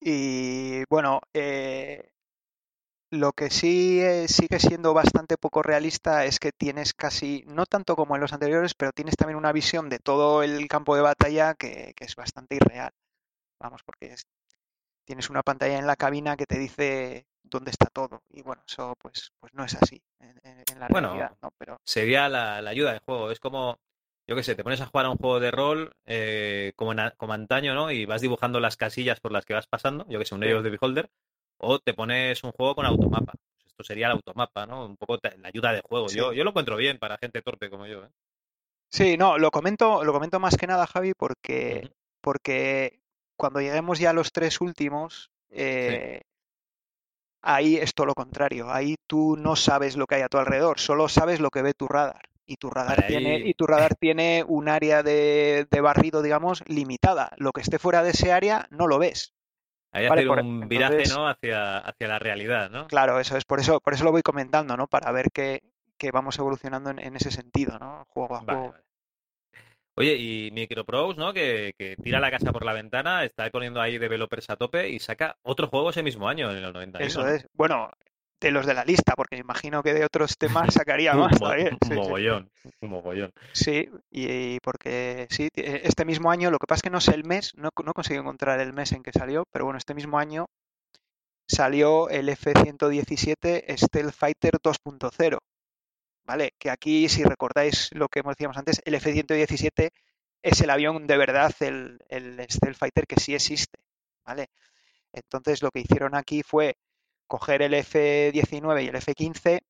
Y 0.00 0.84
bueno, 0.88 1.20
eh, 1.32 2.10
lo 3.10 3.32
que 3.32 3.50
sí 3.50 4.00
eh, 4.00 4.26
sigue 4.28 4.58
siendo 4.58 4.92
bastante 4.92 5.36
poco 5.38 5.62
realista 5.62 6.24
es 6.24 6.38
que 6.40 6.52
tienes 6.52 6.94
casi, 6.94 7.44
no 7.46 7.64
tanto 7.66 7.94
como 7.96 8.14
en 8.16 8.20
los 8.20 8.32
anteriores, 8.32 8.74
pero 8.74 8.92
tienes 8.92 9.16
también 9.16 9.38
una 9.38 9.52
visión 9.52 9.88
de 9.88 9.98
todo 9.98 10.42
el 10.42 10.66
campo 10.68 10.96
de 10.96 11.02
batalla 11.02 11.54
que, 11.54 11.92
que 11.96 12.04
es 12.04 12.16
bastante 12.16 12.56
irreal. 12.56 12.90
Vamos, 13.60 13.82
porque 13.84 14.14
es- 14.14 14.26
tienes 15.06 15.30
una 15.30 15.42
pantalla 15.42 15.78
en 15.78 15.86
la 15.86 15.96
cabina 15.96 16.36
que 16.36 16.46
te 16.46 16.58
dice 16.58 17.26
dónde 17.42 17.70
está 17.72 17.86
todo. 17.86 18.22
Y 18.30 18.42
bueno, 18.42 18.62
eso 18.68 18.94
pues, 19.00 19.32
pues 19.40 19.54
no 19.54 19.64
es 19.64 19.74
así 19.76 20.02
en, 20.20 20.80
la 20.80 20.88
Bueno, 20.88 21.08
realidad, 21.08 21.36
¿no? 21.42 21.50
Pero 21.58 21.78
Sería 21.84 22.28
la, 22.28 22.62
la 22.62 22.70
ayuda 22.70 22.92
de 22.92 23.00
juego. 23.00 23.30
Es 23.30 23.40
como, 23.40 23.78
yo 24.26 24.36
qué 24.36 24.42
sé, 24.42 24.54
te 24.54 24.62
pones 24.64 24.80
a 24.80 24.86
jugar 24.86 25.06
a 25.06 25.10
un 25.10 25.16
juego 25.18 25.40
de 25.40 25.50
rol 25.50 25.94
eh, 26.06 26.72
como, 26.76 26.92
en 26.92 27.00
a- 27.00 27.10
como 27.12 27.32
antaño, 27.32 27.74
¿no? 27.74 27.90
Y 27.90 28.06
vas 28.06 28.20
dibujando 28.20 28.60
las 28.60 28.76
casillas 28.76 29.20
por 29.20 29.32
las 29.32 29.44
que 29.44 29.54
vas 29.54 29.66
pasando, 29.66 30.06
yo 30.08 30.18
que 30.18 30.24
sé, 30.24 30.34
un. 30.34 30.42
Age 30.44 30.62
the 30.62 30.70
Beholder, 30.70 31.10
o 31.58 31.78
te 31.78 31.94
pones 31.94 32.42
un 32.44 32.52
juego 32.52 32.74
con 32.74 32.86
automapa. 32.86 33.32
Pues 33.32 33.66
Esto 33.66 33.84
sería 33.84 34.06
el 34.06 34.12
automapa, 34.12 34.66
¿no? 34.66 34.86
Un 34.86 34.96
poco 34.96 35.18
la 35.22 35.48
ayuda 35.48 35.72
de 35.72 35.82
juego. 35.82 36.08
Sí. 36.08 36.16
Yo, 36.18 36.32
yo 36.32 36.44
lo 36.44 36.50
encuentro 36.50 36.76
bien 36.76 36.98
para 36.98 37.18
gente 37.18 37.42
torpe 37.42 37.68
como 37.70 37.86
yo, 37.86 38.04
¿eh? 38.04 38.08
Sí, 38.90 39.16
no, 39.16 39.38
lo 39.38 39.50
comento, 39.50 40.04
lo 40.04 40.12
comento 40.12 40.38
más 40.38 40.56
que 40.56 40.68
nada, 40.68 40.86
Javi, 40.86 41.14
porque, 41.14 41.90
porque 42.20 43.00
cuando 43.36 43.60
lleguemos 43.60 43.98
ya 43.98 44.10
a 44.10 44.12
los 44.12 44.30
tres 44.30 44.60
últimos, 44.60 45.30
eh, 45.50 46.20
ahí 47.42 47.76
es 47.76 47.92
todo 47.94 48.06
lo 48.06 48.14
contrario. 48.14 48.70
Ahí 48.70 48.94
tú 49.06 49.36
no 49.36 49.56
sabes 49.56 49.96
lo 49.96 50.06
que 50.06 50.16
hay 50.16 50.22
a 50.22 50.28
tu 50.28 50.38
alrededor, 50.38 50.78
solo 50.78 51.08
sabes 51.08 51.40
lo 51.40 51.50
que 51.50 51.62
ve 51.62 51.74
tu 51.74 51.88
radar. 51.88 52.22
Y 52.46 52.56
tu 52.56 52.68
radar 52.70 53.06
tiene, 53.06 53.38
y 53.38 53.54
tu 53.54 53.66
radar 53.66 53.94
tiene 53.94 54.44
un 54.46 54.68
área 54.68 55.02
de, 55.02 55.66
de 55.70 55.80
barrido, 55.80 56.20
digamos, 56.22 56.62
limitada. 56.66 57.30
Lo 57.38 57.52
que 57.52 57.62
esté 57.62 57.78
fuera 57.78 58.02
de 58.02 58.10
ese 58.10 58.32
área 58.32 58.66
no 58.70 58.86
lo 58.86 58.98
ves. 58.98 59.34
Hay 59.92 60.08
Vale, 60.08 60.28
un 60.28 60.68
viraje, 60.68 61.04
¿no? 61.08 61.28
Hacia, 61.28 61.78
hacia 61.78 62.08
la 62.08 62.18
realidad, 62.18 62.68
¿no? 62.68 62.86
Claro, 62.88 63.20
eso 63.20 63.36
es 63.36 63.44
por 63.44 63.60
eso, 63.60 63.80
por 63.80 63.94
eso 63.94 64.04
lo 64.04 64.10
voy 64.12 64.22
comentando, 64.22 64.76
¿no? 64.76 64.88
Para 64.88 65.12
ver 65.12 65.30
que, 65.30 65.62
que 65.96 66.10
vamos 66.10 66.38
evolucionando 66.38 66.90
en, 66.90 66.98
en 66.98 67.16
ese 67.16 67.30
sentido, 67.30 67.78
¿no? 67.78 68.04
Juego 68.08 68.36
a 68.36 68.40
Vale, 68.40 68.58
juego. 68.58 68.72
vale. 68.72 68.84
Oye, 69.96 70.16
y 70.16 70.50
Microprose, 70.50 71.18
¿no? 71.18 71.32
Que, 71.32 71.72
que 71.78 71.96
tira 72.02 72.18
la 72.18 72.32
casa 72.32 72.52
por 72.52 72.64
la 72.64 72.72
ventana, 72.72 73.24
está 73.24 73.48
poniendo 73.50 73.80
ahí 73.80 73.96
developers 73.98 74.50
a 74.50 74.56
tope 74.56 74.88
y 74.88 74.98
saca 74.98 75.36
otro 75.42 75.68
juego 75.68 75.90
ese 75.90 76.02
mismo 76.02 76.28
año, 76.28 76.50
en 76.50 76.56
el 76.56 76.72
91. 76.72 77.06
Eso 77.06 77.26
es. 77.28 77.46
Bueno, 77.52 77.92
de 78.44 78.50
los 78.52 78.66
de 78.66 78.74
la 78.74 78.84
lista, 78.84 79.14
porque 79.16 79.36
me 79.36 79.40
imagino 79.40 79.82
que 79.82 79.94
de 79.94 80.04
otros 80.04 80.36
temas 80.38 80.72
sacaría 80.74 81.14
Un 81.14 81.20
más 81.20 81.38
todavía. 81.38 81.70
un 81.70 81.78
Sí, 81.82 81.88
sí. 81.88 81.94
mogollón, 81.94 82.50
un 82.80 82.90
mogollón. 82.90 83.30
Sí, 83.52 83.88
y, 84.10 84.58
porque 84.60 85.26
sí, 85.30 85.48
ti- 85.52 85.62
este 85.64 86.04
mismo 86.04 86.30
año, 86.30 86.50
lo 86.50 86.58
que 86.58 86.66
pasa 86.66 86.78
es 86.78 86.82
que 86.82 86.90
no 86.90 87.00
sé 87.00 87.14
el 87.14 87.24
mes, 87.24 87.52
no, 87.56 87.70
no 87.84 87.92
consigo 87.92 88.20
encontrar 88.20 88.60
el 88.60 88.72
mes 88.72 88.92
en 88.92 89.02
que 89.02 89.12
salió, 89.12 89.44
pero 89.52 89.64
bueno, 89.64 89.78
este 89.78 89.94
mismo 89.94 90.18
año 90.18 90.46
salió 91.46 92.08
el 92.08 92.28
F-117 92.28 93.76
Stealth 93.76 94.14
Fighter 94.14 94.54
2.0, 94.62 95.38
¿vale? 96.24 96.52
Que 96.58 96.70
aquí, 96.70 97.08
si 97.08 97.24
recordáis 97.24 97.90
lo 97.92 98.08
que 98.08 98.22
decíamos 98.22 98.56
antes, 98.56 98.80
el 98.84 98.94
F-117 98.94 99.90
es 100.42 100.60
el 100.60 100.70
avión 100.70 101.06
de 101.06 101.16
verdad, 101.16 101.52
el, 101.60 101.98
el 102.08 102.44
Stealth 102.50 102.76
Fighter 102.76 103.06
que 103.06 103.20
sí 103.20 103.34
existe, 103.34 103.78
¿vale? 104.26 104.48
Entonces 105.12 105.62
lo 105.62 105.70
que 105.70 105.80
hicieron 105.80 106.14
aquí 106.14 106.42
fue 106.42 106.76
coger 107.26 107.62
el 107.62 107.74
F-19 107.74 108.84
y 108.84 108.88
el 108.88 108.96
F-15, 108.96 109.60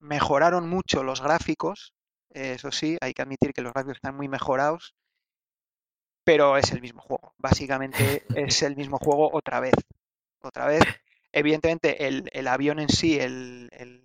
mejoraron 0.00 0.68
mucho 0.68 1.04
los 1.04 1.22
gráficos, 1.22 1.94
eso 2.30 2.72
sí, 2.72 2.98
hay 3.02 3.14
que 3.14 3.22
admitir 3.22 3.52
que 3.54 3.62
los 3.62 3.72
gráficos 3.74 3.96
están 3.98 4.16
muy 4.16 4.28
mejorados, 4.28 4.94
pero 6.24 6.56
es 6.56 6.72
el 6.72 6.80
mismo 6.80 7.00
juego. 7.00 7.34
Básicamente 7.38 8.22
es 8.34 8.62
el 8.62 8.76
mismo 8.76 8.98
juego 8.98 9.30
otra 9.32 9.60
vez. 9.60 9.74
Otra 10.42 10.66
vez. 10.66 10.82
Evidentemente, 11.32 12.06
el, 12.08 12.28
el 12.32 12.48
avión 12.48 12.78
en 12.80 12.88
sí, 12.88 13.18
el, 13.18 13.70
el- 13.72 14.04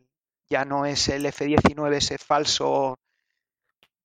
ya 0.50 0.66
no 0.66 0.86
es 0.86 1.10
el 1.10 1.26
F-19 1.26 1.98
ese 1.98 2.18
falso 2.18 3.00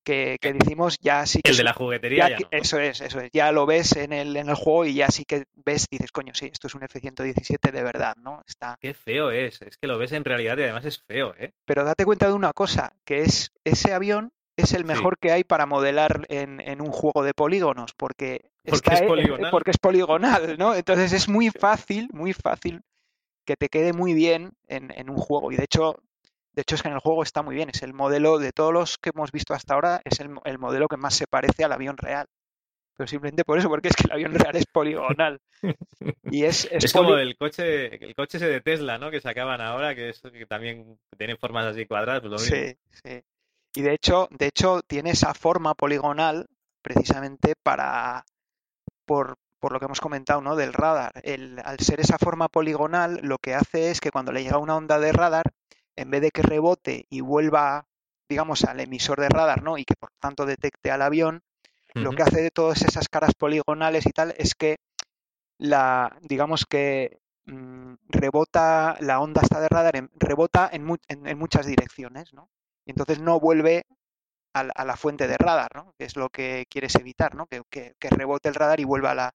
que, 0.03 0.37
que 0.41 0.53
decimos, 0.53 0.97
ya 1.01 1.25
sí 1.25 1.41
que... 1.41 1.51
El 1.51 1.57
de 1.57 1.63
la 1.63 1.73
juguetería 1.73 2.29
ya. 2.29 2.37
Eso 2.51 2.79
es, 2.79 3.01
eso 3.01 3.19
es. 3.19 3.29
Ya 3.33 3.51
lo 3.51 3.65
ves 3.65 3.95
en 3.95 4.13
el, 4.13 4.35
en 4.37 4.49
el 4.49 4.55
juego 4.55 4.85
y 4.85 4.93
ya 4.95 5.09
sí 5.09 5.25
que 5.25 5.45
ves, 5.65 5.85
dices, 5.91 6.11
coño, 6.11 6.33
sí, 6.33 6.49
esto 6.51 6.67
es 6.67 6.75
un 6.75 6.83
F-117 6.83 7.71
de 7.71 7.83
verdad, 7.83 8.15
¿no? 8.17 8.41
Está... 8.47 8.77
Qué 8.79 8.93
feo 8.93 9.31
es. 9.31 9.61
Es 9.61 9.77
que 9.77 9.87
lo 9.87 9.97
ves 9.97 10.11
en 10.11 10.23
realidad 10.25 10.57
y 10.57 10.63
además 10.63 10.85
es 10.85 11.01
feo, 11.03 11.33
¿eh? 11.37 11.51
Pero 11.65 11.83
date 11.83 12.05
cuenta 12.05 12.27
de 12.27 12.33
una 12.33 12.53
cosa, 12.53 12.93
que 13.05 13.21
es 13.21 13.51
ese 13.63 13.93
avión 13.93 14.31
es 14.57 14.73
el 14.73 14.81
Sí. 14.81 14.87
mejor 14.87 15.17
que 15.19 15.31
hay 15.31 15.43
para 15.45 15.65
modelar 15.65 16.25
en, 16.27 16.59
en 16.59 16.81
un 16.81 16.91
juego 16.91 17.23
de 17.23 17.33
polígonos, 17.33 17.93
porque, 17.95 18.49
Porque 18.65 18.75
está- 18.75 18.93
es 18.95 19.01
eh, 19.03 19.07
poligonal. 19.07 19.51
porque 19.51 19.71
es 19.71 19.77
poligonal, 19.77 20.57
¿no? 20.57 20.75
Entonces 20.75 21.13
es 21.13 21.29
muy 21.29 21.49
fácil, 21.49 22.09
muy 22.11 22.33
fácil 22.33 22.81
que 23.45 23.55
te 23.55 23.69
quede 23.69 23.93
muy 23.93 24.13
bien 24.13 24.51
en, 24.67 24.91
en 24.95 25.09
un 25.09 25.15
juego. 25.17 25.51
Y 25.51 25.55
de 25.55 25.63
hecho, 25.63 25.95
de 26.59 26.63
hecho 26.63 26.75
es 26.75 26.81
que 26.81 26.89
en 26.89 26.93
el 26.95 26.99
juego 26.99 27.23
está 27.23 27.41
muy 27.41 27.55
bien. 27.55 27.69
Es 27.69 27.81
el 27.83 27.93
modelo 27.93 28.37
de 28.37 28.51
todos 28.51 28.73
los 28.73 28.97
que 28.97 29.11
hemos 29.15 29.31
visto 29.31 29.53
hasta 29.53 29.75
ahora, 29.75 30.01
es 30.03 30.19
el, 30.19 30.27
mo- 30.29 30.41
el 30.43 30.59
modelo 30.59 30.87
que 30.89 30.97
más 30.97 31.13
se 31.15 31.25
parece 31.25 31.63
al 31.63 31.71
avión 31.71 31.95
real. 31.97 32.25
Pero 32.97 33.07
simplemente 33.07 33.45
por 33.45 33.57
eso, 33.57 33.69
porque 33.69 33.87
es 33.87 33.95
que 33.95 34.03
el 34.07 34.11
avión 34.11 34.33
real 34.35 34.55
es 34.57 34.65
poligonal. 34.65 35.39
Y 36.25 36.43
es, 36.43 36.65
es 36.71 36.83
Es 36.83 36.91
como 36.93 37.15
el 37.17 37.37
coche, 37.37 37.95
el 38.03 38.13
coche 38.13 38.37
ese 38.37 38.47
de 38.47 38.59
Tesla, 38.59 38.97
¿no? 38.97 39.09
Que 39.09 39.21
sacaban 39.21 39.61
ahora, 39.61 39.95
que 39.95 40.09
es 40.09 40.19
que 40.21 40.45
también 40.45 40.99
tiene 41.17 41.37
formas 41.37 41.65
así 41.65 41.85
cuadradas, 41.85 42.19
pues 42.21 42.31
lo 42.31 42.37
mismo. 42.39 42.55
Sí, 42.57 42.77
sí. 43.03 43.23
Y 43.75 43.81
de 43.83 43.93
hecho, 43.93 44.27
de 44.31 44.47
hecho, 44.47 44.81
tiene 44.85 45.11
esa 45.11 45.33
forma 45.33 45.75
poligonal 45.75 46.47
precisamente 46.81 47.53
para 47.63 48.25
por, 49.05 49.37
por 49.59 49.71
lo 49.71 49.79
que 49.79 49.85
hemos 49.85 50.01
comentado, 50.01 50.41
¿no? 50.41 50.55
Del 50.55 50.73
radar. 50.73 51.11
El, 51.23 51.59
al 51.63 51.79
ser 51.79 51.99
esa 52.01 52.17
forma 52.17 52.49
poligonal, 52.49 53.19
lo 53.23 53.37
que 53.37 53.53
hace 53.55 53.91
es 53.91 54.01
que 54.01 54.11
cuando 54.11 54.31
le 54.31 54.43
llega 54.43 54.57
una 54.57 54.75
onda 54.75 54.99
de 54.99 55.11
radar, 55.13 55.43
en 55.99 56.09
vez 56.11 56.21
de 56.21 56.31
que 56.31 56.41
rebote 56.41 57.05
y 57.09 57.21
vuelva, 57.21 57.85
digamos, 58.29 58.63
al 58.63 58.79
emisor 58.79 59.19
de 59.19 59.29
radar, 59.29 59.63
¿no? 59.63 59.77
Y 59.77 59.85
que 59.85 59.95
por 59.95 60.11
tanto 60.19 60.45
detecte 60.45 60.91
al 60.91 61.01
avión, 61.01 61.41
lo 62.03 62.11
que 62.11 62.23
hace 62.23 62.41
de 62.41 62.51
todas 62.51 62.81
esas 62.83 63.09
caras 63.09 63.33
poligonales 63.33 64.05
y 64.05 64.11
tal 64.11 64.33
es 64.37 64.53
que 64.55 64.77
la, 65.57 66.17
digamos 66.21 66.65
que 66.65 67.19
mm, 67.45 67.95
rebota 68.09 68.95
la 69.01 69.19
onda 69.19 69.41
esta 69.41 69.59
de 69.59 69.67
radar, 69.69 69.95
en- 69.95 70.11
rebota 70.15 70.69
en, 70.71 70.85
mu- 70.85 70.97
en- 71.07 71.27
en 71.27 71.37
muchas 71.37 71.65
direcciones, 71.65 72.33
¿no? 72.33 72.49
Y 72.85 72.91
entonces 72.91 73.19
no 73.19 73.39
vuelve 73.39 73.85
a, 74.53 74.63
la- 74.63 74.73
a 74.75 74.85
la 74.85 74.95
fuente 74.97 75.27
de 75.27 75.37
radar, 75.37 75.69
¿no? 75.75 75.93
Que 75.97 76.05
es 76.05 76.15
lo 76.15 76.29
que 76.29 76.65
quieres 76.69 76.95
evitar, 76.95 77.35
¿no? 77.35 77.47
Que, 77.47 77.61
que- 77.69 77.95
que 77.99 78.09
rebote 78.09 78.49
el 78.49 78.55
radar 78.55 78.79
y 78.79 78.85
vuelva 78.85 79.11
a 79.11 79.15
la- 79.15 79.33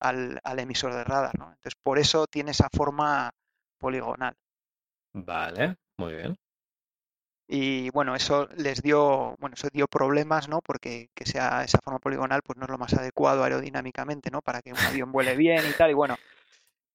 al, 0.00 0.40
al 0.44 0.58
emisor 0.60 0.94
de 0.94 1.04
radar, 1.04 1.38
¿no? 1.38 1.46
Entonces 1.46 1.74
por 1.82 1.98
eso 1.98 2.26
tiene 2.26 2.52
esa 2.52 2.68
forma 2.72 3.30
poligonal. 3.78 4.34
Vale, 5.14 5.76
muy 5.98 6.14
bien. 6.14 6.36
Y 7.46 7.90
bueno, 7.90 8.14
eso 8.14 8.48
les 8.56 8.82
dio, 8.82 9.36
bueno, 9.38 9.54
eso 9.54 9.68
dio 9.72 9.86
problemas, 9.86 10.48
¿no? 10.48 10.60
Porque 10.62 11.10
que 11.14 11.26
sea 11.26 11.62
esa 11.62 11.78
forma 11.78 11.98
poligonal, 11.98 12.42
pues 12.42 12.58
no 12.58 12.64
es 12.64 12.70
lo 12.70 12.78
más 12.78 12.94
adecuado 12.94 13.44
aerodinámicamente, 13.44 14.30
¿no? 14.30 14.40
Para 14.40 14.62
que 14.62 14.72
un 14.72 14.78
avión 14.78 15.12
vuele 15.12 15.36
bien 15.36 15.62
y 15.68 15.72
tal. 15.74 15.90
Y 15.90 15.94
bueno, 15.94 16.16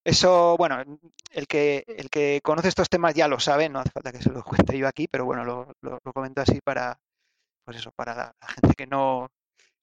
eso, 0.04 0.56
bueno, 0.58 0.84
el 1.32 1.48
que, 1.48 1.84
el 1.88 2.10
que 2.10 2.40
conoce 2.44 2.68
estos 2.68 2.90
temas 2.90 3.14
ya 3.14 3.28
lo 3.28 3.40
sabe, 3.40 3.70
no 3.70 3.80
hace 3.80 3.92
falta 3.92 4.12
que 4.12 4.22
se 4.22 4.32
lo 4.32 4.44
cuente 4.74 4.78
yo 4.78 4.88
aquí, 4.88 5.08
pero 5.08 5.26
bueno, 5.26 5.44
lo, 5.46 5.72
lo, 5.82 6.00
lo 6.04 6.14
comento 6.14 6.42
así 6.42 6.60
para, 6.64 7.00
pues 7.64 7.78
eso, 7.78 7.92
para 7.96 8.16
la, 8.16 8.36
la 8.42 8.48
gente 8.48 8.74
que 8.76 8.88
no. 8.88 9.30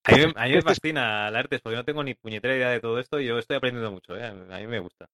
A 0.05 0.13
mí, 0.13 0.25
a 0.35 0.45
mí 0.47 0.53
me 0.53 0.63
fascina 0.63 1.31
la 1.31 1.39
artes 1.39 1.61
porque 1.61 1.77
no 1.77 1.85
tengo 1.85 2.03
ni 2.03 2.15
puñetera 2.15 2.57
idea 2.57 2.71
de 2.71 2.81
todo 2.81 2.99
esto 2.99 3.21
y 3.21 3.27
yo 3.27 3.39
estoy 3.39 3.57
aprendiendo 3.57 3.93
mucho, 3.93 4.17
¿eh? 4.17 4.27
A 4.27 4.33
mí 4.33 4.67
me 4.67 4.81
gusta. 4.81 5.07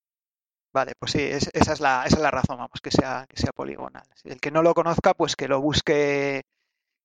Vale, 0.73 0.93
pues 0.99 1.13
sí, 1.13 1.21
es- 1.21 1.51
esa 1.53 1.73
es 1.73 1.81
la, 1.81 2.05
esa 2.07 2.17
es 2.17 2.23
la 2.23 2.31
razón, 2.31 2.57
vamos, 2.59 2.81
que 2.83 2.91
sea, 2.91 3.27
que 3.29 3.37
sea 3.37 3.53
poligonal. 3.53 4.05
El 4.25 4.41
que 4.41 4.51
no 4.51 4.63
lo 4.63 4.75
conozca, 4.75 5.13
pues 5.15 5.37
que 5.37 5.49
lo 5.49 5.61
busque, 5.61 6.43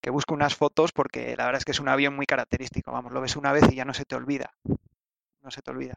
que 0.02 0.10
busque 0.12 0.34
unas 0.34 0.56
fotos, 0.56 0.92
porque 0.94 1.36
la 1.38 1.46
verdad 1.46 1.60
es 1.60 1.66
que 1.66 1.72
es 1.74 1.80
un 1.82 1.90
avión 1.90 2.16
muy 2.16 2.26
característico, 2.28 2.92
vamos, 2.94 3.14
lo 3.14 3.22
ves 3.22 3.36
una 3.38 3.52
vez 3.54 3.66
y 3.72 3.76
ya 3.76 3.86
no 3.86 3.94
se 3.96 4.06
te 4.06 4.16
olvida. 4.16 4.54
No 5.44 5.52
se 5.52 5.62
te 5.62 5.72
olvida. 5.72 5.96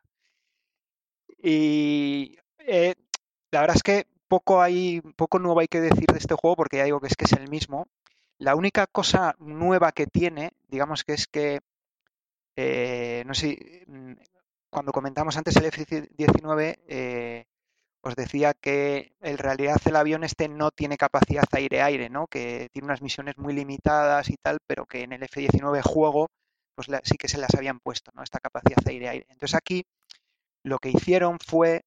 Y 1.42 2.36
eh, 2.58 2.94
la 3.50 3.60
verdad 3.60 3.76
es 3.76 3.82
que 3.82 4.06
poco 4.28 4.60
hay, 4.62 5.00
poco 5.16 5.38
nuevo 5.38 5.60
hay 5.60 5.68
que 5.68 5.80
decir 5.80 6.06
de 6.06 6.18
este 6.18 6.34
juego, 6.34 6.56
porque 6.56 6.78
ya 6.78 6.84
digo 6.84 7.00
que 7.00 7.08
es 7.08 7.16
que 7.16 7.24
es 7.24 7.32
el 7.32 7.48
mismo. 7.48 7.88
La 8.38 8.54
única 8.56 8.86
cosa 8.86 9.34
nueva 9.38 9.92
que 9.92 10.06
tiene, 10.06 10.52
digamos 10.68 11.04
que 11.04 11.14
es 11.14 11.26
que, 11.26 11.60
eh, 12.56 13.24
no 13.26 13.34
sé, 13.34 13.84
mm, 13.88 14.12
cuando 14.70 14.92
comentamos 14.92 15.36
antes 15.36 15.56
el 15.56 15.66
F-19, 15.66 16.80
eh, 16.88 17.46
os 18.02 18.14
decía 18.16 18.54
que 18.54 19.12
en 19.20 19.36
realidad 19.38 19.76
el 19.84 19.96
avión 19.96 20.24
este 20.24 20.48
no 20.48 20.70
tiene 20.70 20.96
capacidad 20.96 21.44
aire-aire, 21.52 22.08
¿no? 22.08 22.26
Que 22.26 22.68
tiene 22.72 22.86
unas 22.86 23.02
misiones 23.02 23.36
muy 23.36 23.52
limitadas 23.52 24.30
y 24.30 24.36
tal, 24.36 24.58
pero 24.66 24.86
que 24.86 25.02
en 25.02 25.12
el 25.12 25.22
F-19 25.22 25.82
juego, 25.82 26.28
pues 26.74 26.88
la- 26.88 27.02
sí 27.04 27.16
que 27.18 27.28
se 27.28 27.36
las 27.38 27.54
habían 27.54 27.78
puesto, 27.80 28.10
¿no? 28.14 28.22
Esta 28.22 28.38
capacidad 28.40 28.78
aire-aire. 28.86 29.26
Entonces 29.28 29.54
aquí 29.54 29.84
lo 30.62 30.78
que 30.78 30.88
hicieron 30.90 31.38
fue, 31.46 31.82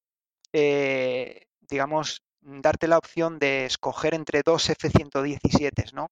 eh, 0.51 1.45
digamos, 1.61 2.21
darte 2.41 2.87
la 2.87 2.97
opción 2.97 3.39
de 3.39 3.65
escoger 3.65 4.13
entre 4.13 4.41
dos 4.45 4.69
F-117, 4.69 5.93
¿no? 5.93 6.09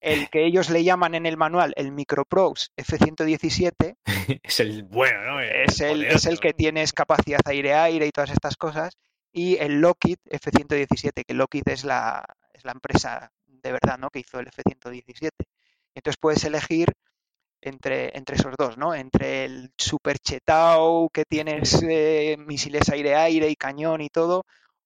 El 0.00 0.30
que 0.30 0.44
ellos 0.46 0.68
le 0.70 0.82
llaman 0.82 1.14
en 1.14 1.26
el 1.26 1.36
manual 1.36 1.74
el 1.76 1.92
Microprose 1.92 2.68
F-117, 2.76 3.96
Es 4.42 4.60
el 4.60 4.82
bueno, 4.84 5.22
¿no? 5.24 5.40
es 5.40 5.80
el, 5.80 6.04
es 6.04 6.26
el 6.26 6.40
que 6.40 6.52
tienes 6.52 6.92
capacidad 6.92 7.40
aire-aire 7.44 8.06
y 8.06 8.10
todas 8.10 8.30
estas 8.30 8.56
cosas, 8.56 8.96
y 9.32 9.56
el 9.56 9.80
Lockheed 9.80 10.18
F-117, 10.26 11.24
que 11.26 11.34
Lockheed 11.34 11.68
es 11.68 11.84
la, 11.84 12.24
es 12.52 12.64
la 12.64 12.72
empresa 12.72 13.32
de 13.46 13.72
verdad, 13.72 13.98
¿no? 13.98 14.10
Que 14.10 14.20
hizo 14.20 14.38
el 14.40 14.48
F-117. 14.48 15.30
Entonces 15.94 16.18
puedes 16.20 16.44
elegir 16.44 16.92
entre, 17.60 18.16
entre 18.16 18.36
esos 18.36 18.54
dos, 18.58 18.76
¿no? 18.76 18.94
Entre 18.94 19.44
el 19.44 19.72
super 19.78 20.18
chetao 20.18 21.08
que 21.10 21.24
tienes 21.24 21.82
eh, 21.82 22.36
misiles 22.38 22.88
aire-aire 22.90 23.48
y 23.48 23.56
cañón 23.56 24.00
y 24.00 24.08
todo, 24.08 24.44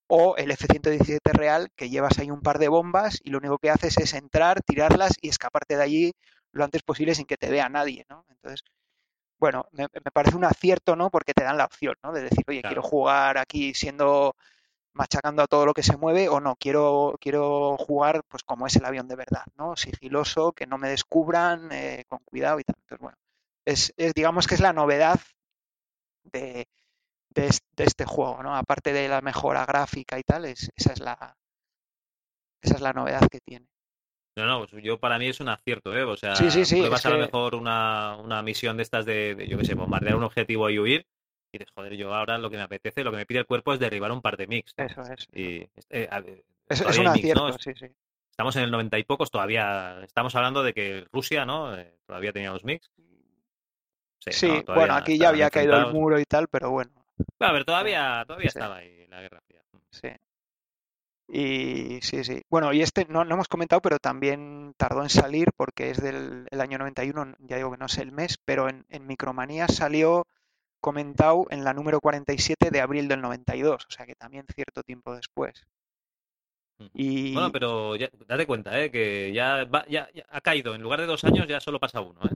o 0.09 0.36
el 0.36 0.51
F-117 0.53 1.20
real 1.32 1.70
que 1.76 1.90
llevas 1.90 2.18
ahí 2.18 2.30
un 2.30 2.42
par 2.42 2.59
de 2.59 2.68
bombas 2.68 3.20
y 3.24 3.30
lo 3.30 3.38
único 3.38 3.59
que 3.59 3.70
haces 3.70 3.97
es 3.99 4.14
entrar, 4.14 4.62
tirarlas 4.62 5.14
y 5.20 5.28
escaparte 5.28 5.76
de 5.76 5.82
allí 5.82 6.12
lo 6.53 6.64
antes 6.64 6.82
posible 6.82 7.14
sin 7.14 7.26
que 7.26 7.36
te 7.36 7.51
vea 7.51 7.68
nadie, 7.68 8.07
¿no? 8.09 8.24
Entonces, 8.30 8.62
bueno, 9.39 9.66
me, 9.72 9.84
me 9.93 10.11
parece 10.12 10.37
un 10.37 10.45
acierto, 10.45 10.97
¿no? 10.97 11.11
Porque 11.11 11.34
te 11.34 11.45
dan 11.45 11.59
la 11.59 11.66
opción, 11.66 11.97
¿no? 12.03 12.12
De 12.12 12.22
decir, 12.22 12.45
oye, 12.49 12.62
Claro. 12.62 12.64
quiero 12.64 12.82
jugar 12.82 13.39
aquí 13.39 13.74
siendo 13.74 14.34
machacando 14.95 15.43
a 15.43 15.47
todo 15.47 15.66
lo 15.66 15.74
que 15.74 15.82
se 15.84 15.97
mueve 15.97 16.28
o 16.28 16.41
no, 16.41 16.57
quiero, 16.57 17.16
quiero 17.20 17.76
jugar 17.78 18.22
pues 18.28 18.43
como 18.45 18.66
es 18.66 18.76
el 18.76 18.84
avión 18.87 19.09
de 19.09 19.16
verdad, 19.16 19.45
¿no? 19.57 19.76
Sigiloso, 19.76 20.53
que 20.53 20.67
no 20.67 20.79
me 20.79 20.88
descubran, 20.91 21.71
eh, 21.72 22.04
con 22.08 22.21
cuidado 22.25 22.61
y 22.61 22.64
tal. 22.64 22.76
Entonces, 22.80 23.00
bueno, 23.03 23.18
es, 23.67 23.92
es- 23.96 24.14
digamos 24.14 24.46
que 24.46 24.54
es 24.57 24.61
la 24.61 24.72
novedad 24.72 25.21
de, 26.25 26.67
de 27.76 27.84
este 27.84 28.04
juego, 28.04 28.42
¿no? 28.42 28.57
Aparte 28.57 28.92
de 28.92 29.08
la 29.08 29.21
mejora 29.21 29.67
gráfica 29.67 30.18
y 30.18 30.22
tal, 30.25 30.46
es, 30.46 30.71
esa 30.76 30.92
es 30.92 31.00
la 31.00 31.37
esa 32.61 32.75
es 32.75 32.80
la 32.83 32.92
novedad 32.92 33.26
que 33.30 33.41
tiene. 33.41 33.67
No, 34.37 34.45
no, 34.45 34.67
pues 34.67 34.83
yo 34.84 34.99
para 34.99 35.18
mí 35.18 35.26
es 35.29 35.41
un 35.41 35.49
acierto, 35.49 35.96
¿eh? 35.96 36.04
O 36.04 36.17
sea, 36.17 36.37
Sí, 36.37 36.50
sí, 36.50 36.83
a 36.84 37.11
lo 37.11 37.18
mejor 37.18 37.54
una, 37.54 38.17
una 38.17 38.42
misión 38.42 38.76
de 38.76 38.83
estas 38.83 39.07
de, 39.07 39.34
de, 39.34 39.49
yo 39.49 39.57
qué 39.57 39.64
sé, 39.64 39.75
bombardear 39.75 40.14
un 40.14 40.25
objetivo 40.25 40.68
y 40.68 40.79
huir. 40.79 41.07
Y 41.53 41.58
dices, 41.58 41.72
joder, 41.75 41.96
yo 41.96 42.13
ahora 42.14 42.37
lo 42.37 42.50
que 42.50 42.57
me 42.57 42.63
apetece, 42.63 43.03
lo 43.03 43.11
que 43.11 43.17
me 43.17 43.26
pide 43.26 43.38
el 43.38 43.46
cuerpo 43.46 43.72
es 43.72 43.79
derribar 43.79 44.13
un 44.13 44.21
par 44.21 44.37
de 44.37 44.46
mix. 44.46 44.75
Eso 44.76 45.00
es. 45.03 45.26
Y 45.33 45.67
eh, 45.88 46.08
a 46.11 46.21
ver, 46.21 46.45
Es, 46.68 46.83
es 46.83 46.99
un 46.99 47.11
mix, 47.13 47.34
¿no? 47.34 47.46
acierto, 47.46 47.58
sí, 47.58 47.72
sí. 47.75 47.87
Estamos 48.30 48.54
en 48.57 48.64
el 48.64 48.71
90 48.71 48.99
y 48.99 49.04
pocos, 49.04 49.30
todavía 49.30 50.03
estamos 50.03 50.34
hablando 50.34 50.63
de 50.63 50.75
que 50.75 51.07
Rusia, 51.11 51.46
¿no? 51.46 51.75
Eh, 51.75 51.95
todavía 52.07 52.33
teníamos 52.34 52.63
mix. 52.64 52.91
Sí, 54.18 54.33
Sí, 54.33 54.49
no, 54.68 54.75
bueno, 54.75 54.95
aquí 54.95 55.18
ya 55.18 55.30
había 55.30 55.49
caído 55.49 55.76
el 55.79 55.92
muro 55.95 56.18
y 56.21 56.25
tal, 56.25 56.49
pero 56.49 56.71
bueno, 56.71 56.91
Bueno, 57.38 57.54
pero 57.54 57.64
todavía, 57.64 58.22
todavía 58.26 58.49
estaba 58.49 58.76
ahí 58.76 59.07
la 59.08 59.22
guerra 59.22 59.41
fría. 59.46 59.63
sí. 59.91 60.08
Y 61.28 61.98
sí, 62.03 62.22
sí. 62.22 62.42
Bueno, 62.48 62.72
y 62.72 62.82
este 62.82 63.04
no, 63.07 63.24
no 63.24 63.34
hemos 63.34 63.48
comentado, 63.48 63.80
pero 63.82 63.98
también 63.98 64.74
tardó 64.76 65.03
en 65.03 65.08
salir 65.08 65.48
porque 65.57 65.90
es 65.90 66.00
del 66.00 66.46
el 66.50 66.61
año 66.61 66.78
91, 66.78 67.34
ya 67.40 67.57
digo 67.57 67.72
que 67.72 67.78
no 67.78 67.88
sé 67.88 68.03
el 68.03 68.12
mes, 68.12 68.38
pero 68.44 68.68
en, 68.68 68.84
en 68.90 69.07
Micromanía 69.07 69.66
salió 69.68 70.26
comentado 70.80 71.46
en 71.50 71.64
la 71.64 71.74
número 71.74 72.00
47 72.00 72.70
de 72.70 72.80
abril 72.80 73.08
del 73.08 73.20
92, 73.22 73.86
o 73.88 73.90
sea 73.92 74.07
que 74.07 74.14
también 74.14 74.46
cierto 74.54 74.82
tiempo 74.84 75.14
después. 75.16 75.66
Ujú. 76.78 76.90
Y 76.94 77.32
Bueno, 77.34 77.50
pero 77.53 77.96
ya, 77.96 78.08
date 78.26 78.46
cuenta, 78.46 78.78
¿eh? 78.80 78.90
Que 78.90 79.32
ya, 79.32 79.64
va- 79.64 79.86
ya, 79.88 80.08
ya 80.14 80.24
ha 80.30 80.40
caído. 80.40 80.74
En 80.74 80.82
lugar 80.82 81.00
de 81.00 81.07
dos 81.07 81.24
años 81.24 81.48
ya 81.48 81.58
solo 81.61 81.80
pasa 81.80 82.00
uno, 82.00 82.20
¿eh? 82.24 82.30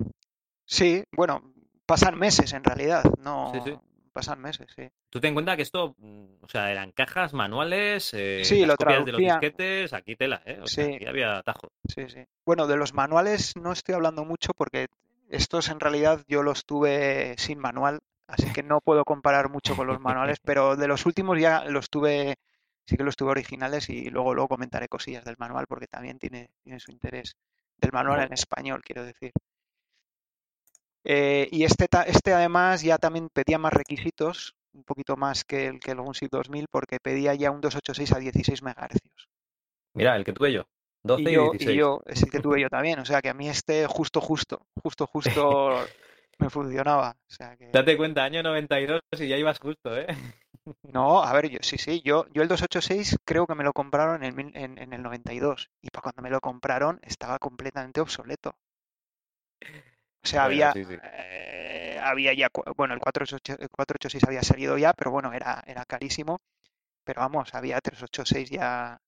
sí, 0.65 1.05
bueno, 1.13 1.53
pasan 1.87 2.19
meses 2.19 2.53
en 2.55 2.65
realidad, 2.65 3.05
no 3.19 3.53
Sí, 3.53 3.61
sí. 3.73 3.79
Pasan 4.13 4.41
meses, 4.41 4.67
sí. 4.75 4.89
Tú 5.09 5.21
ten 5.21 5.29
en 5.29 5.35
cuenta 5.35 5.57
que 5.57 5.63
esto, 5.63 5.95
mm, 5.99 6.25
o 6.43 6.49
sea, 6.49 6.71
eran 6.71 6.93
cajas, 6.93 7.33
manuales, 7.33 8.11
eh, 8.15 8.43
Sí, 8.45 8.61
las 8.61 8.69
lo 8.71 8.77
copias 8.77 9.05
de 9.05 9.13
los 9.13 9.21
disquetes, 9.21 9.93
aquí 9.93 10.17
tela, 10.17 10.43
¿eh? 10.45 10.59
O 10.63 10.67
sea, 10.67 10.85
Sí. 10.87 10.95
aquí 10.95 11.07
había 11.07 11.39
atajo. 11.39 11.73
Sí, 11.89 12.09
sí. 12.09 12.25
Bueno, 12.45 12.67
de 12.67 12.77
los 12.77 12.95
manuales 12.95 13.57
no 13.57 13.73
estoy 13.73 13.95
hablando 13.95 14.25
mucho 14.25 14.53
porque 14.55 14.89
estos 15.29 15.69
en 15.69 15.81
realidad 15.81 16.25
yo 16.29 16.43
los 16.43 16.67
tuve 16.67 17.35
sin 17.39 17.59
manual, 17.59 18.01
así 18.27 18.53
que 18.53 18.63
no 18.63 18.81
puedo 18.81 19.05
comparar 19.05 19.49
mucho 19.49 19.77
con 19.77 19.87
los 19.87 20.01
manuales, 20.01 20.39
pero 20.45 20.77
de 20.77 20.89
los 20.89 21.07
últimos 21.07 21.39
ya 21.41 21.65
los 21.65 21.89
tuve 21.91 22.37
sí 22.87 22.97
que 22.97 23.05
los 23.05 23.15
tuve 23.17 23.31
originales 23.31 23.89
y 23.89 24.11
luego 24.11 24.35
luego 24.35 24.49
comentaré 24.49 24.89
cosillas 24.89 25.25
del 25.25 25.37
manual 25.39 25.67
porque 25.69 25.87
también 25.87 26.19
tiene, 26.19 26.51
tiene 26.63 26.81
su 26.81 26.91
interés. 26.91 27.37
Del 27.77 27.93
manual 27.93 28.21
en 28.23 28.33
español, 28.33 28.83
quiero 28.85 29.05
decir. 29.05 29.33
Eh, 31.05 31.49
y 31.51 31.65
este, 31.65 31.89
este 32.07 32.33
además 32.33 32.83
ya 32.83 32.99
también 32.99 33.29
pedía 33.31 33.59
más 33.59 33.73
requisitos, 33.73 34.55
un 34.75 34.85
poquito 34.85 35.17
más 35.17 35.45
que 35.45 35.67
el 35.67 35.81
que 35.81 35.93
el 35.93 36.01
Gunship 36.01 36.29
2000, 36.31 36.67
porque 36.71 36.99
pedía 37.01 37.35
ya 37.35 37.51
un 37.51 37.61
286 37.61 38.13
a 38.13 38.19
16 38.19 38.63
MHz. 38.63 38.99
Mira, 39.95 40.17
el 40.17 40.25
que 40.25 40.33
tuve 40.33 40.53
yo. 40.53 40.65
12 41.03 41.23
y, 41.23 41.33
yo, 41.33 41.51
16. 41.53 41.71
y 41.71 41.79
yo, 41.79 42.03
es 42.07 42.23
el 42.23 42.31
que 42.31 42.41
tuve 42.41 42.61
yo 42.61 42.69
también. 42.69 42.99
O 42.99 43.05
sea 43.05 43.23
que 43.23 43.31
a 43.31 43.35
mí 43.35 43.49
este 43.49 43.87
justo, 43.87 44.21
justo, 44.21 44.67
justo, 44.83 45.07
justo 45.07 45.87
me 46.39 46.51
funcionaba. 46.51 47.17
O 47.29 47.33
sea 47.33 47.57
que... 47.57 47.71
Date 47.71 47.97
cuenta, 47.97 48.25
año 48.25 48.43
92 48.43 49.01
y 49.19 49.29
ya 49.29 49.37
ibas 49.37 49.59
justo, 49.59 49.97
¿eh? 49.97 50.07
No, 50.83 51.23
a 51.23 51.33
ver, 51.33 51.49
yo 51.49 51.59
sí, 51.63 51.79
sí, 51.79 52.03
yo, 52.05 52.27
yo 52.33 52.43
el 52.43 52.49
286 52.49 53.17
creo 53.25 53.47
que 53.47 53.55
me 53.55 53.65
lo 53.65 53.73
compraron 53.73 54.23
en 54.23 54.39
el, 54.39 54.57
en, 54.57 54.79
en 54.79 54.93
el 54.93 55.03
92 55.03 55.71
y 55.81 55.89
para 55.89 56.03
cuando 56.03 56.23
me 56.23 56.31
lo 56.31 56.41
compraron 56.41 57.01
estaba 57.03 57.39
completamente 57.39 58.01
obsoleto. 58.01 58.55
O 60.23 60.27
sea, 60.27 60.47
Bueno, 60.47 60.69
había, 60.69 60.73
sí, 60.73 60.85
sí. 60.85 60.97
eh, 61.03 61.99
había 62.03 62.35
ya, 62.35 62.49
bueno, 62.77 62.95
el 62.95 63.01
486, 63.01 63.59
el 63.61 63.69
486 63.71 64.25
había 64.25 64.43
salido 64.43 64.79
ya, 64.79 64.93
pero 64.93 65.11
bueno, 65.11 65.33
era, 65.33 65.63
era 65.67 65.85
carísimo. 65.85 66.41
Pero 67.05 67.23
vamos, 67.23 67.55
había 67.55 67.81
386 67.81 68.51
ya. 68.51 69.01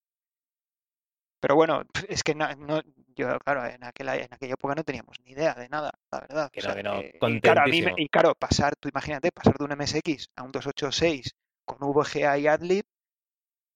Pero 1.40 1.56
bueno, 1.56 1.82
es 2.08 2.22
que 2.22 2.34
no, 2.34 2.48
no- 2.56 2.82
yo, 3.14 3.38
claro, 3.40 3.66
en 3.66 3.84
aquella, 3.84 4.16
en 4.16 4.32
aquella 4.32 4.54
época 4.54 4.74
no 4.74 4.84
teníamos 4.84 5.18
ni 5.24 5.32
idea 5.32 5.54
de 5.54 5.68
nada, 5.68 5.90
la 6.10 6.20
verdad. 6.20 6.50
Que 6.50 6.60
O 6.60 6.62
no, 6.62 6.66
sea, 6.66 6.76
que 6.76 6.82
no, 6.82 6.90
que- 7.00 7.18
y 7.26 7.40
claro, 7.40 7.60
a 7.62 7.64
mí 7.66 7.82
me- 7.82 7.92
contentísimo. 7.92 7.96
y 7.96 8.08
claro, 8.08 8.34
pasar, 8.34 8.74
tú 8.76 8.88
imagínate, 8.88 9.32
pasar 9.32 9.56
de 9.58 9.64
un 9.64 9.72
MSX 9.72 10.28
a 10.36 10.42
un 10.42 10.52
286 10.52 11.34
con 11.64 11.78
VGA 11.80 12.38
y 12.38 12.46
AdLib, 12.46 12.84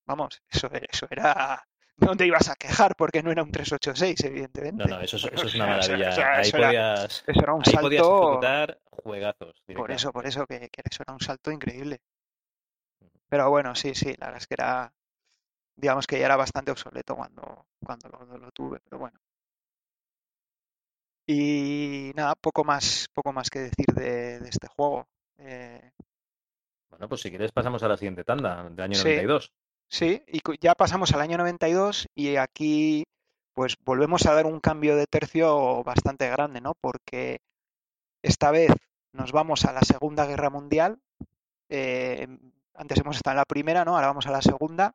vamos, 0.07 0.43
eso, 0.51 0.69
eso 0.73 1.07
era. 1.11 1.67
No 1.99 2.15
te 2.15 2.27
ibas 2.27 2.49
a 2.51 2.57
quejar 2.57 2.95
porque 2.95 3.23
no 3.23 3.31
era 3.31 3.43
un 3.43 3.51
386, 3.51 4.25
evidentemente. 4.25 4.85
No, 4.85 4.97
no, 4.97 5.01
eso 5.03 5.17
es, 5.17 5.25
eso 5.25 5.47
es 5.47 5.55
una 5.55 5.67
maravilla. 5.67 6.09
o 6.11 6.13
sea, 6.13 6.37
ahí, 6.37 6.49
era- 6.53 6.67
podías, 6.69 7.25
era 7.27 7.55
un 7.55 7.63
ahí 7.67 7.73
podías 7.77 8.07
salto. 8.07 8.27
ejecutar 8.29 8.81
juegazos. 8.91 9.63
Por 9.75 9.91
eso, 9.91 10.13
por 10.13 10.27
eso 10.27 10.47
que, 10.47 10.69
que 10.69 10.83
eso 10.91 11.03
era 11.03 11.15
un 11.15 11.21
salto 11.21 11.51
increíble. 11.51 12.01
Pero 13.29 13.49
bueno, 13.51 13.75
sí, 13.75 13.95
sí, 13.95 14.15
la 14.19 14.27
verdad 14.27 14.43
es 14.43 14.47
que 14.47 14.55
era, 14.55 14.93
digamos 15.75 16.07
que 16.07 16.19
ya 16.19 16.27
era 16.27 16.37
bastante 16.37 16.71
obsoleto 16.71 17.17
cuando, 17.17 17.67
cuando 17.85 18.09
lo, 18.09 18.51
tuve, 18.53 18.79
pero 18.85 18.99
bueno. 18.99 19.19
Y 21.27 22.13
nada, 22.15 22.35
poco 22.37 22.63
más, 22.63 23.09
poco 23.13 23.33
más 23.33 23.51
que 23.51 23.61
decir 23.61 23.87
de, 23.95 24.39
de 24.41 24.49
este 24.49 24.69
juego. 24.69 25.09
Eh, 25.39 25.91
Bueno, 26.91 27.09
pues 27.09 27.21
si 27.23 27.31
quieres 27.31 27.51
pasamos 27.53 27.83
a 27.83 27.89
la 27.89 27.97
siguiente 27.97 28.23
tanda, 28.23 28.63
del 28.69 28.81
año 28.81 28.95
Sí. 28.95 29.09
92. 29.09 29.53
Sí, 29.89 30.23
y 30.27 30.41
ya 30.61 30.75
pasamos 30.75 31.13
al 31.13 31.21
año 31.21 31.39
92 31.39 32.07
y 32.15 32.37
aquí 32.37 33.05
pues 33.53 33.77
volvemos 33.85 34.27
a 34.27 34.35
dar 34.35 34.47
un 34.47 34.61
cambio 34.61 34.97
de 34.97 35.07
tercio 35.07 35.83
bastante 35.85 36.29
grande, 36.29 36.61
¿no? 36.61 36.75
Porque 36.81 37.41
esta 38.23 38.51
vez 38.51 38.71
nos 39.13 39.33
vamos 39.33 39.65
a 39.65 39.73
la 39.73 39.81
Segunda 39.83 40.27
Guerra 40.27 40.51
Mundial. 40.51 40.99
eh, 41.71 42.27
antes 42.75 42.99
hemos 42.99 43.17
estado 43.17 43.33
en 43.35 43.39
la 43.39 43.45
primera, 43.47 43.85
¿no? 43.87 43.95
Ahora 43.95 44.09
vamos 44.09 44.27
a 44.27 44.31
la 44.31 44.43
segunda. 44.43 44.95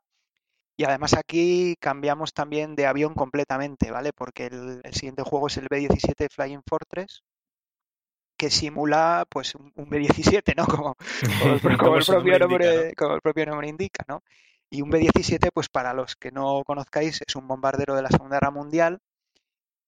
Y 0.76 0.84
además 0.84 1.14
aquí 1.14 1.76
cambiamos 1.80 2.32
también 2.32 2.76
de 2.76 2.86
avión 2.86 3.14
completamente, 3.14 3.90
¿vale? 3.90 4.12
Porque 4.12 4.46
el, 4.46 4.80
el 4.84 4.94
siguiente 4.94 5.22
juego 5.22 5.48
es 5.48 5.56
el 5.56 5.66
B-17 5.68 6.28
Flying 6.30 6.62
Fortress, 6.66 7.22
que 8.38 8.50
simula 8.50 9.24
pues 9.28 9.54
un, 9.54 9.72
un 9.74 9.88
B-17, 9.88 10.54
¿no? 10.56 10.66
Como, 10.66 10.96
como 11.38 11.54
el, 11.54 11.60
pro- 11.60 11.76
como 11.78 11.78
Como 11.78 11.96
el 11.96 12.02
su 12.04 12.12
propio 12.12 12.38
nombre 12.38 12.54
indica, 12.54 12.70
nombre, 12.70 12.94
como 12.94 13.14
el 13.14 13.20
propio 13.20 13.46
nombre 13.46 13.68
indica, 13.68 14.04
¿no? 14.08 14.22
Y 14.72 14.80
un 14.80 14.88
B-17, 14.88 15.50
pues 15.52 15.68
para 15.68 15.92
los 15.92 16.16
que 16.16 16.30
no 16.30 16.62
conozcáis, 16.64 17.20
es 17.26 17.36
un 17.36 17.46
bombardero 17.46 17.94
de 17.94 18.00
la 18.00 18.08
Segunda 18.08 18.36
Guerra 18.36 18.50
Mundial 18.50 19.00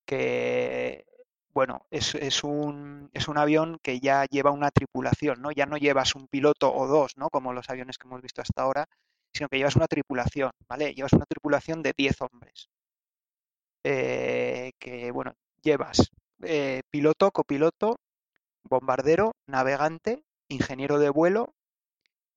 que, 0.05 1.06
bueno, 1.55 1.86
es, 1.90 2.44
un, 2.44 3.09
es 3.15 3.27
un 3.28 3.39
avión 3.39 3.78
que 3.82 3.98
ya 3.98 4.27
lleva 4.27 4.51
una 4.51 4.70
tripulación, 4.70 5.40
¿no? 5.40 5.52
Ya 5.52 5.65
no 5.65 5.78
llevas 5.78 6.15
un 6.15 6.28
piloto 6.28 6.70
o 6.70 6.86
dos, 6.86 7.16
¿no? 7.16 7.31
Como 7.31 7.55
los 7.55 7.70
aviones 7.70 7.97
que 7.97 8.06
hemos 8.06 8.20
visto 8.20 8.43
hasta 8.43 8.62
ahora, 8.62 8.85
sino 9.32 9.48
que 9.48 9.56
llevas 9.56 9.77
una 9.77 9.86
tripulación, 9.86 10.51
¿vale? 10.69 10.93
Llevas 10.93 11.15
una 11.15 11.24
tripulación 11.24 11.82
de 11.82 11.94
10 11.97 12.20
hombres. 12.20 12.69
Eh, 13.85 14.73
que, 14.78 15.11
bueno, 15.12 15.32
llevas 15.62 16.11
eh, 16.43 16.82
piloto, 16.90 17.31
copiloto, 17.31 17.97
bombardero, 18.65 19.32
navegante, 19.47 20.24
ingeniero 20.48 20.98
de 20.98 21.09
vuelo 21.09 21.55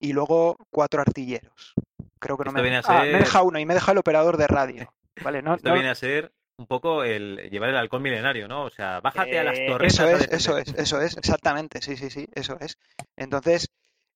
y 0.00 0.14
luego 0.14 0.56
cuatro 0.70 1.02
artilleros. 1.02 1.74
Creo 2.18 2.36
que 2.36 2.44
no 2.44 2.50
Esto 2.50 2.58
me, 2.58 2.62
viene 2.62 2.76
a 2.78 2.82
ah, 2.84 3.04
me 3.04 3.10
ser- 3.12 3.18
deja 3.20 3.42
uno 3.42 3.58
y 3.58 3.66
me 3.66 3.74
deja 3.74 3.92
el 3.92 3.98
operador 3.98 4.36
de 4.36 4.46
radio. 4.46 4.94
Vale, 5.22 5.42
no, 5.42 5.54
Esto 5.54 5.68
no- 5.68 5.74
viene 5.74 5.90
a 5.90 5.94
ser 5.94 6.32
un 6.58 6.66
poco 6.66 7.04
el 7.04 7.48
llevar 7.50 7.70
el 7.70 7.76
halcón 7.76 8.02
milenario, 8.02 8.48
¿no? 8.48 8.64
O 8.64 8.70
sea, 8.70 9.00
bájate 9.00 9.38
a 9.38 9.44
las 9.44 9.58
Eh, 9.58 9.66
torres. 9.68 9.92
Eso 9.94 10.08
es, 10.08 10.28
eso 10.32 10.58
es, 10.58 10.74
eso 10.74 11.00
es, 11.00 11.16
exactamente, 11.16 11.80
sí, 11.82 11.96
sí, 11.96 12.10
sí, 12.10 12.26
eso 12.34 12.58
es. 12.60 12.76
Entonces, 13.16 13.68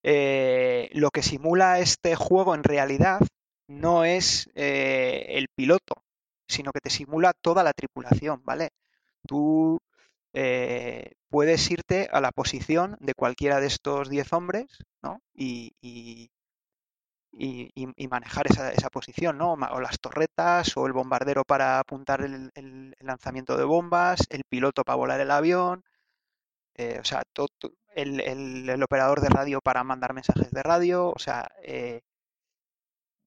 eh, 0.03 0.91
lo 0.93 1.11
que 1.11 1.23
simula 1.23 1.79
este 1.79 2.17
juego 2.17 2.55
en 2.57 2.65
realidad 2.65 3.21
no 3.69 4.05
es 4.05 4.51
eh, 4.57 5.27
el 5.29 5.47
piloto, 5.55 5.95
sino 6.49 6.73
que 6.73 6.81
te 6.81 6.91
simula 6.91 7.33
toda 7.33 7.63
la 7.63 7.73
tripulación, 7.73 8.43
¿vale? 8.45 8.71
Tú 9.27 9.79
puedes 11.29 11.71
irte 11.71 12.09
a 12.13 12.21
la 12.21 12.33
posición 12.33 12.97
de 13.01 13.15
cualquiera 13.15 13.61
de 13.61 13.67
estos 13.67 14.09
10 14.11 14.33
hombres, 14.33 14.67
¿no? 15.03 15.21
Y, 15.35 15.73
y- 15.81 16.31
y- 17.33 17.71
y- 17.75 17.93
y 17.97 18.09
manejar 18.09 18.47
esa, 18.51 18.71
esa 18.73 18.91
posición, 18.91 19.39
¿no? 19.39 19.53
O 19.55 19.81
las 19.81 19.99
torretas, 20.01 20.77
o 20.77 20.87
el 20.87 20.93
bombardero 20.93 21.45
para 21.45 21.79
apuntar 21.79 22.23
el, 22.23 22.51
el- 22.55 22.95
lanzamiento 23.01 23.57
de 23.57 23.65
bombas, 23.65 24.27
el 24.31 24.45
piloto 24.49 24.85
para 24.85 24.97
volar 24.97 25.21
el 25.21 25.31
avión, 25.31 25.85
eh, 26.75 26.99
o 27.01 27.05
sea, 27.05 27.23
el, 27.95 28.21
el- 28.21 28.69
el 28.69 28.83
operador 28.83 29.21
de 29.21 29.29
radio 29.29 29.61
para 29.61 29.85
mandar 29.85 30.13
mensajes 30.15 30.51
de 30.51 30.63
radio, 30.63 31.09
o 31.11 31.19
sea, 31.19 31.49
eh, 31.63 32.03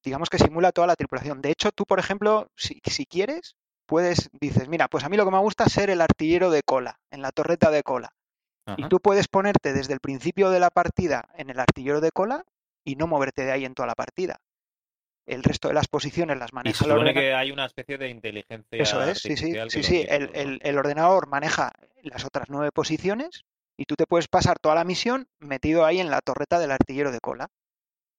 digamos 0.03 0.29
que 0.29 0.37
simula 0.39 0.71
toda 0.71 0.87
la 0.87 0.95
tripulación. 0.95 1.41
De 1.41 1.51
hecho, 1.51 1.71
tú, 1.71 1.85
por 1.85 1.99
ejemplo, 1.99 2.49
si, 2.55 2.79
si 2.85 3.05
quieres, 3.05 3.55
puedes, 3.87 4.29
dices, 4.39 4.67
mira, 4.67 4.87
pues 4.87 5.03
a 5.03 5.09
mí 5.09 5.17
lo 5.17 5.25
que 5.25 5.31
me 5.31 5.39
gusta 5.39 5.65
es 5.65 5.73
ser 5.73 5.89
el 5.89 6.01
artillero 6.01 6.49
de 6.51 6.61
cola, 6.63 6.99
en 7.11 7.21
la 7.21 7.31
torreta 7.31 7.71
de 7.71 7.83
cola. 7.83 8.13
Y 8.77 8.89
tú 8.89 8.99
puedes 8.99 9.27
ponerte 9.27 9.73
desde 9.73 9.93
el 9.93 9.99
principio 9.99 10.49
de 10.49 10.59
la 10.59 10.69
partida 10.71 11.29
en 11.35 11.49
el 11.51 11.59
artillero 11.59 12.01
de 12.01 12.11
cola 12.11 12.43
y 12.85 12.95
no 12.95 13.07
moverte 13.07 13.43
de 13.43 13.51
ahí 13.51 13.65
en 13.65 13.73
toda 13.73 13.87
la 13.87 13.95
partida. 13.95 14.39
El 15.25 15.43
resto 15.43 15.67
de 15.67 15.73
las 15.73 15.87
posiciones 15.87 16.37
las 16.37 16.51
Y 16.51 16.53
maneja 16.55 16.77
se 16.77 16.85
el 16.85 16.91
supone 16.91 17.13
que 17.13 17.33
hay 17.33 17.51
una 17.51 17.65
especie 17.65 17.97
de 17.97 18.09
inteligencia 18.09 18.81
Eso 18.83 19.01
es, 19.03 19.19
sí, 19.19 19.35
sí, 19.35 19.53
sí, 19.69 19.83
sí. 19.83 20.05
El, 20.07 20.29
el- 20.35 20.59
el 20.63 20.77
ordenador 20.77 21.27
maneja 21.27 21.71
las 22.03 22.23
otras 22.25 22.47
nueve 22.49 22.69
posiciones 22.71 23.43
y 23.75 23.85
tú 23.85 23.95
te 23.95 24.05
puedes 24.05 24.27
pasar 24.27 24.59
toda 24.59 24.75
la 24.75 24.83
misión 24.83 25.27
metido 25.39 25.83
ahí 25.83 25.99
en 25.99 26.11
la 26.11 26.21
torreta 26.21 26.59
del 26.59 26.71
artillero 26.71 27.11
de 27.11 27.19
cola. 27.19 27.47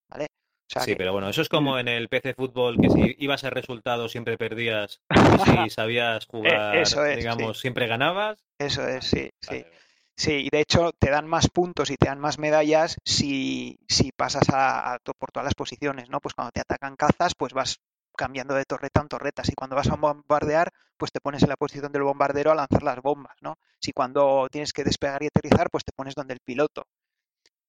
¿Vale? 0.09 0.25
O 0.25 0.73
sea 0.73 0.81
Sí, 0.81 0.91
que- 0.91 0.97
pero 0.97 1.13
bueno, 1.13 1.29
eso 1.29 1.41
es 1.41 1.47
como 1.47 1.79
en 1.79 1.87
el 1.87 2.09
PC 2.09 2.33
Fútbol, 2.33 2.77
que 2.77 2.89
si 2.89 3.15
ibas 3.19 3.45
a 3.45 3.49
resultado 3.49 4.09
siempre 4.09 4.37
perdías, 4.37 4.99
y 5.09 5.15
si 5.15 5.69
sabías 5.69 6.25
jugar, 6.25 6.75
Eh, 6.75 6.81
eso 6.81 7.05
es, 7.05 7.17
digamos, 7.17 7.59
siempre 7.61 7.87
ganabas. 7.87 8.43
eso 8.59 8.85
es, 8.85 9.05
sí, 9.05 9.29
sí. 9.41 9.47
Vale. 9.63 9.71
Sí, 10.17 10.47
y 10.47 10.49
de 10.49 10.59
hecho 10.61 10.91
te 10.99 11.09
dan 11.11 11.27
más 11.27 11.47
puntos 11.49 11.91
y 11.91 11.95
te 11.97 12.07
dan 12.07 12.19
más 12.19 12.39
medallas 12.39 12.97
si, 13.05 13.79
si 13.87 14.11
pasas 14.11 14.49
a, 14.49 14.95
a 14.95 14.99
por 14.99 15.31
todas 15.31 15.45
las 15.45 15.53
posiciones, 15.55 16.09
¿no? 16.09 16.19
Pues 16.19 16.33
cuando 16.33 16.51
te 16.51 16.59
atacan 16.61 16.95
cazas, 16.95 17.35
pues 17.35 17.53
vas 17.53 17.79
cambiando 18.17 18.55
de 18.55 18.65
torreta 18.65 19.01
en 19.01 19.09
torreta. 19.09 19.43
Si 19.43 19.53
cuando 19.53 19.75
vas 19.75 19.89
a 19.89 19.95
bombardear, 19.95 20.71
pues 20.97 21.11
te 21.11 21.21
pones 21.21 21.43
en 21.43 21.49
la 21.49 21.55
posición 21.57 21.91
del 21.91 22.01
bombardero 22.03 22.51
a 22.51 22.55
lanzar 22.55 22.81
las 22.83 22.99
bombas, 23.01 23.35
¿no? 23.41 23.57
Si 23.79 23.91
cuando 23.93 24.47
tienes 24.51 24.73
que 24.73 24.83
despegar 24.83 25.21
y 25.21 25.27
aterrizar, 25.27 25.69
pues 25.69 25.85
te 25.85 25.91
pones 25.95 26.15
donde 26.15 26.33
el 26.33 26.39
piloto. 26.39 26.87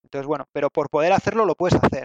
Entonces, 0.05 0.27
bueno, 0.27 0.47
pero 0.53 0.70
por 0.70 0.91
poder 0.91 1.12
hacerlo 1.12 1.45
lo 1.47 1.55
puedes 1.57 1.81
hacer. 1.83 2.05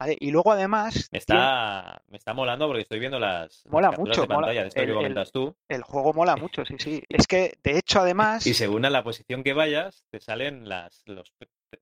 ¿Vale? 0.00 0.16
Y 0.18 0.30
luego 0.32 0.50
además 0.52 1.08
Me 1.12 1.18
está, 1.18 2.02
me 2.08 2.16
está 2.16 2.34
molando 2.34 2.66
porque 2.66 2.82
estoy 2.82 2.98
viendo 2.98 3.18
las, 3.20 3.64
Mola 3.66 3.92
mucho, 3.92 4.22
de 4.22 4.26
mola. 4.26 4.38
pantalla 4.46 4.62
de 4.62 4.68
esto 4.68 4.80
El- 4.80 4.86
que 4.88 4.94
comentas 4.94 5.30
tú. 5.30 5.54
el 5.68 5.82
juego 5.82 6.12
mola 6.12 6.36
mucho, 6.36 6.64
sí, 6.64 6.74
sí. 6.78 7.02
Es 7.08 7.26
que, 7.28 7.56
de 7.62 7.78
hecho, 7.78 8.00
además... 8.00 8.46
Y 8.46 8.54
según 8.54 8.84
a 8.84 8.90
la 8.90 9.04
posición 9.04 9.44
que 9.44 9.52
vayas, 9.52 10.04
te 10.10 10.18
salen 10.20 10.68
las... 10.68 11.02
Los, 11.06 11.32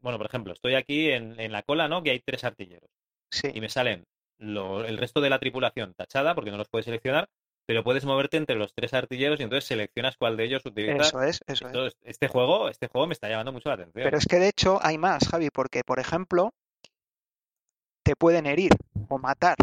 bueno, 0.01 0.19
por 0.19 0.27
ejemplo, 0.27 0.53
estoy 0.53 0.75
aquí 0.75 1.11
en, 1.11 1.41
en 1.41 1.53
la 1.53 1.63
cola, 1.63 1.89
¿no? 1.89 2.03
Que 2.03 2.11
hay 2.11 2.21
tres 2.21 2.45
artilleros. 2.45 2.91
Sí, 3.31 3.49
Y 3.55 3.61
me 3.61 3.69
salen 3.69 4.05
lo- 4.39 4.85
el 4.85 4.99
resto 4.99 5.21
de 5.21 5.31
la 5.31 5.39
tripulación 5.39 5.95
tachada, 5.95 6.35
porque 6.35 6.51
no 6.51 6.57
los 6.59 6.69
puedes 6.69 6.85
seleccionar, 6.85 7.29
pero 7.67 7.85
puedes 7.85 8.05
moverte 8.07 8.37
entre 8.39 8.57
los 8.57 8.73
tres 8.73 8.95
artilleros 8.95 9.39
y 9.41 9.43
entonces 9.43 9.67
seleccionas 9.67 10.17
cuál 10.17 10.37
de 10.39 10.45
ellos 10.45 10.65
utilizas. 10.65 11.09
eso 11.09 11.23
es, 11.23 11.41
eso 11.47 11.87
es. 11.87 11.97
Este 12.03 12.27
juego, 12.29 12.69
este 12.71 12.89
juego 12.89 13.07
me 13.07 13.13
está 13.13 13.29
llamando 13.29 13.53
mucho 13.53 13.69
la 13.69 13.75
atención. 13.75 14.05
Pero 14.05 14.17
es 14.17 14.27
que 14.27 14.37
de 14.39 14.49
hecho 14.49 14.79
hay 14.83 14.97
más, 14.97 15.29
Javi, 15.29 15.51
porque 15.51 15.83
por 15.85 15.99
ejemplo 16.01 16.55
te 18.09 18.17
pueden 18.17 18.47
herir 18.47 18.71
o 19.11 19.19
matar 19.19 19.57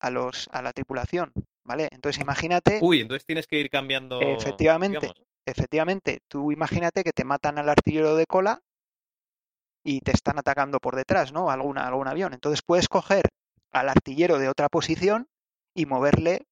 a 0.00 0.08
los 0.08 0.48
a 0.52 0.62
la 0.62 0.72
tripulación, 0.72 1.34
¿vale? 1.64 1.86
Entonces 1.92 2.22
imagínate, 2.22 2.78
Uy, 2.80 3.02
entonces 3.02 3.26
tienes 3.26 3.46
que 3.46 3.58
ir 3.58 3.68
cambiando. 3.68 4.22
Efectivamente. 4.22 5.00
digamos. 5.00 5.22
efectivamente, 5.44 6.20
tú 6.28 6.50
imagínate 6.50 7.04
que 7.04 7.12
te 7.12 7.24
matan 7.24 7.58
al 7.58 7.68
artillero 7.68 8.16
de 8.16 8.24
cola 8.24 8.62
y 9.84 10.00
te 10.00 10.12
están 10.12 10.38
atacando 10.38 10.78
por 10.78 10.96
detrás, 10.96 11.30
¿no? 11.34 11.50
Alguna, 11.50 11.86
algún 11.86 12.08
avión. 12.08 12.32
Entonces 12.32 12.62
puedes 12.64 12.88
coger 12.88 13.28
al 13.70 13.90
artillero 13.90 14.38
de 14.38 14.48
otra 14.48 14.70
posición 14.70 15.28
y 15.74 15.84
moverle 15.84 16.46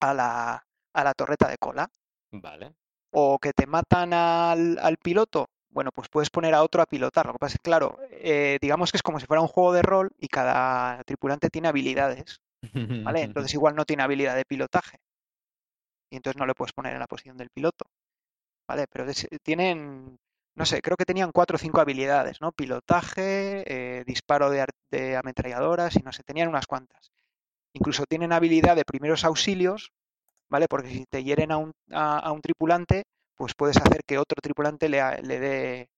a 0.00 0.14
la, 0.14 0.66
a 0.94 1.02
la 1.02 1.14
torreta 1.14 1.48
de 1.48 1.58
cola. 1.58 1.90
Vale. 2.30 2.76
O 3.10 3.40
que 3.40 3.52
te 3.52 3.66
matan 3.66 4.12
al, 4.12 4.78
al 4.78 4.98
piloto, 4.98 5.48
bueno, 5.76 5.92
pues 5.92 6.08
puedes 6.08 6.30
poner 6.30 6.54
a 6.54 6.62
otro 6.62 6.80
a 6.82 6.86
pilotar. 6.86 7.26
Lo 7.26 7.34
que 7.34 7.38
pasa 7.38 7.52
es 7.54 7.58
que, 7.60 7.68
claro, 7.70 7.98
eh, 8.10 8.56
digamos 8.62 8.90
que 8.90 8.96
es 8.96 9.02
como 9.02 9.20
si 9.20 9.26
fuera 9.26 9.42
un 9.42 9.46
juego 9.48 9.74
de 9.74 9.82
rol 9.82 10.10
y 10.18 10.28
cada 10.28 11.02
tripulante 11.04 11.50
tiene 11.50 11.68
habilidades, 11.68 12.40
¿vale? 13.04 13.20
Entonces 13.24 13.54
igual 13.54 13.76
no 13.76 13.84
tiene 13.84 14.02
habilidad 14.02 14.36
de 14.36 14.46
pilotaje. 14.46 14.98
Y 16.10 16.16
entonces 16.16 16.38
no 16.38 16.46
le 16.46 16.54
puedes 16.54 16.72
poner 16.72 16.94
en 16.94 17.00
la 17.00 17.06
posición 17.06 17.36
del 17.36 17.50
piloto, 17.50 17.84
¿vale? 18.68 18.86
Pero 18.90 19.04
es- 19.10 19.28
tienen, 19.42 20.18
no 20.56 20.66
sé, 20.66 20.80
creo 20.82 20.96
que 20.96 21.04
tenían 21.04 21.32
cuatro 21.32 21.56
o 21.56 21.58
cinco 21.58 21.80
habilidades, 21.80 22.40
¿no? 22.40 22.52
Pilotaje, 22.52 23.64
eh, 24.00 24.04
disparo 24.06 24.50
de, 24.50 24.64
de 24.90 25.16
ametralladoras 25.16 25.96
y 25.96 26.00
no 26.00 26.12
sé, 26.12 26.22
tenían 26.24 26.48
unas 26.48 26.66
cuantas. 26.66 27.10
Incluso 27.74 28.04
tienen 28.06 28.32
habilidad 28.32 28.76
de 28.76 28.84
primeros 28.84 29.24
auxilios, 29.24 29.92
¿vale? 30.50 30.68
Porque 30.68 30.90
si 30.90 31.04
te 31.06 31.24
hieren 31.24 31.52
a 31.52 31.58
un, 31.58 31.72
a, 31.92 32.18
a 32.20 32.32
un 32.32 32.42
tripulante, 32.42 33.04
pues 33.36 33.54
puedes 33.54 33.76
hacer 33.78 34.02
que 34.06 34.18
otro 34.18 34.40
tripulante 34.42 34.88
le, 34.88 35.00
le 35.22 35.38
dé, 35.40 35.88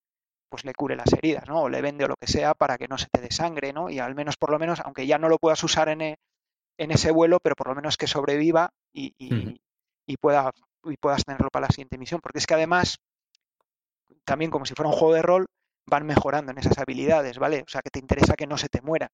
pues 0.48 0.64
le 0.64 0.74
cure 0.74 0.96
las 0.96 1.12
heridas, 1.12 1.44
¿no? 1.48 1.62
O 1.62 1.68
le 1.68 1.82
vende 1.82 2.04
o 2.04 2.08
lo 2.08 2.16
que 2.16 2.26
sea 2.26 2.54
para 2.54 2.78
que 2.78 2.88
no 2.88 2.98
se 2.98 3.08
te 3.12 3.20
dé 3.20 3.30
sangre, 3.30 3.72
¿no? 3.72 3.90
Y 3.90 3.98
al 3.98 4.14
menos, 4.14 4.36
por 4.36 4.50
lo 4.50 4.58
menos, 4.58 4.80
aunque 4.80 5.06
ya 5.06 5.18
no 5.18 5.28
lo 5.28 5.38
puedas 5.38 5.62
usar 5.64 5.88
en, 5.88 6.00
e- 6.02 6.18
en 6.78 6.90
ese 6.90 7.10
vuelo, 7.10 7.38
pero 7.42 7.54
por 7.56 7.68
lo 7.68 7.74
menos 7.74 7.96
que 7.96 8.06
sobreviva 8.06 8.70
y, 8.92 9.14
y- 9.18 9.60
y 10.06 10.16
pueda, 10.16 10.50
y 10.84 10.96
puedas 10.96 11.24
tenerlo 11.24 11.48
para 11.50 11.66
la 11.66 11.70
siguiente 11.70 11.98
misión. 11.98 12.20
Porque 12.22 12.38
es 12.38 12.46
que 12.46 12.54
además, 12.54 12.98
también 14.24 14.50
como 14.50 14.64
si 14.66 14.74
fuera 14.74 14.90
un 14.90 14.96
juego 14.96 15.14
de 15.14 15.22
rol, 15.22 15.46
van 15.86 16.06
mejorando 16.06 16.52
en 16.52 16.58
esas 16.58 16.78
habilidades, 16.78 17.38
¿vale? 17.38 17.62
O 17.66 17.68
sea, 17.70 17.82
que 17.82 17.90
te 17.90 17.98
interesa 17.98 18.34
que 18.34 18.46
no 18.46 18.58
se 18.58 18.68
te 18.68 18.80
muera. 18.82 19.10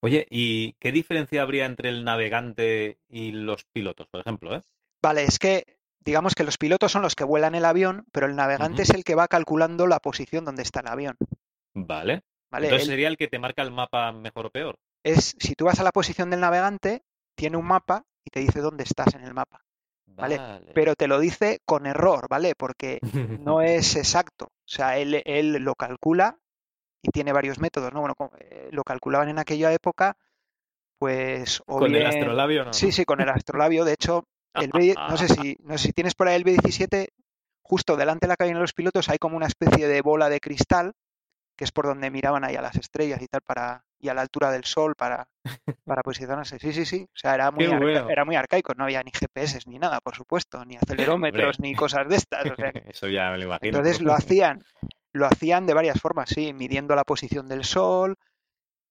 Oye, 0.00 0.26
¿y 0.30 0.74
qué 0.74 0.92
diferencia 0.92 1.42
habría 1.42 1.66
entre 1.66 1.88
el 1.88 2.04
navegante 2.04 2.98
y 3.08 3.32
los 3.32 3.64
pilotos, 3.64 4.06
por 4.08 4.20
ejemplo, 4.20 4.54
eh? 4.54 4.62
Vale, 5.02 5.24
es 5.24 5.38
que 5.38 5.75
digamos 6.06 6.34
que 6.34 6.44
los 6.44 6.56
pilotos 6.56 6.92
son 6.92 7.02
los 7.02 7.16
que 7.16 7.24
vuelan 7.24 7.54
el 7.54 7.64
avión, 7.64 8.06
pero 8.12 8.26
el 8.26 8.36
navegante 8.36 8.82
es 8.82 8.90
el 8.90 9.04
que 9.04 9.16
va 9.16 9.28
calculando 9.28 9.86
la 9.86 9.98
posición 9.98 10.44
donde 10.44 10.62
está 10.62 10.80
el 10.80 10.86
avión, 10.86 11.16
Vale. 11.74 12.22
¿vale? 12.50 12.66
Entonces 12.68 12.88
Él 12.88 12.92
sería 12.92 13.08
el 13.08 13.16
que 13.16 13.26
te 13.26 13.40
marca 13.40 13.62
el 13.62 13.72
mapa 13.72 14.12
mejor 14.12 14.46
o 14.46 14.50
peor. 14.50 14.78
es, 15.02 15.36
si 15.38 15.54
tú 15.54 15.66
vas 15.66 15.80
a 15.80 15.84
la 15.84 15.90
posición 15.90 16.30
del 16.30 16.40
navegante, 16.40 17.02
tiene 17.34 17.56
un 17.56 17.66
mapa 17.66 18.04
y 18.24 18.30
te 18.30 18.40
dice 18.40 18.60
dónde 18.60 18.84
estás 18.84 19.14
en 19.14 19.22
el 19.22 19.34
mapa, 19.34 19.64
¿vale? 20.06 20.38
Vale. 20.38 20.72
Pero 20.74 20.94
te 20.94 21.08
lo 21.08 21.18
dice 21.18 21.60
con 21.64 21.86
error, 21.86 22.28
¿vale? 22.30 22.54
Porque 22.56 23.00
no 23.40 23.60
es 23.62 23.96
exacto. 23.96 24.46
O 24.46 24.68
sea, 24.68 24.98
él, 24.98 25.22
él 25.24 25.52
lo 25.54 25.74
calcula 25.74 26.38
y 27.02 27.10
tiene 27.10 27.32
varios 27.32 27.58
métodos, 27.58 27.92
¿no? 27.92 28.00
Bueno, 28.00 28.14
eh, 28.38 28.68
lo 28.70 28.84
calculaban 28.84 29.28
en 29.28 29.38
aquella 29.38 29.72
época, 29.72 30.16
pues 30.98 31.62
o 31.66 31.78
Con 31.80 31.94
el 31.94 32.06
astrolabio 32.06 32.64
no. 32.64 32.72
Sí, 32.72 32.92
sí, 32.92 33.04
con 33.04 33.20
el 33.20 33.28
astrolabio. 33.28 33.84
De 33.84 33.92
hecho, 33.92 34.24
el 34.60 34.70
B, 34.72 34.94
no 34.96 35.16
sé 35.16 35.28
si, 35.28 35.56
no 35.62 35.76
sé 35.78 35.88
si 35.88 35.92
tienes 35.92 36.14
por 36.14 36.28
ahí 36.28 36.36
el 36.36 36.44
B17, 36.44 37.08
justo 37.62 37.96
delante 37.96 38.26
de 38.26 38.28
la 38.28 38.36
cabina 38.36 38.58
de 38.58 38.62
los 38.62 38.72
pilotos 38.72 39.08
hay 39.08 39.18
como 39.18 39.36
una 39.36 39.46
especie 39.46 39.88
de 39.88 40.00
bola 40.00 40.28
de 40.28 40.40
cristal, 40.40 40.92
que 41.56 41.64
es 41.64 41.72
por 41.72 41.86
donde 41.86 42.10
miraban 42.10 42.44
ahí 42.44 42.54
a 42.54 42.62
las 42.62 42.76
estrellas 42.76 43.20
y 43.22 43.26
tal, 43.26 43.40
para, 43.40 43.84
y 43.98 44.08
a 44.08 44.14
la 44.14 44.20
altura 44.20 44.50
del 44.50 44.64
sol 44.64 44.94
para, 44.94 45.26
para 45.84 46.02
posicionarse. 46.02 46.58
Sí, 46.58 46.72
sí, 46.72 46.84
sí. 46.84 47.04
O 47.04 47.18
sea, 47.18 47.34
era 47.34 47.50
muy, 47.52 47.66
bueno. 47.66 48.08
era 48.10 48.24
muy 48.24 48.36
arcaico, 48.36 48.74
no 48.74 48.84
había 48.84 49.02
ni 49.02 49.10
GPS 49.10 49.60
ni 49.66 49.78
nada, 49.78 50.00
por 50.00 50.14
supuesto, 50.14 50.64
ni 50.64 50.76
acelerómetros, 50.76 51.58
ni 51.60 51.74
cosas 51.74 52.08
de 52.08 52.16
estas. 52.16 52.50
O 52.50 52.54
sea, 52.54 52.70
Eso 52.86 53.08
ya 53.08 53.30
me 53.30 53.38
lo 53.38 53.44
imagino. 53.44 53.78
entonces 53.78 54.02
lo 54.02 54.12
hacían, 54.12 54.64
lo 55.12 55.26
hacían 55.26 55.66
de 55.66 55.74
varias 55.74 56.00
formas, 56.00 56.28
sí, 56.28 56.52
midiendo 56.52 56.94
la 56.94 57.04
posición 57.04 57.48
del 57.48 57.64
sol, 57.64 58.16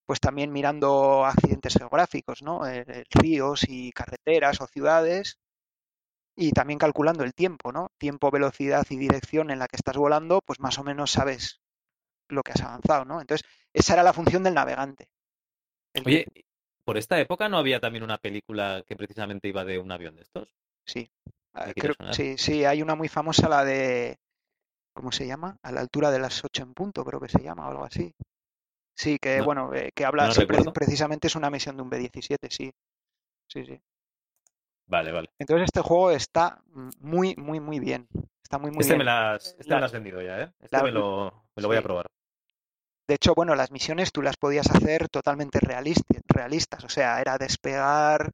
pues 0.06 0.20
también 0.20 0.52
mirando 0.52 1.26
accidentes 1.26 1.76
geográficos, 1.78 2.42
¿no? 2.42 2.68
Eh, 2.68 3.04
ríos 3.10 3.64
y 3.68 3.92
carreteras 3.92 4.62
o 4.62 4.68
ciudades, 4.68 5.38
y 6.36 6.52
también 6.52 6.80
calculando 6.80 7.24
el 7.24 7.34
tiempo, 7.34 7.72
¿no? 7.72 7.90
Tiempo, 7.98 8.32
velocidad 8.32 8.86
y 8.90 8.98
dirección 8.98 9.52
en 9.52 9.60
la 9.60 9.68
que 9.68 9.78
estás 9.78 9.98
volando, 9.98 10.41
pues 10.45 10.60
más 10.60 10.78
o 10.80 10.84
menos 10.84 11.12
sabes 11.12 11.62
lo 12.30 12.44
que 12.44 12.53
has 12.53 12.62
avanzado, 12.62 13.06
¿no? 13.06 13.22
Entonces, 13.22 13.48
esa 13.74 13.94
era 13.94 14.03
la 14.03 14.14
función 14.14 14.44
del 14.44 14.56
navegante. 14.56 15.07
El 15.94 16.06
que- 16.06 16.10
Oye, 16.10 16.45
¿por 16.86 16.98
esta 16.98 17.20
época 17.20 17.49
no 17.49 17.57
había 17.57 17.80
también 17.82 18.03
una 18.03 18.18
película 18.18 18.84
que 18.88 18.95
precisamente 18.95 19.48
iba 19.49 19.66
de 19.66 19.78
un 19.80 19.91
avión 19.91 20.16
de 20.16 20.22
estos? 20.22 20.48
sí, 20.86 21.10
ah, 21.53 21.72
creo- 21.76 21.95
sí, 22.12 22.38
sí, 22.38 22.66
hay 22.66 22.82
una 22.82 22.95
muy 22.95 23.07
famosa, 23.10 23.49
la 23.49 23.64
de, 23.64 24.18
¿cómo 24.94 25.12
se 25.14 25.28
llama? 25.28 25.57
A 25.64 25.72
la 25.72 25.82
altura 25.82 26.12
de 26.12 26.20
las 26.20 26.44
8 26.45 26.64
en 26.64 26.74
punto, 26.76 27.06
creo 27.06 27.22
que 27.22 27.30
se 27.30 27.41
llama, 27.44 27.68
o 27.68 27.72
algo 27.72 27.86
así. 27.86 28.14
Sí, 28.95 29.20
que 29.20 29.41
No, 29.41 29.45
bueno, 29.45 29.74
eh, 29.74 29.91
que 29.95 30.06
habla, 30.06 30.28
no 30.28 30.34
sí, 30.34 30.45
precisamente 30.74 31.28
es 31.28 31.36
una 31.36 31.49
misión 31.52 31.78
de 31.78 31.84
un 31.84 31.90
B-17, 31.91 32.49
sí. 32.52 32.72
Sí, 33.48 33.66
sí. 33.66 33.80
Vale, 34.88 35.12
vale. 35.12 35.30
Entonces 35.40 35.66
este 35.66 35.82
juego 35.82 36.12
está 36.12 36.62
mm, 36.68 36.90
muy, 36.99 37.36
muy, 37.38 37.60
muy 37.60 37.80
bien. 37.80 38.07
Está 38.44 38.57
muy, 38.60 38.70
muy 38.72 38.82
Este 38.82 38.94
bien. 38.94 38.99
me, 38.99 39.06
las, 39.06 39.45
este 39.57 39.66
La- 39.70 39.76
me 39.76 39.80
lo 39.82 39.86
has 39.86 39.91
vendido 39.91 40.22
ya, 40.22 40.41
¿eh? 40.41 40.53
Este 40.60 40.78
la- 40.78 40.84
me 40.84 40.91
lo, 40.91 41.45
me 41.56 41.62
lo 41.64 41.68
voy 41.68 41.78
a 41.78 41.82
probar. 41.82 42.06
De 43.07 43.16
hecho, 43.16 43.34
bueno, 43.36 43.56
las 43.56 43.72
misiones 43.72 44.12
tú 44.12 44.22
las 44.22 44.38
podías 44.38 44.70
hacer 44.70 45.10
totalmente 45.10 45.60
realista- 45.60 46.20
realistas. 46.28 46.84
O 46.84 46.90
sea, 46.90 47.20
era 47.22 47.38
despegar, 47.38 48.32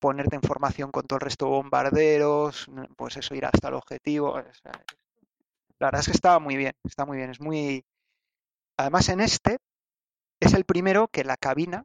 ponerte 0.00 0.36
en 0.36 0.42
formación 0.42 0.90
con 0.90 1.06
todo 1.06 1.16
el 1.18 1.22
resto 1.22 1.44
de 1.46 1.50
bombarderos, 1.52 2.68
n- 2.68 2.88
pues 2.96 3.16
eso, 3.16 3.34
ir 3.34 3.44
hasta 3.46 3.68
el 3.68 3.74
objetivo. 3.74 4.32
o 4.32 4.42
sea, 4.42 4.72
la 5.78 5.86
verdad 5.86 6.00
es 6.00 6.06
que 6.06 6.12
estaba 6.12 6.38
muy 6.40 6.56
bien, 6.56 6.72
está 6.84 7.04
muy 7.06 7.16
bien. 7.16 7.30
Es 7.30 7.40
muy. 7.40 7.84
Además, 8.76 9.08
en 9.08 9.20
este 9.20 9.58
es 10.40 10.54
el 10.54 10.64
primero 10.64 11.08
que 11.08 11.22
la 11.24 11.36
cabina 11.36 11.84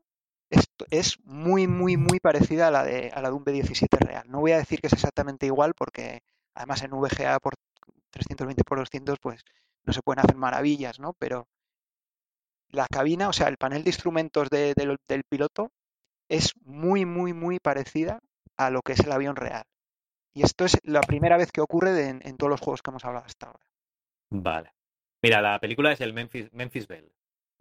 es, 0.90 1.20
muy, 1.24 1.68
muy, 1.68 1.98
muy 1.98 2.20
parecida 2.20 2.68
a 2.68 2.72
la 2.72 2.84
de 2.84 3.12
a 3.14 3.22
la 3.22 3.30
de 3.30 3.36
un 3.36 3.46
B17 3.46 3.98
real. 4.00 4.30
No 4.30 4.40
voy 4.40 4.52
a 4.52 4.58
decir 4.58 4.82
que 4.82 4.88
es 4.88 4.94
exactamente 4.94 5.46
igual 5.46 5.74
porque 5.74 6.22
además 6.54 6.84
en 6.84 6.92
VGA 6.92 7.40
por 7.40 7.54
320 8.12 8.64
por 8.64 8.80
200 8.80 9.20
pues 9.20 9.44
no 9.84 9.94
se 9.94 10.02
pueden 10.02 10.20
hacer 10.20 10.36
maravillas, 10.36 11.00
¿no? 11.00 11.14
Pero 11.20 11.48
la 12.70 12.88
cabina, 12.88 13.30
o 13.30 13.34
sea, 13.34 13.48
el 13.48 13.58
panel 13.58 13.84
de 13.84 13.90
instrumentos 13.90 14.50
de- 14.50 14.74
del- 14.76 15.24
piloto 15.24 15.72
es 16.30 16.54
muy, 16.64 17.06
muy, 17.06 17.34
muy 17.34 17.60
parecida 17.60 18.20
a 18.58 18.70
lo 18.70 18.82
que 18.82 18.94
es 18.94 19.00
el 19.00 19.12
avión 19.12 19.36
real. 19.36 19.64
Y 20.34 20.44
esto 20.44 20.66
es 20.66 20.78
la 20.84 21.02
primera 21.02 21.38
vez 21.38 21.52
que 21.52 21.62
ocurre 21.62 22.10
en, 22.10 22.38
todos 22.38 22.50
los 22.50 22.60
juegos 22.60 22.82
que 22.82 22.90
hemos 22.90 23.06
hablado 23.06 23.26
hasta 23.26 23.48
ahora. 23.48 23.66
Vale. 24.32 24.74
Mira, 25.22 25.42
la 25.42 25.60
película 25.60 25.92
es 25.92 26.02
el 26.02 26.14
Memphis, 26.14 26.52
Memphis 26.52 26.88
Belle. 26.88 27.12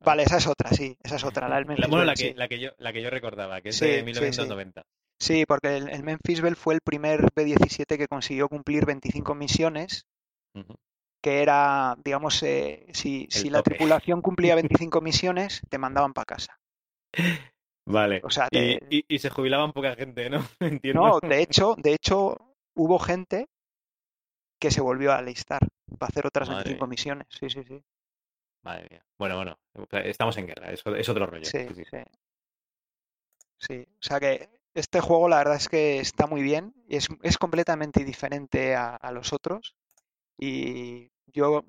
Vale, 0.04 0.22
esa 0.24 0.36
es 0.36 0.46
otra, 0.46 0.70
sí, 0.70 0.96
esa 1.02 1.16
es 1.16 1.24
otra, 1.24 1.48
la 1.48 1.56
del 1.56 1.64
La- 1.64 1.68
Memphis 1.68 1.88
bueno, 1.88 2.04
la 2.04 2.12
Belle, 2.12 2.16
que, 2.16 2.28
sí. 2.30 2.34
la, 2.38 2.48
que 2.48 2.60
yo, 2.60 2.70
la 2.78 2.92
que 2.92 3.02
yo 3.02 3.10
recordaba, 3.10 3.60
que 3.60 3.70
es 3.70 3.78
Sí, 3.78 3.86
de 3.86 3.90
sí, 3.90 3.98
sí. 3.98 4.04
1990. 4.06 4.82
Sí, 5.20 5.44
porque 5.46 5.76
el, 5.76 5.88
el 5.88 6.02
Memphis 6.02 6.40
Belle 6.40 6.56
fue 6.56 6.74
el 6.74 6.80
primer 6.80 7.22
B-17 7.34 7.96
que 7.96 8.08
consiguió 8.08 8.48
cumplir 8.48 8.84
25 8.84 9.34
misiones, 9.34 10.06
que 11.22 11.40
era, 11.42 11.96
digamos, 12.04 12.42
eh, 12.42 12.86
si, 12.92 13.26
si 13.30 13.48
la 13.48 13.62
tripulación 13.62 14.20
cumplía 14.20 14.54
25 14.56 15.00
misiones, 15.00 15.62
te 15.70 15.78
mandaban 15.78 16.12
para 16.12 16.26
casa. 16.26 16.58
Vale. 17.86 18.20
O 18.24 18.30
sea, 18.30 18.48
y, 18.50 18.58
te- 18.58 18.78
y- 18.90 19.04
y 19.08 19.18
se 19.18 19.30
jubilaban 19.30 19.72
poca 19.72 19.94
gente, 19.94 20.28
¿no? 20.30 20.38
Entiendo. 20.60 21.00
No, 21.00 21.20
de 21.20 21.42
hecho, 21.42 21.74
de 21.78 21.94
hecho, 21.94 22.36
hubo 22.74 22.98
gente 22.98 23.46
que 24.60 24.70
se 24.70 24.80
volvió 24.80 25.12
a 25.12 25.18
alistar 25.18 25.60
para 25.98 26.08
hacer 26.08 26.26
otras 26.26 26.48
Madre 26.48 26.70
25 26.70 26.86
mía. 26.86 26.90
misiones. 26.90 27.26
Sí, 27.30 27.50
sí, 27.50 27.62
sí. 27.64 27.82
Madre 28.64 28.88
mía. 28.90 29.04
Bueno, 29.18 29.36
bueno, 29.36 29.58
estamos 30.04 30.36
en 30.38 30.46
guerra, 30.46 30.70
es, 30.72 30.82
es 30.86 31.08
otro 31.08 31.26
rollo. 31.26 31.44
Sí, 31.44 31.66
Sí, 31.74 31.84
sí. 31.84 31.98
sí. 33.58 33.86
O 33.98 34.02
sea 34.02 34.18
que 34.20 34.48
este 34.74 35.00
juego 35.00 35.28
la 35.28 35.38
verdad 35.38 35.56
es 35.56 35.68
que 35.68 36.00
está 36.00 36.26
muy 36.26 36.42
bien, 36.42 36.74
y 36.88 36.96
es, 36.96 37.08
es 37.22 37.38
completamente 37.38 38.04
diferente 38.04 38.74
a, 38.74 38.96
a 38.96 39.12
los 39.12 39.32
otros 39.32 39.74
y 40.38 41.10
yo, 41.26 41.64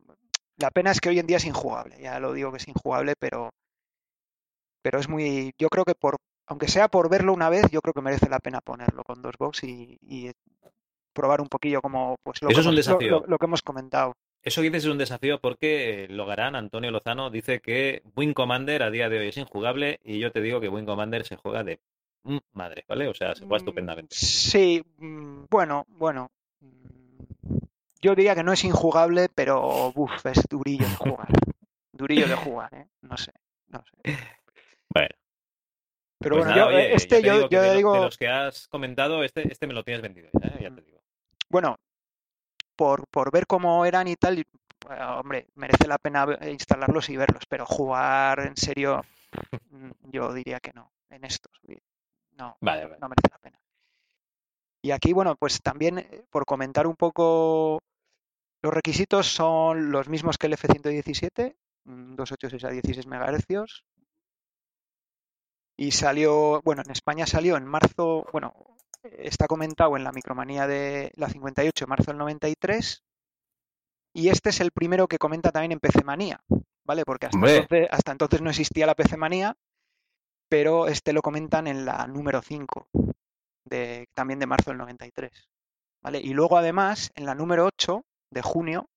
la 0.58 0.72
pena 0.72 0.92
es 0.92 1.00
que 1.00 1.10
hoy 1.10 1.20
en 1.20 1.28
día 1.28 1.38
es 1.38 1.46
injugable, 1.46 2.00
ya 2.02 2.20
lo 2.20 2.34
digo 2.34 2.52
que 2.52 2.58
es 2.58 2.68
injugable, 2.68 3.14
pero, 3.20 3.50
pero 4.82 5.00
es 5.00 5.08
muy, 5.10 5.54
yo 5.60 5.70
creo 5.70 5.86
que 5.86 5.94
por, 5.96 6.16
aunque 6.48 6.68
sea 6.68 6.88
por 6.88 7.10
verlo 7.10 7.34
una 7.34 7.50
vez, 7.50 7.70
yo 7.72 7.82
creo 7.82 7.94
que 7.94 8.02
merece 8.02 8.30
la 8.30 8.40
pena 8.40 8.62
ponerlo 8.62 9.04
con 9.04 9.22
dos 9.22 9.36
box 9.38 9.64
y, 9.64 9.98
y 10.02 10.32
probar 11.14 11.42
un 11.42 11.48
poquillo 11.48 11.82
como, 11.82 12.16
pues 12.24 12.42
lo, 12.42 12.50
Eso 12.50 12.58
que 12.58 12.62
es 12.62 12.68
un 12.68 12.74
hemos- 12.74 12.88
lo- 12.88 12.94
desafío. 12.94 13.20
lo- 13.22 13.28
lo 13.28 13.38
que 13.38 13.46
hemos 13.46 13.62
comentado. 13.62 14.14
Eso 14.46 14.62
que 14.62 14.70
dices 14.70 14.86
es 14.86 14.92
un 14.92 14.98
desafío 15.00 15.40
porque 15.42 16.08
Logarán, 16.10 16.56
Antonio 16.56 16.92
Lozano, 16.92 17.30
dice 17.32 17.60
que 17.62 18.04
Wing 18.16 18.34
Commander 18.34 18.84
a 18.84 18.92
día 18.92 19.10
de 19.10 19.20
hoy 19.20 19.28
es 19.30 19.38
injugable 19.38 20.00
y 20.04 20.20
yo 20.20 20.32
te 20.32 20.40
digo 20.42 20.62
que 20.62 20.70
Wing 20.70 20.86
Commander 20.86 21.26
se 21.26 21.36
juega 21.36 21.64
de 21.64 21.80
madre, 22.54 22.86
¿vale? 22.88 23.08
O 23.08 23.14
sea, 23.14 23.34
se 23.36 23.42
juega 23.42 23.56
Mm, 23.56 23.58
estupendamente. 23.58 24.16
Sí, 24.16 24.84
mm, 24.98 25.46
bueno, 25.50 25.86
bueno. 25.90 26.30
mm, 26.62 27.24
Yo 28.02 28.14
diría 28.16 28.36
que 28.36 28.44
no 28.44 28.54
es 28.54 28.64
injugable, 28.64 29.30
pero 29.34 29.92
uf, 29.96 30.26
es 30.28 30.44
durillo 30.48 30.90
de 30.90 30.96
jugar. 30.96 31.28
Durillo 31.92 32.28
de 32.28 32.36
jugar, 32.36 32.74
¿eh? 32.76 32.88
No 33.02 33.18
sé, 33.18 33.32
no 33.70 33.84
sé. 33.84 34.12
Bueno, 34.94 35.10
Pero 36.20 36.36
pues 36.36 36.46
bueno, 36.46 36.52
nada, 36.52 36.72
yo, 36.72 36.78
oye, 36.78 36.92
eh, 36.92 36.96
este 36.96 37.16
ya 37.16 37.22
te 37.22 37.28
yo, 37.28 37.34
digo 37.34 37.48
yo 37.50 37.62
de, 37.62 37.68
lo- 37.68 37.74
digo, 37.78 37.94
de 37.94 38.00
los 38.02 38.18
que 38.18 38.28
has 38.28 38.68
comentado, 38.68 39.24
este, 39.24 39.52
este 39.52 39.66
me 39.66 39.74
lo 39.74 39.84
tienes 39.84 40.02
vendido 40.04 40.30
ya, 40.40 40.48
¿eh? 40.50 40.60
Ya 40.64 40.70
te 40.72 40.82
digo. 40.82 41.00
bueno, 41.50 41.78
por, 42.76 43.08
por 43.08 43.32
ver 43.32 43.48
cómo 43.48 43.86
eran 43.86 44.08
y 44.08 44.16
tal, 44.16 44.40
y, 44.40 44.42
eh, 44.42 45.04
hombre, 45.04 45.48
merece 45.56 45.88
la 45.88 45.98
pena 45.98 46.26
instalarlos 46.50 47.10
y 47.10 47.18
verlos, 47.18 47.44
pero 47.48 47.66
jugar 47.66 48.40
en 48.42 48.56
serio, 48.58 49.02
mm, 49.72 49.92
yo 50.12 50.34
diría 50.34 50.60
que 50.60 50.74
no. 50.74 50.92
en 51.10 51.24
estos. 51.24 51.52
No, 52.38 52.58
Vale, 52.60 52.82
no, 52.84 52.88
vale. 52.90 53.00
no 53.02 53.10
merece 53.10 53.30
la 53.32 53.38
pena. 53.38 53.60
Y 54.82 54.92
aquí, 54.92 55.14
bueno, 55.14 55.36
pues 55.36 55.62
también 55.62 56.00
eh, 56.00 56.26
por 56.30 56.46
comentar 56.46 56.86
un 56.88 56.96
poco, 56.96 57.82
los 58.62 58.74
requisitos 58.74 59.28
son 59.28 59.92
los 59.92 60.10
mismos 60.10 60.38
que 60.38 60.48
el 60.48 60.54
F117, 60.54 61.56
mm, 61.86 62.16
286 62.16 62.64
a 62.66 62.70
16 62.70 63.08
MHz. 63.08 63.84
Y 65.78 65.92
salió, 65.92 66.62
bueno, 66.64 66.82
en 66.86 66.92
España 66.92 67.26
salió 67.26 67.58
en 67.58 67.66
marzo, 67.66 68.26
bueno, 68.32 68.54
está 69.18 69.48
comentado 69.48 69.98
en 69.98 70.04
la 70.04 70.12
micromanía 70.12 70.68
de 70.68 71.12
la 71.16 71.30
58, 71.30 71.88
marzo 71.88 72.12
del 72.12 72.18
93. 72.18 73.04
Y 74.14 74.30
este 74.30 74.50
es 74.50 74.62
el 74.62 74.72
primero 74.72 75.08
que 75.08 75.18
comenta 75.18 75.52
también 75.52 75.74
en 75.74 75.80
PC 75.80 76.04
Manía, 76.04 76.40
¿vale? 76.86 77.04
Porque 77.04 77.26
hasta 77.26 77.38
Hombre. 77.38 77.58
entonces, 77.58 77.88
hasta 77.92 78.12
entonces 78.12 78.42
no 78.42 78.50
existía 78.50 78.86
la 78.86 78.96
PC 78.96 79.18
Manía, 79.18 79.58
pero 80.50 80.88
este 80.88 81.12
lo 81.12 81.22
comentan 81.22 81.68
en 81.68 81.86
la 81.86 82.08
número 82.08 82.42
5, 82.42 82.88
de, 83.66 84.08
también 84.14 84.40
de 84.40 84.48
marzo 84.48 84.72
del 84.72 84.78
93. 84.78 85.50
¿Vale? 86.02 86.20
Y 86.20 86.34
luego 86.34 86.58
además, 86.58 87.12
en 87.16 87.26
la 87.26 87.36
número 87.36 87.66
8 87.66 88.06
de 88.32 88.42
junio, 88.42 88.90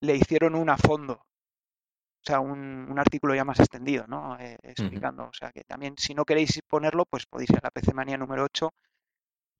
le 0.00 0.16
hicieron 0.16 0.54
un 0.54 0.70
a 0.70 0.76
fondo, 0.78 1.14
o 1.14 2.24
sea, 2.24 2.40
un, 2.40 2.86
un 2.90 2.98
artículo 2.98 3.34
ya 3.34 3.44
más 3.44 3.60
extendido, 3.60 4.06
¿no? 4.06 4.38
Eh, 4.38 4.56
explicando, 4.62 5.24
o 5.24 5.32
sea, 5.32 5.52
que 5.52 5.64
también 5.64 5.94
si 5.98 6.14
no 6.14 6.24
queréis 6.24 6.60
ponerlo, 6.68 7.04
pues 7.04 7.26
podéis 7.26 7.50
ir 7.50 7.58
a 7.58 7.64
la 7.64 7.70
PC 7.70 7.92
Manía 7.92 8.16
número 8.16 8.44
8 8.44 8.72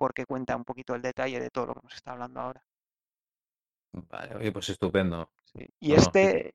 porque 0.03 0.27
cuenta 0.27 0.57
un 0.57 0.65
poquito 0.65 0.97
el 0.97 1.01
detalle 1.01 1.39
de 1.39 1.49
todo 1.49 1.66
lo 1.66 1.74
que 1.74 1.79
hemos 1.79 1.95
estado 1.95 2.15
hablando 2.15 2.41
ahora. 2.41 2.65
Vale, 3.93 4.35
oye, 4.35 4.51
pues 4.51 4.69
estupendo. 4.69 5.31
Sí. 5.45 5.65
Y 5.79 5.91
No, 5.91 5.95
no, 5.95 6.03
este, 6.03 6.55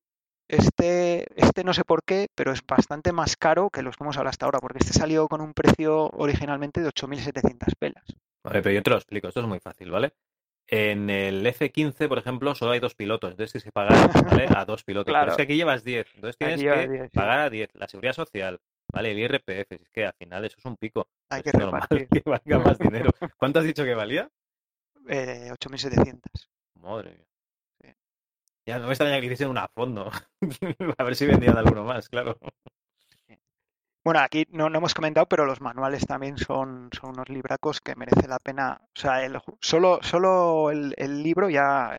este, 0.49 1.25
este 1.41 1.63
no 1.63 1.73
sé 1.73 1.85
por 1.85 2.03
qué, 2.03 2.27
pero 2.35 2.51
es 2.51 2.59
bastante 2.67 3.13
más 3.13 3.37
caro 3.37 3.69
que 3.69 3.83
los 3.83 3.95
que 3.95 4.03
hemos 4.03 4.17
hablado 4.17 4.31
hasta 4.31 4.47
ahora, 4.47 4.59
porque 4.59 4.79
este 4.79 4.91
salió 4.91 5.29
con 5.29 5.39
un 5.39 5.53
precio 5.53 6.09
originalmente 6.09 6.81
de 6.81 6.89
8.700 6.89 7.73
pelas. 7.79 8.03
Vale, 8.43 8.61
pero 8.61 8.75
yo 8.75 8.83
te 8.83 8.89
lo 8.89 8.97
explico, 8.97 9.29
esto 9.29 9.39
es 9.39 9.47
muy 9.47 9.61
fácil, 9.61 9.91
¿vale? 9.91 10.11
En 10.67 11.09
el 11.09 11.45
F15, 11.45 12.09
por 12.09 12.17
ejemplo, 12.17 12.53
solo 12.53 12.71
hay 12.71 12.81
dos 12.81 12.95
pilotos, 12.95 13.31
entonces 13.31 13.53
tienes 13.53 13.63
que 13.63 13.71
pagar 13.71 14.11
¿vale? 14.25 14.45
a 14.57 14.65
dos 14.65 14.83
pilotos. 14.83 15.05
Pero 15.05 15.19
Claro. 15.19 15.31
es 15.31 15.37
que 15.37 15.43
aquí 15.43 15.55
llevas 15.55 15.85
10, 15.85 16.05
entonces 16.15 16.37
tienes 16.37 16.59
que 16.61 16.87
10, 16.89 17.11
sí. 17.11 17.17
pagar 17.17 17.39
a 17.39 17.49
10. 17.49 17.69
La 17.75 17.87
seguridad 17.87 18.11
social, 18.11 18.59
¿vale? 18.93 19.11
El 19.11 19.19
IRPF, 19.19 19.71
es 19.71 19.89
que 19.89 20.05
al 20.05 20.13
final 20.13 20.45
eso 20.45 20.57
es 20.59 20.65
un 20.65 20.77
pico. 20.77 21.07
Hay 21.29 21.41
Es 21.45 21.51
que 21.51 21.57
repartir. 21.57 22.07
que 22.09 22.23
valga 22.25 22.59
más 22.59 22.77
dinero. 22.79 23.11
¿Cuánto 23.37 23.59
has 23.59 23.65
dicho 23.65 23.83
que 23.83 23.93
valía? 23.95 24.29
Eh, 25.07 25.49
8.700. 25.51 26.49
Madre 26.81 27.11
mía. 27.11 27.25
Sí. 27.81 27.95
Ya 28.65 28.79
no 28.79 28.87
me 28.87 28.93
extraña 28.93 29.19
que 29.19 29.25
hiciesen 29.25 29.49
un 29.49 29.57
a 29.57 29.67
fondo. 29.69 30.11
a 30.97 31.03
ver 31.03 31.15
si 31.15 31.25
vendían 31.25 31.57
alguno 31.57 31.83
más, 31.83 32.09
claro. 32.09 32.37
Bueno, 34.03 34.21
aquí 34.21 34.45
no, 34.51 34.69
no 34.69 34.77
hemos 34.77 34.93
comentado, 34.93 35.25
pero 35.27 35.45
los 35.45 35.59
manuales 35.59 36.05
también 36.05 36.37
son, 36.37 36.89
son 36.93 37.09
unos 37.09 37.27
libracos 37.27 37.81
que 37.81 37.95
merece 37.95 38.27
la 38.29 38.39
pena. 38.39 38.79
O 38.95 38.99
sea, 38.99 39.25
el, 39.25 39.37
solo, 39.59 39.99
solo 40.01 40.71
el, 40.71 40.93
el 40.97 41.21
libro 41.23 41.49
ya, 41.49 41.97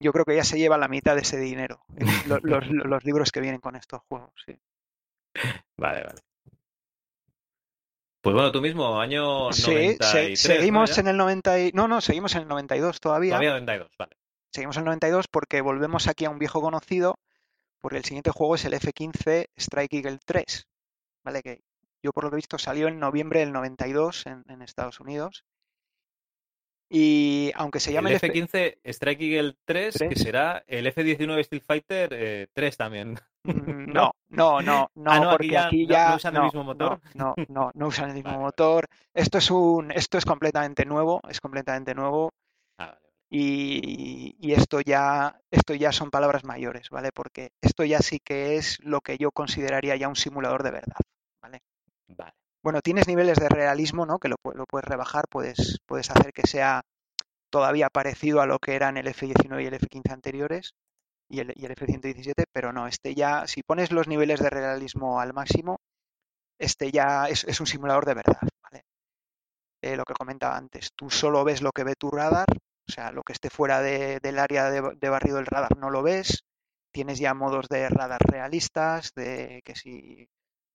yo 0.00 0.12
creo 0.12 0.24
que 0.24 0.36
ya 0.36 0.44
se 0.44 0.58
lleva 0.58 0.78
la 0.78 0.88
mitad 0.88 1.14
de 1.14 1.20
ese 1.20 1.38
dinero. 1.38 1.84
lo- 2.26 2.40
los, 2.42 2.66
los 2.70 3.04
libros 3.04 3.32
que 3.32 3.40
vienen 3.40 3.60
con 3.60 3.76
estos 3.76 4.00
juegos, 4.08 4.32
sí. 4.46 4.58
Vale, 5.76 6.02
vale. 6.04 6.20
Pues 8.22 8.32
bueno, 8.34 8.50
tú 8.52 8.62
mismo, 8.62 8.98
año 9.00 9.52
Sí, 9.52 9.62
se- 9.62 9.70
93, 9.98 10.30
¿no? 10.30 10.36
seguimos 10.54 10.96
Ya. 10.96 11.00
en 11.02 11.08
el 11.08 11.16
90 11.18 11.60
y... 11.60 11.72
No, 11.72 11.88
no, 11.88 12.00
seguimos 12.00 12.34
en 12.34 12.42
el 12.42 12.48
92 12.48 13.00
todavía. 13.00 13.32
Todavía 13.32 13.50
92, 13.50 13.90
vale. 13.98 14.16
Seguimos 14.52 14.76
en 14.76 14.80
el 14.82 14.86
92 14.86 15.28
porque 15.28 15.60
volvemos 15.60 16.08
aquí 16.08 16.24
a 16.24 16.30
un 16.30 16.38
viejo 16.38 16.62
conocido, 16.62 17.18
porque 17.80 17.98
el 17.98 18.04
siguiente 18.04 18.30
juego 18.30 18.54
es 18.54 18.64
el 18.64 18.72
F-15 18.74 19.48
Strike 19.58 19.92
Eagle 19.94 20.18
3, 20.24 20.66
¿vale? 21.24 21.42
Que 21.42 21.60
yo 22.02 22.12
por 22.12 22.24
lo 22.24 22.30
que 22.30 22.36
he 22.36 22.38
visto 22.42 22.56
salió 22.58 22.88
en 22.88 22.98
noviembre 22.98 23.40
del 23.40 23.52
92 23.52 24.26
en, 24.26 24.42
en 24.48 24.62
Estados 24.62 25.00
Unidos. 25.00 25.44
Y 26.90 27.50
aunque 27.56 27.80
se 27.80 27.92
llame 27.92 28.10
el 28.10 28.14
el 28.14 28.16
F- 28.16 28.26
F-15 28.28 28.78
Strike 28.84 29.20
Eagle 29.22 29.56
3, 29.66 29.94
que 29.98 30.08
Tres. 30.08 30.22
será 30.22 30.64
el 30.66 30.86
F-19 30.86 31.44
Steel 31.44 31.62
Fighter 31.62 32.10
eh, 32.12 32.46
3 32.54 32.76
también. 32.76 33.18
No, 33.44 34.12
no, 34.28 34.62
no, 34.62 34.88
no, 34.94 35.10
Ah, 35.12 35.20
no, 35.20 35.30
porque 35.30 35.48
ya 35.50 35.66
aquí 35.66 35.86
ya 35.86 36.08
no 36.08 36.16
usan 36.16 36.36
el 36.36 36.42
mismo 36.42 36.64
motor. 36.64 37.00
No, 37.14 37.34
no, 37.48 37.70
no, 37.74 37.86
usan 37.88 38.10
el 38.10 38.14
mismo 38.16 38.30
Vale, 38.32 38.38
motor. 38.38 38.86
Esto 39.12 39.38
es 39.38 39.50
un, 39.50 39.90
esto 39.92 40.18
es 40.18 40.24
completamente 40.24 40.84
nuevo, 40.84 41.20
es 41.28 41.40
completamente 41.40 41.94
nuevo. 41.94 42.32
Ah, 42.78 42.86
vale. 42.86 43.00
y, 43.30 44.36
y 44.40 44.52
esto 44.52 44.80
ya 44.80 45.38
esto 45.50 45.74
ya 45.74 45.92
son 45.92 46.10
palabras 46.10 46.44
mayores, 46.44 46.90
¿vale? 46.90 47.10
Porque 47.12 47.50
esto 47.60 47.84
ya 47.84 48.00
sí 48.00 48.20
que 48.20 48.56
es 48.56 48.78
lo 48.82 49.00
que 49.00 49.18
yo 49.18 49.30
consideraría 49.30 49.96
ya 49.96 50.08
un 50.08 50.16
simulador 50.16 50.62
de 50.62 50.70
verdad, 50.70 51.00
¿vale? 51.42 51.62
Vale. 52.08 52.32
Bueno, 52.62 52.80
tienes 52.80 53.06
niveles 53.08 53.38
de 53.38 53.48
realismo, 53.48 54.06
¿no? 54.06 54.18
Que 54.18 54.28
lo, 54.28 54.36
lo 54.54 54.64
puedes 54.66 54.88
rebajar, 54.88 55.26
puedes, 55.28 55.80
puedes 55.86 56.10
hacer 56.10 56.32
que 56.32 56.46
sea 56.46 56.82
todavía 57.50 57.88
parecido 57.90 58.40
a 58.40 58.46
lo 58.46 58.58
que 58.58 58.74
eran 58.74 58.96
el 58.96 59.06
F-19 59.08 59.62
y 59.62 59.66
el 59.66 59.74
F-15 59.74 60.12
anteriores 60.12 60.74
y 61.28 61.40
el, 61.40 61.50
el 61.56 61.70
F-117, 61.72 62.44
pero 62.52 62.72
no, 62.72 62.86
este 62.86 63.14
ya, 63.14 63.46
si 63.46 63.62
pones 63.62 63.92
los 63.92 64.08
niveles 64.08 64.40
de 64.40 64.50
realismo 64.50 65.20
al 65.20 65.32
máximo, 65.34 65.78
este 66.58 66.90
ya 66.92 67.26
es, 67.28 67.44
es 67.44 67.60
un 67.60 67.66
simulador 67.68 68.06
de 68.06 68.14
verdad, 68.14 68.40
¿vale? 68.62 68.84
Eh, 69.82 69.96
lo 69.96 70.04
que 70.04 70.14
comentaba 70.14 70.56
antes, 70.56 70.90
tú 70.96 71.10
solo 71.10 71.44
ves 71.44 71.60
lo 71.62 71.70
que 71.72 71.84
ve 71.84 71.94
tu 71.96 72.10
radar, 72.10 72.46
o 72.88 72.92
sea, 72.92 73.12
lo 73.12 73.22
que 73.22 73.32
esté 73.34 73.50
fuera 73.50 73.80
de- 73.82 74.18
del 74.20 74.38
área 74.38 74.70
de, 74.70 74.82
de 74.96 75.08
barrido 75.10 75.36
del 75.36 75.46
radar 75.46 75.76
no 75.78 75.90
lo 75.90 76.02
ves, 76.02 76.44
tienes 76.92 77.18
ya 77.18 77.34
modos 77.34 77.68
de 77.68 77.88
radar 77.88 78.20
realistas, 78.26 79.12
de 79.14 79.60
que 79.64 79.74
si 79.76 80.28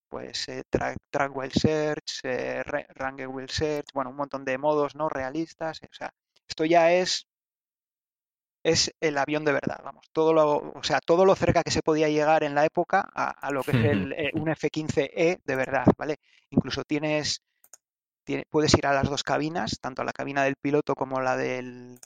pues 0.09 0.49
eh, 0.49 0.63
track, 0.69 1.35
wheel 1.35 1.51
search, 1.51 2.21
eh, 2.23 2.63
range 2.95 3.27
wheel 3.27 3.49
search, 3.49 3.87
bueno, 3.93 4.11
un 4.11 4.17
montón 4.17 4.45
de 4.45 4.57
modos 4.57 4.95
no 4.95 5.09
realistas, 5.09 5.79
o 5.83 5.93
sea, 5.93 6.11
esto 6.47 6.65
ya 6.65 6.91
es 6.93 7.27
es 8.63 8.93
el 9.01 9.17
avión 9.17 9.45
de 9.45 9.53
verdad, 9.53 9.81
vamos, 9.83 10.05
todo 10.13 10.33
lo, 10.33 10.71
o 10.73 10.83
sea, 10.83 10.99
todo 11.01 11.25
lo 11.25 11.35
cerca 11.35 11.63
que 11.63 11.71
se 11.71 11.81
podía 11.81 12.09
llegar 12.09 12.43
en 12.43 12.55
la 12.55 12.65
época 12.65 13.07
a, 13.13 13.29
a 13.31 13.51
lo 13.51 13.63
que 13.63 13.71
es 13.71 13.83
el, 13.83 14.13
eh, 14.17 14.31
un 14.33 14.49
F-15E 14.49 15.39
de 15.43 15.55
verdad, 15.55 15.85
¿vale? 15.97 16.17
Incluso 16.49 16.83
tienes, 16.83 17.41
tiene- 18.23 18.45
puedes 18.49 18.73
ir 18.77 18.85
a 18.87 18.93
las 18.93 19.09
dos 19.09 19.23
cabinas, 19.23 19.79
tanto 19.81 20.01
a 20.01 20.05
la 20.05 20.13
cabina 20.13 20.43
del 20.43 20.55
piloto 20.55 20.95
como 20.95 21.21
la 21.21 21.37
del 21.37 21.99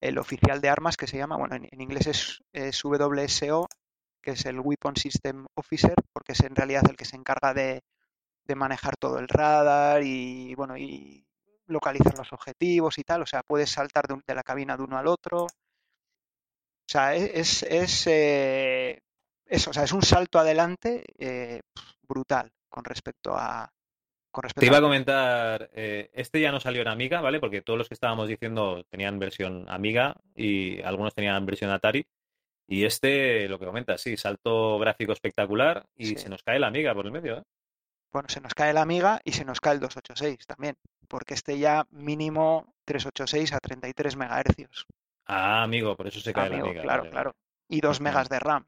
el 0.00 0.18
oficial 0.18 0.60
de 0.60 0.68
armas 0.68 0.96
que 0.96 1.06
se 1.06 1.16
llama, 1.18 1.36
bueno, 1.36 1.56
en, 1.56 1.68
en 1.70 1.80
inglés 1.80 2.06
es, 2.06 2.42
es 2.52 2.84
WSO, 2.84 3.68
que 4.22 4.32
es 4.32 4.46
el 4.46 4.60
Weapon 4.60 4.96
System 4.96 5.46
Officer, 5.54 5.94
porque 6.12 6.32
es 6.32 6.40
en 6.42 6.54
realidad 6.56 6.84
el 6.88 6.96
que 6.96 7.04
se 7.06 7.16
encarga 7.16 7.54
de, 7.54 7.82
de 8.46 8.54
manejar 8.56 8.96
todo 8.96 9.18
el 9.18 9.28
radar 9.28 10.02
y, 10.04 10.54
bueno, 10.56 10.76
y 10.78 11.26
localizar 11.66 12.16
los 12.18 12.32
objetivos 12.32 12.98
y 12.98 13.04
tal, 13.04 13.22
o 13.22 13.26
sea, 13.26 13.42
puedes 13.42 13.70
saltar 13.70 14.06
de, 14.08 14.14
un- 14.14 14.24
de 14.26 14.34
la 14.34 14.42
cabina 14.42 14.76
de 14.76 14.82
uno 14.84 14.98
al 14.98 15.08
otro. 15.08 15.46
O 16.86 16.90
sea, 16.92 17.14
es, 17.14 17.62
es, 17.62 18.06
eh, 18.06 19.00
o 19.50 19.72
sea, 19.72 19.84
es 19.84 19.92
un 19.92 20.02
salto 20.02 20.38
adelante 20.38 21.04
eh, 21.18 21.60
brutal 22.06 22.50
con 22.68 22.84
respecto 22.84 23.34
a 23.36 23.70
con 24.30 24.42
respecto 24.42 24.60
Te 24.62 24.66
iba 24.66 24.76
a 24.76 24.80
a- 24.80 24.82
comentar, 24.82 25.70
eh, 25.74 26.10
este 26.12 26.40
ya 26.40 26.50
no 26.50 26.58
salió 26.58 26.82
en 26.82 26.88
Amiga, 26.88 27.20
¿vale? 27.20 27.38
Porque 27.38 27.62
todos 27.62 27.78
los 27.78 27.88
que 27.88 27.94
estábamos 27.94 28.26
diciendo 28.28 28.84
tenían 28.90 29.18
versión 29.20 29.64
Amiga 29.68 30.16
y 30.34 30.82
algunos 30.82 31.14
tenían 31.14 31.46
versión 31.46 31.70
Atari. 31.70 32.04
Y 32.66 32.84
este, 32.84 33.48
lo 33.48 33.58
que 33.58 33.66
comentas, 33.66 34.00
sí, 34.00 34.16
salto 34.16 34.78
gráfico 34.78 35.12
espectacular 35.12 35.86
y 35.94 36.06
Sí. 36.06 36.16
se 36.18 36.28
nos 36.30 36.42
cae 36.42 36.58
la 36.58 36.66
Amiga 36.66 36.92
por 36.94 37.06
el 37.06 37.12
medio, 37.12 37.38
¿eh? 37.38 37.42
Bueno, 38.12 38.28
se 38.28 38.40
nos 38.40 38.54
cae 38.54 38.72
la 38.72 38.82
Amiga 38.82 39.20
y 39.24 39.32
se 39.32 39.44
nos 39.44 39.60
cae 39.60 39.74
el 39.74 39.80
286 39.80 40.46
también, 40.46 40.76
porque 41.08 41.34
este 41.34 41.58
ya 41.58 41.86
mínimo 41.90 42.74
386 42.84 43.52
a 43.52 43.58
33 43.60 44.16
MHz. 44.16 44.84
Ah, 45.26 45.62
amigo, 45.62 45.96
por 45.96 46.06
eso 46.06 46.20
se 46.20 46.32
cae 46.32 46.46
Amigo, 46.46 46.64
la 46.66 46.70
Amiga. 46.70 46.82
claro, 46.82 47.02
vale, 47.02 47.10
claro. 47.10 47.36
Y 47.68 47.80
2 47.80 47.96
Ujú. 47.96 48.04
megas 48.04 48.28
de 48.28 48.38
RAM. 48.38 48.64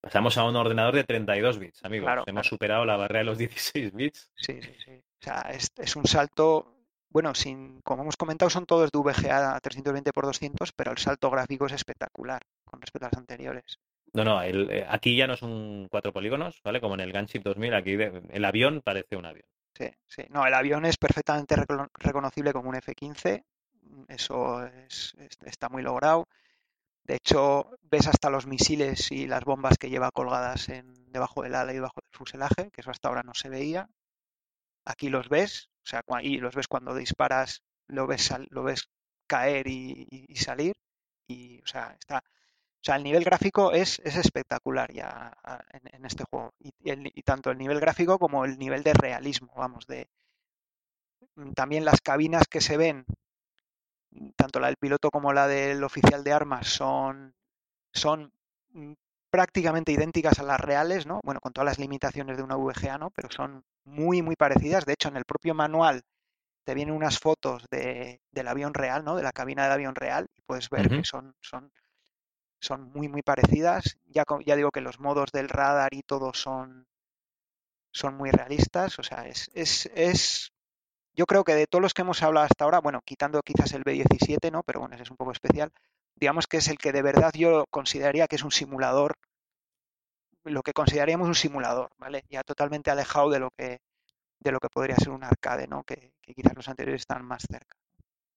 Pasamos 0.00 0.38
a 0.38 0.44
un 0.44 0.56
ordenador 0.56 0.94
de 0.94 1.04
32 1.04 1.58
bits, 1.58 1.84
amigos. 1.84 2.06
Claro, 2.06 2.24
Hemos 2.26 2.42
claro. 2.42 2.48
superado 2.48 2.84
la 2.86 2.96
barrera 2.96 3.18
de 3.20 3.24
los 3.24 3.38
16 3.38 3.92
bits. 3.92 4.30
Sí, 4.36 4.60
sí, 4.62 4.72
sí. 4.82 4.92
O 5.20 5.24
sea, 5.24 5.42
es, 5.50 5.70
es 5.76 5.96
un 5.96 6.06
salto, 6.06 6.74
bueno, 7.10 7.34
sin, 7.34 7.82
como 7.82 8.02
hemos 8.02 8.16
comentado, 8.16 8.48
son 8.48 8.64
todos 8.64 8.90
de 8.90 8.98
VGA 8.98 9.60
320 9.60 10.10
x 10.10 10.22
200, 10.22 10.72
pero 10.72 10.92
el 10.92 10.98
salto 10.98 11.30
gráfico 11.30 11.66
es 11.66 11.72
espectacular 11.72 12.40
con 12.64 12.80
respecto 12.80 13.06
a 13.06 13.10
los 13.10 13.18
anteriores. 13.18 13.78
No, 14.14 14.24
no, 14.24 14.40
el- 14.40 14.70
eh, 14.70 14.86
aquí 14.88 15.14
ya 15.14 15.26
no 15.26 15.36
son 15.36 15.88
cuatro 15.90 16.12
polígonos, 16.12 16.60
¿vale? 16.64 16.80
Como 16.80 16.94
en 16.94 17.00
el 17.00 17.12
Gunship 17.12 17.42
2000, 17.42 17.74
aquí 17.74 17.96
de- 17.96 18.22
el 18.30 18.44
avión 18.46 18.80
parece 18.82 19.16
un 19.16 19.26
avión. 19.26 19.46
Sí, 19.76 19.90
sí. 20.06 20.22
No, 20.30 20.46
el 20.46 20.54
avión 20.54 20.86
es 20.86 20.96
perfectamente 20.96 21.54
recono- 21.54 21.90
reconocible 21.92 22.54
como 22.54 22.70
un 22.70 22.76
F-15. 22.76 23.44
Eso 24.08 24.64
es- 24.66 25.14
es- 25.18 25.38
está 25.44 25.68
muy 25.68 25.82
logrado. 25.82 26.28
De 27.04 27.16
hecho, 27.16 27.70
ves 27.82 28.06
hasta 28.08 28.30
los 28.30 28.46
misiles 28.46 29.12
y 29.12 29.26
las 29.28 29.44
bombas 29.44 29.78
que 29.78 29.90
lleva 29.90 30.10
colgadas 30.12 30.68
en, 30.70 31.12
debajo 31.12 31.42
del 31.42 31.54
ala 31.56 31.72
y 31.72 31.76
debajo 31.76 32.00
del 32.02 32.10
fuselaje, 32.18 32.70
que 32.72 32.82
eso 32.82 32.90
hasta 32.92 33.08
ahora 33.08 33.22
no 33.24 33.34
se 33.34 33.48
veía. 33.50 33.88
Aquí 34.84 35.08
los 35.10 35.28
ves, 35.28 35.68
o 35.84 35.86
sea, 35.88 36.02
y 36.22 36.38
los 36.38 36.54
ves 36.54 36.68
cuando 36.68 36.94
disparas, 36.94 37.62
lo 37.88 38.06
ves, 38.06 38.30
lo 38.50 38.62
ves 38.62 38.88
caer 39.26 39.66
y, 39.68 40.06
salir. 40.36 40.74
Y, 41.28 41.60
o 41.62 41.66
sea, 41.66 41.96
está, 42.00 42.18
o 42.20 42.84
sea, 42.84 42.96
el 42.96 43.04
nivel 43.04 43.24
gráfico 43.24 43.72
es, 43.72 44.00
es 44.04 44.16
espectacular 44.16 44.92
ya 44.92 45.32
en, 45.72 45.82
en 45.96 46.06
este 46.06 46.24
juego. 46.30 46.54
Y, 46.60 46.72
y, 46.84 47.22
tanto 47.22 47.50
el 47.50 47.58
nivel 47.58 47.80
gráfico 47.80 48.18
como 48.18 48.44
el 48.44 48.58
nivel 48.58 48.82
de 48.84 48.94
realismo, 48.94 49.52
vamos, 49.56 49.86
de 49.86 50.08
mm, 51.36 51.52
también 51.52 51.84
las 51.84 52.00
cabinas 52.00 52.44
que 52.48 52.60
se 52.60 52.76
ven, 52.76 53.04
tanto 54.36 54.60
la 54.60 54.68
del 54.68 54.76
piloto 54.76 55.10
como 55.10 55.32
la 55.32 55.46
del 55.46 55.84
oficial 55.84 56.24
de 56.24 56.32
armas, 56.32 56.68
son, 56.68 57.34
son 57.92 58.32
mm, 58.70 58.92
prácticamente 59.30 59.92
idénticas 59.92 60.38
a 60.38 60.42
las 60.42 60.60
reales, 60.60 61.06
¿no? 61.06 61.20
Bueno, 61.24 61.40
con 61.40 61.52
todas 61.52 61.66
las 61.66 61.78
limitaciones 61.78 62.36
de 62.36 62.42
una 62.42 62.56
VGA, 62.56 62.98
¿no? 62.98 63.10
Pero 63.10 63.28
son 63.30 63.64
muy, 63.84 64.22
muy 64.22 64.36
parecidas. 64.36 64.86
De 64.86 64.94
hecho, 64.94 65.08
en 65.08 65.16
el 65.16 65.24
propio 65.24 65.54
manual 65.54 66.02
te 66.64 66.74
vienen 66.74 66.94
unas 66.94 67.18
fotos 67.18 67.64
de, 67.70 68.20
del 68.32 68.48
avión 68.48 68.74
real, 68.74 69.04
¿no? 69.04 69.14
De 69.14 69.22
la 69.22 69.32
cabina 69.32 69.64
del 69.64 69.72
avión 69.72 69.94
real 69.94 70.26
y 70.34 70.42
puedes 70.42 70.68
ver 70.68 70.88
que 70.88 71.04
son, 71.04 71.34
son, 71.40 71.70
son 72.60 72.90
muy, 72.92 73.08
muy 73.08 73.22
parecidas. 73.22 73.98
Ya, 74.06 74.24
ya 74.44 74.56
digo 74.56 74.70
que 74.70 74.80
los 74.80 74.98
modos 74.98 75.30
del 75.32 75.48
radar 75.48 75.94
y 75.94 76.02
todo 76.02 76.32
son, 76.34 76.88
son 77.92 78.16
muy 78.16 78.30
realistas. 78.30 78.98
O 78.98 79.02
sea, 79.02 79.28
es, 79.28 79.50
es, 79.54 79.86
es, 79.94 80.52
yo 81.16 81.26
creo 81.26 81.44
que 81.44 81.54
de 81.54 81.66
todos 81.66 81.82
los 81.82 81.94
que 81.94 82.02
hemos 82.02 82.22
hablado 82.22 82.46
hasta 82.46 82.64
ahora, 82.64 82.80
bueno, 82.80 83.00
quitando 83.04 83.40
quizás 83.42 83.72
el 83.72 83.84
B17, 83.84 84.52
¿no? 84.52 84.62
Pero 84.62 84.80
bueno, 84.80 84.94
ese 84.94 85.04
es 85.04 85.10
un 85.10 85.16
poco 85.16 85.32
especial. 85.32 85.72
Digamos 86.14 86.46
que 86.46 86.58
es 86.58 86.68
el 86.68 86.78
que 86.78 86.92
de 86.92 87.02
verdad 87.02 87.32
yo 87.34 87.66
consideraría 87.70 88.28
que 88.28 88.36
es 88.36 88.44
un 88.44 88.52
simulador, 88.52 89.16
lo 90.44 90.62
que 90.62 90.72
consideraríamos 90.72 91.28
un 91.28 91.34
simulador, 91.34 91.90
¿vale? 91.98 92.24
Ya 92.30 92.42
totalmente 92.42 92.90
alejado 92.90 93.30
de 93.30 93.40
lo 93.40 93.50
que 93.50 93.80
de 94.40 94.52
lo 94.52 94.60
que 94.60 94.68
podría 94.68 94.96
ser 94.96 95.10
un 95.10 95.24
arcade, 95.24 95.66
¿no? 95.66 95.82
Que, 95.84 96.12
que 96.22 96.34
quizás 96.34 96.54
los 96.54 96.68
anteriores 96.68 97.02
están 97.02 97.24
más 97.24 97.42
cerca. 97.50 97.76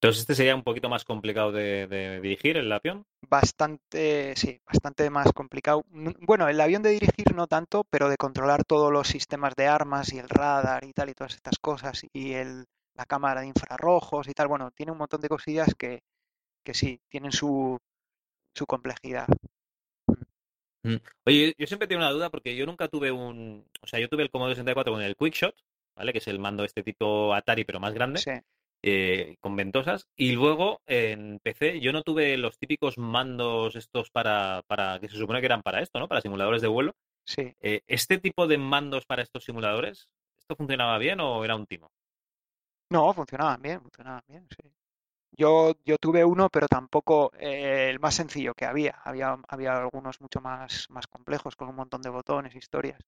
Entonces, 0.02 0.22
¿este 0.22 0.36
sería 0.36 0.56
un 0.56 0.64
poquito 0.64 0.88
más 0.88 1.04
complicado 1.04 1.52
de, 1.52 1.86
de, 1.88 2.22
dirigir, 2.22 2.56
el 2.56 2.72
avión? 2.72 3.06
Bastante, 3.28 4.34
sí, 4.38 4.62
bastante 4.66 5.10
más 5.10 5.34
complicado. 5.34 5.84
Bueno, 6.22 6.48
el 6.48 6.62
avión 6.62 6.82
de 6.84 6.92
dirigir 6.92 7.36
no 7.36 7.48
tanto, 7.48 7.84
pero 7.90 8.08
de 8.08 8.16
controlar 8.16 8.64
todos 8.64 8.94
los 8.94 9.10
sistemas 9.10 9.56
de 9.58 9.68
armas 9.68 10.14
y 10.14 10.18
el 10.18 10.30
radar 10.30 10.86
y 10.86 10.94
tal 10.94 11.10
y 11.10 11.14
todas 11.16 11.36
estas 11.36 11.60
cosas 11.60 12.06
y 12.14 12.32
el, 12.32 12.66
la 12.96 13.06
cámara 13.06 13.42
de 13.42 13.48
infrarrojos 13.48 14.30
y 14.30 14.32
tal. 14.32 14.48
Bueno, 14.48 14.72
tiene 14.72 14.94
un 14.94 15.00
montón 15.00 15.20
de 15.20 15.28
cosillas 15.28 15.76
que, 15.78 16.02
que 16.64 16.74
sí, 16.74 17.02
tienen 17.10 17.34
su, 17.34 17.78
su 18.56 18.66
complejidad. 18.66 19.28
Mm. 20.84 20.96
Oye, 21.26 21.54
yo 21.58 21.68
siempre 21.68 21.90
tengo 21.90 22.00
una 22.00 22.12
duda 22.12 22.30
porque 22.30 22.56
yo 22.56 22.66
nunca 22.66 22.88
tuve 22.88 23.12
un... 23.12 23.66
O 23.82 23.88
sea, 23.88 24.00
yo 24.00 24.08
tuve 24.08 24.24
el 24.24 24.30
Commodore 24.30 24.56
64 24.56 24.94
con 24.94 25.02
el 25.02 25.18
Quickshot, 25.18 25.56
¿vale? 25.98 26.14
Que 26.14 26.20
es 26.20 26.28
el 26.30 26.40
mando 26.40 26.64
este 26.64 26.84
tipo 26.84 27.34
Atari, 27.34 27.66
pero 27.66 27.82
más 27.82 27.94
grande. 27.94 28.22
Sí. 28.22 28.32
Eh, 28.82 29.36
con 29.42 29.56
ventosas. 29.56 30.08
Y 30.16 30.32
luego 30.32 30.82
en 30.88 31.40
PC 31.44 31.82
yo 31.82 31.92
no 31.92 32.02
tuve 32.02 32.38
los 32.38 32.58
típicos 32.58 32.98
mandos 32.98 33.76
estos 33.76 34.10
para, 34.10 34.64
para 34.68 35.00
que 35.00 35.10
se 35.10 35.18
supone 35.18 35.42
que 35.42 35.48
eran 35.48 35.62
para 35.62 35.82
esto, 35.82 36.00
¿no? 36.00 36.08
Para 36.08 36.22
simuladores 36.22 36.62
de 36.62 36.70
vuelo. 36.70 36.94
Sí. 37.26 37.54
Eh, 37.62 37.82
¿Este 37.88 38.18
tipo 38.20 38.48
de 38.48 38.58
mandos 38.58 39.06
para 39.06 39.22
estos 39.22 39.44
simuladores, 39.44 40.08
esto 40.40 40.56
funcionaba 40.56 40.98
bien 40.98 41.20
o 41.20 41.44
era 41.44 41.56
un 41.56 41.66
timo? 41.66 41.92
No, 42.90 43.14
funcionaban 43.14 43.62
bien, 43.62 43.82
funcionaban 43.82 44.24
bien, 44.28 44.48
sí. 44.50 44.72
Yo, 45.32 45.74
yo 45.86 45.98
tuve 45.98 46.26
uno, 46.26 46.50
pero 46.50 46.68
tampoco 46.68 47.32
eh, 47.38 47.90
el 47.90 48.00
más 48.00 48.16
sencillo 48.16 48.54
que 48.54 48.66
había. 48.66 49.00
Había, 49.04 49.38
había 49.48 49.78
algunos 49.78 50.20
mucho 50.22 50.42
más, 50.42 50.88
más 50.90 51.08
complejos, 51.08 51.56
con 51.56 51.70
un 51.70 51.76
montón 51.76 52.02
de 52.02 52.10
botones, 52.10 52.56
historias. 52.56 53.00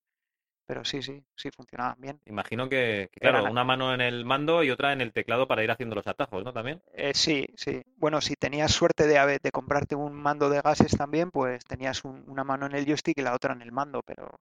Pero 0.66 0.84
sí, 0.84 1.02
sí, 1.02 1.22
sí 1.34 1.50
funcionaban 1.50 1.96
bien. 1.98 2.20
Imagino 2.26 2.68
que, 2.68 3.08
que 3.12 3.20
claro, 3.20 3.50
una 3.50 3.64
mano 3.64 3.92
en 3.92 4.00
el 4.00 4.24
mando 4.24 4.62
y 4.62 4.70
otra 4.70 4.92
en 4.92 5.00
el 5.00 5.12
teclado 5.12 5.48
para 5.48 5.64
ir 5.64 5.70
haciendo 5.70 5.96
los 5.96 6.06
atajos, 6.06 6.44
¿no? 6.44 6.52
También. 6.52 6.80
Eh, 6.94 7.12
sí, 7.14 7.46
sí. 7.56 7.82
Bueno, 7.96 8.20
si 8.20 8.34
tenías 8.36 8.72
suerte 8.72 9.06
de, 9.06 9.38
de 9.42 9.50
comprarte 9.50 9.94
un 9.96 10.14
mando 10.14 10.48
de 10.48 10.60
gases 10.60 10.96
también, 10.96 11.30
pues 11.30 11.64
tenías 11.64 12.04
un, 12.04 12.24
una 12.28 12.44
mano 12.44 12.66
en 12.66 12.74
el 12.74 12.86
joystick 12.86 13.18
y 13.18 13.22
la 13.22 13.34
otra 13.34 13.54
en 13.54 13.62
el 13.62 13.72
mando, 13.72 14.02
pero 14.02 14.40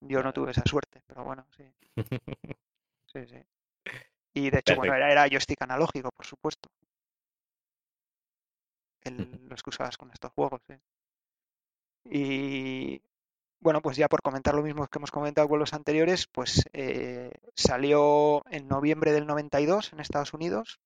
yo 0.00 0.22
no 0.22 0.32
tuve 0.32 0.50
esa 0.50 0.62
suerte, 0.64 1.02
pero 1.06 1.24
bueno, 1.24 1.46
sí. 1.56 1.64
sí, 3.06 3.26
sí. 3.26 3.42
Y 4.34 4.50
de 4.50 4.58
hecho, 4.58 4.74
Perfecto. 4.74 4.76
bueno, 4.76 4.94
era, 4.94 5.12
era, 5.12 5.28
joystick 5.28 5.62
analógico, 5.62 6.10
por 6.10 6.26
supuesto. 6.26 6.68
El, 9.02 9.14
los 9.48 9.62
que 9.62 9.70
usabas 9.70 9.96
con 9.96 10.10
estos 10.10 10.32
juegos, 10.32 10.60
sí. 10.66 10.74
Y 12.06 13.00
bueno, 13.64 13.80
pues 13.80 13.96
ya 13.96 14.08
por 14.08 14.20
comentar 14.20 14.54
lo 14.54 14.62
mismo 14.62 14.86
que 14.86 14.98
hemos 14.98 15.10
comentado 15.10 15.48
con 15.48 15.58
los 15.58 15.72
anteriores, 15.72 16.26
pues 16.26 16.64
eh, 16.74 17.32
salió 17.56 18.44
en 18.50 18.68
noviembre 18.68 19.10
del 19.12 19.26
92 19.26 19.94
en 19.94 20.00
Estados 20.00 20.34
Unidos 20.34 20.80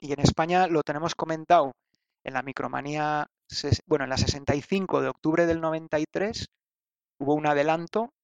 y 0.00 0.14
en 0.14 0.20
España 0.20 0.66
lo 0.66 0.82
tenemos 0.82 1.14
comentado 1.14 1.72
en 2.24 2.32
la 2.32 2.42
micromanía, 2.42 3.26
bueno, 3.86 4.04
en 4.04 4.10
la 4.10 4.16
65 4.16 5.02
de 5.02 5.08
octubre 5.08 5.44
del 5.44 5.60
93 5.60 6.48
hubo 7.18 7.34
un 7.34 7.46
adelanto, 7.46 8.14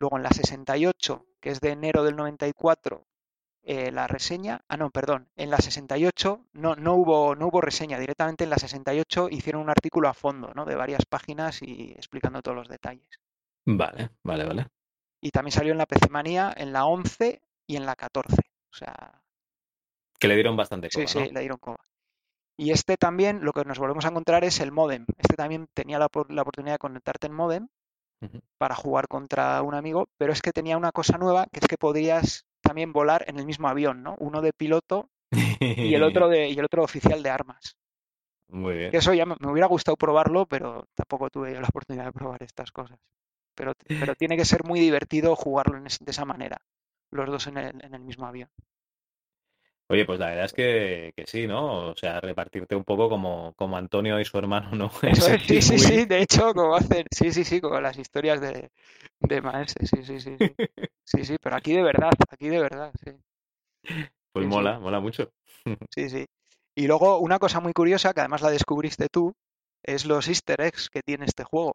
luego 0.00 0.16
en 0.16 0.24
la 0.24 0.30
68, 0.30 1.24
que 1.40 1.50
es 1.50 1.60
de 1.60 1.70
enero 1.70 2.02
del 2.02 2.16
94, 2.16 3.06
eh, 3.62 3.90
la 3.92 4.06
reseña, 4.06 4.62
ah 4.68 4.76
no, 4.76 4.90
perdón, 4.90 5.28
en 5.36 5.50
la 5.50 5.58
68 5.58 6.46
no, 6.54 6.76
no, 6.76 6.94
hubo, 6.94 7.34
no 7.36 7.48
hubo 7.48 7.60
reseña, 7.60 7.98
directamente 7.98 8.44
en 8.44 8.50
la 8.50 8.56
68 8.58 9.28
hicieron 9.30 9.62
un 9.62 9.70
artículo 9.70 10.08
a 10.08 10.14
fondo, 10.14 10.52
¿no? 10.54 10.64
De 10.64 10.74
varias 10.74 11.04
páginas 11.06 11.60
y 11.62 11.92
explicando 11.92 12.42
todos 12.42 12.56
los 12.56 12.68
detalles. 12.68 13.08
Vale, 13.66 14.10
vale, 14.24 14.44
vale. 14.44 14.66
Y 15.22 15.30
también 15.30 15.52
salió 15.52 15.72
en 15.72 15.78
la 15.78 15.86
PC 15.86 16.08
Manía 16.08 16.54
en 16.56 16.72
la 16.72 16.86
11 16.86 17.42
y 17.66 17.76
en 17.76 17.86
la 17.86 17.94
14, 17.94 18.34
o 18.36 18.74
sea... 18.74 19.22
Que 20.18 20.28
le 20.28 20.34
dieron 20.34 20.56
bastante 20.56 20.88
coba, 20.88 21.06
Sí, 21.06 21.18
¿no? 21.18 21.24
sí, 21.26 21.30
le 21.32 21.40
dieron 21.40 21.58
coba. 21.58 21.78
Y 22.56 22.72
este 22.72 22.96
también, 22.96 23.44
lo 23.44 23.52
que 23.52 23.64
nos 23.64 23.78
volvemos 23.78 24.04
a 24.04 24.08
encontrar 24.08 24.44
es 24.44 24.60
el 24.60 24.72
modem. 24.72 25.06
Este 25.16 25.36
también 25.36 25.66
tenía 25.72 25.98
la, 25.98 26.08
la 26.28 26.42
oportunidad 26.42 26.74
de 26.74 26.78
conectarte 26.78 27.26
en 27.26 27.32
modem 27.34 27.68
uh 28.22 28.26
-huh. 28.26 28.42
para 28.58 28.74
jugar 28.74 29.08
contra 29.08 29.62
un 29.62 29.74
amigo, 29.74 30.08
pero 30.18 30.32
es 30.32 30.42
que 30.42 30.52
tenía 30.52 30.76
una 30.76 30.92
cosa 30.92 31.16
nueva, 31.16 31.46
que 31.52 31.60
es 31.60 31.66
que 31.68 31.78
podrías 31.78 32.46
también 32.70 32.92
volar 32.92 33.24
en 33.26 33.36
el 33.36 33.46
mismo 33.46 33.66
avión, 33.66 34.04
¿no? 34.04 34.14
Uno 34.20 34.40
de 34.42 34.52
piloto 34.52 35.10
y 35.58 35.92
el 35.92 36.04
otro 36.04 36.28
de 36.28 36.50
y 36.50 36.56
el 36.56 36.64
otro 36.64 36.84
oficial 36.84 37.20
de 37.20 37.28
armas. 37.28 37.76
Muy 38.46 38.74
bien. 38.74 38.90
Eso 38.94 39.12
ya 39.12 39.26
me, 39.26 39.34
me, 39.40 39.50
hubiera 39.50 39.66
gustado 39.66 39.96
probarlo, 39.96 40.46
pero 40.46 40.86
tampoco 40.94 41.30
tuve 41.30 41.52
la 41.52 41.66
oportunidad 41.66 42.04
de 42.04 42.12
probar 42.12 42.40
estas 42.44 42.70
cosas. 42.70 42.96
Pero, 43.56 43.72
pero 43.88 44.14
tiene 44.14 44.36
que 44.36 44.44
ser 44.44 44.62
muy 44.62 44.78
divertido 44.78 45.34
jugarlo 45.34 45.78
en 45.78 45.88
es, 45.88 45.98
de 45.98 46.12
esa 46.12 46.24
manera, 46.24 46.58
los 47.10 47.26
dos 47.26 47.48
en 47.48 47.56
el, 47.56 47.84
en 47.84 47.92
el, 47.92 48.02
mismo 48.02 48.26
avión. 48.26 48.50
Oye, 49.90 50.04
pues 50.04 50.20
la 50.20 50.28
verdad 50.28 50.44
es 50.44 50.52
que, 50.52 51.12
que, 51.16 51.26
sí, 51.26 51.48
¿no? 51.48 51.88
O 51.88 51.96
sea, 51.96 52.20
repartirte 52.20 52.76
un 52.76 52.84
poco 52.84 53.08
como, 53.08 53.54
como 53.56 53.76
Antonio 53.76 54.20
y 54.20 54.24
su 54.24 54.38
hermano, 54.38 54.70
¿no? 54.70 54.90
Sí, 55.48 55.60
sí, 55.60 55.78
sí, 55.80 56.04
de 56.04 56.22
hecho, 56.22 56.54
como 56.54 56.76
hacen, 56.76 57.06
sí, 57.10 57.32
sí, 57.32 57.42
sí, 57.42 57.60
como 57.60 57.80
las 57.80 57.98
historias 57.98 58.40
de, 58.40 58.70
de 59.18 59.40
Maese, 59.42 59.84
sí, 59.84 60.04
sí, 60.04 60.20
sí, 60.20 60.36
sí, 60.38 60.54
sí, 61.04 61.24
sí, 61.24 61.36
pero 61.42 61.56
aquí 61.56 61.72
de 61.72 61.82
verdad, 61.82 62.12
aquí 62.30 62.48
de 62.48 62.60
verdad, 62.60 62.92
sí. 63.04 63.10
Pues 64.32 64.44
sí, 64.44 64.48
mola, 64.48 64.76
sí. 64.76 64.80
mola 64.80 65.00
mucho. 65.00 65.32
Sí, 65.90 66.08
sí. 66.08 66.24
Y 66.76 66.86
luego 66.86 67.18
una 67.18 67.40
cosa 67.40 67.58
muy 67.58 67.72
curiosa, 67.72 68.14
que 68.14 68.20
además 68.20 68.42
la 68.42 68.50
descubriste 68.50 69.08
tú, 69.08 69.34
es 69.82 70.06
los 70.06 70.28
easter 70.28 70.60
eggs 70.60 70.88
que 70.88 71.02
tiene 71.02 71.24
este 71.24 71.42
juego. 71.42 71.74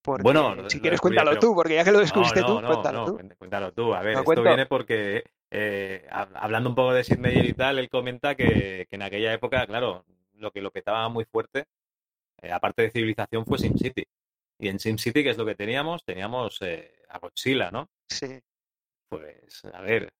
Porque, 0.00 0.22
bueno, 0.22 0.70
si 0.70 0.80
quieres 0.80 1.00
cuéntalo 1.00 1.30
pero... 1.32 1.40
tú, 1.40 1.54
porque 1.56 1.74
ya 1.74 1.84
que 1.84 1.90
lo 1.90 1.98
descubriste 1.98 2.40
no, 2.40 2.48
no, 2.48 2.54
tú, 2.54 2.60
no, 2.60 2.68
cuéntalo 2.68 3.04
tú. 3.04 3.18
Cuéntalo 3.38 3.72
tú. 3.72 3.94
A 3.94 4.00
ver, 4.00 4.12
esto 4.12 4.24
cuento? 4.24 4.42
viene 4.44 4.66
porque 4.66 5.24
eh, 5.54 6.06
hablando 6.10 6.70
un 6.70 6.74
poco 6.74 6.94
de 6.94 7.04
Sid 7.04 7.18
Meier 7.18 7.44
y 7.44 7.52
tal, 7.52 7.78
él 7.78 7.90
comenta 7.90 8.34
que, 8.34 8.86
que, 8.88 8.96
en 8.96 9.02
aquella 9.02 9.34
época, 9.34 9.66
claro, 9.66 10.06
lo 10.34 10.50
que 10.50 10.62
lo 10.62 10.70
petaba 10.70 11.08
muy 11.10 11.26
fuerte, 11.26 11.66
eh, 12.40 12.50
aparte 12.50 12.82
de 12.82 12.90
civilización, 12.90 13.44
fue 13.44 13.58
SimCity. 13.58 14.04
Y 14.58 14.68
en 14.68 14.78
SimCity, 14.78 15.22
¿qué 15.22 15.30
es 15.30 15.36
lo 15.36 15.44
que 15.44 15.54
teníamos? 15.54 16.04
Teníamos 16.04 16.56
eh, 16.62 17.02
a 17.10 17.18
Godzilla, 17.18 17.70
¿no? 17.70 17.90
Sí. 18.08 18.40
Pues, 19.10 19.62
a 19.72 19.82
ver, 19.82 20.10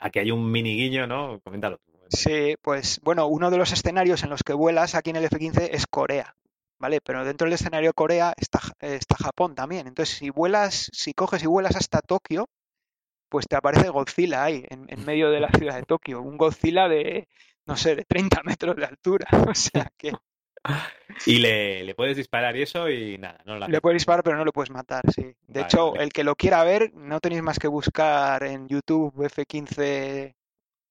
aquí 0.00 0.18
hay 0.18 0.30
un 0.30 0.50
mini 0.50 0.76
guiño, 0.76 1.06
¿no? 1.06 1.40
Coméntalo 1.40 1.78
tú. 1.78 1.92
Sí, 2.10 2.56
pues 2.60 3.00
bueno, 3.02 3.26
uno 3.26 3.50
de 3.50 3.56
los 3.56 3.72
escenarios 3.72 4.22
en 4.22 4.30
los 4.30 4.42
que 4.42 4.52
vuelas 4.52 4.94
aquí 4.94 5.10
en 5.10 5.16
el 5.16 5.24
F-15 5.24 5.70
es 5.72 5.86
Corea. 5.86 6.36
¿vale? 6.78 7.00
Pero 7.00 7.24
dentro 7.24 7.46
del 7.46 7.54
escenario 7.54 7.94
Corea 7.94 8.34
está, 8.36 8.60
está 8.80 9.16
Japón 9.16 9.54
también. 9.54 9.86
Entonces, 9.86 10.16
si 10.16 10.30
vuelas, 10.30 10.90
si 10.92 11.14
coges 11.14 11.42
y 11.42 11.46
vuelas 11.46 11.76
hasta 11.76 12.02
Tokio, 12.02 12.48
pues 13.28 13.46
te 13.46 13.56
aparece 13.56 13.88
Godzilla 13.88 14.44
ahí, 14.44 14.64
en, 14.68 14.86
en, 14.88 15.04
medio 15.04 15.30
de 15.30 15.40
la 15.40 15.50
ciudad 15.50 15.76
de 15.76 15.82
Tokio. 15.82 16.22
Un 16.22 16.36
Godzilla 16.36 16.88
de, 16.88 17.28
no 17.66 17.76
sé, 17.76 17.96
de 17.96 18.04
30 18.04 18.42
metros 18.44 18.76
de 18.76 18.84
altura. 18.84 19.26
O 19.50 19.54
sea 19.54 19.90
que... 19.96 20.12
Y 21.26 21.38
le, 21.38 21.84
le 21.84 21.94
puedes 21.94 22.16
disparar 22.16 22.56
y 22.56 22.62
eso 22.62 22.90
y 22.90 23.18
nada, 23.18 23.38
no 23.46 23.56
la 23.56 23.68
Le 23.68 23.80
puedes 23.80 23.96
disparar, 23.96 24.24
pero 24.24 24.36
no 24.36 24.44
lo 24.44 24.52
puedes 24.52 24.70
matar, 24.70 25.02
sí. 25.12 25.22
De 25.22 25.34
vale, 25.46 25.62
hecho, 25.62 25.92
vale. 25.92 26.04
el 26.04 26.12
que 26.12 26.24
lo 26.24 26.34
quiera 26.34 26.64
ver, 26.64 26.92
no 26.94 27.20
tenéis 27.20 27.42
más 27.42 27.60
que 27.60 27.68
buscar 27.68 28.42
en 28.42 28.66
YouTube 28.66 29.24
F-15 29.26 30.34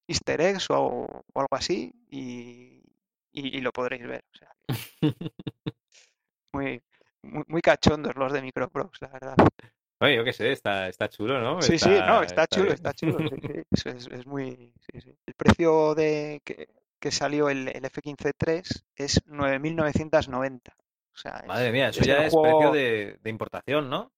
Easter 0.08 0.42
eggs 0.42 0.70
o, 0.70 1.24
o 1.34 1.40
algo 1.40 1.56
así 1.56 1.92
y, 2.10 2.82
y, 3.32 3.58
y, 3.58 3.62
lo 3.62 3.72
podréis 3.72 4.08
ver. 4.08 4.24
O 4.34 4.38
sea, 4.38 4.56
muy, 6.54 6.82
muy, 7.24 7.44
muy, 7.48 7.62
cachondos 7.62 8.16
los 8.16 8.32
de 8.32 8.42
Microprox, 8.42 9.02
la 9.02 9.10
verdad. 9.10 9.36
Oye, 10.02 10.16
yo 10.18 10.24
qué 10.24 10.34
sé, 10.34 10.52
está, 10.52 10.88
está 10.90 11.08
chulo, 11.10 11.40
¿no? 11.40 11.62
Sí, 11.62 11.76
está, 11.76 11.86
sí, 11.90 11.96
no, 12.06 12.22
está, 12.22 12.44
está 12.44 12.48
chulo, 12.48 12.64
bien. 12.66 12.74
está 12.76 12.94
chulo. 12.94 13.18
Sí, 13.20 13.36
sí. 13.42 13.62
Es, 13.72 13.86
es, 13.86 14.08
es, 14.08 14.26
muy. 14.28 14.74
Sí. 14.92 15.16
El 15.26 15.34
precio 15.36 15.96
de 15.96 16.42
que, 16.44 16.68
que 17.00 17.12
salió 17.12 17.50
el, 17.50 17.70
el 17.70 17.86
F-15-3 17.86 18.84
es 18.96 19.26
9.990. 19.26 20.60
O 21.14 21.18
sea, 21.18 21.38
es- 21.38 21.48
Madre 21.48 21.72
mía, 21.72 21.90
eso 21.90 22.02
es 22.02 22.08
ya 22.08 22.26
es 22.26 22.34
juego- 22.34 22.60
precio 22.60 22.74
de, 22.74 23.18
de 23.22 23.30
importación, 23.30 23.90
¿no? 23.90 24.12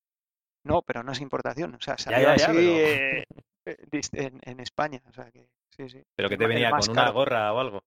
No, 0.64 0.82
pero 0.82 1.04
no 1.04 1.12
es 1.12 1.22
importación. 1.22 1.76
O 1.76 1.80
sea, 1.80 1.98
salió 1.98 2.20
ya, 2.22 2.36
ya, 2.36 2.45
así 2.45 2.56
pero- 2.58 2.60
eh, 2.78 3.26
eh, 3.66 4.02
en, 4.14 4.40
en 4.44 4.60
España. 4.60 4.99
O 5.08 5.14
sea 5.14 5.30
que 5.32 5.48
sí, 5.70 5.88
sí. 5.90 6.04
Pero 6.16 6.28
que 6.28 6.38
te 6.38 6.48
venía 6.48 6.72
con 6.72 6.90
una 6.90 7.02
caro. 7.04 7.14
gorra 7.14 7.54
o 7.54 7.60
algo. 7.60 7.84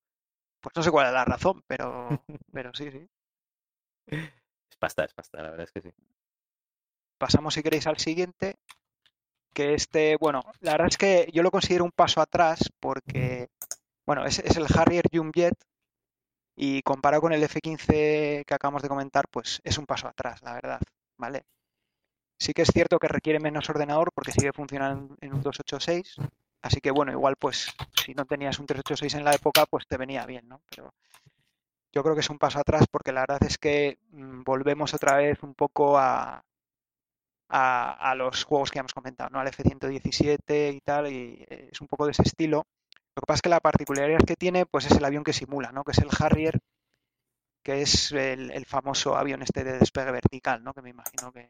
Pues 0.60 0.76
no 0.76 0.82
sé 0.82 0.90
cuál 0.90 1.08
es 1.08 1.12
la 1.12 1.24
razón, 1.24 1.62
pero, 1.66 2.08
pero 2.52 2.72
sí, 2.74 2.90
sí. 2.90 3.06
Es 4.06 4.76
pasta, 4.78 5.04
es 5.04 5.12
pasta, 5.14 5.42
la 5.42 5.50
verdad 5.50 5.64
es 5.64 5.72
que 5.72 5.80
sí. 5.80 5.90
Pasamos, 7.20 7.52
si 7.52 7.62
queréis, 7.62 7.86
al 7.86 7.98
siguiente. 7.98 8.56
Que 9.52 9.74
este, 9.74 10.16
bueno, 10.16 10.42
la 10.60 10.72
verdad 10.72 10.88
es 10.88 10.96
que 10.96 11.28
yo 11.34 11.42
lo 11.42 11.50
considero 11.50 11.84
un 11.84 11.92
paso 11.92 12.22
atrás 12.22 12.72
porque, 12.80 13.50
bueno, 14.06 14.24
es, 14.24 14.38
el 14.38 14.66
Harrier 14.74 15.04
Jet 15.10 15.54
y 16.56 16.80
comparado 16.80 17.20
con 17.20 17.34
el 17.34 17.42
F-15 17.42 18.44
que 18.46 18.54
acabamos 18.54 18.82
de 18.82 18.88
comentar, 18.88 19.26
pues 19.30 19.60
es 19.64 19.76
un 19.76 19.84
paso 19.84 20.08
atrás, 20.08 20.40
la 20.42 20.54
verdad, 20.54 20.80
¿vale? 21.18 21.44
Sí 22.38 22.54
que 22.54 22.62
es 22.62 22.70
cierto 22.72 22.98
que 22.98 23.08
requiere 23.08 23.38
menos 23.38 23.68
ordenador 23.68 24.12
porque 24.14 24.32
sigue 24.32 24.54
funcionando 24.54 25.14
en 25.20 25.34
un 25.34 25.42
286, 25.42 26.16
así 26.62 26.80
que 26.80 26.90
bueno, 26.90 27.12
igual 27.12 27.36
pues 27.36 27.70
si 28.02 28.14
no 28.14 28.24
tenías 28.24 28.58
un 28.60 28.66
386 28.66 29.14
en 29.16 29.24
la 29.24 29.34
época, 29.34 29.66
pues 29.66 29.86
te 29.86 29.98
venía 29.98 30.24
bien, 30.24 30.48
¿no? 30.48 30.62
Pero 30.70 30.94
yo 31.92 32.02
creo 32.02 32.14
que 32.14 32.22
es 32.22 32.30
un 32.30 32.38
paso 32.38 32.60
atrás 32.60 32.86
porque 32.90 33.12
la 33.12 33.22
verdad 33.22 33.42
es 33.42 33.58
que 33.58 33.98
mm, 34.12 34.42
volvemos 34.42 34.94
otra 34.94 35.16
vez 35.16 35.42
un 35.42 35.54
poco 35.54 35.98
a, 35.98 36.44
a, 37.50 37.92
a 38.10 38.14
los 38.14 38.44
juegos 38.44 38.70
que 38.70 38.78
hemos 38.78 38.94
comentado, 38.94 39.28
¿no? 39.30 39.40
Al 39.40 39.48
F-117 39.48 40.74
y 40.74 40.80
tal, 40.80 41.08
y 41.08 41.44
eh, 41.48 41.68
es 41.72 41.80
un 41.80 41.88
poco 41.88 42.06
de 42.06 42.12
ese 42.12 42.22
estilo. 42.22 42.64
Lo 43.16 43.22
que 43.22 43.26
pasa 43.26 43.36
es 43.36 43.42
que 43.42 43.48
la 43.48 43.60
particularidad 43.60 44.20
que 44.20 44.36
tiene, 44.36 44.66
pues 44.66 44.86
es 44.86 44.96
el 44.96 45.04
avión 45.04 45.24
que 45.24 45.32
simula, 45.32 45.72
¿no? 45.72 45.82
Que 45.82 45.90
es 45.90 45.98
el 45.98 46.08
Harrier, 46.18 46.60
que 47.64 47.82
es 47.82 48.12
el, 48.12 48.52
el 48.52 48.64
famoso 48.66 49.16
avión 49.16 49.42
este 49.42 49.64
de 49.64 49.78
despegue 49.78 50.12
vertical, 50.12 50.62
¿no? 50.62 50.72
Que 50.72 50.82
me 50.82 50.90
imagino 50.90 51.32
que, 51.32 51.46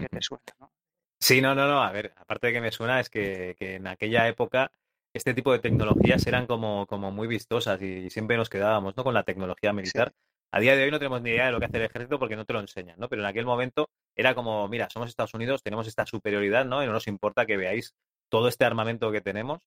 que 0.00 0.08
te 0.08 0.22
suena, 0.22 0.44
¿no? 0.58 0.70
Sí, 1.20 1.40
no, 1.40 1.54
no, 1.54 1.66
no. 1.66 1.82
A 1.82 1.90
ver, 1.90 2.12
aparte 2.18 2.48
de 2.48 2.52
que 2.52 2.60
me 2.60 2.70
suena, 2.70 3.00
es 3.00 3.08
que, 3.08 3.56
que 3.58 3.76
en 3.76 3.86
aquella 3.86 4.28
época 4.28 4.70
este 5.14 5.32
tipo 5.32 5.52
de 5.52 5.58
tecnologías 5.58 6.26
eran 6.26 6.46
como, 6.46 6.86
como 6.86 7.12
muy 7.12 7.26
vistosas 7.26 7.80
y 7.80 8.10
siempre 8.10 8.36
nos 8.36 8.50
quedábamos, 8.50 8.94
¿no? 8.94 9.04
Con 9.04 9.14
la 9.14 9.22
tecnología 9.22 9.72
militar. 9.72 10.12
A 10.52 10.60
día 10.60 10.76
de 10.76 10.84
hoy 10.84 10.90
no 10.90 10.98
tenemos 10.98 11.22
ni 11.22 11.30
idea 11.30 11.46
de 11.46 11.52
lo 11.52 11.60
que 11.60 11.66
hace 11.66 11.78
el 11.78 11.84
ejército 11.84 12.18
porque 12.18 12.36
no 12.36 12.44
te 12.44 12.52
lo 12.52 12.60
enseñan, 12.60 12.98
¿no? 12.98 13.08
Pero 13.08 13.22
en 13.22 13.28
aquel 13.28 13.46
momento 13.46 13.88
era 14.16 14.34
como, 14.34 14.68
mira, 14.68 14.88
somos 14.90 15.08
Estados 15.08 15.34
Unidos, 15.34 15.62
tenemos 15.62 15.86
esta 15.86 16.06
superioridad, 16.06 16.64
¿no? 16.64 16.82
Y 16.82 16.86
no 16.86 16.92
nos 16.92 17.06
importa 17.08 17.46
que 17.46 17.56
veáis 17.56 17.94
todo 18.28 18.48
este 18.48 18.64
armamento 18.64 19.10
que 19.12 19.20
tenemos. 19.20 19.60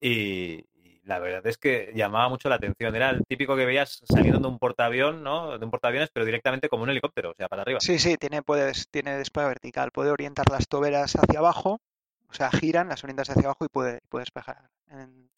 Y, 0.00 0.66
y 0.74 1.00
la 1.04 1.18
verdad 1.18 1.46
es 1.46 1.58
que 1.58 1.92
llamaba 1.94 2.28
mucho 2.28 2.48
la 2.48 2.56
atención. 2.56 2.94
Era 2.96 3.10
el 3.10 3.24
típico 3.26 3.56
que 3.56 3.64
veías 3.66 4.02
saliendo 4.08 4.40
de 4.40 4.48
un 4.48 4.58
portaavión, 4.58 5.22
¿no? 5.22 5.58
De 5.58 5.64
un 5.64 5.70
portaaviones, 5.70 6.10
pero 6.12 6.26
directamente 6.26 6.68
como 6.68 6.82
un 6.82 6.90
helicóptero, 6.90 7.30
o 7.30 7.34
sea, 7.34 7.48
para 7.48 7.62
arriba. 7.62 7.80
Sí, 7.80 7.98
sí, 7.98 8.16
tiene, 8.16 8.42
puedes, 8.42 8.88
tiene 8.88 9.16
despegue 9.16 9.46
vertical, 9.46 9.90
puede 9.92 10.10
orientar 10.10 10.48
las 10.50 10.66
toberas 10.68 11.14
hacia 11.16 11.38
abajo, 11.38 11.80
o 12.28 12.34
sea, 12.34 12.50
giran, 12.50 12.88
las 12.88 13.04
orientas 13.04 13.30
hacia 13.30 13.44
abajo 13.44 13.64
y 13.64 13.68
puede, 13.68 14.00
puede 14.08 14.22
despejar. 14.22 14.70
en- 14.88 15.30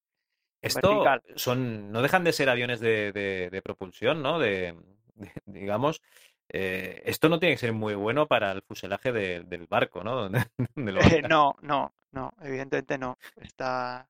Esto 0.63 1.05
vertical. 1.05 1.23
son, 1.37 1.93
no 1.93 2.01
dejan 2.03 2.25
de 2.25 2.33
ser 2.33 2.49
aviones 2.49 2.81
de, 2.81 3.13
de- 3.13 3.51
de 3.51 3.63
propulsión, 3.63 4.23
¿no? 4.23 4.39
De, 4.39 4.75
de- 5.15 5.33
digamos, 5.45 6.01
eh, 6.49 7.03
esto 7.07 7.29
no 7.29 7.39
tiene 7.39 7.55
que 7.55 7.61
ser 7.61 7.73
muy 7.73 7.95
bueno 7.95 8.27
para 8.27 8.53
el 8.53 8.63
fuselaje 8.63 9.13
de- 9.13 9.43
del 9.45 9.67
barco, 9.67 10.05
¿no? 10.05 10.29
Lo 10.77 11.01
Eh, 11.01 11.23
no, 11.29 11.57
no, 11.63 11.93
no, 12.13 12.33
evidentemente 12.43 12.99
no. 12.99 13.19
Está, 13.41 14.09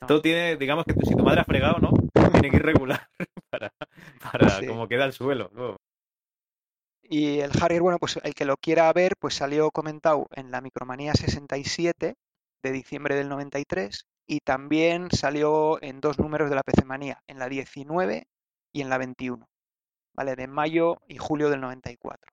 Esto 0.00 0.20
tiene, 0.22 0.56
digamos 0.56 0.84
que 0.84 0.94
si 1.04 1.14
tu 1.14 1.22
madre 1.22 1.40
ha 1.42 1.44
fregado, 1.44 1.78
¿no? 1.78 1.90
Tiene 2.42 2.50
que 2.50 2.56
ir 2.56 2.62
regular 2.64 3.06
para, 3.50 3.72
para 4.32 4.48
Sí. 4.60 4.66
cómo 4.66 4.88
queda 4.88 5.04
el 5.04 5.12
suelo. 5.12 5.50
luego. 5.52 5.76
Y 7.02 7.40
el 7.40 7.50
Harrier, 7.60 7.82
bueno, 7.82 7.98
pues 7.98 8.18
el 8.22 8.34
que 8.34 8.44
lo 8.44 8.56
quiera 8.56 8.92
ver, 8.92 9.14
pues 9.18 9.34
salió 9.34 9.70
comentado 9.72 10.26
en 10.34 10.50
la 10.50 10.60
Micromanía 10.60 11.12
67 11.14 12.14
de 12.62 12.72
diciembre 12.72 13.16
del 13.16 13.28
93 13.28 14.06
y 14.28 14.40
también 14.40 15.10
salió 15.10 15.82
en 15.82 16.00
dos 16.00 16.18
números 16.20 16.50
de 16.50 16.56
la 16.56 16.62
PC 16.62 16.84
Manía, 16.84 17.20
en 17.26 17.38
la 17.40 17.48
19 17.48 18.28
y 18.72 18.82
en 18.82 18.90
la 18.90 18.98
21, 18.98 19.48
¿vale? 20.20 20.36
De 20.36 20.46
mayo 20.46 21.00
y 21.08 21.16
julio 21.16 21.48
del 21.48 21.62
94. 21.62 22.30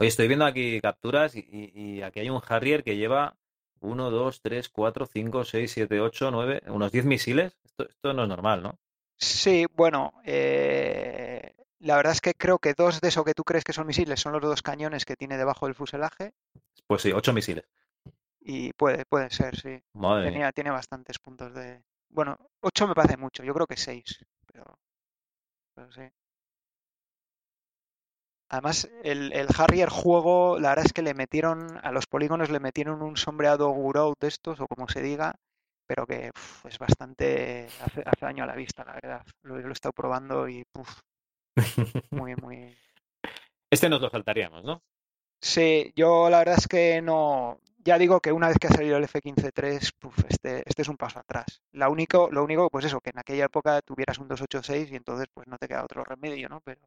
Oye, 0.00 0.08
estoy 0.08 0.26
viendo 0.26 0.44
aquí 0.44 0.80
capturas 0.80 1.36
y, 1.36 1.46
y- 1.48 2.02
aquí 2.02 2.18
hay 2.18 2.28
un 2.28 2.42
Harrier 2.48 2.82
que 2.82 2.96
lleva 2.96 3.36
1, 3.78 4.10
2, 4.10 4.40
3, 4.42 4.68
4, 4.68 5.06
5, 5.06 5.44
6, 5.44 5.70
7, 5.70 6.00
8, 6.00 6.32
9, 6.32 6.60
unos 6.66 6.90
10 6.90 7.04
misiles. 7.04 7.56
Esto, 7.64 7.88
esto 7.88 8.12
no 8.12 8.24
es 8.24 8.28
normal, 8.28 8.64
¿no? 8.64 8.80
Sí, 9.16 9.64
bueno, 9.76 10.12
eh, 10.24 11.54
la 11.78 11.94
verdad 11.94 12.14
es 12.14 12.20
que 12.20 12.34
creo 12.34 12.58
que 12.58 12.74
dos 12.74 13.00
de 13.00 13.08
eso 13.08 13.22
que 13.24 13.34
tú 13.34 13.44
crees 13.44 13.62
que 13.62 13.72
son 13.72 13.86
misiles 13.86 14.18
son 14.18 14.32
los 14.32 14.42
dos 14.42 14.60
cañones 14.62 15.04
que 15.04 15.14
tiene 15.14 15.36
debajo 15.36 15.66
del 15.66 15.76
fuselaje 15.76 16.32
Pues 16.88 17.02
sí, 17.02 17.12
8 17.12 17.32
misiles. 17.32 17.64
y 18.40 18.72
puede, 18.72 19.04
puede 19.04 19.30
ser, 19.30 19.54
sí. 19.56 19.80
Madre 19.92 20.24
mía. 20.24 20.32
Tenía, 20.32 20.52
tiene 20.52 20.70
bastantes 20.72 21.20
puntos 21.20 21.54
de... 21.54 21.80
Bueno, 22.08 22.36
8 22.60 22.88
me 22.88 22.94
parece 22.94 23.16
mucho, 23.16 23.44
yo 23.44 23.54
creo 23.54 23.68
que 23.68 23.76
6, 23.76 24.18
pero, 24.52 24.64
pero 25.76 25.92
sí. 25.92 26.02
Además, 28.52 28.86
el, 29.02 29.32
el 29.32 29.48
Harrier 29.56 29.88
juego, 29.88 30.58
la 30.58 30.68
verdad 30.68 30.84
es 30.84 30.92
que 30.92 31.00
le 31.00 31.14
metieron, 31.14 31.80
a 31.82 31.90
los 31.90 32.06
polígonos 32.06 32.50
le 32.50 32.60
metieron 32.60 33.00
un 33.00 33.16
sombreado 33.16 33.70
Gouraud 33.70 34.14
de 34.20 34.28
estos, 34.28 34.60
o 34.60 34.66
como 34.66 34.86
se 34.90 35.00
diga, 35.00 35.36
pero 35.86 36.06
que 36.06 36.30
uf, 36.36 36.66
es 36.66 36.78
bastante, 36.78 37.66
hace, 37.82 38.02
hace 38.04 38.26
daño 38.26 38.44
a 38.44 38.46
la 38.46 38.54
vista, 38.54 38.84
la 38.84 38.92
verdad. 38.92 39.22
Lo, 39.42 39.58
lo 39.58 39.70
he 39.70 39.72
estado 39.72 39.94
probando 39.94 40.50
y 40.50 40.64
uf, 40.74 41.00
muy, 42.10 42.34
muy... 42.36 42.76
Este 43.70 43.88
nos 43.88 44.02
lo 44.02 44.10
saltaríamos, 44.10 44.62
¿no? 44.64 44.82
Sí, 45.40 45.90
yo 45.96 46.28
la 46.28 46.40
verdad 46.40 46.58
es 46.58 46.68
que 46.68 47.00
no. 47.00 47.58
Ya 47.78 47.96
digo 47.96 48.20
que 48.20 48.32
una 48.32 48.48
vez 48.48 48.58
que 48.58 48.66
ha 48.66 48.70
salido 48.70 48.98
el 48.98 49.04
F-15-3, 49.04 49.92
puf, 49.98 50.14
este, 50.28 50.62
este 50.66 50.82
es 50.82 50.88
un 50.88 50.98
paso 50.98 51.18
atrás. 51.20 51.62
La 51.72 51.88
único, 51.88 52.28
lo 52.30 52.44
único, 52.44 52.68
pues 52.68 52.84
eso, 52.84 53.00
que 53.00 53.10
en 53.10 53.18
aquella 53.18 53.46
época 53.46 53.80
tuvieras 53.80 54.18
un 54.18 54.28
286 54.28 54.92
y 54.92 54.96
entonces 54.96 55.26
pues 55.32 55.48
no 55.48 55.56
te 55.56 55.66
queda 55.66 55.84
otro 55.84 56.04
remedio, 56.04 56.50
¿no? 56.50 56.60
Pero 56.60 56.82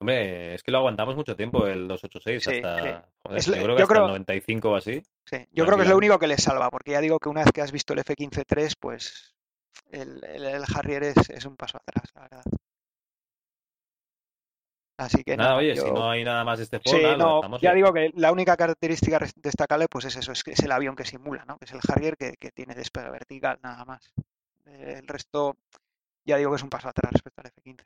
Hombre, 0.00 0.54
es 0.54 0.62
que 0.62 0.70
lo 0.70 0.78
aguantamos 0.78 1.14
mucho 1.14 1.36
tiempo, 1.36 1.66
el 1.66 1.86
286, 1.86 2.42
Sí, 2.42 2.50
hasta, 2.62 3.02
sí. 3.02 3.08
joder, 3.22 3.38
Es 3.38 3.46
yo 3.46 3.52
creo 3.52 3.66
que 3.66 3.68
yo 3.68 3.74
hasta 3.82 3.86
creo- 3.94 4.02
el 4.04 4.08
95 4.08 4.70
o 4.70 4.76
así. 4.76 5.02
sí, 5.24 5.36
yo 5.52 5.64
creo 5.66 5.76
que 5.76 5.82
es 5.84 5.88
lo 5.90 5.96
único 5.98 6.18
que 6.18 6.26
le 6.26 6.38
salva, 6.38 6.70
porque 6.70 6.92
ya 6.92 7.00
digo 7.00 7.18
que 7.18 7.28
una 7.28 7.42
vez 7.44 7.52
que 7.52 7.60
has 7.60 7.70
visto 7.72 7.92
el 7.92 7.98
F-15-3, 8.00 8.76
pues 8.80 9.34
el, 9.90 10.24
el- 10.24 10.44
el 10.46 10.64
Harrier 10.74 11.02
es, 11.02 11.28
es 11.30 11.44
un 11.44 11.56
paso 11.56 11.76
atrás, 11.78 12.10
la 12.14 12.22
verdad. 12.22 12.42
Así 14.98 15.24
que 15.24 15.34
Nada, 15.36 15.50
nada, 15.50 15.58
oye, 15.60 15.76
si 15.76 15.90
no 15.90 16.10
hay 16.10 16.24
nada 16.24 16.44
más 16.44 16.58
de 16.58 16.64
este 16.64 16.78
juego, 16.78 16.98
nada, 17.16 17.16
no, 17.48 17.58
ya 17.58 17.72
digo 17.72 17.92
que 17.92 18.10
la 18.16 18.32
única 18.32 18.56
característica 18.56 19.18
destacable, 19.36 19.86
pues 19.88 20.04
es 20.04 20.16
eso, 20.16 20.32
es 20.32 20.44
que 20.44 20.52
es 20.52 20.60
el 20.60 20.72
avión 20.72 20.94
que 20.94 21.06
simula, 21.06 21.44
¿no? 21.46 21.56
Que 21.58 21.64
es 21.64 21.72
el 21.72 21.80
Harrier 21.88 22.16
que, 22.18 22.34
que 22.38 22.50
tiene 22.50 22.74
despegue 22.74 23.08
vertical, 23.10 23.58
nada 23.62 23.84
más. 23.86 24.12
El 24.66 25.06
resto, 25.08 25.56
ya 26.24 26.36
digo 26.36 26.50
que 26.50 26.56
es 26.56 26.62
un 26.62 26.68
paso 26.68 26.88
atrás 26.88 27.12
respecto 27.12 27.40
al 27.40 27.46
F-15. 27.48 27.84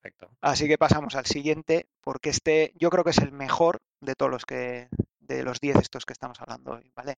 Perfecto. 0.00 0.30
Así 0.40 0.66
que 0.66 0.78
pasamos 0.78 1.14
al 1.14 1.26
siguiente, 1.26 1.86
porque 2.00 2.30
este 2.30 2.72
yo 2.76 2.88
creo 2.88 3.04
que 3.04 3.10
es 3.10 3.18
el 3.18 3.32
mejor 3.32 3.82
de 4.00 4.14
todos 4.14 4.30
los 4.30 4.46
que, 4.46 4.88
de 5.18 5.42
los 5.44 5.60
10 5.60 5.76
estos 5.76 6.06
que 6.06 6.14
estamos 6.14 6.40
hablando 6.40 6.72
hoy, 6.72 6.90
¿vale? 6.94 7.16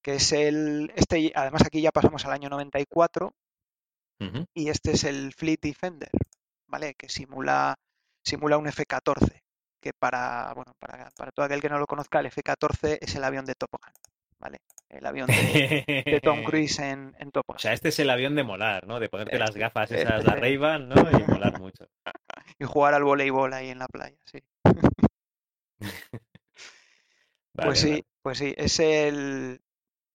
Que 0.00 0.14
es 0.14 0.30
el, 0.32 0.92
este, 0.94 1.32
además 1.34 1.62
aquí 1.66 1.80
ya 1.80 1.90
pasamos 1.90 2.24
al 2.24 2.32
año 2.32 2.48
94 2.50 3.34
Ujú. 4.20 4.46
y 4.54 4.68
este 4.68 4.92
es 4.92 5.04
el 5.04 5.32
Fleet 5.34 5.58
Defender, 5.60 6.10
¿vale? 6.68 6.94
Que 6.94 7.08
simula, 7.08 7.74
simula 8.22 8.58
un 8.58 8.68
F-14, 8.68 9.42
que 9.80 9.92
para, 9.92 10.52
bueno, 10.54 10.74
para, 10.78 11.10
para 11.16 11.32
todo 11.32 11.46
aquel 11.46 11.60
que 11.60 11.68
no 11.68 11.80
lo 11.80 11.86
conozca, 11.86 12.20
el 12.20 12.26
F-14 12.26 12.98
es 13.00 13.14
el 13.16 13.24
avión 13.24 13.44
de 13.44 13.56
Top 13.56 13.70
Gun, 13.72 13.92
¿vale? 14.38 14.58
El 14.88 15.04
avión 15.06 15.26
de, 15.26 16.02
de 16.06 16.20
Tom 16.22 16.42
Cruise 16.44 16.78
en, 16.78 17.14
en 17.18 17.30
Top. 17.30 17.44
O 17.48 17.58
sea, 17.58 17.72
este 17.72 17.90
es 17.90 17.98
el 17.98 18.10
avión 18.10 18.34
de 18.34 18.44
molar, 18.44 18.86
¿no? 18.86 18.98
De 19.00 19.08
ponerte 19.08 19.38
las 19.38 19.50
Este- 19.50 19.60
gafas 19.60 19.90
este 19.90 20.02
esas, 20.02 20.22
sí. 20.24 20.30
Ray-Ban, 20.30 20.88
¿no? 20.88 20.94
Y 21.18 21.24
molar 21.24 21.58
mucho. 21.58 21.86
Y 22.58 22.64
jugar 22.64 22.94
al 22.94 23.04
voleibol 23.04 23.52
ahí 23.52 23.68
en 23.68 23.78
la 23.78 23.86
playa, 23.86 24.16
sí. 24.24 24.38
Vale, 27.54 27.68
Pues 27.68 27.80
sí, 27.80 27.90
vale. 27.90 28.04
pues 28.22 28.38
sí, 28.38 28.54
es 28.56 28.78
el 28.80 29.60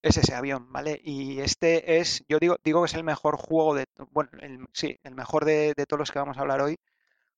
es 0.01 0.17
ese 0.17 0.33
avión, 0.35 0.71
¿vale? 0.73 0.99
Y 1.01 1.39
este 1.39 1.99
es, 1.99 2.25
yo 2.27 2.37
digo, 2.39 2.57
digo 2.63 2.81
que 2.81 2.87
es 2.87 2.93
el 2.93 3.03
mejor 3.05 3.37
juego 3.37 3.73
de, 3.75 3.85
bueno, 4.11 4.29
el- 4.41 4.65
sí, 4.73 4.97
el 5.03 5.15
mejor 5.15 5.45
de, 5.45 5.73
de 5.77 5.85
todos 5.85 5.99
los 5.99 6.11
que 6.11 6.19
vamos 6.19 6.37
a 6.37 6.41
hablar 6.41 6.61
hoy, 6.61 6.75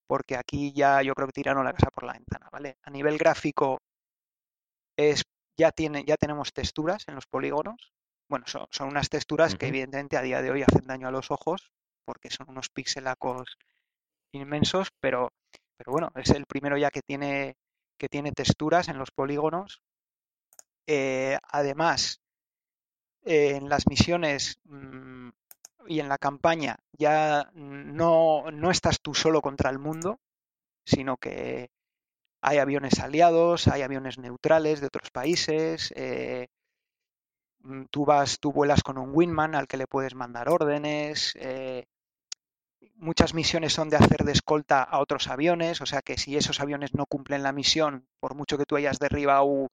porque 0.08 0.36
aquí 0.36 0.74
ya 0.74 1.02
yo 1.04 1.14
creo 1.14 1.28
que 1.28 1.34
tiraron 1.34 1.64
la 1.66 1.74
casa 1.74 1.90
por 1.92 2.06
la 2.06 2.14
ventana, 2.14 2.50
¿vale? 2.52 2.78
A 2.84 2.90
nivel 2.90 3.18
gráfico 3.20 3.82
es, 4.98 5.24
ya 5.58 5.72
tiene, 5.72 6.04
ya 6.06 6.18
tenemos 6.18 6.54
texturas 6.54 7.08
en 7.08 7.16
los 7.16 7.26
polígonos. 7.28 7.94
Bueno, 8.28 8.46
son, 8.48 8.68
son 8.72 8.90
unas 8.90 9.10
texturas 9.10 9.56
que 9.56 9.68
evidentemente 9.68 10.18
a 10.18 10.22
día 10.22 10.42
de 10.42 10.52
hoy 10.52 10.64
hacen 10.64 10.88
daño 10.88 11.08
a 11.08 11.12
los 11.12 11.32
ojos, 11.32 11.72
porque 12.06 12.30
son 12.30 12.50
unos 12.50 12.70
pixelacos 12.70 13.58
inmensos, 14.32 14.90
pero, 15.00 15.32
pero 15.78 15.92
bueno, 15.92 16.12
es 16.16 16.30
el 16.32 16.46
primero 16.46 16.78
ya 16.78 16.92
que 16.92 17.02
tiene, 17.02 17.56
que 17.98 18.10
tiene 18.10 18.32
texturas 18.32 18.88
en 18.88 18.98
los 18.98 19.12
polígonos. 19.12 19.82
Eh, 20.88 21.38
además, 21.44 22.22
eh, 23.24 23.56
en 23.56 23.70
las 23.70 23.88
misiones, 23.88 24.60
mm, 24.66 25.30
y 25.88 26.00
en 26.00 26.10
la 26.10 26.18
campaña 26.18 26.78
ya 26.94 27.52
no, 27.54 28.46
no 28.52 28.72
estás 28.72 29.02
tú 29.02 29.14
solo 29.14 29.42
contra 29.42 29.70
el 29.70 29.80
mundo, 29.80 30.20
sino 30.86 31.18
que 31.18 31.70
hay 32.48 32.60
aviones 32.60 33.00
aliados, 33.00 33.68
hay 33.68 33.82
aviones 33.82 34.20
neutrales 34.20 34.80
de 34.80 34.88
otros 34.88 35.10
países. 35.12 35.92
eh, 35.96 36.48
mm, 37.60 37.86
tú 37.92 38.06
vas, 38.06 38.40
tú 38.40 38.52
vuelas 38.52 38.84
con 38.84 38.98
un 38.98 39.12
wingman 39.14 39.56
al 39.56 39.68
que 39.68 39.78
le 39.78 39.88
puedes 39.88 40.16
mandar 40.16 40.50
órdenes. 40.50 41.34
eh, 41.40 41.86
muchas 42.96 43.34
misiones 43.34 43.74
son 43.74 43.90
de 43.90 43.98
hacer 43.98 44.24
de 44.24 44.32
escolta 44.32 44.84
a 44.84 45.00
otros 45.00 45.28
aviones, 45.28 45.82
o 45.82 45.86
sea 45.86 46.02
que 46.02 46.18
si 46.18 46.38
esos 46.38 46.60
aviones 46.60 46.94
no 46.94 47.06
cumplen 47.06 47.44
la 47.44 47.52
misión, 47.52 48.08
por 48.20 48.36
mucho 48.36 48.58
que 48.58 48.66
tú 48.66 48.76
hayas 48.76 49.00
derribado, 49.00 49.68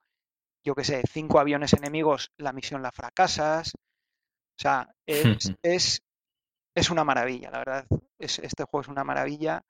yo 0.65 0.75
qué 0.75 0.85
sé, 0.85 1.03
cinco 1.11 1.41
aviones 1.41 1.73
enemigos, 1.75 2.33
la 2.39 2.53
misión 2.53 2.83
la 2.83 2.93
fracasas. 2.93 3.75
O 3.75 4.61
sea, 4.63 4.95
es, 5.07 5.53
es, 5.63 6.03
es 6.75 6.91
una 6.91 7.05
maravilla, 7.05 7.51
la 7.51 7.59
verdad. 7.59 7.87
Es, 8.19 8.39
este 8.41 8.65
juego 8.65 8.83
es 8.83 8.89
una 8.89 9.05
maravilla. 9.05 9.63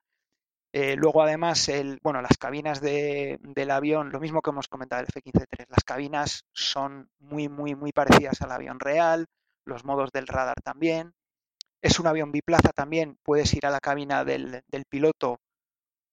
Eh, 0.74 0.97
luego, 0.97 1.23
además, 1.23 1.69
el, 1.69 1.99
bueno, 2.03 2.23
las 2.23 2.39
cabinas 2.39 2.81
de, 2.81 3.39
del 3.43 3.70
avión, 3.70 4.11
lo 4.11 4.20
mismo 4.20 4.40
que 4.40 4.51
hemos 4.51 4.69
comentado 4.69 5.01
del 5.03 5.09
F-15-3, 5.11 5.66
las 5.69 5.85
cabinas 5.85 6.44
son 6.53 7.11
muy, 7.19 7.49
muy, 7.49 7.74
muy 7.74 7.93
parecidas 7.93 8.40
al 8.40 8.53
avión 8.53 8.81
real, 8.81 9.27
los 9.66 9.85
modos 9.85 10.11
del 10.12 10.27
radar 10.27 10.57
también. 10.62 11.12
Es 11.82 11.99
un 12.01 12.07
avión 12.07 12.32
biplaza 12.32 12.70
también, 12.73 13.19
puedes 13.23 13.53
ir 13.55 13.66
a 13.66 13.70
la 13.70 13.81
cabina 13.81 14.24
del, 14.24 14.62
del 14.69 14.85
piloto 14.86 15.40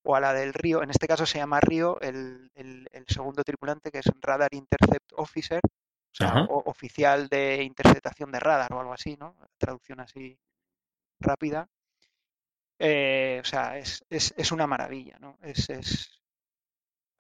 o 0.04 0.16
a 0.16 0.20
la 0.20 0.34
del 0.34 0.54
río. 0.54 0.82
En 0.84 0.90
este 0.90 1.08
caso 1.08 1.26
se 1.26 1.38
llama 1.38 1.60
Río, 1.62 2.00
el, 2.02 2.50
el, 2.56 2.88
el 2.92 3.06
segundo 3.08 3.44
tripulante, 3.44 3.92
que 3.92 4.00
es 4.00 4.10
Radar 4.22 4.50
Intercept 4.54 5.14
Officer, 5.16 5.62
o 5.64 6.16
sea, 6.16 6.34
o- 6.50 6.64
oficial 6.70 7.28
de 7.30 7.64
interceptación 7.64 8.32
de 8.32 8.40
radar 8.40 8.74
o 8.74 8.80
algo 8.80 8.94
así, 8.94 9.16
¿no? 9.18 9.36
Traducción 9.58 10.00
así 10.00 10.38
rápida. 11.20 11.68
Eh, 12.80 13.40
o 13.42 13.46
sea, 13.46 13.78
es, 13.78 14.04
es, 14.10 14.34
es 14.38 14.52
una 14.52 14.68
maravilla, 14.68 15.18
¿no? 15.20 15.38
Es, 15.42 15.70
es, 15.70 16.22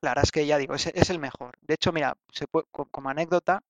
la 0.02 0.12
verdad 0.12 0.24
es 0.26 0.32
que 0.32 0.46
ya 0.46 0.58
digo, 0.58 0.76
es, 0.76 0.88
es 0.88 1.10
el 1.10 1.20
mejor. 1.20 1.58
De 1.62 1.74
hecho, 1.76 1.92
mira, 1.92 2.16
se 2.32 2.48
puede- 2.48 2.66
co- 2.72 2.88
como 2.90 3.10
anécdota, 3.10 3.62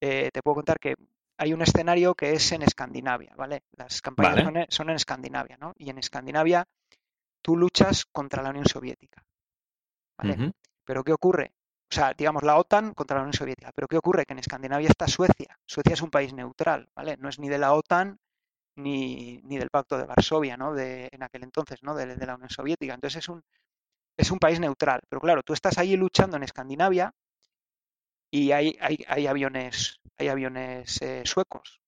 eh, 0.00 0.30
te 0.32 0.42
puedo 0.42 0.56
contar 0.56 0.78
que 0.78 0.94
hay 1.38 1.52
un 1.52 1.62
escenario 1.62 2.14
que 2.14 2.32
es 2.32 2.52
en 2.52 2.62
Escandinavia, 2.62 3.34
¿vale? 3.36 3.62
Las 3.72 4.02
campañas 4.02 4.34
Vale. 4.34 4.44
son 4.44 4.56
en, 4.58 4.66
son 4.70 4.90
en 4.90 4.96
Escandinavia, 4.96 5.56
¿no? 5.58 5.74
Y 5.78 5.90
en 5.90 5.98
Escandinavia 5.98 6.66
tú 7.42 7.56
luchas 7.56 8.06
contra 8.06 8.42
la 8.42 8.50
Unión 8.50 8.66
Soviética, 8.66 9.24
¿vale? 10.18 10.36
Pero 10.84 11.04
¿qué 11.04 11.12
ocurre? 11.12 11.52
O 11.90 11.94
sea, 11.94 12.14
digamos 12.14 12.42
la 12.42 12.56
OTAN 12.56 12.94
contra 12.94 13.16
la 13.16 13.22
Unión 13.22 13.34
Soviética. 13.34 13.72
Pero 13.74 13.86
¿qué 13.88 13.96
ocurre? 13.96 14.24
Que 14.26 14.32
en 14.32 14.38
Escandinavia 14.40 14.88
está 14.88 15.06
Suecia. 15.06 15.58
Suecia 15.66 15.94
es 15.94 16.02
un 16.02 16.10
país 16.10 16.32
neutral, 16.32 16.88
¿vale? 16.94 17.16
No 17.18 17.28
es 17.28 17.38
ni 17.38 17.48
de 17.48 17.58
la 17.58 17.72
OTAN 17.74 18.18
ni, 18.76 19.40
ni 19.44 19.58
del 19.58 19.70
Pacto 19.70 19.98
de 19.98 20.04
Varsovia, 20.04 20.56
¿no? 20.56 20.74
De, 20.74 21.08
en 21.12 21.22
aquel 21.22 21.44
entonces, 21.44 21.82
¿no? 21.82 21.94
De, 21.94 22.16
de 22.16 22.26
la 22.26 22.34
Unión 22.34 22.50
Soviética. 22.50 22.94
Entonces 22.94 23.18
es 23.18 23.28
un, 23.28 23.42
es 24.16 24.30
un 24.30 24.38
país 24.38 24.60
neutral. 24.60 25.00
Pero 25.08 25.20
claro, 25.20 25.42
tú 25.42 25.52
estás 25.52 25.78
ahí 25.78 25.96
luchando 25.96 26.36
en 26.36 26.44
Escandinavia 26.44 27.12
y 28.30 28.52
hay, 28.52 28.76
hay, 28.80 28.98
hay 29.06 29.26
aviones, 29.26 30.00
hay 30.18 30.28
aviones 30.28 31.00
eh, 31.02 31.22
suecos 31.24 31.80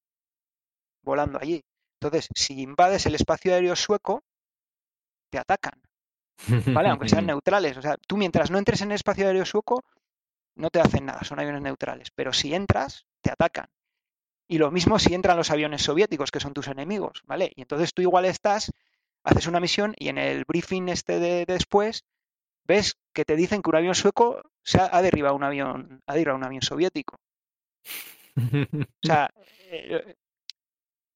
volando 1.06 1.38
allí. 1.40 1.64
Entonces, 2.00 2.28
si 2.34 2.60
invades 2.60 3.06
el 3.06 3.14
espacio 3.14 3.54
aéreo 3.54 3.74
sueco, 3.74 4.22
te 5.30 5.38
atacan, 5.38 5.80
¿vale? 6.74 6.90
Aunque 6.90 7.08
sean 7.08 7.26
neutrales. 7.26 7.76
O 7.78 7.82
sea, 7.82 7.96
tú 8.06 8.16
mientras 8.18 8.50
no 8.50 8.58
entres 8.58 8.82
en 8.82 8.90
el 8.90 8.96
espacio 8.96 9.26
aéreo 9.26 9.46
sueco, 9.46 9.84
no 10.56 10.68
te 10.68 10.80
hacen 10.80 11.06
nada, 11.06 11.24
son 11.24 11.38
aviones 11.40 11.62
neutrales. 11.62 12.10
Pero 12.14 12.32
si 12.32 12.54
entras, 12.54 13.06
te 13.22 13.30
atacan. 13.30 13.66
Y 14.48 14.59
lo 14.59 14.70
mismo 14.70 14.98
si 14.98 15.14
entran 15.14 15.36
los 15.36 15.51
aviones 15.51 15.82
soviéticos, 15.82 16.31
que 16.31 16.40
son 16.40 16.55
tus 16.55 16.68
enemigos, 16.68 17.23
¿vale? 17.27 17.52
Y 17.56 17.62
entonces 17.62 17.93
tú 17.93 18.02
igual 18.02 18.24
estás, 18.24 18.73
haces 19.24 19.47
una 19.47 19.60
misión 19.60 19.94
y 19.98 20.09
en 20.09 20.18
el 20.18 20.44
briefing 20.44 20.89
este 20.89 21.18
de, 21.18 21.47
de 21.47 21.55
después 21.55 22.05
ves 22.64 22.97
que 23.12 23.24
te 23.24 23.36
dicen 23.36 23.62
que 23.62 23.70
un 23.70 23.77
avión 23.77 23.94
sueco 23.94 24.43
se 24.62 24.78
ha, 24.78 24.89
ha 24.97 25.02
derribado 25.02 25.35
un 25.35 25.44
avión, 25.44 26.02
ha 26.06 26.14
derribado 26.14 26.39
un 26.39 26.44
avión 26.44 26.62
soviético. 26.62 27.18
O 28.36 29.06
sea, 29.06 29.31
eh, 29.70 30.16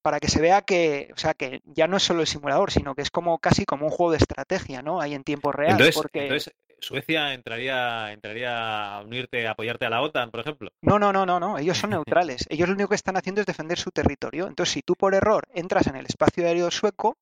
para 0.02 0.20
que 0.20 0.28
se 0.28 0.40
vea 0.40 0.62
que, 0.62 1.10
o 1.14 1.18
sea, 1.18 1.34
que 1.34 1.60
ya 1.64 1.86
no 1.86 1.96
es 1.96 2.02
solo 2.02 2.22
el 2.22 2.26
simulador, 2.26 2.70
sino 2.70 2.94
que 2.94 3.02
es 3.02 3.10
como 3.10 3.38
casi 3.38 3.64
como 3.66 3.86
un 3.86 3.90
juego 3.90 4.12
de 4.12 4.18
estrategia, 4.18 4.82
¿no? 4.82 5.00
Ahí 5.00 5.14
en 5.14 5.24
tiempo 5.24 5.52
real, 5.52 5.72
Entonces, 5.72 5.96
porque 5.96 6.22
entonces, 6.22 6.54
Suecia 6.80 7.32
entraría, 7.34 8.12
entraría 8.12 8.96
a 8.96 9.02
unirte, 9.02 9.46
a 9.46 9.52
apoyarte 9.52 9.86
a 9.86 9.90
la 9.90 10.02
OTAN, 10.02 10.30
por 10.30 10.40
ejemplo. 10.40 10.70
no, 10.82 10.98
no, 10.98 11.12
no, 11.12 11.26
no, 11.26 11.38
no, 11.40 11.58
ellos 11.58 11.78
son 11.78 11.90
neutrales. 12.24 12.46
Ellos 12.48 12.68
lo 12.68 12.74
único 12.74 12.88
que 12.90 12.94
están 12.96 13.16
haciendo 13.16 13.40
es 13.40 13.46
defender 13.46 13.78
su 13.78 13.90
territorio. 13.90 14.46
Entonces, 14.46 14.72
si 14.72 14.82
tú 14.82 14.94
por 14.94 15.14
error 15.14 15.46
entras 15.54 15.86
en 15.86 15.96
el 15.96 16.06
espacio 16.06 16.46
aéreo 16.46 16.70
sueco, 16.70 17.16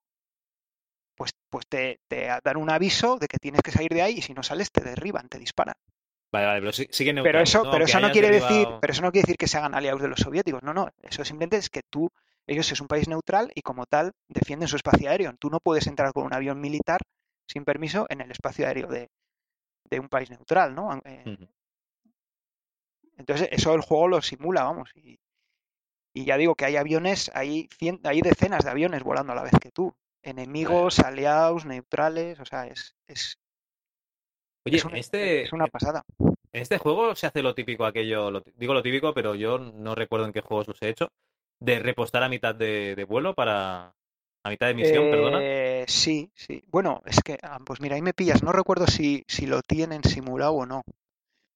pues, 1.16 1.32
pues 1.50 1.66
te, 1.66 2.00
te 2.08 2.28
dan 2.44 2.56
un 2.56 2.70
aviso 2.70 3.18
de 3.18 3.26
que 3.26 3.38
tienes 3.38 3.62
que 3.62 3.72
salir 3.72 3.90
de 3.90 4.02
ahí 4.02 4.14
y 4.18 4.22
si 4.22 4.34
no 4.34 4.42
sales 4.42 4.70
te 4.70 4.82
derriban, 4.82 5.28
te 5.28 5.38
disparan. 5.38 5.74
Vale, 6.30 6.46
vale, 6.46 6.60
pero 6.60 6.72
sí- 6.72 6.88
siguen 6.90 7.20
Pero 7.22 7.40
eso, 7.40 7.64
¿no? 7.64 7.70
pero 7.70 7.84
eso 7.86 8.00
no 8.00 8.10
quiere 8.10 8.30
decir, 8.30 8.68
pero 8.80 8.92
eso 8.92 9.02
no 9.02 9.10
quiere 9.10 9.24
decir 9.26 9.36
que 9.38 9.48
se 9.48 9.56
hagan 9.58 9.74
aliados 9.74 10.02
de 10.02 10.08
los 10.08 10.20
soviéticos. 10.20 10.62
No, 10.62 10.74
no. 10.74 10.88
Eso 11.02 11.24
simplemente 11.24 11.56
es 11.56 11.70
que 11.70 11.80
tú, 11.82 12.10
ellos 12.46 12.70
es 12.70 12.80
un 12.80 12.86
país 12.86 13.08
neutral 13.08 13.50
y 13.54 13.62
como 13.62 13.86
tal 13.86 14.12
defienden 14.28 14.68
su 14.68 14.76
espacio 14.76 15.10
aéreo. 15.10 15.34
Tú 15.38 15.48
no 15.50 15.58
puedes 15.58 15.86
entrar 15.86 16.12
con 16.12 16.24
un 16.26 16.34
avión 16.34 16.60
militar 16.60 17.00
sin 17.46 17.64
permiso 17.64 18.06
en 18.10 18.20
el 18.20 18.30
espacio 18.30 18.66
aéreo 18.66 18.88
de, 18.88 19.08
de 19.90 20.00
un 20.00 20.08
país 20.08 20.30
neutral, 20.30 20.74
¿no? 20.74 21.00
Eh. 21.04 21.36
Entonces, 23.16 23.48
eso 23.50 23.74
el 23.74 23.80
juego 23.82 24.08
lo 24.08 24.22
simula, 24.22 24.64
vamos. 24.64 24.90
Y, 24.94 25.18
y 26.14 26.24
ya 26.24 26.36
digo 26.36 26.54
que 26.54 26.64
hay 26.64 26.76
aviones, 26.76 27.30
hay, 27.34 27.68
cien- 27.68 28.00
hay 28.04 28.20
decenas 28.20 28.64
de 28.64 28.70
aviones 28.70 29.02
volando 29.02 29.32
a 29.32 29.36
la 29.36 29.42
vez 29.42 29.52
que 29.60 29.70
tú. 29.70 29.94
Enemigos, 30.22 30.98
aliados, 30.98 31.64
neutrales, 31.64 32.38
o 32.40 32.44
sea, 32.44 32.66
es, 32.66 32.94
es, 33.06 33.38
Oye, 34.66 34.76
es, 34.76 34.84
una, 34.84 34.98
este, 34.98 35.42
es 35.42 35.52
una 35.52 35.66
pasada. 35.68 36.04
en 36.18 36.62
este 36.62 36.78
juego 36.78 37.14
se 37.14 37.26
hace 37.26 37.42
lo 37.42 37.54
típico 37.54 37.84
aquello, 37.84 38.30
lo- 38.30 38.42
digo 38.56 38.74
lo 38.74 38.82
típico, 38.82 39.14
pero 39.14 39.34
yo 39.34 39.58
no 39.58 39.94
recuerdo 39.94 40.26
en 40.26 40.32
qué 40.32 40.40
juegos 40.40 40.68
los 40.68 40.82
he 40.82 40.88
hecho, 40.88 41.08
de 41.60 41.78
repostar 41.78 42.22
a 42.22 42.28
mitad 42.28 42.54
de, 42.54 42.94
de 42.94 43.04
vuelo 43.04 43.34
para... 43.34 43.94
A 44.44 44.50
mitad 44.50 44.66
de 44.68 44.74
misión, 44.74 45.10
perdona. 45.10 45.38
Eh, 45.42 45.84
sí, 45.88 46.30
sí. 46.34 46.62
Bueno, 46.68 47.02
es 47.04 47.20
que, 47.22 47.38
ah, 47.42 47.58
pues 47.64 47.80
mira, 47.80 47.96
ahí 47.96 48.02
me 48.02 48.14
pillas. 48.14 48.42
No 48.42 48.52
recuerdo 48.52 48.86
si, 48.86 49.24
si 49.26 49.46
lo 49.46 49.62
tienen 49.62 50.04
simulado 50.04 50.52
o 50.52 50.66
no. 50.66 50.82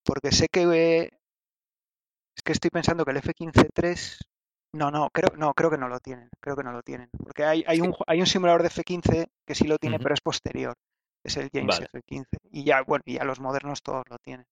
Porque 0.05 0.33
sé 0.33 0.49
que 0.49 0.63
eh, 0.63 1.11
es 2.37 2.43
que 2.43 2.53
estoy 2.53 2.71
pensando 2.71 3.05
que 3.05 3.13
el 3.13 3.19
F-15-3. 3.19 4.19
No, 4.75 4.91
no, 4.91 5.11
creo, 5.11 5.37
no, 5.37 5.53
creo 5.55 5.71
que 5.71 5.77
no 5.79 5.89
lo 5.89 6.01
tienen. 6.01 6.29
Creo 6.41 6.57
que 6.57 6.65
no 6.65 6.73
lo 6.73 6.83
tienen. 6.83 7.09
Porque 7.23 7.45
hay, 7.45 7.63
hay 7.67 7.81
un, 7.81 7.95
hay 8.07 8.21
un 8.21 8.27
simulador 8.27 8.63
de 8.63 8.69
F-15 8.69 9.27
que 9.47 9.55
sí 9.55 9.65
lo 9.67 9.79
tiene, 9.79 9.99
pero 9.99 10.15
es 10.15 10.21
posterior. 10.21 10.75
Es 11.25 11.37
el 11.37 11.51
James 11.53 11.79
Vale. 11.79 11.89
F-15. 11.93 12.25
Y 12.51 12.65
ya, 12.65 12.83
bueno, 12.83 13.05
ya 13.07 13.25
los 13.25 13.39
modernos 13.39 13.83
todos 13.83 14.05
lo 14.11 14.17
tienen. 14.19 14.47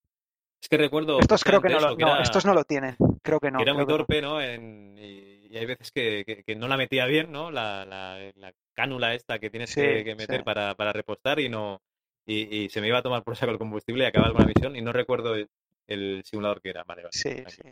Es 0.62 0.68
que 0.68 0.76
recuerdo 0.76 1.18
Estos 1.20 1.42
creo 1.42 1.62
que 1.62 1.70
no 1.70 1.80
lo, 1.80 1.96
no, 1.96 2.14
era- 2.14 2.22
estos 2.22 2.44
no 2.44 2.52
lo 2.54 2.64
tienen. 2.64 2.96
Creo 3.22 3.40
que 3.40 3.50
no. 3.50 3.60
era 3.62 3.74
muy 3.74 3.84
creo 3.84 3.86
que 3.86 3.92
no. 3.92 3.98
torpe, 3.98 4.22
¿no? 4.22 4.40
En- 4.40 4.96
y, 4.98 5.48
y 5.50 5.56
hay 5.56 5.66
veces 5.66 5.90
que, 5.92 6.24
que- 6.26 6.42
que 6.44 6.56
no 6.56 6.68
la 6.68 6.76
metía 6.76 7.06
bien, 7.06 7.32
¿no? 7.32 7.50
La, 7.50 7.84
la, 7.84 8.18
la 8.36 8.52
cánula 8.74 9.14
esta 9.14 9.38
que 9.38 9.50
tienes 9.50 9.70
Sí, 9.70 9.82
que, 9.82 10.14
meter 10.16 10.40
sí. 10.40 10.44
para, 10.44 10.74
para 10.74 10.92
repostar 10.92 11.40
y 11.40 11.48
no 11.48 11.80
y, 12.26 12.64
y 12.64 12.68
se 12.68 12.80
me 12.80 12.88
iba 12.88 12.98
a 12.98 13.02
tomar 13.02 13.24
por 13.24 13.36
saco 13.36 13.52
el 13.52 13.58
combustible 13.58 14.04
y 14.04 14.06
acababa 14.06 14.32
con 14.32 14.42
la 14.42 14.48
misión 14.48 14.76
y 14.76 14.82
no 14.82 14.92
recuerdo 14.92 15.34
el, 15.34 15.48
el 15.86 16.22
simulador 16.24 16.60
que 16.60 16.70
era. 16.70 16.84
Vale, 16.84 17.02
vale. 17.02 17.12
Sí, 17.12 17.34
sí. 17.48 17.62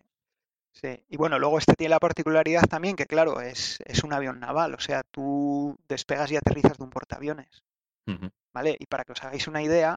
Sí, 0.72 1.02
y 1.08 1.16
bueno, 1.16 1.38
luego 1.40 1.58
este 1.58 1.74
tiene 1.74 1.90
la 1.90 1.98
particularidad 1.98 2.62
también 2.68 2.94
que, 2.94 3.06
claro, 3.06 3.40
es, 3.40 3.78
es 3.84 4.04
un 4.04 4.12
avión 4.12 4.38
naval, 4.38 4.74
o 4.74 4.80
sea, 4.80 5.02
tú 5.10 5.76
despegas 5.88 6.30
y 6.30 6.36
aterrizas 6.36 6.78
de 6.78 6.84
un 6.84 6.90
portaaviones. 6.90 7.64
¿vale? 8.52 8.76
Y 8.78 8.86
para 8.86 9.04
que 9.04 9.12
os 9.12 9.22
hagáis 9.22 9.48
una 9.48 9.62
idea, 9.62 9.96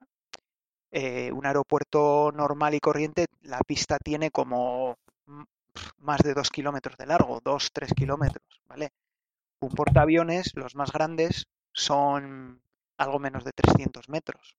eh, 0.92 1.32
un 1.32 1.46
aeropuerto 1.46 2.32
normal 2.34 2.74
y 2.76 2.80
corriente, 2.80 3.26
la 3.42 3.60
pista 3.62 3.98
tiene 4.00 4.32
como 4.32 4.98
más 5.98 6.22
de 6.22 6.34
dos 6.34 6.50
kilómetros 6.50 6.98
de 6.98 7.06
largo, 7.06 7.40
dos, 7.44 7.72
tres 7.72 7.94
kilómetros, 7.94 8.62
¿vale? 8.66 8.92
Un 9.62 9.70
portaaviones, 9.70 10.52
los 10.56 10.76
más 10.76 10.92
grandes, 10.92 11.48
son 11.74 12.62
algo 12.98 13.20
menos 13.20 13.44
de 13.44 13.52
300 13.52 14.10
metros. 14.10 14.58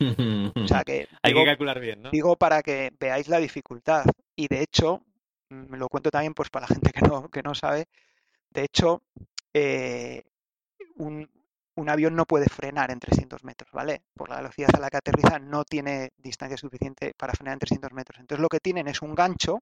O 0.00 0.68
sea 0.68 0.82
que 0.84 1.08
Hay 1.22 1.32
digo, 1.32 1.40
que 1.40 1.50
calcular 1.50 1.80
bien, 1.80 2.02
¿no? 2.02 2.10
digo 2.10 2.36
para 2.36 2.62
que 2.62 2.92
veáis 2.98 3.28
la 3.28 3.38
dificultad. 3.38 4.04
Y 4.34 4.48
de 4.48 4.62
hecho, 4.62 5.02
mm, 5.50 5.74
lo 5.74 5.88
cuento 5.88 6.10
también 6.10 6.34
pues 6.34 6.50
para 6.50 6.66
la 6.66 6.74
gente 6.74 6.92
que 6.92 7.02
no, 7.02 7.28
que 7.28 7.42
no 7.42 7.54
sabe, 7.54 7.86
de 8.50 8.64
hecho, 8.64 9.02
eh, 9.52 10.24
un, 10.96 11.28
un 11.76 11.88
avión 11.90 12.16
no 12.16 12.26
puede 12.26 12.46
frenar 12.48 12.90
en 12.90 13.00
300 13.00 13.44
metros, 13.44 13.70
¿vale? 13.72 14.02
Por 14.14 14.28
la 14.30 14.36
velocidad 14.38 14.70
a 14.74 14.80
la 14.80 14.90
que 14.90 14.96
aterriza 14.98 15.38
no 15.38 15.64
tiene 15.64 16.10
distancia 16.18 16.56
suficiente 16.56 17.14
para 17.16 17.34
frenar 17.34 17.54
en 17.54 17.60
300 17.60 17.92
metros. 17.92 18.20
Entonces 18.20 18.42
lo 18.42 18.48
que 18.48 18.60
tienen 18.60 18.88
es 18.88 19.02
un 19.02 19.14
gancho 19.14 19.60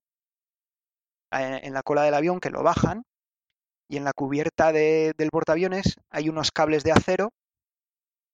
eh, 1.31 1.59
en 1.63 1.73
la 1.73 1.83
cola 1.83 2.03
del 2.03 2.13
avión 2.13 2.39
que 2.39 2.49
lo 2.49 2.63
bajan 2.63 3.03
y 3.89 3.97
en 3.97 4.05
la 4.05 4.13
cubierta 4.13 4.71
de- 4.73 5.13
del 5.17 5.31
portaaviones 5.31 5.95
hay 6.11 6.29
unos 6.29 6.51
cables 6.51 6.83
de 6.83 6.93
acero 6.93 7.31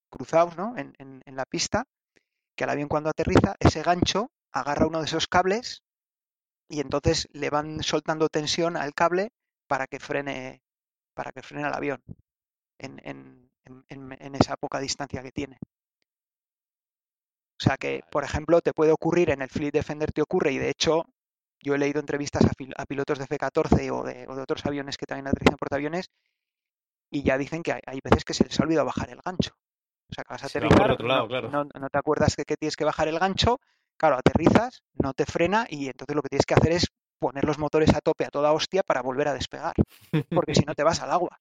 cruzados, 0.10 0.58
¿no? 0.58 0.76
En, 0.78 0.94
la 1.36 1.46
pista, 1.46 1.86
que 2.56 2.64
al 2.66 2.72
avión 2.72 2.90
cuando 2.90 3.10
aterriza, 3.10 3.56
ese 3.60 3.84
gancho 3.84 4.32
agarra 4.54 4.88
uno 4.88 5.00
de 5.00 5.06
esos 5.06 5.28
cables 5.28 5.84
y 6.70 6.82
entonces 6.82 7.28
le 7.34 7.50
van 7.50 7.84
soltando 7.84 8.30
tensión 8.30 8.78
al 8.78 8.94
cable 8.94 9.32
para 9.68 9.88
que 9.88 10.00
frene, 10.00 10.62
para 11.16 11.32
que 11.32 11.44
frene 11.44 11.68
el 11.68 11.74
avión 11.74 12.04
en, 12.80 13.51
en, 13.66 13.86
en 13.90 14.36
esa 14.36 14.56
poca 14.58 14.80
distancia 14.80 15.22
que 15.24 15.32
tiene. 15.32 15.60
O 17.62 17.64
sea 17.64 17.78
que, 17.78 18.02
por 18.10 18.24
ejemplo, 18.24 18.60
te 18.62 18.74
puede 18.74 18.92
ocurrir 18.92 19.30
en 19.30 19.44
el 19.44 19.50
Fleet 19.50 19.72
Defender, 19.72 20.12
te 20.12 20.24
ocurre, 20.24 20.52
y 20.52 20.58
de 20.58 20.72
hecho, 20.72 21.06
yo 21.62 21.76
he 21.76 21.78
leído 21.78 22.00
entrevistas 22.00 22.44
a, 22.44 22.52
a 22.82 22.86
pilotos 22.88 23.20
de 23.20 23.26
F-14 23.26 23.92
o 23.92 24.04
de, 24.04 24.28
o 24.28 24.36
de, 24.36 24.42
otros 24.42 24.66
aviones 24.66 24.98
que 24.98 25.06
también 25.06 25.28
aterrizan 25.28 25.58
portaaviones, 25.58 26.10
y 27.12 27.22
ya 27.22 27.38
dicen 27.38 27.62
que 27.62 27.74
hay, 27.74 27.82
hay, 27.86 28.00
veces 28.04 28.26
que 28.26 28.34
se 28.34 28.46
les 28.46 28.60
ha 28.60 28.64
olvidado 28.64 28.88
bajar 28.88 29.12
el 29.12 29.20
gancho. 29.24 29.52
O 30.10 30.14
sea, 30.16 30.24
que 30.24 30.34
vas 30.34 30.44
a 30.44 30.48
aterrizar, 30.48 30.92
otro 30.92 31.08
lado, 31.08 31.22
no, 31.22 31.28
claro. 31.28 31.50
no, 31.52 31.66
no, 31.66 31.90
te 31.90 32.00
acuerdas 32.00 32.36
que, 32.36 32.46
que 32.46 32.58
tienes 32.58 32.76
que 32.76 32.84
bajar 32.84 33.08
el 33.08 33.20
gancho, 33.20 33.60
claro, 33.96 34.18
aterrizas, 34.18 34.82
no 34.96 35.14
te 35.14 35.28
frena, 35.28 35.68
y 35.70 35.86
entonces 35.86 36.16
lo 36.16 36.24
que 36.24 36.30
tienes 36.30 36.48
que 36.48 36.56
hacer 36.56 36.72
es 36.72 36.88
poner 37.20 37.46
los 37.46 37.60
motores 37.60 37.94
a 37.94 38.02
tope 38.02 38.26
a 38.26 38.30
toda 38.30 38.54
hostia 38.54 38.82
para 38.82 39.04
volver 39.04 39.28
a 39.28 39.36
despegar, 39.36 39.76
porque 40.32 40.56
si 40.56 40.64
no 40.66 40.74
te 40.74 40.82
vas 40.82 41.00
al 41.02 41.12
agua. 41.12 41.40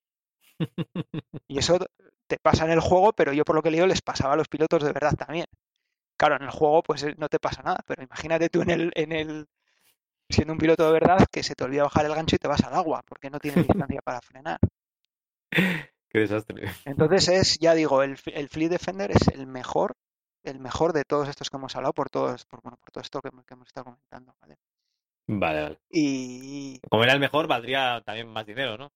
Y 1.48 1.58
eso 1.58 1.78
te 2.26 2.38
pasa 2.38 2.64
en 2.64 2.70
el 2.70 2.80
juego, 2.80 3.12
pero 3.12 3.32
yo 3.32 3.44
por 3.44 3.56
lo 3.56 3.62
que 3.62 3.70
leo 3.70 3.86
les 3.86 4.02
pasaba 4.02 4.34
a 4.34 4.36
los 4.36 4.48
pilotos 4.48 4.82
de 4.82 4.92
verdad 4.92 5.14
también. 5.14 5.46
Claro, 6.16 6.36
en 6.36 6.42
el 6.42 6.50
juego 6.50 6.82
pues 6.82 7.06
no 7.18 7.28
te 7.28 7.38
pasa 7.38 7.62
nada, 7.62 7.80
pero 7.86 8.02
imagínate 8.02 8.48
tú 8.48 8.62
en 8.62 8.70
el, 8.70 8.92
en 8.94 9.12
el 9.12 9.48
siendo 10.28 10.52
un 10.52 10.58
piloto 10.58 10.86
de 10.86 10.92
verdad 10.92 11.26
que 11.30 11.42
se 11.42 11.54
te 11.54 11.64
olvida 11.64 11.82
bajar 11.82 12.06
el 12.06 12.14
gancho 12.14 12.36
y 12.36 12.38
te 12.38 12.48
vas 12.48 12.62
al 12.62 12.74
agua 12.74 13.02
porque 13.06 13.30
no 13.30 13.40
tienes 13.40 13.66
distancia 13.66 14.00
para 14.02 14.20
frenar. 14.20 14.58
Qué 15.50 16.18
desastre. 16.18 16.70
Entonces 16.84 17.28
es, 17.28 17.58
ya 17.58 17.74
digo, 17.74 18.02
el, 18.02 18.16
el 18.26 18.48
Fleet 18.48 18.70
Defender 18.70 19.10
es 19.10 19.28
el 19.28 19.46
mejor, 19.46 19.96
el 20.42 20.58
mejor 20.58 20.92
de 20.92 21.04
todos 21.04 21.28
estos 21.28 21.50
que 21.50 21.56
hemos 21.56 21.74
hablado 21.76 21.92
por 21.92 22.10
todos, 22.10 22.44
por, 22.46 22.62
bueno, 22.62 22.76
por 22.78 22.90
todo 22.90 23.02
esto 23.02 23.20
que, 23.20 23.30
que 23.30 23.54
hemos 23.54 23.68
estado 23.68 23.84
comentando, 23.84 24.34
¿vale? 24.40 24.56
Vale, 25.26 25.62
vale. 25.62 25.78
Y 25.90 26.80
como 26.88 27.04
era 27.04 27.12
el 27.12 27.20
mejor, 27.20 27.46
valdría 27.46 28.02
también 28.04 28.28
más 28.28 28.46
dinero, 28.46 28.76
¿no? 28.76 28.92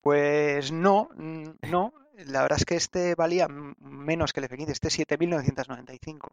Pues 0.00 0.72
no, 0.72 1.10
no. 1.16 1.92
La 2.26 2.42
verdad 2.42 2.58
es 2.58 2.64
que 2.64 2.76
este 2.76 3.14
valía 3.14 3.48
menos 3.48 4.32
que 4.32 4.40
el 4.40 4.48
F15, 4.48 4.70
este 4.70 4.88
7.995. 4.88 6.30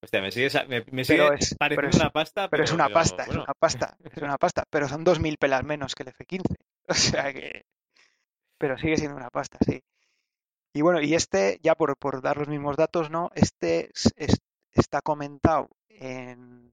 Hostia, 0.00 0.20
me 0.20 0.32
sigue, 0.32 0.48
me, 0.66 0.84
me 0.90 1.04
sigue 1.04 1.28
es, 1.34 1.54
pareciendo 1.54 1.88
es, 1.88 1.96
una 1.96 2.10
pasta. 2.10 2.48
Pero, 2.48 2.50
Pero, 2.50 2.64
es 2.64 2.72
una 2.72 2.86
pero, 2.86 2.94
pasta, 2.94 3.24
bueno. 3.26 3.42
es 3.42 3.44
una 3.44 3.54
pasta, 3.54 3.96
es 4.02 4.22
una 4.22 4.38
pasta. 4.38 4.64
Pero 4.68 4.88
son 4.88 5.04
2.000 5.04 5.38
pelas 5.38 5.62
menos 5.64 5.94
que 5.94 6.02
el 6.02 6.12
F15. 6.12 6.56
O 6.88 6.94
sea 6.94 7.32
que... 7.32 7.64
Pero 8.58 8.76
sigue 8.76 8.96
siendo 8.96 9.16
una 9.16 9.30
pasta, 9.30 9.58
sí. 9.64 9.82
Y 10.74 10.82
bueno, 10.82 11.00
y 11.00 11.14
este, 11.14 11.60
ya 11.62 11.76
por, 11.76 11.96
por 11.96 12.22
dar 12.22 12.38
los 12.38 12.48
mismos 12.48 12.76
datos, 12.76 13.10
¿no? 13.10 13.30
Este 13.34 13.90
es, 13.94 14.12
es, 14.16 14.40
está 14.72 15.00
comentado 15.00 15.68
en, 15.88 16.71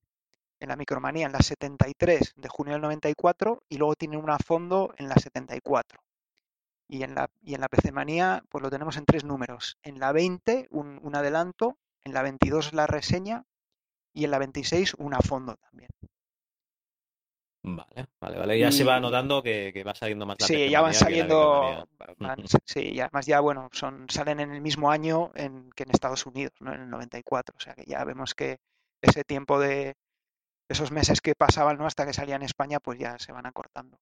en 0.59 0.69
la 0.69 0.75
Micromanía 0.75 1.25
en 1.25 1.31
la 1.31 1.41
73 1.41 2.33
de 2.35 2.49
junio 2.49 2.73
del 2.73 2.81
94 2.81 3.63
y 3.69 3.77
luego 3.77 3.95
tiene 3.95 4.17
una 4.17 4.35
a 4.35 4.39
fondo 4.39 4.93
en 4.97 5.09
la 5.09 5.15
74. 5.15 5.99
Y 6.87 7.03
en 7.03 7.13
la, 7.13 7.29
y 7.41 7.53
en 7.53 7.61
la 7.61 7.69
PC 7.69 7.91
Manía, 7.91 8.43
pues 8.49 8.63
lo 8.63 8.69
tenemos 8.69 8.97
en 8.97 9.05
tres 9.05 9.23
números. 9.23 9.77
En 9.83 9.99
la 9.99 10.11
20, 10.11 10.67
un, 10.71 10.99
un, 11.03 11.15
adelanto, 11.15 11.77
en 12.03 12.13
la 12.13 12.23
22 12.23 12.73
la 12.73 12.87
reseña 12.87 13.45
y 14.13 14.25
en 14.25 14.31
la 14.31 14.39
26 14.39 14.95
un 14.95 15.13
a 15.13 15.19
fondo 15.19 15.55
también. 15.55 15.89
Vale, 17.61 18.07
vale, 18.19 18.37
vale. 18.37 18.59
Ya 18.59 18.69
y... 18.69 18.71
se 18.71 18.83
va 18.83 18.99
notando 18.99 19.43
que, 19.43 19.71
que, 19.73 19.83
va 19.83 19.93
saliendo 19.93 20.25
más 20.25 20.37
la 20.39 20.47
Sí, 20.47 20.69
ya 20.69 20.81
van 20.81 20.93
saliendo. 20.93 21.87
Van, 22.17 22.43
sí, 22.65 22.91
y 22.93 22.99
además 23.01 23.25
ya, 23.25 23.39
bueno, 23.41 23.69
son, 23.71 24.09
salen 24.09 24.39
en 24.39 24.51
el 24.51 24.61
mismo 24.61 24.89
año 24.89 25.31
en, 25.35 25.69
que 25.71 25.83
en 25.83 25.91
Estados 25.91 26.25
Unidos, 26.25 26.53
¿no? 26.61 26.73
En 26.73 26.81
el 26.81 26.89
94. 26.89 27.55
O 27.55 27.59
sea 27.59 27.75
que 27.75 27.83
ya 27.85 28.03
vemos 28.05 28.33
que 28.33 28.59
ese 29.01 29.23
tiempo 29.23 29.59
de 29.59 29.95
esos 30.69 30.91
meses 30.91 31.19
que 31.19 31.35
pasaban, 31.35 31.77
¿no? 31.77 31.85
Hasta 31.85 32.05
que 32.05 32.13
salía 32.13 32.35
en 32.35 32.43
España, 32.43 32.79
pues 32.79 32.99
ya 32.99 33.17
se 33.19 33.31
van 33.31 33.45
acortando. 33.45 33.99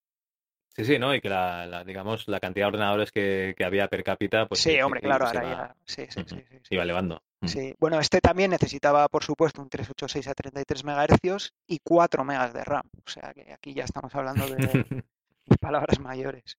Sí, 0.76 0.86
sí, 0.86 1.00
¿no? 1.00 1.16
Y 1.16 1.22
que 1.22 1.30
la, 1.30 1.66
la 1.66 1.84
digamos, 1.84 2.28
la 2.28 2.40
cantidad 2.40 2.66
de 2.66 2.68
ordenadores 2.68 3.12
que, 3.12 3.56
que, 3.58 3.66
había 3.66 3.88
per 3.88 4.04
cápita, 4.04 4.46
pues... 4.46 4.62
Sí, 4.62 4.74
sí 4.74 4.82
hombre, 4.82 5.00
sí, 5.00 5.08
claro, 5.08 5.26
ahora 5.26 5.44
iba, 5.44 5.68
ya... 5.70 5.76
Sí, 5.86 6.06
sí, 6.08 6.22
sí, 6.28 6.44
sí, 6.50 6.60
Iba 6.70 6.84
elevando. 6.84 7.24
Sí, 7.44 7.74
bueno, 7.80 8.00
este 8.00 8.22
también 8.22 8.52
necesitaba, 8.52 9.08
por 9.08 9.24
supuesto, 9.24 9.60
un 9.62 9.70
386 9.70 10.28
a 10.28 10.34
33 10.36 10.84
MHz 10.84 11.54
y 11.66 11.80
4 11.84 12.24
megas 12.24 12.54
de 12.54 12.64
RAM. 12.64 12.88
O 13.06 13.10
sea 13.10 13.34
que 13.34 13.52
aquí 13.52 13.74
ya 13.74 13.86
estamos 13.86 14.14
hablando 14.14 14.48
de, 14.48 14.56
de 14.56 15.04
palabras 15.60 16.00
mayores. 16.00 16.58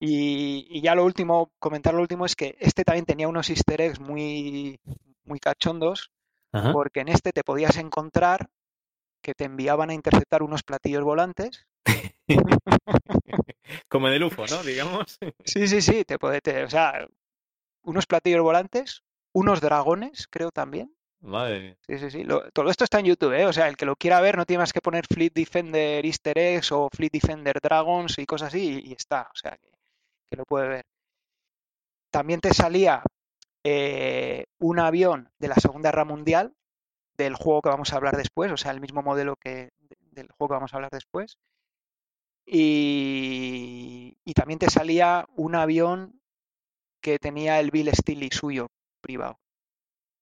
Y, 0.00 0.66
y, 0.68 0.80
ya 0.82 0.96
lo 0.96 1.04
último, 1.04 1.52
comentar 1.60 1.94
lo 1.94 2.02
último 2.02 2.26
es 2.26 2.34
que 2.34 2.56
este 2.58 2.82
también 2.82 3.06
tenía 3.06 3.28
unos 3.28 3.48
easter 3.48 3.80
eggs 3.80 4.00
muy, 4.00 4.80
muy 5.24 5.38
cachondos, 5.38 6.10
Ajá. 6.52 6.72
porque 6.72 7.00
en 7.00 7.08
este 7.08 7.32
te 7.32 7.44
podías 7.44 7.76
encontrar 7.76 8.48
que 9.22 9.34
te 9.34 9.44
enviaban 9.44 9.90
a 9.90 9.94
interceptar 9.94 10.42
unos 10.42 10.62
platillos 10.62 11.04
volantes. 11.04 11.66
Como 13.88 14.08
en 14.08 14.14
el 14.14 14.24
UFO, 14.24 14.46
¿no? 14.46 14.62
Digamos. 14.62 15.18
Sí, 15.44 15.68
sí, 15.68 15.82
sí, 15.82 16.04
te 16.04 16.18
puede, 16.18 16.40
te, 16.40 16.64
o 16.64 16.70
sea, 16.70 17.06
unos 17.82 18.06
platillos 18.06 18.42
volantes, 18.42 19.02
unos 19.32 19.60
dragones, 19.60 20.26
creo 20.28 20.50
también. 20.50 20.96
Madre. 21.20 21.78
Sí, 21.86 21.98
sí, 21.98 22.10
sí. 22.10 22.24
Lo, 22.24 22.50
todo 22.50 22.70
esto 22.70 22.84
está 22.84 23.00
en 23.00 23.06
YouTube, 23.06 23.32
¿eh? 23.32 23.46
O 23.46 23.52
sea, 23.52 23.68
el 23.68 23.76
que 23.76 23.86
lo 23.86 23.96
quiera 23.96 24.20
ver 24.20 24.36
no 24.36 24.44
tiene 24.44 24.60
más 24.60 24.72
que 24.72 24.80
poner 24.80 25.06
Fleet 25.06 25.32
Defender 25.32 26.04
Easter 26.04 26.38
eggs 26.38 26.72
o 26.72 26.88
Fleet 26.94 27.10
Defender 27.10 27.58
Dragons 27.60 28.18
y 28.18 28.26
cosas 28.26 28.48
así 28.48 28.82
y, 28.84 28.90
y 28.90 28.92
está. 28.92 29.28
O 29.32 29.36
sea, 29.36 29.56
que, 29.56 29.70
que, 30.28 30.36
lo 30.36 30.44
puede 30.44 30.68
ver. 30.68 30.86
También 32.10 32.40
te 32.40 32.54
salía 32.54 33.02
eh, 33.64 34.46
un 34.58 34.78
avión 34.78 35.30
de 35.38 35.48
la 35.48 35.56
Segunda 35.56 35.90
Guerra 35.90 36.04
Mundial 36.04 36.54
del 37.16 37.34
juego 37.34 37.62
que 37.62 37.68
vamos 37.70 37.92
a 37.92 37.96
hablar 37.96 38.16
después, 38.16 38.52
o 38.52 38.56
sea, 38.56 38.72
el 38.72 38.80
mismo 38.80 39.02
modelo 39.02 39.36
que 39.36 39.70
del 40.12 40.28
juego 40.32 40.48
que 40.48 40.54
vamos 40.54 40.72
a 40.72 40.76
hablar 40.76 40.90
después. 40.90 41.38
Y, 42.46 44.16
y 44.24 44.34
también 44.34 44.58
te 44.58 44.70
salía 44.70 45.26
un 45.36 45.56
avión 45.56 46.20
que 47.00 47.18
tenía 47.18 47.60
el 47.60 47.70
Bill 47.70 47.90
Steely 47.92 48.30
suyo 48.30 48.68
privado 49.00 49.38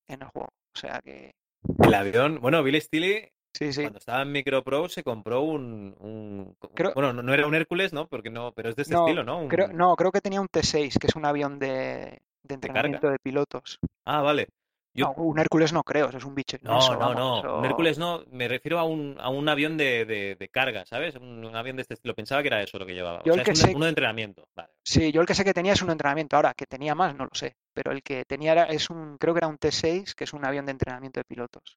en 0.09 0.23
el 0.23 0.29
juego. 0.29 0.49
O 0.75 0.79
sea 0.79 1.01
que. 1.03 1.35
El 1.83 1.95
avión, 1.95 2.41
bueno, 2.41 2.63
Bill 2.63 2.81
Steely, 2.81 3.31
sí, 3.53 3.73
sí. 3.73 3.83
cuando 3.83 3.99
estaba 3.99 4.23
en 4.23 4.33
Micropro, 4.33 4.89
se 4.89 5.03
compró 5.03 5.43
un. 5.43 5.95
un 6.01 6.57
creo, 6.75 6.93
bueno, 6.95 7.13
no, 7.13 7.23
no, 7.23 7.33
era 7.33 7.47
un 7.47 7.55
Hércules, 7.55 7.93
¿no? 7.93 8.09
Porque 8.09 8.31
no, 8.31 8.53
pero 8.53 8.71
es 8.71 8.77
de 8.77 8.83
este 8.83 8.95
no, 8.95 9.07
estilo, 9.07 9.25
¿no? 9.25 9.41
Un... 9.41 9.49
Creo, 9.49 9.69
no, 9.69 9.97
creo 9.97 10.13
que 10.13 10.21
tenía 10.21 10.41
un 10.41 10.49
T6, 10.49 10.99
que 10.99 11.07
es 11.07 11.17
un 11.17 11.25
avión 11.25 11.59
de, 11.59 12.21
de 12.43 12.55
entrenamiento 12.55 13.07
de, 13.07 13.15
de, 13.15 13.19
pilotos. 13.19 13.79
Ah, 14.05 14.23
vale. 14.23 14.49
Yo... 14.95 15.07
No, 15.07 15.25
un 15.25 15.39
Hércules 15.39 15.73
no 15.73 15.83
creo, 15.83 16.09
eso 16.09 16.19
es 16.19 16.25
un 16.25 16.35
bicho. 16.35 16.57
No, 16.63 16.79
no, 16.79 16.99
vamos, 16.99 17.17
no. 17.17 17.39
Eso... 17.39 17.59
Un 17.59 17.65
Hércules 17.65 17.99
no, 17.99 18.25
me 18.31 18.47
refiero 18.47 18.79
a 18.79 18.85
un, 18.85 19.17
a 19.19 19.29
un 19.29 19.49
avión 19.49 19.77
de, 19.77 20.05
de, 20.05 20.37
de 20.37 20.49
carga, 20.49 20.87
¿sabes? 20.87 21.17
Un, 21.17 21.45
un, 21.45 21.57
avión 21.57 21.77
de 21.77 21.83
este 21.83 21.95
estilo. 21.95 22.15
Pensaba 22.15 22.43
que 22.43 22.49
era 22.49 22.63
eso 22.63 22.79
lo 22.79 22.87
que 22.87 22.95
llevaba. 22.95 23.23
Yo 23.25 23.33
o 23.33 23.35
sea, 23.35 23.43
el 23.43 23.45
que 23.45 23.53
es 23.53 23.63
un, 23.63 23.71
sé... 23.71 23.75
uno 23.75 23.87
de 23.87 23.91
entrenamiento. 23.91 24.49
Vale. 24.55 24.71
Sí, 24.85 25.11
yo 25.11 25.21
el 25.21 25.27
que 25.27 25.35
sé 25.35 25.45
que 25.45 25.53
tenía 25.53 25.73
es 25.73 25.83
un 25.83 25.91
entrenamiento. 25.91 26.37
Ahora, 26.37 26.55
que 26.55 26.67
tenía 26.67 26.95
más, 26.95 27.17
no 27.17 27.25
lo 27.25 27.35
sé. 27.35 27.57
Pero 27.73 27.91
el 27.91 28.03
que 28.03 28.25
tenía 28.25 28.53
era, 28.53 28.65
es 28.65 28.89
un, 28.89 29.19
creo 29.19 29.35
que 29.35 29.39
era 29.39 29.49
un 29.49 29.59
T6, 29.59 30.15
que 30.15 30.25
es 30.25 30.33
un 30.33 30.45
avión 30.45 30.65
de 30.67 30.73
entrenamiento 30.73 31.19
de 31.19 31.25
pilotos. 31.25 31.77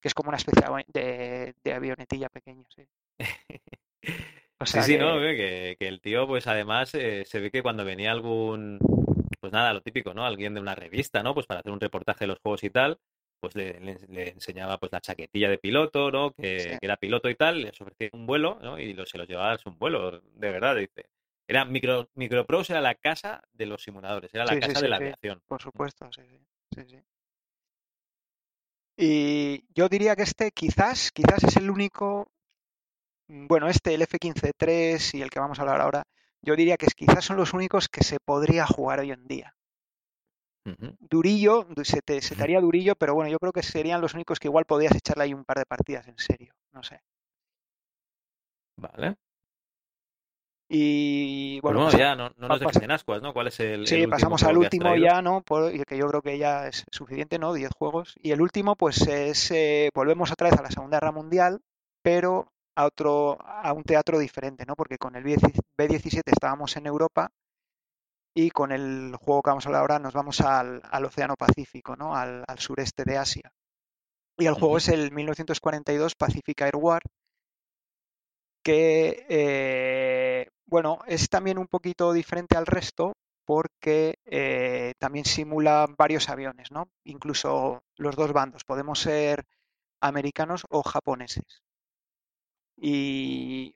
Que 0.00 0.06
es 0.06 0.14
como 0.14 0.28
una 0.28 0.36
especie 0.36 0.62
de, 0.86 1.54
de 1.64 1.72
avionetilla 1.72 2.28
pequeña, 2.28 2.64
sí. 2.68 2.86
O 4.60 4.66
sea 4.66 4.82
sí, 4.82 4.92
sí, 4.92 4.98
que... 4.98 5.04
no, 5.04 5.20
que, 5.20 5.76
que, 5.78 5.86
el 5.88 6.00
tío, 6.00 6.26
pues 6.26 6.48
además, 6.48 6.92
eh, 6.94 7.24
se 7.24 7.38
ve 7.38 7.50
que 7.50 7.62
cuando 7.62 7.84
venía 7.84 8.10
algún, 8.10 8.80
pues 9.40 9.52
nada, 9.52 9.72
lo 9.72 9.80
típico, 9.80 10.14
¿no? 10.14 10.24
Alguien 10.24 10.54
de 10.54 10.60
una 10.60 10.74
revista, 10.74 11.22
¿no? 11.22 11.34
Pues 11.34 11.46
para 11.46 11.60
hacer 11.60 11.72
un 11.72 11.80
reportaje 11.80 12.20
de 12.20 12.28
los 12.28 12.38
juegos 12.40 12.64
y 12.64 12.70
tal, 12.70 12.98
pues 13.40 13.54
le, 13.54 13.78
le, 13.80 13.98
le 14.08 14.30
enseñaba 14.30 14.78
pues 14.78 14.92
la 14.92 15.00
chaquetilla 15.00 15.48
de 15.48 15.58
piloto, 15.58 16.10
¿no? 16.10 16.32
Que, 16.32 16.60
sí. 16.60 16.68
que, 16.70 16.78
era 16.82 16.96
piloto 16.96 17.28
y 17.28 17.34
tal, 17.34 17.62
les 17.62 17.80
ofrecía 17.80 18.10
un 18.12 18.26
vuelo, 18.26 18.58
¿no? 18.62 18.78
Y 18.78 18.94
lo, 18.94 19.06
se 19.06 19.18
los 19.18 19.28
llevaba 19.28 19.52
a 19.52 19.58
un 19.64 19.78
vuelo, 19.78 20.20
de 20.20 20.50
verdad, 20.50 20.76
dice. 20.76 21.08
Era 21.46 21.64
micro, 21.64 22.10
Micropros 22.14 22.68
era 22.68 22.80
la 22.80 22.94
casa 22.94 23.42
de 23.52 23.66
los 23.66 23.82
simuladores, 23.82 24.34
era 24.34 24.44
la 24.44 24.52
sí, 24.52 24.60
casa 24.60 24.74
sí, 24.74 24.82
de 24.82 24.88
la 24.88 24.96
aviación. 24.96 25.40
Por 25.46 25.62
supuesto, 25.62 26.10
sí, 26.12 26.22
sí, 26.74 26.82
sí. 26.86 27.02
Y 29.00 29.64
yo 29.74 29.88
diría 29.88 30.16
que 30.16 30.24
este 30.24 30.50
quizás, 30.50 31.12
quizás 31.12 31.44
es 31.44 31.56
el 31.56 31.70
único, 31.70 32.32
bueno, 33.28 33.68
este, 33.68 33.94
el 33.94 34.02
F-15-3 34.02 35.16
y 35.16 35.22
el 35.22 35.30
que 35.30 35.38
vamos 35.38 35.58
a 35.58 35.62
hablar 35.62 35.80
ahora, 35.80 36.02
yo 36.48 36.56
diría 36.56 36.78
que 36.78 36.86
quizás 36.86 37.26
son 37.26 37.36
los 37.36 37.52
únicos 37.52 37.88
que 37.90 38.02
se 38.02 38.18
podría 38.20 38.66
jugar 38.66 39.00
hoy 39.00 39.12
en 39.12 39.26
día. 39.26 39.54
Uh 40.64 40.70
-huh. 40.70 40.96
Durillo, 40.98 41.66
se 41.84 42.00
te, 42.00 42.22
se 42.22 42.36
te 42.36 42.42
haría 42.42 42.62
durillo, 42.62 42.94
pero 42.96 43.14
bueno, 43.14 43.30
yo 43.30 43.38
creo 43.38 43.52
que 43.52 43.62
serían 43.62 44.00
los 44.00 44.14
únicos 44.14 44.40
que 44.40 44.48
igual 44.48 44.64
podrías 44.64 44.94
echarle 44.94 45.24
ahí 45.24 45.34
un 45.34 45.44
par 45.44 45.58
de 45.58 45.66
partidas 45.66 46.08
en 46.08 46.16
serio, 46.16 46.54
no 46.72 46.82
sé. 46.82 47.02
Vale. 48.76 49.16
Y 50.70 51.60
bueno, 51.60 51.84
pues, 51.84 51.96
ya 51.98 52.14
no, 52.14 52.30
no 52.36 52.48
nos 52.48 52.60
dejes 52.60 52.82
en 52.82 52.92
ascuas, 52.92 53.20
¿no? 53.20 53.34
¿Cuál 53.34 53.48
es 53.48 53.60
el. 53.60 53.86
Sí, 53.86 54.02
el 54.02 54.08
pasamos 54.08 54.42
al 54.44 54.56
último 54.56 54.96
ya, 54.96 55.20
¿no? 55.20 55.42
Por, 55.42 55.70
que 55.84 55.98
yo 55.98 56.06
creo 56.08 56.22
que 56.22 56.38
ya 56.38 56.66
es 56.68 56.84
suficiente, 56.90 57.38
¿no? 57.38 57.52
10 57.52 57.70
juegos. 57.72 58.14
Y 58.22 58.32
el 58.32 58.40
último, 58.40 58.74
pues 58.74 59.06
es. 59.06 59.50
Eh, 59.50 59.90
volvemos 59.94 60.30
otra 60.32 60.48
vez 60.50 60.58
a 60.58 60.62
la 60.62 60.70
Segunda 60.70 60.98
Guerra 60.98 61.12
Mundial, 61.12 61.60
pero 62.02 62.52
a 62.78 62.86
otro, 62.86 63.36
a 63.44 63.72
un 63.72 63.82
teatro 63.82 64.20
diferente, 64.20 64.64
¿no? 64.64 64.76
Porque 64.76 64.98
con 64.98 65.16
el 65.16 65.24
B-17 65.24 66.22
estábamos 66.26 66.76
en 66.76 66.86
Europa 66.86 67.28
y 68.32 68.50
con 68.50 68.70
el 68.70 69.16
juego 69.16 69.42
que 69.42 69.50
vamos 69.50 69.66
a 69.66 69.68
hablar 69.68 69.80
ahora 69.80 69.98
nos 69.98 70.14
vamos 70.14 70.40
al, 70.42 70.80
al 70.88 71.04
Océano 71.04 71.34
Pacífico, 71.34 71.96
¿no? 71.96 72.14
Al, 72.14 72.44
al, 72.46 72.58
sureste 72.60 73.02
de 73.02 73.18
Asia. 73.18 73.50
Y 74.36 74.46
el 74.46 74.54
juego 74.54 74.76
es 74.76 74.88
el 74.90 75.10
1942 75.10 76.14
Pacific 76.14 76.60
Air 76.60 76.76
War, 76.76 77.02
que, 78.62 79.26
eh, 79.28 80.48
bueno, 80.66 81.00
es 81.08 81.28
también 81.28 81.58
un 81.58 81.66
poquito 81.66 82.12
diferente 82.12 82.56
al 82.56 82.66
resto 82.66 83.14
porque 83.44 84.20
eh, 84.24 84.92
también 84.98 85.24
simula 85.24 85.88
varios 85.98 86.28
aviones, 86.28 86.70
¿no? 86.70 86.88
Incluso 87.02 87.82
los 87.96 88.14
dos 88.14 88.32
bandos, 88.32 88.62
podemos 88.62 89.00
ser 89.00 89.46
americanos 90.00 90.64
o 90.70 90.84
japoneses. 90.84 91.64
Y, 92.80 93.74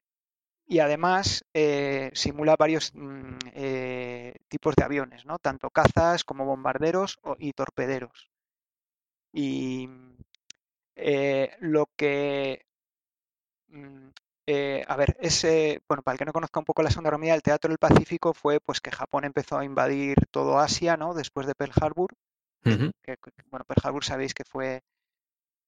además 0.80 1.44
eh, 1.52 2.10
simula 2.14 2.56
varios 2.56 2.92
mm, 2.94 3.38
tipos 4.48 4.74
de 4.74 4.84
aviones, 4.84 5.26
¿no? 5.26 5.38
Tanto 5.38 5.70
cazas 5.70 6.24
como 6.24 6.46
bombarderos 6.46 7.20
y 7.38 7.52
torpederos. 7.52 8.30
Y 9.32 9.88
lo 11.60 11.88
que 11.96 12.64
mm, 13.68 14.08
eh, 14.46 14.84
a 14.88 14.96
ver, 14.96 15.16
ese, 15.20 15.82
bueno, 15.88 16.02
para 16.02 16.14
el 16.14 16.18
que 16.18 16.24
no 16.24 16.32
conozca 16.32 16.58
un 16.58 16.64
poco 16.64 16.82
la 16.82 16.90
Segunda 16.90 17.08
Guerra 17.08 17.18
Mundial, 17.18 17.36
el 17.36 17.42
Teatro 17.42 17.68
del 17.68 17.78
Pacífico 17.78 18.34
fue 18.34 18.58
pues 18.60 18.80
que 18.80 18.90
Japón 18.90 19.24
empezó 19.24 19.56
a 19.56 19.64
invadir 19.64 20.16
todo 20.30 20.58
Asia, 20.58 20.96
¿no? 20.96 21.14
Después 21.14 21.46
de 21.46 21.54
Pearl 21.54 21.72
Harbor. 21.80 22.12
que, 23.02 23.16
bueno, 23.50 23.64
Pearl 23.64 23.82
Harbor 23.84 24.04
sabéis 24.04 24.34
que 24.34 24.44
fue 24.44 24.82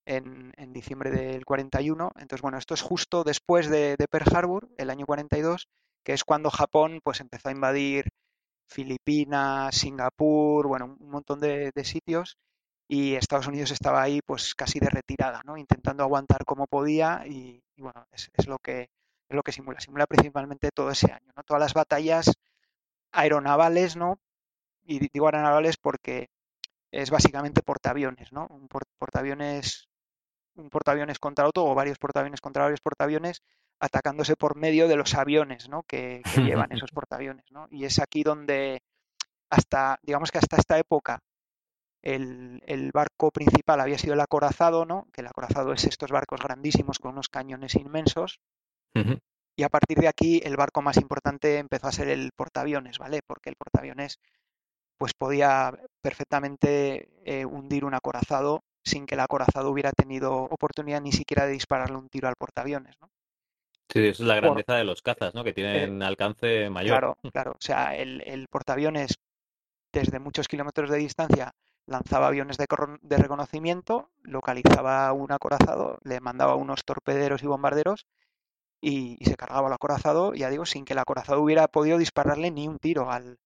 en, 0.07 0.53
diciembre 0.73 1.11
del 1.11 1.45
41. 1.45 2.13
Entonces, 2.17 2.43
bueno, 2.43 2.59
esto 2.59 2.75
es 2.75 2.83
justo 2.83 3.25
después 3.25 3.69
de, 3.69 3.97
Pearl 4.11 4.37
Harbor, 4.37 4.69
el 4.79 4.91
año 4.91 5.07
42, 5.07 5.69
que 6.05 6.13
es 6.13 6.25
cuando 6.25 6.51
Japón 6.51 7.01
pues 7.03 7.21
empezó 7.21 7.49
a 7.49 7.53
invadir 7.53 8.09
Filipinas, 8.67 9.77
Singapur, 9.77 10.67
bueno, 10.67 10.97
un 10.99 11.11
montón 11.11 11.41
de 11.41 11.73
sitios 11.85 12.37
y 12.89 13.15
Estados 13.15 13.47
Unidos 13.47 13.71
estaba 13.71 14.03
ahí 14.03 14.21
pues 14.25 14.55
casi 14.55 14.79
de 14.79 14.91
retirada, 14.91 15.43
¿no? 15.45 15.57
Intentando 15.57 16.03
aguantar 16.03 16.45
como 16.45 16.67
podía 16.67 17.25
y, 17.27 17.63
bueno, 17.77 18.07
es, 18.13 18.47
lo 18.47 18.59
que 18.59 18.83
es 19.29 19.37
lo 19.37 19.43
que 19.43 19.53
simula. 19.53 19.81
Simula 19.81 20.07
principalmente 20.07 20.71
todo 20.71 20.91
ese 20.91 21.11
año, 21.13 21.33
¿no? 21.37 21.43
Todas 21.45 21.61
las 21.61 21.75
batallas 21.75 22.33
aeronavales, 23.13 23.97
¿no? 23.97 24.19
Y 24.85 25.09
digo 25.13 25.27
aeronavales 25.27 25.77
porque 25.79 26.29
es 26.93 27.11
básicamente 27.11 27.63
portaaviones, 27.63 28.33
¿no? 28.33 28.47
Un 28.51 28.69
portaaviones 28.99 29.89
un 30.57 30.71
portaaviones 30.71 31.19
contra 31.19 31.47
otro 31.47 31.65
o 31.65 31.75
varios 31.75 31.99
portaaviones 31.99 32.41
contra 32.41 32.65
varios 32.65 32.81
portaaviones 32.81 33.43
atacándose 33.81 34.37
por 34.37 34.57
medio 34.57 34.89
de 34.89 34.97
los 34.97 35.15
aviones, 35.15 35.69
¿no? 35.69 35.83
Que, 35.83 36.23
que 36.35 36.43
llevan 36.43 36.73
esos 36.73 36.91
portaaviones, 36.93 37.51
¿no? 37.51 37.67
Y 37.71 37.85
es 37.85 37.99
aquí 37.99 38.23
donde 38.23 38.83
hasta 39.51 39.99
digamos 40.03 40.31
que 40.31 40.39
hasta 40.39 40.57
esta 40.57 40.79
época 40.79 41.21
el, 42.05 42.91
barco 42.93 43.31
principal 43.31 43.81
había 43.81 43.99
sido 43.99 44.15
el 44.15 44.21
acorazado, 44.21 44.85
¿no? 44.85 45.09
Que 45.13 45.23
el 45.23 45.27
acorazado 45.27 45.73
es 45.73 45.85
estos 45.85 46.11
barcos 46.11 46.41
grandísimos 46.41 46.99
con 46.99 47.13
unos 47.13 47.29
cañones 47.29 47.75
inmensos. 47.77 48.41
Y 49.57 49.63
a 49.63 49.69
partir 49.69 49.99
de 49.99 50.09
aquí 50.09 50.41
el 50.45 50.57
barco 50.57 50.83
más 50.83 50.99
importante 50.99 51.59
empezó 51.59 51.89
a 51.89 51.93
ser 51.93 52.09
el 52.09 52.31
portaaviones, 52.37 52.99
¿vale? 52.99 53.21
Porque 53.27 53.51
el 53.51 53.57
portaaviones 53.57 54.19
pues 54.99 55.15
podía 55.15 55.73
perfectamente 56.01 57.09
eh, 57.25 57.45
hundir 57.45 57.85
un 57.85 57.95
acorazado 57.95 58.63
sin 58.85 59.07
que 59.07 59.15
el 59.15 59.21
acorazado 59.21 59.71
hubiera 59.71 59.93
tenido 59.93 60.35
oportunidad 60.35 61.01
ni 61.01 61.13
siquiera 61.13 61.47
de 61.47 61.53
dispararle 61.53 61.97
un 61.97 62.09
tiro 62.09 62.29
al 62.29 62.37
portaaviones, 62.37 62.97
¿no? 63.01 63.11
Sí, 63.89 64.07
eso 64.07 64.23
es 64.23 64.29
la 64.29 64.37
grandeza 64.37 64.75
de 64.75 64.85
los 64.85 65.03
cazas, 65.03 65.35
¿no? 65.35 65.45
Que 65.45 65.53
tienen 65.53 66.03
eh, 66.03 66.05
alcance 66.05 66.71
mayor. 66.71 66.91
Claro, 66.91 67.19
claro. 67.33 67.53
O 67.53 67.61
sea, 67.61 67.95
el, 67.95 68.23
el 68.23 68.49
portaaviones 68.49 69.19
desde 69.93 70.19
muchos 70.19 70.49
kilómetros 70.49 70.91
de 70.91 70.99
distancia 70.99 71.55
lanzaba 71.87 72.29
aviones 72.29 72.57
de, 72.57 72.67
reconocimiento, 73.17 74.11
localizaba 74.23 75.13
un 75.13 75.33
acorazado, 75.33 75.99
le 76.03 76.21
mandaba 76.21 76.55
unos 76.55 76.85
torpederos 76.85 77.43
y 77.43 77.47
bombarderos 77.47 78.07
y, 78.81 79.19
se 79.25 79.37
cargaba 79.37 79.69
el 79.69 79.75
acorazado, 79.75 80.35
ya 80.35 80.51
digo, 80.51 80.67
sin 80.67 80.85
que 80.85 80.95
el 80.95 80.99
acorazado 80.99 81.41
hubiera 81.41 81.69
podido 81.69 81.99
dispararle 81.99 82.51
ni 82.51 82.69
un 82.69 82.79
tiro 82.79 83.11
al, 83.11 83.39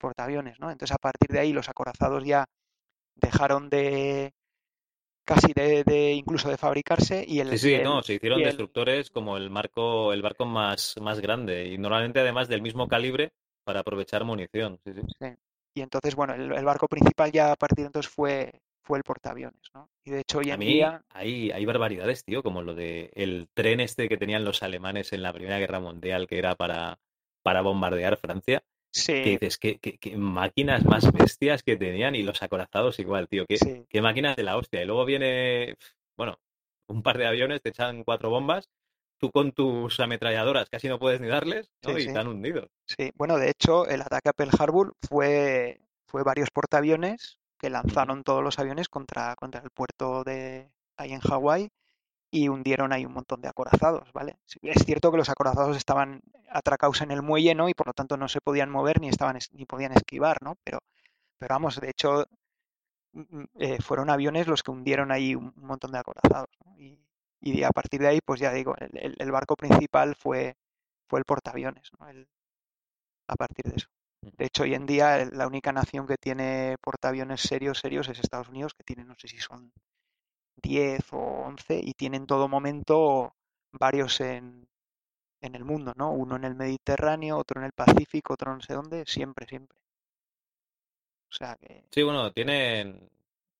portaaviones, 0.00 0.58
¿no? 0.60 0.70
Entonces 0.70 0.94
a 0.94 0.98
partir 0.98 1.28
de 1.28 1.40
ahí 1.40 1.52
los 1.52 1.68
acorazados 1.68 2.24
ya 2.24 2.46
dejaron 3.16 3.68
de 3.68 4.32
casi 5.24 5.52
de, 5.54 6.12
incluso 6.12 6.48
de 6.48 6.56
fabricarse 6.56 7.24
y 7.26 7.40
el 7.40 7.50
sí 7.58 7.76
sí 7.76 7.82
no 7.82 8.02
se 8.02 8.14
hicieron 8.14 8.42
destructores 8.42 9.10
como 9.10 9.36
el 9.36 9.50
marco 9.50 10.12
el 10.12 10.22
barco 10.22 10.44
más 10.44 10.96
más 11.00 11.20
grande 11.20 11.66
y 11.68 11.78
normalmente 11.78 12.20
además 12.20 12.48
del 12.48 12.62
mismo 12.62 12.88
calibre 12.88 13.32
para 13.64 13.80
aprovechar 13.80 14.24
munición 14.24 14.78
sí, 14.84 14.92
sí. 14.92 15.00
sí. 15.18 15.26
Y 15.74 15.82
entonces, 15.82 16.14
bueno, 16.14 16.34
el, 16.34 16.64
barco 16.64 16.86
principal 16.86 17.32
ya 17.32 17.50
a 17.50 17.56
partir 17.56 17.82
de 17.82 17.86
entonces 17.86 18.10
fue, 18.10 18.60
fue 18.84 18.98
el 18.98 19.04
portaaviones, 19.04 19.70
¿no? 19.74 19.90
Y 20.04 20.12
de 20.12 20.20
hecho 20.20 20.38
hoy 20.38 20.50
en 20.50 20.60
día... 20.60 21.04
Hay, 21.10 21.50
hay 21.50 21.64
barbaridades, 21.64 22.24
tío, 22.24 22.44
como 22.44 22.62
lo 22.62 22.74
de 22.74 23.10
el 23.14 23.48
tren 23.54 23.80
este 23.80 24.08
que 24.08 24.16
tenían 24.16 24.44
los 24.44 24.62
alemanes 24.62 25.12
en 25.12 25.22
la 25.22 25.32
Primera 25.32 25.58
Guerra 25.58 25.80
Mundial 25.80 26.28
que 26.28 26.38
era 26.38 26.54
para, 26.54 27.00
para 27.42 27.62
bombardear 27.62 28.16
Francia. 28.16 28.62
Sí. 28.94 29.12
Que 29.12 29.30
dices, 29.30 29.58
¿qué, 29.58 29.78
qué, 29.78 30.16
máquinas 30.16 30.84
más 30.84 31.10
bestias 31.12 31.62
que 31.62 31.76
tenían 31.76 32.14
y 32.14 32.22
los 32.22 32.42
acorazados 32.42 32.98
igual, 33.00 33.28
tío. 33.28 33.44
Qué, 33.46 33.84
qué 33.88 34.00
máquinas 34.00 34.36
de 34.36 34.44
la 34.44 34.56
hostia. 34.56 34.82
Y 34.82 34.86
luego 34.86 35.04
viene, 35.04 35.76
bueno, 36.16 36.38
un 36.86 37.02
par 37.02 37.18
de 37.18 37.26
aviones, 37.26 37.60
te 37.60 37.70
echan 37.70 38.04
cuatro 38.04 38.30
bombas 38.30 38.68
tú 39.18 39.30
con 39.30 39.52
tus 39.52 39.98
ametralladoras 40.00 40.68
casi 40.68 40.88
no 40.88 40.98
puedes 40.98 41.20
ni 41.20 41.28
darles 41.28 41.70
y 41.82 42.06
están 42.06 42.28
hundidos. 42.28 42.68
Sí, 42.86 43.10
bueno, 43.14 43.38
de 43.38 43.50
hecho, 43.50 43.86
el 43.86 44.02
ataque 44.02 44.28
a 44.28 44.32
Pearl 44.32 44.50
Harbor 44.58 44.94
fue, 45.08 45.80
fue 46.06 46.22
varios 46.22 46.50
portaaviones 46.50 47.38
que 47.58 47.70
lanzaron 47.70 48.22
todos 48.22 48.42
los 48.42 48.58
aviones 48.58 48.88
contra, 48.88 49.34
contra 49.36 49.62
el 49.62 49.70
puerto 49.70 50.24
de 50.24 50.68
ahí 50.96 51.12
en 51.12 51.20
Hawái 51.20 51.70
y 52.34 52.48
hundieron 52.48 52.92
ahí 52.92 53.06
un 53.06 53.12
montón 53.12 53.40
de 53.42 53.48
acorazados, 53.48 54.12
¿vale? 54.12 54.36
Es 54.62 54.84
cierto 54.84 55.12
que 55.12 55.18
los 55.18 55.28
acorazados 55.28 55.76
estaban 55.76 56.20
atracados 56.48 57.00
en 57.00 57.12
el 57.12 57.22
muelle, 57.22 57.54
¿no? 57.54 57.68
Y 57.68 57.74
por 57.74 57.86
lo 57.86 57.92
tanto 57.92 58.16
no 58.16 58.26
se 58.26 58.40
podían 58.40 58.70
mover 58.70 59.00
ni 59.00 59.08
estaban 59.08 59.38
ni 59.52 59.66
podían 59.66 59.92
esquivar, 59.92 60.42
¿no? 60.42 60.56
Pero, 60.64 60.80
pero 61.38 61.54
vamos, 61.54 61.80
de 61.80 61.90
hecho 61.90 62.24
mm, 63.12 63.20
mm, 63.20 63.44
eh, 63.60 63.78
fueron 63.80 64.10
aviones 64.10 64.48
los 64.48 64.64
que 64.64 64.72
hundieron 64.72 65.12
ahí 65.12 65.36
un, 65.36 65.52
montón 65.56 65.92
de 65.92 65.98
acorazados, 65.98 66.50
¿no? 66.64 66.76
Y, 66.76 66.98
y 67.40 67.62
a 67.62 67.70
partir 67.70 68.00
de 68.00 68.08
ahí, 68.08 68.20
pues 68.20 68.40
ya 68.40 68.52
digo, 68.52 68.74
el, 68.78 69.30
barco 69.30 69.54
principal 69.54 70.16
fue, 70.16 70.56
fue 71.08 71.20
el 71.20 71.24
portaaviones, 71.24 71.92
¿no? 72.00 72.06
a 73.28 73.36
partir 73.36 73.66
de 73.66 73.76
eso. 73.76 73.88
De 74.22 74.46
hecho, 74.46 74.64
hoy 74.64 74.74
en 74.74 74.86
día 74.86 75.24
la 75.26 75.46
única 75.46 75.72
nación 75.72 76.06
que 76.06 76.16
tiene 76.16 76.76
portaaviones 76.80 77.42
serios, 77.42 77.78
serios 77.78 78.08
es 78.08 78.18
Estados 78.18 78.48
Unidos, 78.48 78.74
que 78.74 78.82
tiene, 78.82 79.04
no 79.04 79.14
sé 79.18 79.28
si 79.28 79.38
son 79.38 79.72
10 80.56 81.12
o 81.12 81.18
11, 81.18 81.80
y 81.82 81.94
tiene 81.94 82.16
en 82.16 82.26
todo 82.26 82.48
momento 82.48 83.34
varios 83.72 84.20
en, 84.20 84.68
en 85.40 85.54
el 85.54 85.64
mundo, 85.64 85.92
¿no? 85.96 86.12
Uno 86.12 86.36
en 86.36 86.44
el 86.44 86.54
Mediterráneo, 86.54 87.38
otro 87.38 87.60
en 87.60 87.66
el 87.66 87.72
Pacífico, 87.72 88.34
otro 88.34 88.54
no 88.54 88.60
sé 88.60 88.74
dónde, 88.74 89.04
siempre, 89.06 89.46
siempre. 89.46 89.76
O 91.28 91.32
sea 91.32 91.56
que... 91.60 91.84
Sí, 91.90 92.02
bueno, 92.02 92.32
tienen 92.32 93.10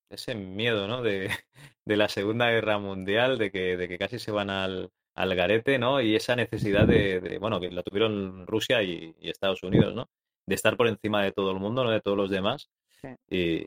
ese 0.09 0.35
miedo, 0.35 0.87
¿no? 0.87 1.01
De, 1.01 1.29
de, 1.85 1.97
la 1.97 2.09
Segunda 2.09 2.49
Guerra 2.49 2.79
Mundial, 2.79 3.37
de 3.37 3.51
que, 3.51 3.77
de 3.77 3.87
que 3.87 3.97
casi 3.97 4.19
se 4.19 4.31
van 4.31 4.49
al, 4.49 4.91
al 5.15 5.35
garete, 5.35 5.77
¿no? 5.79 6.01
Y 6.01 6.15
esa 6.15 6.35
necesidad 6.35 6.87
de, 6.87 7.37
bueno, 7.39 7.59
que 7.59 7.71
lo 7.71 7.83
tuvieron 7.83 8.45
Rusia 8.47 8.83
y, 8.83 9.15
Estados 9.21 9.63
Unidos, 9.63 9.95
¿no? 9.95 10.09
De 10.45 10.55
estar 10.55 10.77
por 10.77 10.87
encima 10.87 11.23
de 11.23 11.31
todo 11.31 11.51
el 11.51 11.59
mundo, 11.59 11.83
¿no? 11.83 11.91
De 11.91 12.01
todos 12.01 12.17
los 12.17 12.29
demás. 12.29 12.69
Y, 13.29 13.63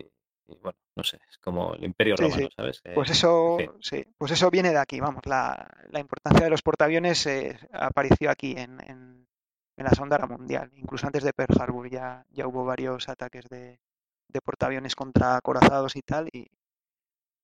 bueno, 0.46 0.78
no 0.98 1.04
sé, 1.04 1.18
es 1.30 1.38
como 1.38 1.74
el 1.74 1.84
imperio 1.84 2.16
romano, 2.16 2.48
¿sabes? 2.54 2.82
pues 2.92 3.10
eso, 3.10 3.56
sí, 3.80 4.04
pues 4.18 4.32
eso 4.32 4.50
viene 4.50 4.70
de 4.70 4.78
aquí, 4.78 4.98
vamos, 4.98 5.24
la, 5.26 5.70
la 5.90 6.00
importancia 6.00 6.44
de 6.44 6.50
los 6.50 6.62
portaaviones 6.62 7.24
eh, 7.26 7.56
apareció 7.72 8.30
aquí 8.30 8.56
en, 8.58 8.80
en, 8.80 9.28
en, 9.76 9.84
la 9.84 9.90
Segunda 9.90 10.16
Guerra 10.16 10.36
Mundial, 10.36 10.72
incluso 10.74 11.06
antes 11.06 11.22
de 11.22 11.32
Pearl 11.32 11.54
Harbor 11.60 11.88
ya, 11.88 12.26
ya 12.30 12.48
hubo 12.48 12.64
varios 12.64 13.08
ataques 13.08 13.44
de, 13.48 13.78
de 14.26 14.40
portaaviones 14.40 14.96
contra 14.96 15.36
acorazados 15.36 15.94
y 15.94 16.02
tal, 16.02 16.28
y, 16.32 16.48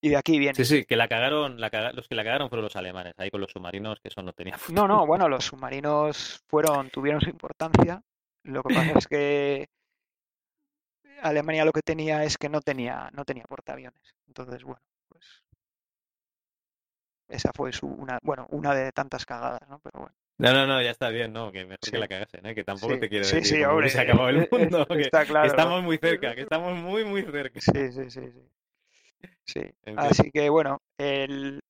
y 0.02 0.08
de 0.08 0.16
aquí 0.16 0.36
viene. 0.36 0.56
Sí, 0.56 0.64
sí, 0.64 0.84
que 0.84 0.96
la 0.96 1.06
cagaron, 1.06 1.60
los 1.60 2.08
que 2.08 2.14
la 2.16 2.24
cagaron 2.24 2.48
fueron 2.48 2.64
los 2.64 2.74
alemanes, 2.74 3.14
ahí 3.18 3.30
con 3.30 3.40
los 3.40 3.52
submarinos, 3.52 4.00
que 4.00 4.08
eso 4.08 4.20
no 4.20 4.32
tenía 4.32 4.58
No, 4.72 4.88
no, 4.88 5.06
bueno, 5.06 5.28
los 5.28 5.44
submarinos 5.44 6.42
fueron, 6.48 6.90
tuvieron 6.90 7.20
su 7.20 7.30
importancia. 7.30 8.02
Lo 8.42 8.64
que 8.64 8.74
pasa 8.74 8.98
es 8.98 9.06
que 9.06 9.68
Alemania 11.24 11.64
lo 11.64 11.72
que 11.72 11.82
tenía 11.82 12.22
es 12.22 12.36
que 12.36 12.48
no 12.48 12.60
tenía, 12.60 13.10
no 13.12 13.24
tenía 13.24 13.44
portaaviones. 13.44 14.14
Entonces, 14.26 14.62
bueno, 14.62 14.82
pues 15.08 15.42
esa 17.28 17.50
fue 17.54 17.72
su 17.72 17.86
una, 17.86 18.18
bueno, 18.22 18.46
una 18.50 18.74
de 18.74 18.92
tantas 18.92 19.24
cagadas, 19.24 19.66
¿no? 19.68 19.80
Pero 19.80 20.00
bueno. 20.00 20.14
No, 20.36 20.52
no, 20.52 20.66
no, 20.66 20.82
ya 20.82 20.90
está 20.90 21.08
bien, 21.10 21.32
¿no? 21.32 21.50
Que 21.52 21.64
mejor 21.64 21.78
que 21.78 21.98
la 21.98 22.08
cagasen, 22.08 22.44
¿eh? 22.44 22.54
Que 22.54 22.64
tampoco 22.64 22.98
te 22.98 23.08
quiero 23.08 23.24
decir 23.24 23.44
sí, 23.44 23.62
que 23.62 23.88
se 23.88 24.00
acabó 24.00 24.28
el 24.28 24.48
mundo. 24.50 24.86
que, 24.86 25.00
está 25.00 25.24
claro, 25.24 25.44
que 25.44 25.56
estamos 25.56 25.82
muy 25.82 25.96
cerca, 25.96 26.34
que 26.34 26.42
estamos 26.42 26.76
muy, 26.76 27.04
muy 27.04 27.22
cerca. 27.22 27.60
Sí, 27.60 27.92
sí, 27.92 28.10
sí, 28.10 28.20
sí. 28.30 29.28
Sí. 29.46 29.60
Así 29.96 30.30
que 30.30 30.48
bueno, 30.50 30.82
el... 30.98 31.60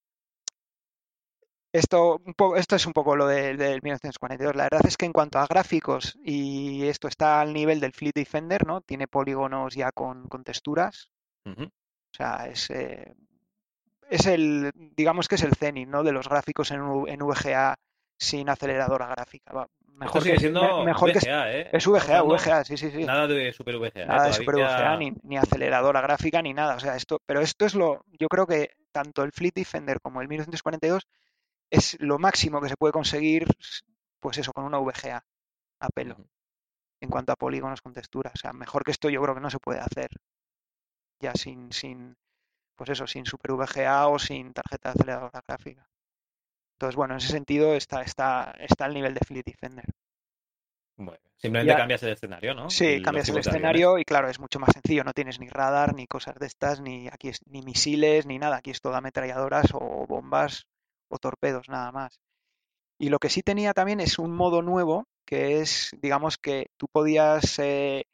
esto, 1.74 2.20
un 2.24 2.34
poco, 2.34 2.56
esto 2.56 2.76
es 2.76 2.86
un 2.86 2.92
poco 2.92 3.16
lo 3.16 3.26
del 3.26 3.58
1942. 3.58 4.54
La 4.54 4.62
verdad 4.64 4.86
es 4.86 4.96
que 4.96 5.06
en 5.06 5.12
cuanto 5.12 5.40
a 5.40 5.46
gráficos, 5.46 6.16
y 6.24 6.86
esto 6.86 7.08
está 7.08 7.40
al 7.40 7.52
nivel 7.52 7.80
del 7.80 7.92
Fleet 7.92 8.14
Defender, 8.14 8.64
¿no? 8.64 8.80
Tiene 8.80 9.08
polígonos 9.08 9.74
ya 9.74 9.90
con, 9.90 10.28
con 10.28 10.44
texturas. 10.44 11.10
O 11.44 12.16
sea, 12.16 12.46
es, 12.46 12.70
eh, 12.70 13.16
es 14.08 14.26
el, 14.26 14.70
digamos 14.96 15.26
que 15.26 15.34
es 15.34 15.42
el 15.42 15.56
cenit, 15.56 15.88
¿no? 15.88 16.04
De 16.04 16.12
los 16.12 16.28
gráficos 16.28 16.70
en, 16.70 16.80
en 17.08 17.18
VGA 17.18 17.74
sin 18.16 18.48
aceleradora 18.48 19.08
gráfica. 19.08 19.52
Va, 19.52 19.68
Mejor 19.96 20.22
sigue 20.22 20.34
que, 20.34 20.40
siendo 20.40 20.84
mejor 20.84 21.10
VGA, 21.10 21.20
que, 21.20 21.60
¿eh? 21.60 21.68
Es 21.72 21.86
VGA, 21.86 22.22
VGA, 22.22 22.64
sí, 22.64 22.76
sí, 22.76 22.90
sí. 22.92 23.04
Nada 23.04 23.26
de 23.26 23.52
Super 23.52 23.78
VGA. 23.78 24.06
Nada 24.06 24.26
¿eh? 24.26 24.28
de 24.28 24.32
Super 24.32 24.54
VGA, 24.54 24.96
ni, 24.96 25.12
ni, 25.24 25.36
aceleradora 25.36 26.00
gráfica, 26.00 26.40
ni 26.40 26.54
nada. 26.54 26.76
O 26.76 26.80
sea, 26.80 26.94
esto, 26.94 27.20
pero 27.26 27.40
esto 27.40 27.64
es 27.66 27.74
lo, 27.74 28.04
yo 28.18 28.28
creo 28.28 28.46
que 28.46 28.70
tanto 28.92 29.24
el 29.24 29.32
Fleet 29.32 29.54
Defender 29.54 30.00
como 30.00 30.22
el 30.22 30.28
1942 30.28 31.06
es 31.74 31.96
lo 32.00 32.18
máximo 32.18 32.60
que 32.60 32.68
se 32.68 32.76
puede 32.76 32.92
conseguir, 32.92 33.46
pues 34.20 34.38
eso, 34.38 34.52
con 34.52 34.64
una 34.64 34.78
VGA 34.78 35.24
a 35.80 35.88
pelo. 35.88 36.16
En 37.00 37.10
cuanto 37.10 37.32
a 37.32 37.36
polígonos 37.36 37.82
con 37.82 37.92
textura. 37.92 38.30
O 38.34 38.38
sea, 38.38 38.52
mejor 38.52 38.84
que 38.84 38.92
esto 38.92 39.10
yo 39.10 39.20
creo 39.22 39.34
que 39.34 39.40
no 39.40 39.50
se 39.50 39.58
puede 39.58 39.80
hacer. 39.80 40.08
Ya 41.20 41.32
sin, 41.34 41.72
sin, 41.72 42.16
pues 42.76 42.90
eso, 42.90 43.06
sin 43.06 43.26
Super 43.26 43.52
VGA 43.52 44.08
o 44.08 44.18
sin 44.18 44.52
tarjeta 44.52 44.90
de 44.90 44.92
aceleradora 44.94 45.42
gráfica. 45.46 45.88
Entonces, 46.76 46.96
bueno, 46.96 47.14
en 47.14 47.18
ese 47.18 47.28
sentido 47.28 47.74
está, 47.74 48.02
está, 48.02 48.54
está 48.58 48.84
al 48.86 48.94
nivel 48.94 49.14
de 49.14 49.20
Fleet 49.20 49.44
Defender. 49.44 49.84
Bueno, 50.96 51.20
simplemente 51.36 51.72
ya, 51.72 51.78
cambias 51.78 52.02
el 52.04 52.10
escenario, 52.10 52.54
¿no? 52.54 52.70
Sí, 52.70 53.02
cambias 53.02 53.28
el 53.28 53.38
escenario 53.38 53.98
y 53.98 54.04
claro, 54.04 54.28
es 54.28 54.38
mucho 54.38 54.60
más 54.60 54.70
sencillo. 54.72 55.02
No 55.02 55.12
tienes 55.12 55.40
ni 55.40 55.48
radar, 55.48 55.94
ni 55.94 56.06
cosas 56.06 56.36
de 56.36 56.46
estas, 56.46 56.80
ni 56.80 57.08
aquí 57.08 57.28
es, 57.28 57.40
ni 57.46 57.62
misiles, 57.62 58.26
ni 58.26 58.38
nada. 58.38 58.56
Aquí 58.56 58.70
es 58.70 58.80
toda 58.80 58.98
ametralladoras 58.98 59.66
o 59.72 60.06
bombas 60.06 60.66
torpedos, 61.18 61.68
nada 61.68 61.92
más. 61.92 62.20
Y 62.98 63.08
lo 63.08 63.18
que 63.18 63.28
sí 63.28 63.42
tenía 63.42 63.72
también 63.74 64.00
es 64.00 64.18
un 64.18 64.34
modo 64.34 64.62
nuevo, 64.62 65.06
que 65.24 65.60
es, 65.60 65.90
digamos, 66.00 66.38
que 66.38 66.70
tú 66.76 66.86
podías, 66.90 67.58
eh, 67.58 68.04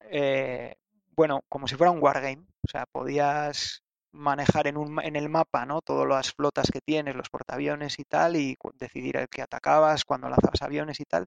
eh, 0.00 0.76
bueno, 1.16 1.42
como 1.48 1.66
si 1.66 1.74
fuera 1.76 1.90
un 1.90 2.02
wargame. 2.02 2.46
O 2.62 2.68
sea, 2.70 2.86
podías 2.86 3.82
manejar 4.12 4.66
en, 4.66 4.76
un, 4.76 5.00
en 5.02 5.16
el 5.16 5.28
mapa 5.28 5.66
¿no? 5.66 5.80
todas 5.82 6.08
las 6.08 6.32
flotas 6.32 6.70
que 6.70 6.80
tienes, 6.80 7.14
los 7.16 7.30
portaaviones 7.30 7.98
y 7.98 8.04
tal, 8.04 8.36
y 8.36 8.56
decidir 8.74 9.16
el 9.16 9.28
que 9.28 9.42
atacabas, 9.42 10.04
cuando 10.04 10.28
lanzabas 10.28 10.62
aviones 10.62 11.00
y 11.00 11.04
tal, 11.04 11.26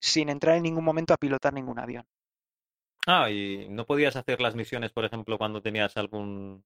sin 0.00 0.28
entrar 0.28 0.56
en 0.56 0.62
ningún 0.62 0.84
momento 0.84 1.14
a 1.14 1.18
pilotar 1.18 1.52
ningún 1.52 1.78
avión. 1.78 2.04
Ah, 3.06 3.30
y 3.30 3.68
no 3.70 3.86
podías 3.86 4.16
hacer 4.16 4.40
las 4.40 4.54
misiones, 4.54 4.92
por 4.92 5.04
ejemplo, 5.04 5.38
cuando 5.38 5.62
tenías 5.62 5.96
algún 5.96 6.64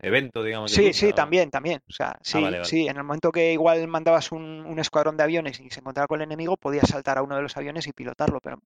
evento, 0.00 0.42
digamos. 0.42 0.72
Sí, 0.72 0.92
sí, 0.92 1.12
también, 1.12 1.50
también. 1.50 1.80
O 1.88 1.92
sea, 1.92 2.18
sí, 2.22 2.38
ah, 2.38 2.42
vale, 2.42 2.58
vale. 2.58 2.68
sí, 2.68 2.88
en 2.88 2.96
el 2.96 3.04
momento 3.04 3.30
que 3.30 3.52
igual 3.52 3.86
mandabas 3.88 4.32
un, 4.32 4.64
un, 4.66 4.78
escuadrón 4.78 5.16
de 5.16 5.22
aviones 5.22 5.60
y 5.60 5.70
se 5.70 5.80
encontraba 5.80 6.06
con 6.06 6.20
el 6.20 6.26
enemigo, 6.26 6.56
podías 6.56 6.88
saltar 6.88 7.18
a 7.18 7.22
uno 7.22 7.36
de 7.36 7.42
los 7.42 7.56
aviones 7.56 7.86
y 7.86 7.92
pilotarlo, 7.92 8.40
pero, 8.40 8.62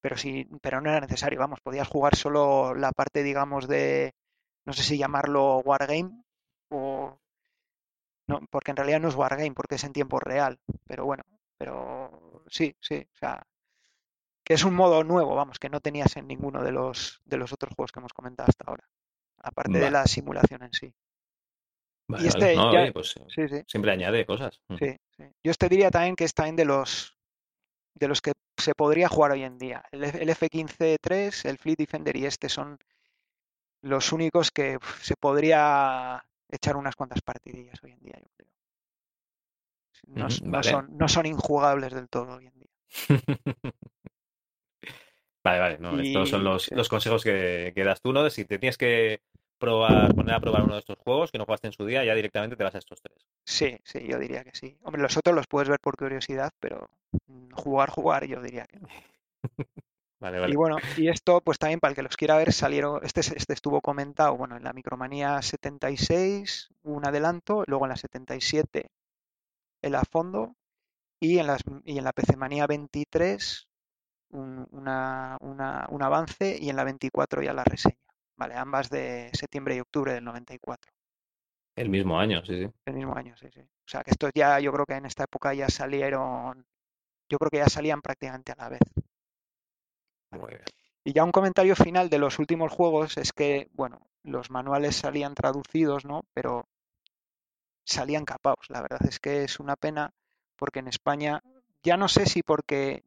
pero 0.00 0.16
sí, 0.16 0.48
pero 0.60 0.80
no 0.80 0.90
era 0.90 1.00
necesario, 1.00 1.38
vamos, 1.38 1.60
podías 1.60 1.88
jugar 1.88 2.16
solo 2.16 2.74
la 2.74 2.92
parte, 2.92 3.22
digamos, 3.22 3.66
de, 3.66 4.14
no 4.64 4.72
sé 4.72 4.82
si 4.82 4.98
llamarlo 4.98 5.58
Wargame 5.58 6.24
o... 6.70 7.18
No, 8.26 8.40
porque 8.50 8.70
en 8.70 8.78
realidad 8.78 9.00
no 9.00 9.08
es 9.08 9.14
Wargame, 9.14 9.52
porque 9.52 9.74
es 9.74 9.84
en 9.84 9.92
tiempo 9.92 10.18
real. 10.18 10.58
Pero 10.86 11.04
bueno, 11.04 11.24
pero 11.58 12.42
sí, 12.48 12.74
sí, 12.80 13.06
o 13.12 13.16
sea, 13.16 13.46
que 14.42 14.54
es 14.54 14.64
un 14.64 14.74
modo 14.74 15.04
nuevo, 15.04 15.34
vamos, 15.34 15.58
que 15.58 15.68
no 15.68 15.80
tenías 15.80 16.16
en 16.16 16.26
ninguno 16.26 16.62
de 16.62 16.72
los, 16.72 17.20
de 17.24 17.36
los 17.36 17.52
otros 17.52 17.74
juegos 17.74 17.92
que 17.92 18.00
hemos 18.00 18.12
comentado 18.14 18.48
hasta 18.48 18.64
ahora. 18.66 18.88
Aparte 19.44 19.72
vale. 19.72 19.84
de 19.84 19.90
la 19.90 20.06
simulación 20.06 20.62
en 20.62 20.72
sí. 20.72 20.94
Vale, 22.08 22.24
y 22.24 22.26
este 22.26 22.56
no, 22.56 22.72
ya, 22.72 22.82
oye, 22.82 22.92
pues, 22.92 23.14
sí, 23.28 23.48
sí. 23.48 23.62
siempre 23.66 23.92
añade 23.92 24.26
cosas. 24.26 24.60
Sí, 24.78 24.96
sí. 25.16 25.24
Yo 25.42 25.50
este 25.50 25.68
diría 25.68 25.90
también 25.90 26.16
que 26.16 26.24
está 26.24 26.48
en 26.48 26.56
de 26.56 26.64
los 26.64 27.16
de 27.94 28.08
los 28.08 28.20
que 28.20 28.32
se 28.58 28.74
podría 28.74 29.08
jugar 29.08 29.32
hoy 29.32 29.44
en 29.44 29.58
día. 29.58 29.84
El, 29.92 30.04
el 30.04 30.28
F-15-3, 30.30 31.44
el 31.48 31.58
Fleet 31.58 31.76
Defender 31.76 32.16
y 32.16 32.26
este 32.26 32.48
son 32.48 32.78
los 33.82 34.12
únicos 34.12 34.50
que 34.50 34.76
uf, 34.76 35.02
se 35.02 35.14
podría 35.16 36.24
echar 36.48 36.76
unas 36.76 36.96
cuantas 36.96 37.20
partidillas 37.22 37.82
hoy 37.82 37.92
en 37.92 38.00
día, 38.00 38.18
yo 38.18 38.28
creo. 38.36 38.48
No, 40.06 40.28
vale. 40.50 40.70
son, 40.70 40.96
no 40.96 41.08
son 41.08 41.26
injugables 41.26 41.92
del 41.94 42.08
todo 42.08 42.36
hoy 42.36 42.46
en 42.46 42.58
día. 42.58 42.70
Vale, 45.46 45.58
vale, 45.58 45.78
no, 45.78 46.00
Y- 46.00 46.06
estos 46.06 46.30
son 46.30 46.42
los, 46.42 46.64
sí. 46.64 46.74
los 46.74 46.88
consejos 46.88 47.22
que, 47.22 47.72
que 47.74 47.84
das 47.84 48.00
tú, 48.00 48.14
¿no? 48.14 48.30
Si 48.30 48.46
te 48.46 48.58
tienes 48.58 48.78
que 48.78 49.20
probar, 49.58 50.14
poner 50.14 50.34
a 50.34 50.40
probar 50.40 50.64
uno 50.64 50.74
de 50.74 50.80
estos 50.80 50.98
juegos 50.98 51.30
que 51.30 51.38
no 51.38 51.44
jugaste 51.44 51.66
en 51.68 51.72
su 51.72 51.86
día, 51.86 52.04
ya 52.04 52.14
directamente 52.14 52.56
te 52.56 52.64
vas 52.64 52.74
a 52.74 52.78
estos 52.78 53.00
tres. 53.00 53.18
Sí, 53.44 53.78
sí, 53.84 54.06
yo 54.06 54.18
diría 54.18 54.44
que 54.44 54.54
sí. 54.54 54.78
Hombre, 54.82 55.02
los 55.02 55.16
otros 55.16 55.34
los 55.34 55.46
puedes 55.46 55.68
ver 55.68 55.80
por 55.80 55.96
curiosidad, 55.96 56.50
pero 56.60 56.88
jugar, 57.52 57.90
jugar, 57.90 58.26
yo 58.26 58.40
diría 58.42 58.64
que 58.66 58.80
no. 58.80 58.88
Vale, 60.20 60.38
vale. 60.38 60.52
Y 60.52 60.56
bueno, 60.56 60.78
y 60.96 61.08
esto, 61.08 61.42
pues 61.42 61.58
también 61.58 61.80
para 61.80 61.90
el 61.90 61.96
que 61.96 62.02
los 62.02 62.16
quiera 62.16 62.38
ver, 62.38 62.52
salieron, 62.52 63.04
este, 63.04 63.20
este 63.20 63.52
estuvo 63.52 63.82
comentado, 63.82 64.36
bueno, 64.36 64.56
en 64.56 64.64
la 64.64 64.72
Micromanía 64.72 65.42
76, 65.42 66.70
un 66.82 67.06
adelanto, 67.06 67.64
luego 67.66 67.84
en 67.84 67.90
la 67.90 67.96
77 67.96 68.90
el 69.82 69.94
a 69.96 70.02
fondo, 70.10 70.56
y 71.20 71.38
en, 71.38 71.46
las, 71.48 71.62
y 71.84 71.98
en 71.98 72.04
la 72.04 72.12
PC 72.12 72.36
Manía 72.36 72.66
23 72.66 73.68
un, 74.30 74.66
una, 74.70 75.36
una- 75.40 75.86
un 75.90 76.02
avance, 76.02 76.56
y 76.60 76.70
en 76.70 76.76
la 76.76 76.84
24 76.84 77.42
ya 77.42 77.52
la 77.52 77.64
reseña. 77.64 77.96
Vale, 78.36 78.54
ambas 78.54 78.90
de 78.90 79.30
septiembre 79.32 79.76
y 79.76 79.80
octubre 79.80 80.12
del 80.12 80.24
94, 80.24 80.92
El 81.76 81.88
mismo 81.88 82.18
año, 82.18 82.44
sí, 82.44 82.64
sí. 82.64 82.70
el 82.86 82.94
mismo 82.94 83.16
año, 83.16 83.36
sí, 83.36 83.48
sí. 83.52 83.60
O 83.60 83.88
sea 83.88 84.02
que 84.02 84.10
estos 84.10 84.32
ya, 84.34 84.58
yo 84.60 84.72
creo 84.72 84.86
que 84.86 84.94
en 84.94 85.06
esta 85.06 85.24
época 85.24 85.54
ya 85.54 85.68
salieron, 85.68 86.66
yo 87.28 87.38
creo 87.38 87.50
que 87.50 87.58
ya 87.58 87.68
salían 87.68 88.02
prácticamente 88.02 88.52
a 88.52 88.56
la 88.56 88.68
vez. 88.68 88.82
Muy 90.32 90.50
bien. 90.50 90.62
Y 91.04 91.12
ya 91.12 91.22
un 91.22 91.32
comentario 91.32 91.76
final 91.76 92.08
de 92.08 92.18
los 92.18 92.38
últimos 92.38 92.72
juegos 92.72 93.18
es 93.18 93.32
que, 93.32 93.68
bueno, 93.72 94.00
los 94.22 94.50
manuales 94.50 94.96
salían 94.96 95.34
traducidos, 95.34 96.04
¿no? 96.06 96.24
Pero 96.32 96.66
salían 97.84 98.24
capados. 98.24 98.70
La 98.70 98.80
verdad 98.80 99.00
es 99.06 99.20
que 99.20 99.44
es 99.44 99.60
una 99.60 99.76
pena 99.76 100.12
porque 100.56 100.78
en 100.78 100.88
España, 100.88 101.42
ya 101.82 101.96
no 101.98 102.08
sé 102.08 102.24
si 102.24 102.42
porque, 102.42 103.04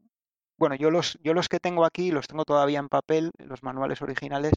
bueno, 0.58 0.76
yo 0.76 0.92
los, 0.92 1.18
yo 1.24 1.34
los 1.34 1.50
que 1.50 1.60
tengo 1.60 1.86
aquí 1.86 2.12
los 2.12 2.28
tengo 2.28 2.46
todavía 2.46 2.80
en 2.80 2.90
papel, 2.90 3.32
los 3.40 3.64
manuales 3.64 4.02
originales. 4.02 4.54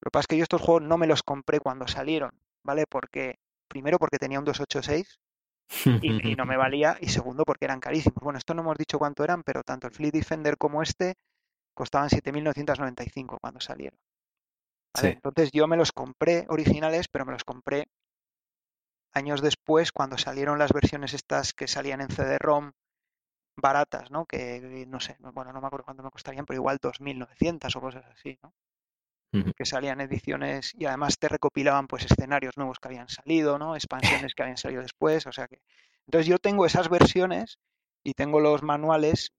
Lo 0.00 0.08
que 0.08 0.12
pasa 0.12 0.22
es 0.22 0.26
que 0.28 0.36
yo 0.36 0.42
estos 0.44 0.60
juegos 0.62 0.82
no 0.82 0.98
me 0.98 1.06
los 1.06 1.22
compré 1.22 1.60
cuando 1.60 1.88
salieron, 1.88 2.32
¿vale? 2.64 2.84
Porque, 2.88 3.38
primero 3.68 3.98
porque 3.98 4.18
tenía 4.18 4.38
un 4.38 4.44
286 4.44 5.18
y, 6.00 6.32
y 6.32 6.36
no 6.36 6.46
me 6.46 6.56
valía, 6.58 6.98
y 7.00 7.08
segundo 7.08 7.44
porque 7.44 7.66
eran 7.66 7.80
carísimos. 7.80 8.22
Bueno, 8.22 8.38
esto 8.38 8.54
no 8.54 8.62
hemos 8.62 8.78
dicho 8.78 8.98
cuánto 8.98 9.24
eran, 9.24 9.42
pero 9.42 9.62
tanto 9.62 9.86
el 9.88 9.94
Fleet 9.94 10.12
Defender 10.12 10.56
como 10.58 10.82
este 10.82 11.14
costaban 11.74 12.10
7.995 12.10 13.38
cuando 13.40 13.60
salieron. 13.60 13.98
¿vale? 14.94 15.08
Sí. 15.10 15.14
Entonces 15.14 15.50
yo 15.52 15.68
me 15.68 15.76
los 15.76 15.92
compré 15.92 16.46
originales, 16.48 17.08
pero 17.08 17.24
me 17.24 17.32
los 17.32 17.44
compré 17.44 17.86
años 19.12 19.42
después 19.42 19.90
cuando 19.90 20.16
salieron 20.16 20.60
las 20.60 20.72
versiones 20.72 21.12
estas 21.12 21.52
que 21.54 21.66
salían 21.66 22.00
en 22.00 22.08
CD-ROM 22.10 22.72
baratas, 23.56 24.10
¿no? 24.10 24.26
Que 24.26 24.84
no 24.88 25.00
sé, 25.00 25.16
no- 25.20 25.32
bueno, 25.32 25.52
no 25.52 25.60
me 25.60 25.66
acuerdo 25.68 25.84
cuánto 25.86 26.02
me 26.04 26.10
costarían, 26.10 26.46
pero 26.46 26.58
igual 26.60 26.78
2.900 26.82 27.76
o 27.76 27.80
cosas 27.80 28.04
así, 28.06 28.38
¿no? 28.42 28.54
Que 29.56 29.64
salían 29.64 30.00
ediciones 30.00 30.72
y 30.76 30.86
además 30.86 31.18
te 31.18 31.28
recopilaban 31.28 31.86
pues 31.86 32.04
escenarios 32.04 32.56
nuevos 32.56 32.78
que 32.78 32.88
habían 32.88 33.08
salido, 33.08 33.58
¿no? 33.58 33.74
Expansiones 33.74 34.34
que 34.34 34.42
habían 34.42 34.56
salido 34.58 34.82
después, 34.82 35.26
o 35.26 35.32
sea 35.32 35.46
que... 35.48 35.60
Entonces 36.06 36.26
yo 36.28 36.38
tengo 36.38 36.66
esas 36.66 36.88
versiones 36.88 37.58
y 38.04 38.14
tengo 38.14 38.40
los 38.40 38.62
manuales 38.62 39.32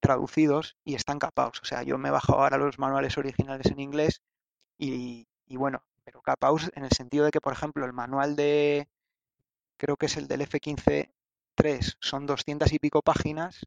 traducidos 0.00 0.76
y 0.84 0.94
están 0.96 1.18
capados. 1.18 1.60
O 1.62 1.64
sea, 1.64 1.82
yo 1.84 1.96
me 1.98 2.08
he 2.08 2.12
bajado 2.12 2.40
ahora 2.40 2.58
los 2.58 2.78
manuales 2.78 3.16
originales 3.18 3.66
en 3.66 3.78
inglés 3.80 4.22
y, 4.78 5.28
y 5.46 5.56
bueno, 5.56 5.84
pero 6.04 6.20
capados 6.22 6.70
en 6.74 6.84
el 6.84 6.90
sentido 6.90 7.24
de 7.24 7.30
que, 7.30 7.40
por 7.40 7.52
ejemplo, 7.52 7.84
el 7.84 7.92
manual 7.92 8.34
de, 8.34 8.88
creo 9.76 9.96
que 9.96 10.06
es 10.06 10.16
el 10.16 10.26
del 10.26 10.40
F15.3, 10.42 11.96
son 12.00 12.26
200 12.26 12.72
y 12.72 12.78
pico 12.78 13.02
páginas 13.02 13.64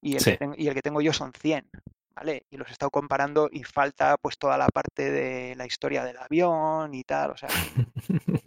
y 0.00 0.14
el, 0.14 0.20
Sí. 0.20 0.32
que 0.32 0.36
tengo, 0.36 0.54
y 0.58 0.68
el 0.68 0.74
que 0.74 0.82
tengo 0.82 1.00
yo 1.00 1.12
son 1.12 1.32
100, 1.32 1.70
¿vale? 2.14 2.44
Y 2.50 2.56
los 2.56 2.68
he 2.68 2.72
estado 2.72 2.90
comparando 2.90 3.48
y 3.50 3.64
falta 3.64 4.16
pues 4.20 4.38
toda 4.38 4.56
la 4.58 4.68
parte 4.68 5.10
de 5.10 5.54
la 5.56 5.66
historia 5.66 6.04
del 6.04 6.16
avión 6.18 6.94
y 6.94 7.04
tal, 7.04 7.30
o 7.32 7.36
sea, 7.36 7.48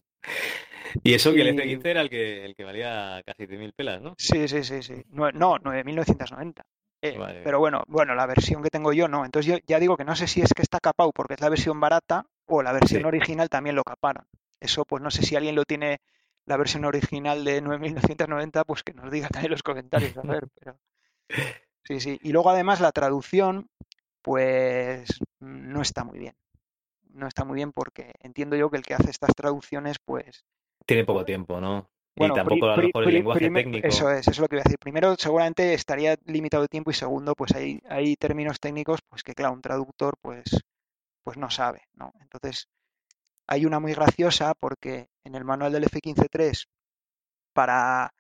Y 1.04 1.14
eso 1.14 1.34
que 1.34 1.42
el 1.42 1.48
Y- 1.56 1.60
F-15 1.60 1.86
era 1.88 2.02
el 2.02 2.10
que, 2.10 2.46
el 2.46 2.56
que 2.56 2.64
valía 2.64 3.22
casi 3.26 3.46
100.000 3.48 3.74
pelas, 3.74 4.02
¿no? 4.02 4.16
Sí, 4.18 4.48
sí, 4.48 4.64
sí, 4.64 4.82
sí. 4.82 4.94
Nue- 5.12 5.34
No, 5.34 5.58
9.990. 5.60 6.62
Eh, 7.02 7.18
Vale. 7.18 7.42
pero 7.44 7.60
bueno, 7.60 7.84
bueno, 7.88 8.16
la 8.16 8.26
versión 8.26 8.64
que 8.64 8.70
tengo 8.70 8.94
yo 8.94 9.08
no. 9.08 9.26
Entonces 9.26 9.52
yo 9.54 9.60
ya 9.68 9.80
digo 9.80 9.98
que 9.98 10.06
no 10.06 10.16
sé 10.16 10.26
si 10.28 10.42
es 10.42 10.54
que 10.54 10.62
está 10.64 10.80
capado 10.80 11.12
porque 11.12 11.34
es 11.36 11.42
la 11.42 11.50
versión 11.50 11.80
barata 11.80 12.26
o 12.46 12.64
la 12.64 12.72
versión 12.72 13.02
Sí. 13.02 13.08
original 13.08 13.50
también 13.50 13.76
lo 13.76 13.84
caparon. 13.84 14.26
Eso 14.60 14.86
pues 14.86 15.04
no 15.04 15.12
sé 15.12 15.22
si 15.24 15.36
alguien 15.36 15.56
lo 15.56 15.66
tiene 15.66 16.00
la 16.46 16.58
versión 16.58 16.86
original 16.86 17.44
de 17.44 17.62
9.990, 17.62 18.64
pues 18.64 18.82
que 18.84 18.94
nos 18.94 19.12
diga 19.12 19.28
también 19.28 19.48
en 19.48 19.52
los 19.52 19.64
comentarios, 19.64 20.18
a 20.18 20.22
ver, 20.22 20.48
pero 20.60 20.80
sí, 21.86 22.00
sí. 22.00 22.20
Y 22.22 22.32
luego 22.32 22.50
además 22.50 22.82
la 22.82 22.92
traducción 22.92 23.70
pues 24.22 25.20
no 25.40 25.82
está 25.82 26.04
muy 26.04 26.20
bien. 26.20 26.36
No 27.14 27.28
está 27.28 27.46
muy 27.46 27.56
bien 27.56 27.72
porque 27.72 28.12
entiendo 28.20 28.56
yo 28.56 28.70
que 28.70 28.78
el 28.78 28.84
que 28.84 28.96
hace 28.96 29.10
estas 29.10 29.34
traducciones 29.36 29.98
pues 30.04 30.44
Tiene 30.86 31.06
poco 31.06 31.24
tiempo, 31.24 31.62
¿no? 31.62 31.90
bueno, 32.16 32.34
y 32.34 32.38
tampoco 32.38 32.66
a 32.68 32.78
lo 32.78 32.84
mejor 32.84 33.04
el 33.04 33.14
lenguaje 33.14 33.50
técnico. 33.52 33.88
Eso 33.88 34.10
es, 34.10 34.22
eso 34.22 34.32
es 34.32 34.40
lo 34.40 34.48
que 34.48 34.56
voy 34.56 34.62
a 34.62 34.64
decir. 34.64 34.80
Primero, 34.80 35.16
seguramente 35.18 35.74
estaría 35.74 36.18
limitado 36.26 36.64
de 36.64 36.70
tiempo 36.70 36.92
y 36.92 36.94
segundo, 36.94 37.36
pues 37.36 37.54
hay, 37.54 37.82
hay 37.90 38.16
términos 38.16 38.60
técnicos, 38.60 39.02
pues 39.08 39.24
que 39.24 39.34
claro, 39.34 39.54
un 39.54 39.62
traductor 39.62 40.16
pues, 40.22 40.46
pues 41.24 41.38
no 41.38 41.50
sabe, 41.50 41.84
¿no? 41.94 42.14
Entonces, 42.22 42.70
hay 43.48 43.66
una 43.66 43.80
muy 43.80 43.94
graciosa 43.94 44.54
porque 44.54 45.10
en 45.24 45.36
el 45.36 45.44
manual 45.44 45.74
del 45.74 45.84
F-15.3, 45.84 46.68
para 47.54 48.14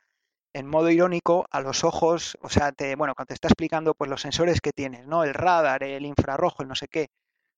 en 0.55 0.67
modo 0.67 0.89
irónico 0.89 1.45
a 1.51 1.59
los 1.59 1.83
ojos, 1.83 2.37
o 2.41 2.47
sea, 2.47 2.71
te, 2.71 2.95
bueno, 2.95 3.13
cuando 3.13 3.27
te 3.27 3.33
está 3.33 3.49
explicando 3.49 3.93
pues 3.93 4.09
los 4.09 4.21
sensores 4.21 4.61
que 4.61 4.71
tienes, 4.71 5.05
¿no? 5.05 5.25
El 5.25 5.33
radar, 5.33 5.83
el 5.83 6.05
infrarrojo, 6.05 6.63
el 6.63 6.69
no 6.69 6.75
sé 6.75 6.87
qué, 6.87 7.07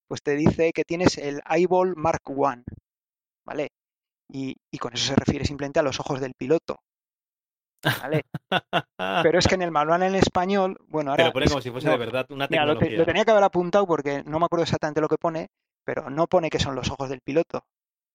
pues 0.08 0.24
te 0.24 0.36
dice 0.36 0.72
que 0.74 0.84
tienes 0.84 1.20
el 1.20 1.42
eyeball 1.48 1.96
Mark 1.96 2.22
I, 2.28 2.64
¿vale? 3.46 3.70
Y, 4.30 4.56
y 4.72 4.78
con 4.80 4.96
eso 4.96 5.06
se 5.06 5.16
refiere 5.16 5.46
simplemente 5.46 5.80
a 5.80 5.84
los 5.84 6.00
ojos 6.00 6.20
del 6.20 6.34
piloto. 6.34 6.80
¿Vale? 7.84 8.24
Pero 9.24 9.38
es 9.38 9.48
que 9.48 9.56
en 9.56 9.62
el 9.62 9.72
manual 9.72 10.02
en 10.02 10.16
español, 10.16 10.78
bueno, 10.88 11.12
ahora. 11.12 11.26
Te 11.26 11.30
lo 11.30 11.34
pone 11.34 11.48
como 11.48 11.62
si 11.62 11.70
fuese 11.70 11.86
no, 11.86 11.94
de 11.94 12.00
verdad 12.00 12.26
una 12.32 12.48
mira, 12.48 12.66
lo, 12.66 12.74
te- 12.74 12.80
tecnología. 12.80 12.98
lo 12.98 13.06
tenía 13.06 13.26
que 13.26 13.32
haber 13.32 13.44
apuntado 13.44 13.86
porque 13.86 14.24
no 14.26 14.40
me 14.40 14.46
acuerdo 14.46 14.64
exactamente 14.64 15.02
lo 15.02 15.08
que 15.08 15.18
pone, 15.18 15.50
pero 15.86 16.10
no 16.10 16.26
pone 16.26 16.50
que 16.50 16.60
son 16.60 16.74
los 16.74 16.90
ojos 16.90 17.10
del 17.10 17.22
piloto, 17.22 17.64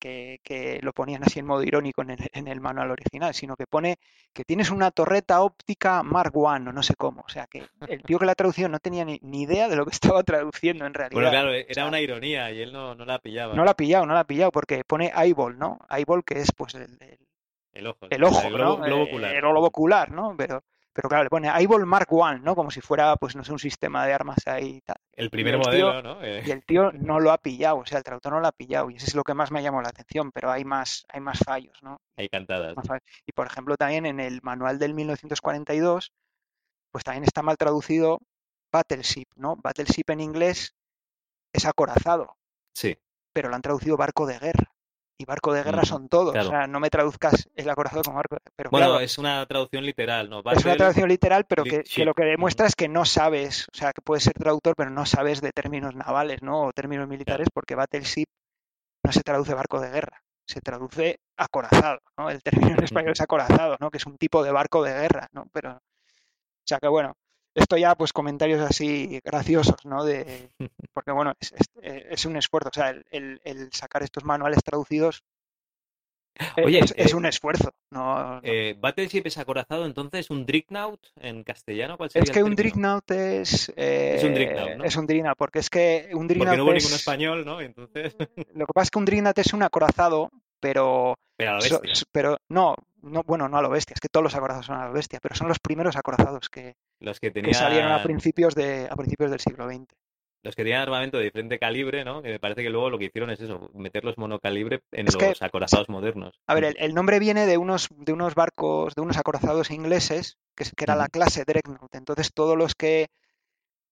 que, 0.02 0.40
que 0.42 0.80
lo 0.82 0.92
ponían 0.92 1.22
así 1.22 1.38
en 1.38 1.46
modo 1.46 1.62
irónico 1.62 2.02
en 2.02 2.10
el, 2.10 2.28
en 2.32 2.48
el 2.48 2.60
manual 2.60 2.90
original, 2.90 3.32
sino 3.34 3.54
que 3.56 3.68
pone 3.68 3.98
que 4.32 4.44
tienes 4.44 4.70
una 4.70 4.90
torreta 4.90 5.40
óptica 5.42 6.02
Mark 6.02 6.32
I 6.34 6.38
o 6.38 6.58
no 6.58 6.82
sé 6.82 6.96
cómo. 6.96 7.22
O 7.24 7.28
sea, 7.28 7.46
que 7.46 7.62
el 7.88 8.02
tío 8.02 8.18
que 8.18 8.26
la 8.26 8.34
traducción 8.34 8.72
no 8.72 8.80
tenía 8.80 9.04
ni, 9.04 9.20
ni 9.22 9.42
idea 9.42 9.68
de 9.68 9.76
lo 9.76 9.84
que 9.86 9.92
estaba 10.18 10.24
traduciendo 10.24 10.84
en 10.86 10.94
realidad. 10.94 11.14
Bueno, 11.14 11.30
claro, 11.30 11.52
era 11.52 11.66
O 11.70 11.74
sea, 11.74 11.86
una 11.86 12.00
ironía 12.00 12.50
y 12.50 12.60
él 12.60 12.72
no, 12.72 12.96
no 12.96 13.04
la 13.04 13.20
pillaba. 13.20 13.54
no 13.54 13.64
la 13.64 13.70
ha 13.70 13.76
pillado, 13.76 14.04
no 14.06 14.14
la 14.14 14.20
ha 14.20 14.26
pillado, 14.26 14.50
porque 14.50 14.82
pone 14.84 15.12
eyeball, 15.16 15.56
¿no? 15.56 15.78
Eyeball 15.88 16.24
que 16.24 16.40
es 16.40 16.50
pues 16.56 16.74
el, 16.74 16.82
el- 17.00 17.18
El 17.72 17.86
ojo. 17.86 18.06
el 18.10 18.24
ojo, 18.24 18.42
el 18.48 18.52
globo, 18.52 18.78
¿no? 18.78 18.84
globo 18.84 19.02
ocular. 19.04 19.34
El 19.34 19.40
globo 19.40 19.66
ocular, 19.66 20.10
¿no? 20.10 20.34
Pero, 20.36 20.62
pero 20.92 21.08
claro, 21.08 21.24
le 21.24 21.30
pone 21.30 21.48
eyeball 21.48 21.86
Mark 21.86 22.08
I, 22.10 22.40
¿no? 22.40 22.54
Como 22.54 22.70
si 22.70 22.80
fuera, 22.80 23.16
pues 23.16 23.34
no 23.36 23.44
sé, 23.44 23.52
un 23.52 23.58
sistema 23.58 24.04
de 24.06 24.12
armas 24.12 24.38
ahí 24.46 24.76
y 24.76 24.80
tal. 24.82 24.96
El 25.12 25.30
primer 25.30 25.54
el 25.54 25.60
tío- 25.62 25.86
modelo, 25.86 26.02
¿no? 26.02 26.22
Eh, 26.22 26.42
Y 26.46 26.50
el 26.50 26.64
tío 26.64 26.92
no 26.92 27.18
lo 27.20 27.32
ha 27.32 27.38
pillado, 27.38 27.78
o 27.78 27.86
sea, 27.86 27.98
el 27.98 28.04
traductor 28.04 28.32
no 28.32 28.40
lo 28.40 28.46
ha 28.48 28.52
pillado, 28.52 28.90
y 28.90 28.96
eso 28.96 29.06
es 29.06 29.14
lo 29.14 29.24
que 29.24 29.34
más 29.34 29.50
me 29.50 29.58
ha 29.58 29.62
llamado 29.62 29.82
la 29.82 29.88
atención, 29.90 30.30
pero 30.32 30.50
hay 30.50 30.64
más, 30.64 31.04
hay 31.08 31.20
más 31.20 31.38
fallos, 31.38 31.78
¿no? 31.82 32.00
Hay 32.16 32.28
cantadas. 32.28 32.76
Más 32.76 32.86
fallos. 32.86 33.02
Y 33.26 33.32
por 33.32 33.46
ejemplo, 33.46 33.76
también 33.76 34.06
en 34.06 34.20
el 34.20 34.40
manual 34.42 34.78
del 34.78 34.94
1942, 34.94 36.12
pues 36.90 37.04
también 37.04 37.24
está 37.24 37.42
mal 37.42 37.56
traducido 37.56 38.18
battleship, 38.72 39.26
¿no? 39.36 39.56
Battleship 39.56 40.04
en 40.08 40.20
inglés 40.20 40.74
es 41.52 41.64
acorazado, 41.66 42.36
Sí. 42.74 42.96
pero 43.32 43.48
lo 43.50 43.54
han 43.56 43.62
traducido 43.62 43.96
barco 43.96 44.26
de 44.26 44.38
guerra. 44.38 44.71
Y 45.22 45.24
barco 45.24 45.52
de 45.52 45.62
guerra 45.62 45.82
Ujú, 45.82 45.86
son 45.86 46.08
todos, 46.08 46.32
claro. 46.32 46.48
o 46.48 46.50
sea, 46.50 46.66
no 46.66 46.80
me 46.80 46.90
traduzcas 46.90 47.48
el 47.54 47.70
acorazado 47.70 48.02
como 48.02 48.16
barco 48.16 48.34
de 48.34 48.40
Pero 48.56 48.70
Bueno, 48.70 48.88
claro, 48.88 49.00
es 49.04 49.18
una 49.18 49.46
traducción 49.46 49.86
literal, 49.86 50.28
¿no? 50.28 50.42
es 50.50 50.64
una 50.64 50.74
traducción 50.74 51.08
literal, 51.08 51.44
pero 51.44 51.62
que, 51.62 51.84
lo 52.04 52.12
que 52.12 52.24
demuestra 52.24 52.64
Ujú. 52.64 52.68
es 52.70 52.74
que 52.74 52.88
no 52.88 53.04
sabes, 53.04 53.68
o 53.72 53.76
sea, 53.76 53.92
que 53.92 54.02
puedes 54.02 54.24
ser 54.24 54.32
traductor, 54.32 54.74
pero 54.76 54.90
no 54.90 55.06
sabes 55.06 55.40
de 55.40 55.52
términos 55.52 55.94
navales, 55.94 56.42
¿no? 56.42 56.62
O 56.62 56.72
términos 56.72 57.06
militares, 57.06 57.46
porque 57.54 57.76
battleship 57.76 58.26
no 59.04 59.12
se 59.12 59.22
traduce 59.22 59.54
barco 59.54 59.80
de 59.80 59.90
guerra, 59.90 60.24
se 60.44 60.60
traduce 60.60 61.20
acorazado, 61.36 62.00
¿no? 62.18 62.28
El 62.28 62.42
término 62.42 62.74
en 62.76 62.82
español 62.82 63.12
es 63.12 63.20
acorazado, 63.20 63.76
¿no? 63.78 63.90
Que 63.90 63.98
es 63.98 64.06
un 64.06 64.18
tipo 64.18 64.42
de 64.42 64.50
barco 64.50 64.82
de 64.82 64.92
guerra, 64.92 65.28
¿no? 65.30 65.46
Pero, 65.52 65.74
o 65.76 66.66
sea 66.66 66.78
que 66.80 66.88
bueno, 66.88 67.14
esto 67.54 67.76
ya, 67.76 67.94
pues 67.94 68.12
comentarios 68.12 68.60
así 68.60 69.20
graciosos, 69.24 69.84
¿no? 69.84 70.04
De, 70.04 70.50
porque 70.94 71.12
bueno, 71.12 71.34
es, 71.40 71.52
es- 71.52 71.70
eh, 71.82 72.06
es 72.10 72.24
un 72.24 72.36
esfuerzo, 72.36 72.68
o 72.70 72.74
sea, 72.74 72.90
el, 72.90 73.04
el- 73.10 73.40
el 73.44 73.72
sacar 73.72 74.02
estos 74.02 74.24
manuales 74.24 74.62
traducidos 74.64 75.22
eh, 76.56 76.64
Oye, 76.64 76.78
es, 76.78 76.94
es 76.96 77.12
eh, 77.12 77.16
un 77.16 77.26
esfuerzo, 77.26 77.74
no, 77.90 78.36
no- 78.36 78.40
Eh, 78.42 78.74
Battleship 78.80 79.22
es 79.26 79.36
acorazado, 79.36 79.84
entonces 79.84 80.30
un 80.30 80.46
Dreadnought 80.46 81.08
en 81.20 81.44
castellano, 81.44 81.98
¿cuál 81.98 82.06
Es 82.06 82.12
sería 82.14 82.32
que 82.32 82.38
el 82.38 82.46
un? 82.46 82.54
Dreadnought 82.56 83.10
es. 83.10 83.68
Es 83.76 84.24
un 84.24 84.32
Dreadnought, 84.34 84.70
eh, 84.70 84.76
¿no? 84.76 84.84
Es 84.84 84.96
un 84.96 85.06
Dreadnought, 85.06 85.36
porque 85.36 85.58
es 85.58 85.68
que 85.68 86.08
un 86.14 86.26
Porque 86.26 86.34
Dreadnought 86.34 86.56
no 86.58 86.64
hubo 86.64 86.72
es. 86.72 86.84
ningún 86.84 86.96
español, 86.96 87.44
¿no? 87.44 87.60
Entonces, 87.60 88.16
Lo 88.54 88.66
que 88.66 88.72
pasa 88.72 88.84
es 88.84 88.90
que 88.90 88.98
un 88.98 89.04
Dreadnought 89.04 89.38
es 89.38 89.52
un 89.52 89.62
acorazado, 89.62 90.30
pero. 90.58 91.16
pero 91.36 91.50
a 91.50 91.54
la 91.56 91.60
so- 91.60 91.82
pero 92.10 92.38
no, 92.48 92.76
no, 93.02 93.22
bueno, 93.24 93.48
no 93.48 93.58
a 93.58 93.62
lo 93.62 93.68
bestia, 93.70 93.94
es 93.94 94.00
que 94.00 94.08
todos 94.08 94.24
los 94.24 94.34
acorazados 94.34 94.66
son 94.66 94.76
a 94.76 94.86
lo 94.86 94.92
bestia, 94.92 95.18
pero 95.20 95.34
son 95.34 95.48
los 95.48 95.58
primeros 95.58 95.96
acorazados 95.96 96.48
que, 96.48 96.74
Los 97.00 97.20
que 97.20 97.32
que 97.32 97.52
salieron 97.54 97.90
a 97.92 97.96
tenían, 97.96 98.02
principios, 98.02 98.54
de, 98.54 98.88
a 98.90 98.96
principios 98.96 99.30
del 99.30 99.40
siglo 99.40 99.68
XX. 99.68 99.86
los 100.44 100.56
que 100.56 100.62
tenían 100.64 100.82
armamento 100.82 101.18
de 101.18 101.24
diferente 101.24 101.58
calibre, 101.58 102.04
¿no? 102.04 102.20
Que 102.22 102.30
me 102.30 102.38
parece 102.40 102.62
que 102.62 102.70
luego 102.70 102.90
lo 102.90 102.98
que 102.98 103.04
hicieron 103.06 103.30
es 103.30 103.40
eso, 103.40 103.70
meterlos 103.74 104.18
monocalibre 104.18 104.80
en 104.92 105.06
Es 105.08 105.16
que- 105.16 105.28
los 105.28 105.42
acorazados 105.42 105.88
modernos. 105.88 106.34
A 106.46 106.54
ver, 106.54 106.64
el, 106.64 106.76
el 106.78 106.94
nombre 106.94 107.18
viene 107.18 107.46
de 107.46 107.58
unos, 107.58 107.88
de 107.96 108.12
unos 108.12 108.34
barcos, 108.34 108.94
de 108.94 109.02
unos 109.02 109.16
acorazados 109.18 109.70
ingleses, 109.70 110.38
que, 110.56 110.64
que 110.64 110.84
era 110.84 110.96
la 110.96 111.08
clase 111.08 111.44
Dreadnought. 111.44 111.94
Entonces, 111.94 112.32
todos 112.32 112.56
los 112.56 112.74
que 112.74 113.08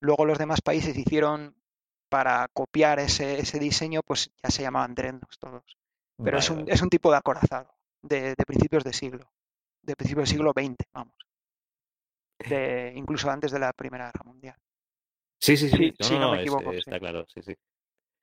luego 0.00 0.24
los 0.24 0.38
demás 0.38 0.60
países 0.60 0.96
hicieron 0.96 1.54
para 2.08 2.48
copiar 2.52 2.98
ese, 2.98 3.38
ese 3.38 3.58
diseño, 3.60 4.00
pues 4.04 4.32
ya 4.42 4.50
se 4.50 4.62
llamaban 4.62 4.94
Dreadnoughts 4.94 5.38
todos. 5.38 5.62
Pero 6.22 6.38
es, 6.38 6.50
un, 6.50 6.64
es 6.68 6.82
un 6.82 6.90
tipo 6.90 7.10
de 7.12 7.16
acorazado, 7.18 7.72
de, 8.02 8.34
de 8.34 8.44
principios 8.46 8.84
de 8.84 8.92
siglo, 8.92 9.30
de 9.82 9.96
principios 9.96 10.28
del 10.28 10.36
siglo 10.36 10.52
XX, 10.54 10.76
vamos. 10.92 11.14
De, 12.48 12.92
incluso 12.96 13.30
antes 13.30 13.50
de 13.52 13.58
la 13.58 13.72
Primera 13.72 14.06
Guerra 14.06 14.24
Mundial. 14.24 14.56
Sí, 15.38 15.56
sí, 15.56 15.68
sí, 15.68 15.76
Sí, 15.76 15.94
no, 16.00 16.06
sí, 16.08 16.14
no, 16.14 16.20
no 16.20 16.30
me 16.30 16.36
es- 16.36 16.42
equivoco, 16.42 16.70
eh, 16.70 16.74
sí. 16.74 16.78
está 16.80 16.98
claro, 16.98 17.26
sí, 17.28 17.42
sí. 17.42 17.54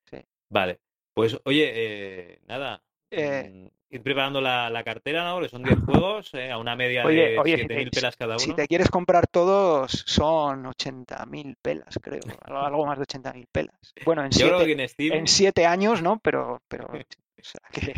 Sí. 0.10 0.18
Vale, 0.49 0.80
pues 1.14 1.40
oye, 1.45 1.72
eh, 1.74 2.41
nada, 2.48 2.82
Eh, 3.12 3.49
mm, 3.49 3.68
ir 3.95 4.04
preparando 4.04 4.41
la, 4.41 4.70
la 4.70 4.84
cartera, 4.84 5.24
¿no? 5.24 5.36
Porque 5.36 5.49
son 5.49 5.64
10 5.64 5.78
juegos, 5.86 6.34
eh, 6.34 6.52
a 6.52 6.58
una 6.58 6.76
media 6.76 7.06
Oye, 7.06 7.36
de 7.36 7.40
oye, 7.40 7.56
si 7.58 7.62
7.000 7.62 7.90
te, 7.91 7.99
pelas 7.99 8.16
cada 8.18 8.38
si 8.38 8.45
uno. 8.45 8.56
te 8.56 8.68
quieres 8.68 8.90
comprar 8.90 9.28
todos, 9.28 10.04
son 10.08 10.66
80.000 10.66 11.56
pelas, 11.62 11.98
creo. 12.02 12.22
algo- 12.45 12.86
más 12.86 12.98
de 12.98 13.04
80.000 13.04 13.48
pelas. 13.52 13.76
Bueno, 14.04 14.24
en 14.26 14.32
Yo 14.32 14.48
creo 14.48 14.58
siete, 14.60 14.76
que 14.76 14.82
en 14.84 14.90
Steam, 14.90 15.14
en 15.14 15.28
siete 15.28 15.66
años, 15.66 16.02
¿no? 16.02 16.20
Pero, 16.20 16.62
pero, 16.68 16.86
o 16.86 17.44
sea, 17.44 17.62
que 17.72 17.94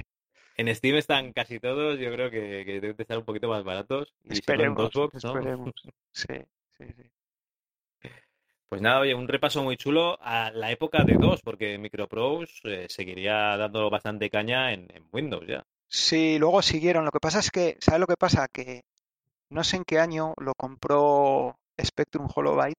en 0.60 0.76
Steam 0.76 0.98
están 0.98 1.32
casi 1.32 1.58
todos, 1.60 1.98
yo 1.98 2.12
creo 2.12 2.30
que, 2.30 2.66
que 2.66 2.82
deben 2.82 2.98
de 2.98 3.04
estar 3.04 3.18
un 3.18 3.24
poquito 3.24 3.48
más 3.48 3.64
baratos. 3.64 4.14
Y 4.26 4.34
esperemos, 4.34 4.94
¿no? 4.94 5.10
esperemos. 5.14 5.74
Sí, 6.12 6.36
sí, 6.78 6.86
sí. 6.98 7.04
Pues 8.68 8.82
nada, 8.82 9.00
oye, 9.00 9.16
un 9.16 9.28
repaso 9.28 9.64
muy 9.64 9.78
chulo 9.78 10.18
a 10.22 10.52
la 10.52 10.70
época 10.70 11.04
de 11.04 11.14
DOS, 11.14 11.42
porque 11.42 11.78
Microprose 11.78 12.54
eh, 12.66 12.86
seguiría 12.90 13.56
dando 13.56 13.90
bastante 13.90 14.30
caña 14.30 14.74
en, 14.74 14.88
en 14.94 15.08
Windows 15.12 15.48
ya. 15.48 15.66
Sí, 15.88 16.38
luego 16.38 16.62
siguieron. 16.62 17.06
Lo 17.06 17.12
que 17.12 17.20
pasa 17.20 17.40
es 17.40 17.50
que, 17.52 17.78
¿sabes 17.80 18.02
lo 18.02 18.06
que 18.06 18.18
pasa? 18.18 18.48
Que 18.48 18.84
no 19.50 19.64
sé 19.64 19.78
en 19.78 19.86
qué 19.86 19.98
año 19.98 20.34
lo 20.38 20.54
compró 20.56 21.58
Spectrum 21.82 22.28
Holobyte 22.36 22.78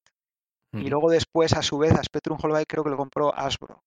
y 0.72 0.88
luego 0.88 1.10
después, 1.10 1.54
a 1.54 1.62
su 1.62 1.78
vez, 1.78 1.92
a 1.92 2.02
Spectrum 2.04 2.38
Holobyte 2.40 2.68
creo 2.68 2.84
que 2.84 2.90
lo 2.90 2.96
compró 2.96 3.34
Hasbro. 3.34 3.82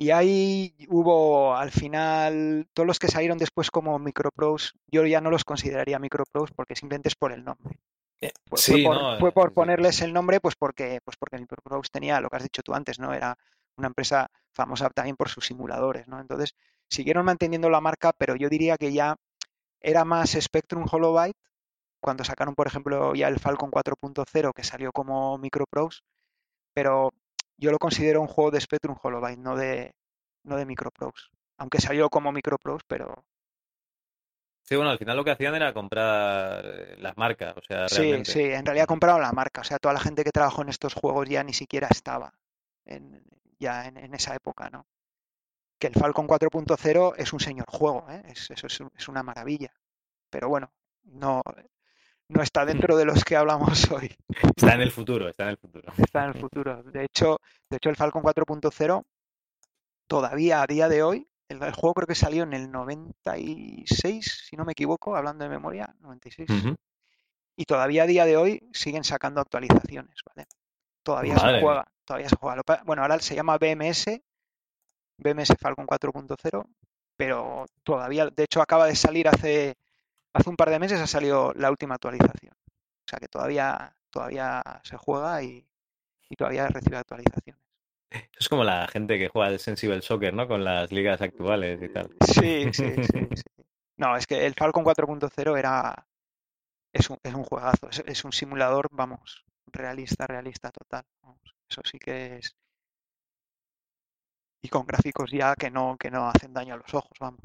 Y 0.00 0.12
ahí 0.12 0.74
hubo, 0.88 1.54
al 1.54 1.70
final, 1.70 2.66
todos 2.72 2.86
los 2.86 2.98
que 2.98 3.08
salieron 3.08 3.36
después 3.36 3.70
como 3.70 3.98
Microprose, 3.98 4.70
yo 4.86 5.04
ya 5.04 5.20
no 5.20 5.30
los 5.30 5.44
consideraría 5.44 5.98
Microprose 5.98 6.54
porque 6.56 6.74
simplemente 6.74 7.10
es 7.10 7.14
por 7.14 7.32
el 7.32 7.44
nombre. 7.44 7.78
Eh, 8.18 8.32
fue 8.46 8.58
sí, 8.58 8.82
por, 8.82 8.96
no, 8.96 9.18
fue 9.18 9.30
por 9.30 9.48
sí, 9.48 9.50
sí. 9.50 9.54
ponerles 9.56 10.00
el 10.00 10.14
nombre, 10.14 10.40
pues 10.40 10.54
porque, 10.58 11.00
pues 11.04 11.18
porque 11.18 11.36
Microprose 11.36 11.90
tenía 11.92 12.18
lo 12.22 12.30
que 12.30 12.36
has 12.38 12.42
dicho 12.44 12.62
tú 12.62 12.72
antes, 12.72 12.98
¿no? 12.98 13.12
Era 13.12 13.36
una 13.76 13.88
empresa 13.88 14.26
famosa 14.54 14.88
también 14.88 15.16
por 15.16 15.28
sus 15.28 15.44
simuladores, 15.44 16.08
¿no? 16.08 16.18
Entonces, 16.18 16.54
siguieron 16.88 17.26
manteniendo 17.26 17.68
la 17.68 17.82
marca, 17.82 18.14
pero 18.16 18.36
yo 18.36 18.48
diría 18.48 18.78
que 18.78 18.94
ya 18.94 19.16
era 19.82 20.06
más 20.06 20.30
Spectrum 20.30 20.86
Holobyte 20.90 21.36
cuando 22.00 22.24
sacaron, 22.24 22.54
por 22.54 22.66
ejemplo, 22.66 23.14
ya 23.14 23.28
el 23.28 23.38
Falcon 23.38 23.70
4.0 23.70 24.54
que 24.54 24.64
salió 24.64 24.92
como 24.92 25.36
Microprose, 25.36 26.00
pero 26.72 27.12
yo 27.60 27.70
lo 27.70 27.78
considero 27.78 28.20
un 28.20 28.26
juego 28.28 28.50
de 28.50 28.60
Spectrum 28.60 28.96
Holobyte, 29.02 29.38
no 29.38 29.56
de, 29.56 29.94
no 30.44 30.56
de 30.56 30.66
Microprose. 30.66 31.28
Aunque 31.58 31.80
salió 31.80 32.08
como 32.10 32.32
Microprose, 32.32 32.84
pero 32.88 33.24
Sí, 34.62 34.76
bueno, 34.76 34.90
al 34.90 34.98
final 34.98 35.16
lo 35.16 35.24
que 35.24 35.32
hacían 35.32 35.54
era 35.54 35.72
comprar 35.74 36.64
eh, 36.64 36.96
las 36.98 37.16
marcas, 37.16 37.56
o 37.56 37.62
sea, 37.62 37.88
sí, 37.88 38.02
realmente. 38.02 38.30
sí, 38.32 38.40
en 38.42 38.64
realidad 38.64 38.86
compraron 38.86 39.20
la 39.20 39.32
marca. 39.32 39.60
O 39.62 39.64
sea, 39.64 39.78
toda 39.78 39.94
la 39.94 40.00
gente 40.00 40.22
que 40.24 40.30
trabajó 40.30 40.62
en 40.62 40.68
estos 40.68 40.94
juegos 40.94 41.28
ya 41.28 41.42
ni 41.42 41.52
siquiera 41.52 41.88
estaba 41.90 42.32
en, 42.84 43.22
ya 43.58 43.86
en, 43.86 43.96
en 43.96 44.14
esa 44.14 44.34
época, 44.34 44.70
¿no? 44.70 44.86
Que 45.78 45.88
el 45.88 45.94
Falcon 45.94 46.28
4.0 46.28 47.14
es 47.16 47.32
un 47.32 47.40
señor 47.40 47.66
juego, 47.68 48.06
¿eh? 48.10 48.22
Es, 48.26 48.50
eso 48.50 48.66
es 48.68 49.08
una 49.08 49.22
maravilla. 49.22 49.72
Pero 50.30 50.48
bueno, 50.48 50.72
no, 51.04 51.42
no 52.30 52.42
está 52.42 52.64
dentro 52.64 52.96
de 52.96 53.04
los 53.04 53.24
que 53.24 53.36
hablamos 53.36 53.90
hoy. 53.90 54.16
Está 54.56 54.74
en 54.74 54.82
el 54.82 54.90
futuro, 54.90 55.28
está 55.28 55.44
en 55.44 55.50
el 55.50 55.56
futuro. 55.56 55.92
está 55.98 56.24
en 56.24 56.30
el 56.30 56.40
futuro. 56.40 56.82
De 56.84 57.04
hecho, 57.04 57.38
de 57.68 57.76
hecho 57.76 57.90
el 57.90 57.96
Falcon 57.96 58.22
4.0 58.22 59.04
todavía 60.06 60.62
a 60.62 60.66
día 60.66 60.88
de 60.88 61.02
hoy, 61.02 61.28
el, 61.48 61.62
el 61.62 61.72
juego 61.72 61.94
creo 61.94 62.06
que 62.06 62.14
salió 62.14 62.44
en 62.44 62.52
el 62.52 62.70
96, 62.70 64.46
si 64.48 64.56
no 64.56 64.64
me 64.64 64.72
equivoco, 64.72 65.16
hablando 65.16 65.44
de 65.44 65.50
memoria, 65.50 65.94
96. 66.00 66.48
Ujú. 66.50 66.76
Y 67.56 67.64
todavía 67.64 68.04
a 68.04 68.06
día 68.06 68.24
de 68.24 68.36
hoy 68.36 68.68
siguen 68.72 69.04
sacando 69.04 69.40
actualizaciones, 69.40 70.20
¿vale? 70.24 70.48
Todavía 71.02 71.34
Madre 71.34 71.58
se 71.58 71.64
juega, 71.64 71.84
todavía 72.04 72.28
se 72.28 72.36
juega. 72.36 72.62
Bueno, 72.84 73.02
ahora 73.02 73.18
se 73.18 73.34
llama 73.34 73.58
BMS, 73.58 74.20
BMS 75.18 75.54
Falcon 75.58 75.86
4.0, 75.86 76.64
pero 77.16 77.66
todavía, 77.82 78.26
de 78.30 78.44
hecho 78.44 78.62
acaba 78.62 78.86
de 78.86 78.96
salir 78.96 79.28
hace, 79.28 79.76
hace 80.32 80.50
un 80.50 80.56
par 80.56 80.70
de 80.70 80.78
meses 80.78 81.00
ha 81.00 81.06
salido 81.06 81.52
la 81.54 81.70
última 81.70 81.94
actualización. 81.94 82.54
O 82.54 83.08
sea 83.08 83.18
que 83.18 83.28
todavía, 83.28 83.96
todavía 84.10 84.62
se 84.84 84.96
juega 84.96 85.42
y, 85.42 85.66
y 86.28 86.36
todavía 86.36 86.68
recibe 86.68 86.96
actualizaciones. 86.96 87.60
Es 88.38 88.48
como 88.48 88.64
la 88.64 88.88
gente 88.88 89.18
que 89.18 89.28
juega 89.28 89.48
al 89.48 89.60
Sensible 89.60 90.02
Soccer, 90.02 90.34
¿no? 90.34 90.48
Con 90.48 90.64
las 90.64 90.90
ligas 90.90 91.20
actuales 91.20 91.80
y 91.82 91.88
tal. 91.88 92.10
Sí, 92.26 92.72
sí, 92.72 92.94
sí, 93.02 93.28
sí. 93.36 93.64
No, 93.96 94.16
es 94.16 94.26
que 94.26 94.46
el 94.46 94.54
Falcon 94.54 94.84
4.0 94.84 95.58
era, 95.58 96.06
es 96.92 97.10
un, 97.10 97.18
es 97.22 97.34
un 97.34 97.44
juegazo, 97.44 97.88
es, 97.90 98.02
es 98.06 98.24
un 98.24 98.32
simulador, 98.32 98.88
vamos, 98.90 99.44
realista, 99.66 100.26
realista 100.26 100.70
total. 100.70 101.04
vamos, 101.22 101.54
eso 101.68 101.82
sí 101.84 101.98
que 101.98 102.38
es. 102.38 102.56
Y 104.62 104.68
con 104.68 104.86
gráficos 104.86 105.30
ya 105.30 105.54
que 105.54 105.70
no, 105.70 105.96
que 105.98 106.10
no 106.10 106.28
hacen 106.28 106.52
daño 106.52 106.74
a 106.74 106.78
los 106.78 106.94
ojos, 106.94 107.16
vamos. 107.20 107.40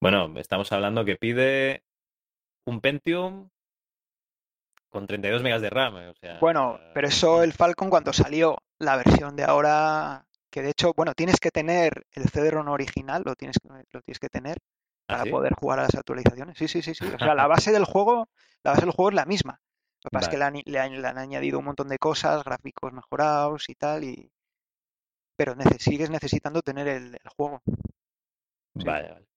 Bueno, 0.00 0.32
estamos 0.38 0.70
hablando 0.72 1.04
que 1.04 1.16
pide 1.16 1.82
un 2.66 2.80
Pentium 2.80 3.48
con 4.90 5.06
32 5.06 5.42
megas 5.42 5.62
de 5.62 5.70
RAM. 5.70 5.96
eh, 5.98 6.08
O 6.08 6.14
sea, 6.14 6.38
Bueno, 6.40 6.78
pero 6.94 7.08
eso 7.08 7.42
el 7.42 7.52
Falcon 7.58 7.90
cuando 7.90 8.12
salió, 8.12 8.58
la 8.78 8.96
versión 8.96 9.36
de 9.36 9.44
ahora, 9.44 10.24
que 10.50 10.62
de 10.62 10.70
hecho, 10.70 10.92
bueno, 10.96 11.14
tienes 11.14 11.40
que 11.40 11.50
tener 11.50 12.06
el 12.12 12.28
Cedron 12.30 12.68
original, 12.68 13.22
lo 13.24 13.34
tienes, 13.34 13.58
que- 13.58 13.68
lo 13.68 14.00
tienes 14.02 14.18
que 14.18 14.28
tener 14.28 14.58
¿Ah, 15.08 15.14
para 15.14 15.24
sí? 15.24 15.30
poder 15.30 15.54
jugar 15.54 15.80
a 15.80 15.82
las 15.82 15.94
actualizaciones. 15.94 16.56
Sí, 16.58 16.68
sí, 16.68 16.82
sí, 16.82 16.94
sí. 16.94 17.04
O 17.04 17.18
sea, 17.18 17.34
la 17.34 17.46
base 17.46 17.72
del 17.72 17.84
juego, 17.92 18.28
la 18.62 18.72
base 18.72 18.82
del 18.82 18.92
juego 18.92 19.10
es 19.10 19.14
la 19.16 19.26
misma. 19.26 19.60
Lo 20.04 20.10
que 20.10 20.14
pasa 20.14 20.26
es 20.26 20.30
que 20.30 20.38
le 20.38 20.44
han, 20.44 20.54
le 20.64 20.78
han- 20.78 21.02
le 21.02 21.08
han 21.08 21.18
añadido 21.18 21.58
un 21.58 21.64
montón 21.64 21.88
de 21.88 21.98
cosas, 21.98 22.44
gráficos 22.44 22.92
mejorados 22.92 23.68
y 23.68 23.74
tal, 23.74 24.04
y 24.04 24.30
pero 25.36 25.54
sigues 25.78 26.10
necesitando 26.10 26.62
tener 26.62 26.88
el, 26.88 27.14
el 27.14 27.30
juego. 27.36 27.62
Sí. 28.76 28.84
Vale, 28.84 29.08
vale. 29.10 29.27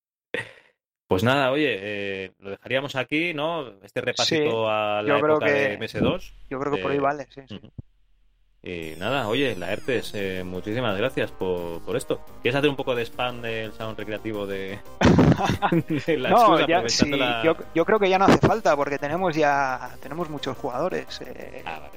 Pues 1.07 1.23
nada, 1.23 1.51
oye, 1.51 1.77
eh, 1.81 2.31
lo 2.39 2.51
dejaríamos 2.51 2.95
aquí, 2.95 3.33
¿no? 3.33 3.67
Este 3.83 3.99
repasito 3.99 4.69
a 4.69 5.01
la 5.01 5.17
época 5.17 5.45
que- 5.45 5.51
de 5.51 5.73
MS2. 5.77 6.33
Yo 6.49 6.59
creo 6.59 6.73
que 6.73 6.81
por 6.81 6.91
ahí 6.91 6.97
Eh, 6.97 7.01
vale, 7.01 7.27
sí, 7.29 7.41
sí. 7.49 7.59
Y 8.63 8.93
nada, 8.99 9.27
oye, 9.27 9.55
la 9.55 9.73
ERTES, 9.73 10.11
eh, 10.13 10.43
muchísimas 10.45 10.95
gracias 10.95 11.31
por, 11.31 11.81
por 11.81 11.97
esto. 11.97 12.21
¿Quieres 12.43 12.55
hacer 12.57 12.69
un 12.69 12.75
poco 12.75 12.93
de 12.95 13.01
spam 13.05 13.41
del 13.41 13.73
salón 13.73 13.97
recreativo 13.97 14.45
de, 14.45 14.79
de 16.07 16.17
la 16.17 16.29
No, 16.29 16.37
excusa, 16.59 16.67
ya, 16.67 16.87
sí, 16.87 17.09
la- 17.09 17.41
yo, 17.43 17.55
yo 17.73 17.85
creo 17.85 17.99
que 17.99 18.07
ya 18.07 18.19
no 18.19 18.25
hace 18.25 18.37
falta 18.37 18.75
porque 18.75 18.97
tenemos 18.99 19.35
ya 19.35 19.89
tenemos 20.01 20.29
muchos 20.29 20.55
jugadores. 20.57 21.19
eh, 21.25 21.63
Ah, 21.65 21.79
vale. 21.79 21.93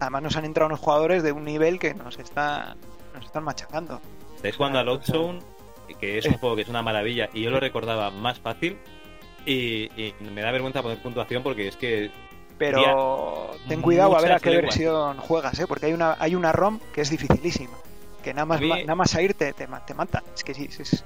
Además 0.00 0.22
nos 0.22 0.36
han 0.36 0.44
entrado 0.44 0.66
unos 0.68 0.78
jugadores 0.80 1.22
de 1.24 1.32
un 1.32 1.44
nivel 1.44 1.78
que 1.80 1.94
nos 1.94 2.18
están 2.18 2.76
nos 3.14 3.24
están 3.24 3.42
machacando. 3.42 4.00
Estáis 4.36 4.56
jugando 4.56 4.78
a 4.78 4.84
Loadzone, 4.84 5.40
que 6.00 6.18
es 6.18 6.26
un 6.26 6.34
juego 6.38 6.56
que 6.56 6.62
es 6.62 6.68
una 6.68 6.82
maravilla, 6.82 7.28
y 7.32 7.42
yo 7.42 7.50
lo 7.50 7.60
recordaba 7.60 8.10
más 8.10 8.38
fácil. 8.40 8.78
Y, 9.46 9.84
y 9.96 10.14
me 10.34 10.42
da 10.42 10.50
vergüenza 10.50 10.82
poner 10.82 10.98
puntuación 10.98 11.42
porque 11.42 11.68
es 11.68 11.76
que 11.76 12.10
Pero 12.58 13.50
ten 13.68 13.80
cuidado 13.80 14.16
a 14.16 14.20
ver 14.20 14.32
a 14.32 14.40
qué 14.40 14.50
lenguas. 14.50 14.76
versión 14.76 15.16
juegas, 15.18 15.58
¿eh? 15.58 15.66
porque 15.66 15.86
hay 15.86 15.92
una 15.94 16.16
hay 16.18 16.34
una 16.34 16.52
ROM 16.52 16.80
que 16.92 17.00
es 17.00 17.08
dificilísima, 17.10 17.76
que 18.22 18.34
nada 18.34 18.44
más 18.44 18.58
A 18.58 18.60
mí- 18.62 18.68
nada 18.82 18.94
más 18.94 19.14
a 19.14 19.22
irte 19.22 19.52
te, 19.54 19.66
te 19.86 19.94
mata. 19.94 20.22
Es 20.34 20.44
que 20.44 20.52
sí, 20.54 20.68
sí, 20.70 20.84
sí. 20.84 20.98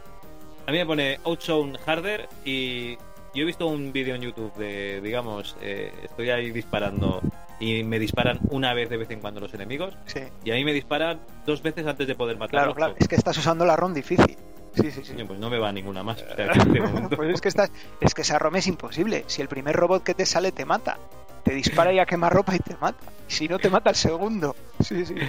A 0.66 0.72
mí 0.72 0.78
me 0.78 0.86
pone 0.86 1.20
Outzone 1.24 1.78
Harder 1.86 2.28
y 2.44 2.96
yo 3.34 3.42
he 3.42 3.44
visto 3.46 3.66
un 3.66 3.92
vídeo 3.92 4.14
en 4.14 4.22
YouTube 4.22 4.54
de, 4.56 5.00
digamos, 5.00 5.56
eh, 5.60 5.92
estoy 6.04 6.30
ahí 6.30 6.50
disparando 6.50 7.20
y 7.60 7.82
me 7.84 7.98
disparan 7.98 8.38
una 8.50 8.74
vez 8.74 8.88
de 8.90 8.96
vez 8.96 9.10
en 9.10 9.20
cuando 9.20 9.40
los 9.40 9.54
enemigos 9.54 9.96
sí. 10.06 10.20
y 10.44 10.50
a 10.50 10.54
mí 10.54 10.64
me 10.64 10.72
disparan 10.72 11.20
dos 11.46 11.62
veces 11.62 11.86
antes 11.86 12.06
de 12.06 12.14
poder 12.14 12.36
Claro, 12.36 12.50
matarlos. 12.52 12.74
claro. 12.76 12.94
Es 12.98 13.08
que 13.08 13.14
estás 13.14 13.36
usando 13.38 13.64
la 13.64 13.76
ROM 13.76 13.94
difícil. 13.94 14.36
Sí, 14.74 14.90
sí, 14.90 15.02
sí. 15.04 15.14
Pues 15.26 15.38
no 15.38 15.50
me 15.50 15.58
va 15.58 15.70
ninguna 15.70 16.02
más. 16.02 16.22
O 16.22 16.34
sea, 16.34 16.52
momento- 16.64 17.16
Pues 17.16 17.34
es 17.34 17.40
que 17.40 17.48
estás, 17.48 17.70
es 18.00 18.14
que 18.14 18.22
esa 18.22 18.38
ROM 18.38 18.56
es 18.56 18.66
imposible. 18.66 19.24
Si 19.26 19.40
el 19.42 19.48
primer 19.48 19.76
robot 19.76 20.02
que 20.02 20.14
te 20.14 20.24
sale 20.26 20.50
te 20.50 20.64
mata, 20.64 20.98
te 21.44 21.54
dispara 21.54 21.92
y 21.92 21.98
a 21.98 22.06
quemar 22.06 22.32
ropa 22.32 22.54
y 22.54 22.58
te 22.58 22.76
mata. 22.80 23.04
Y 23.28 23.32
si 23.32 23.48
no 23.48 23.58
te 23.58 23.68
mata 23.70 23.90
el 23.90 23.96
segundo. 23.96 24.56
Sí, 24.80 25.04
sí, 25.06 25.14
sí. 25.18 25.26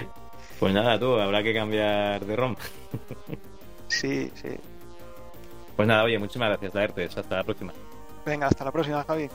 Pues 0.58 0.72
nada, 0.72 0.98
tú, 0.98 1.18
habrá 1.18 1.42
que 1.42 1.52
cambiar 1.52 2.24
de 2.24 2.36
ROM. 2.36 2.56
Sí, 3.88 4.30
sí. 4.34 4.48
Pues 5.76 5.86
nada, 5.88 6.04
oye, 6.04 6.18
muchísimas 6.18 6.48
gracias, 6.48 6.74
Laertes. 6.74 7.16
Hasta 7.18 7.36
la 7.36 7.44
próxima. 7.44 7.72
Venga, 8.24 8.46
hasta 8.46 8.64
la 8.64 8.72
próxima, 8.72 9.04
Javi. 9.04 9.28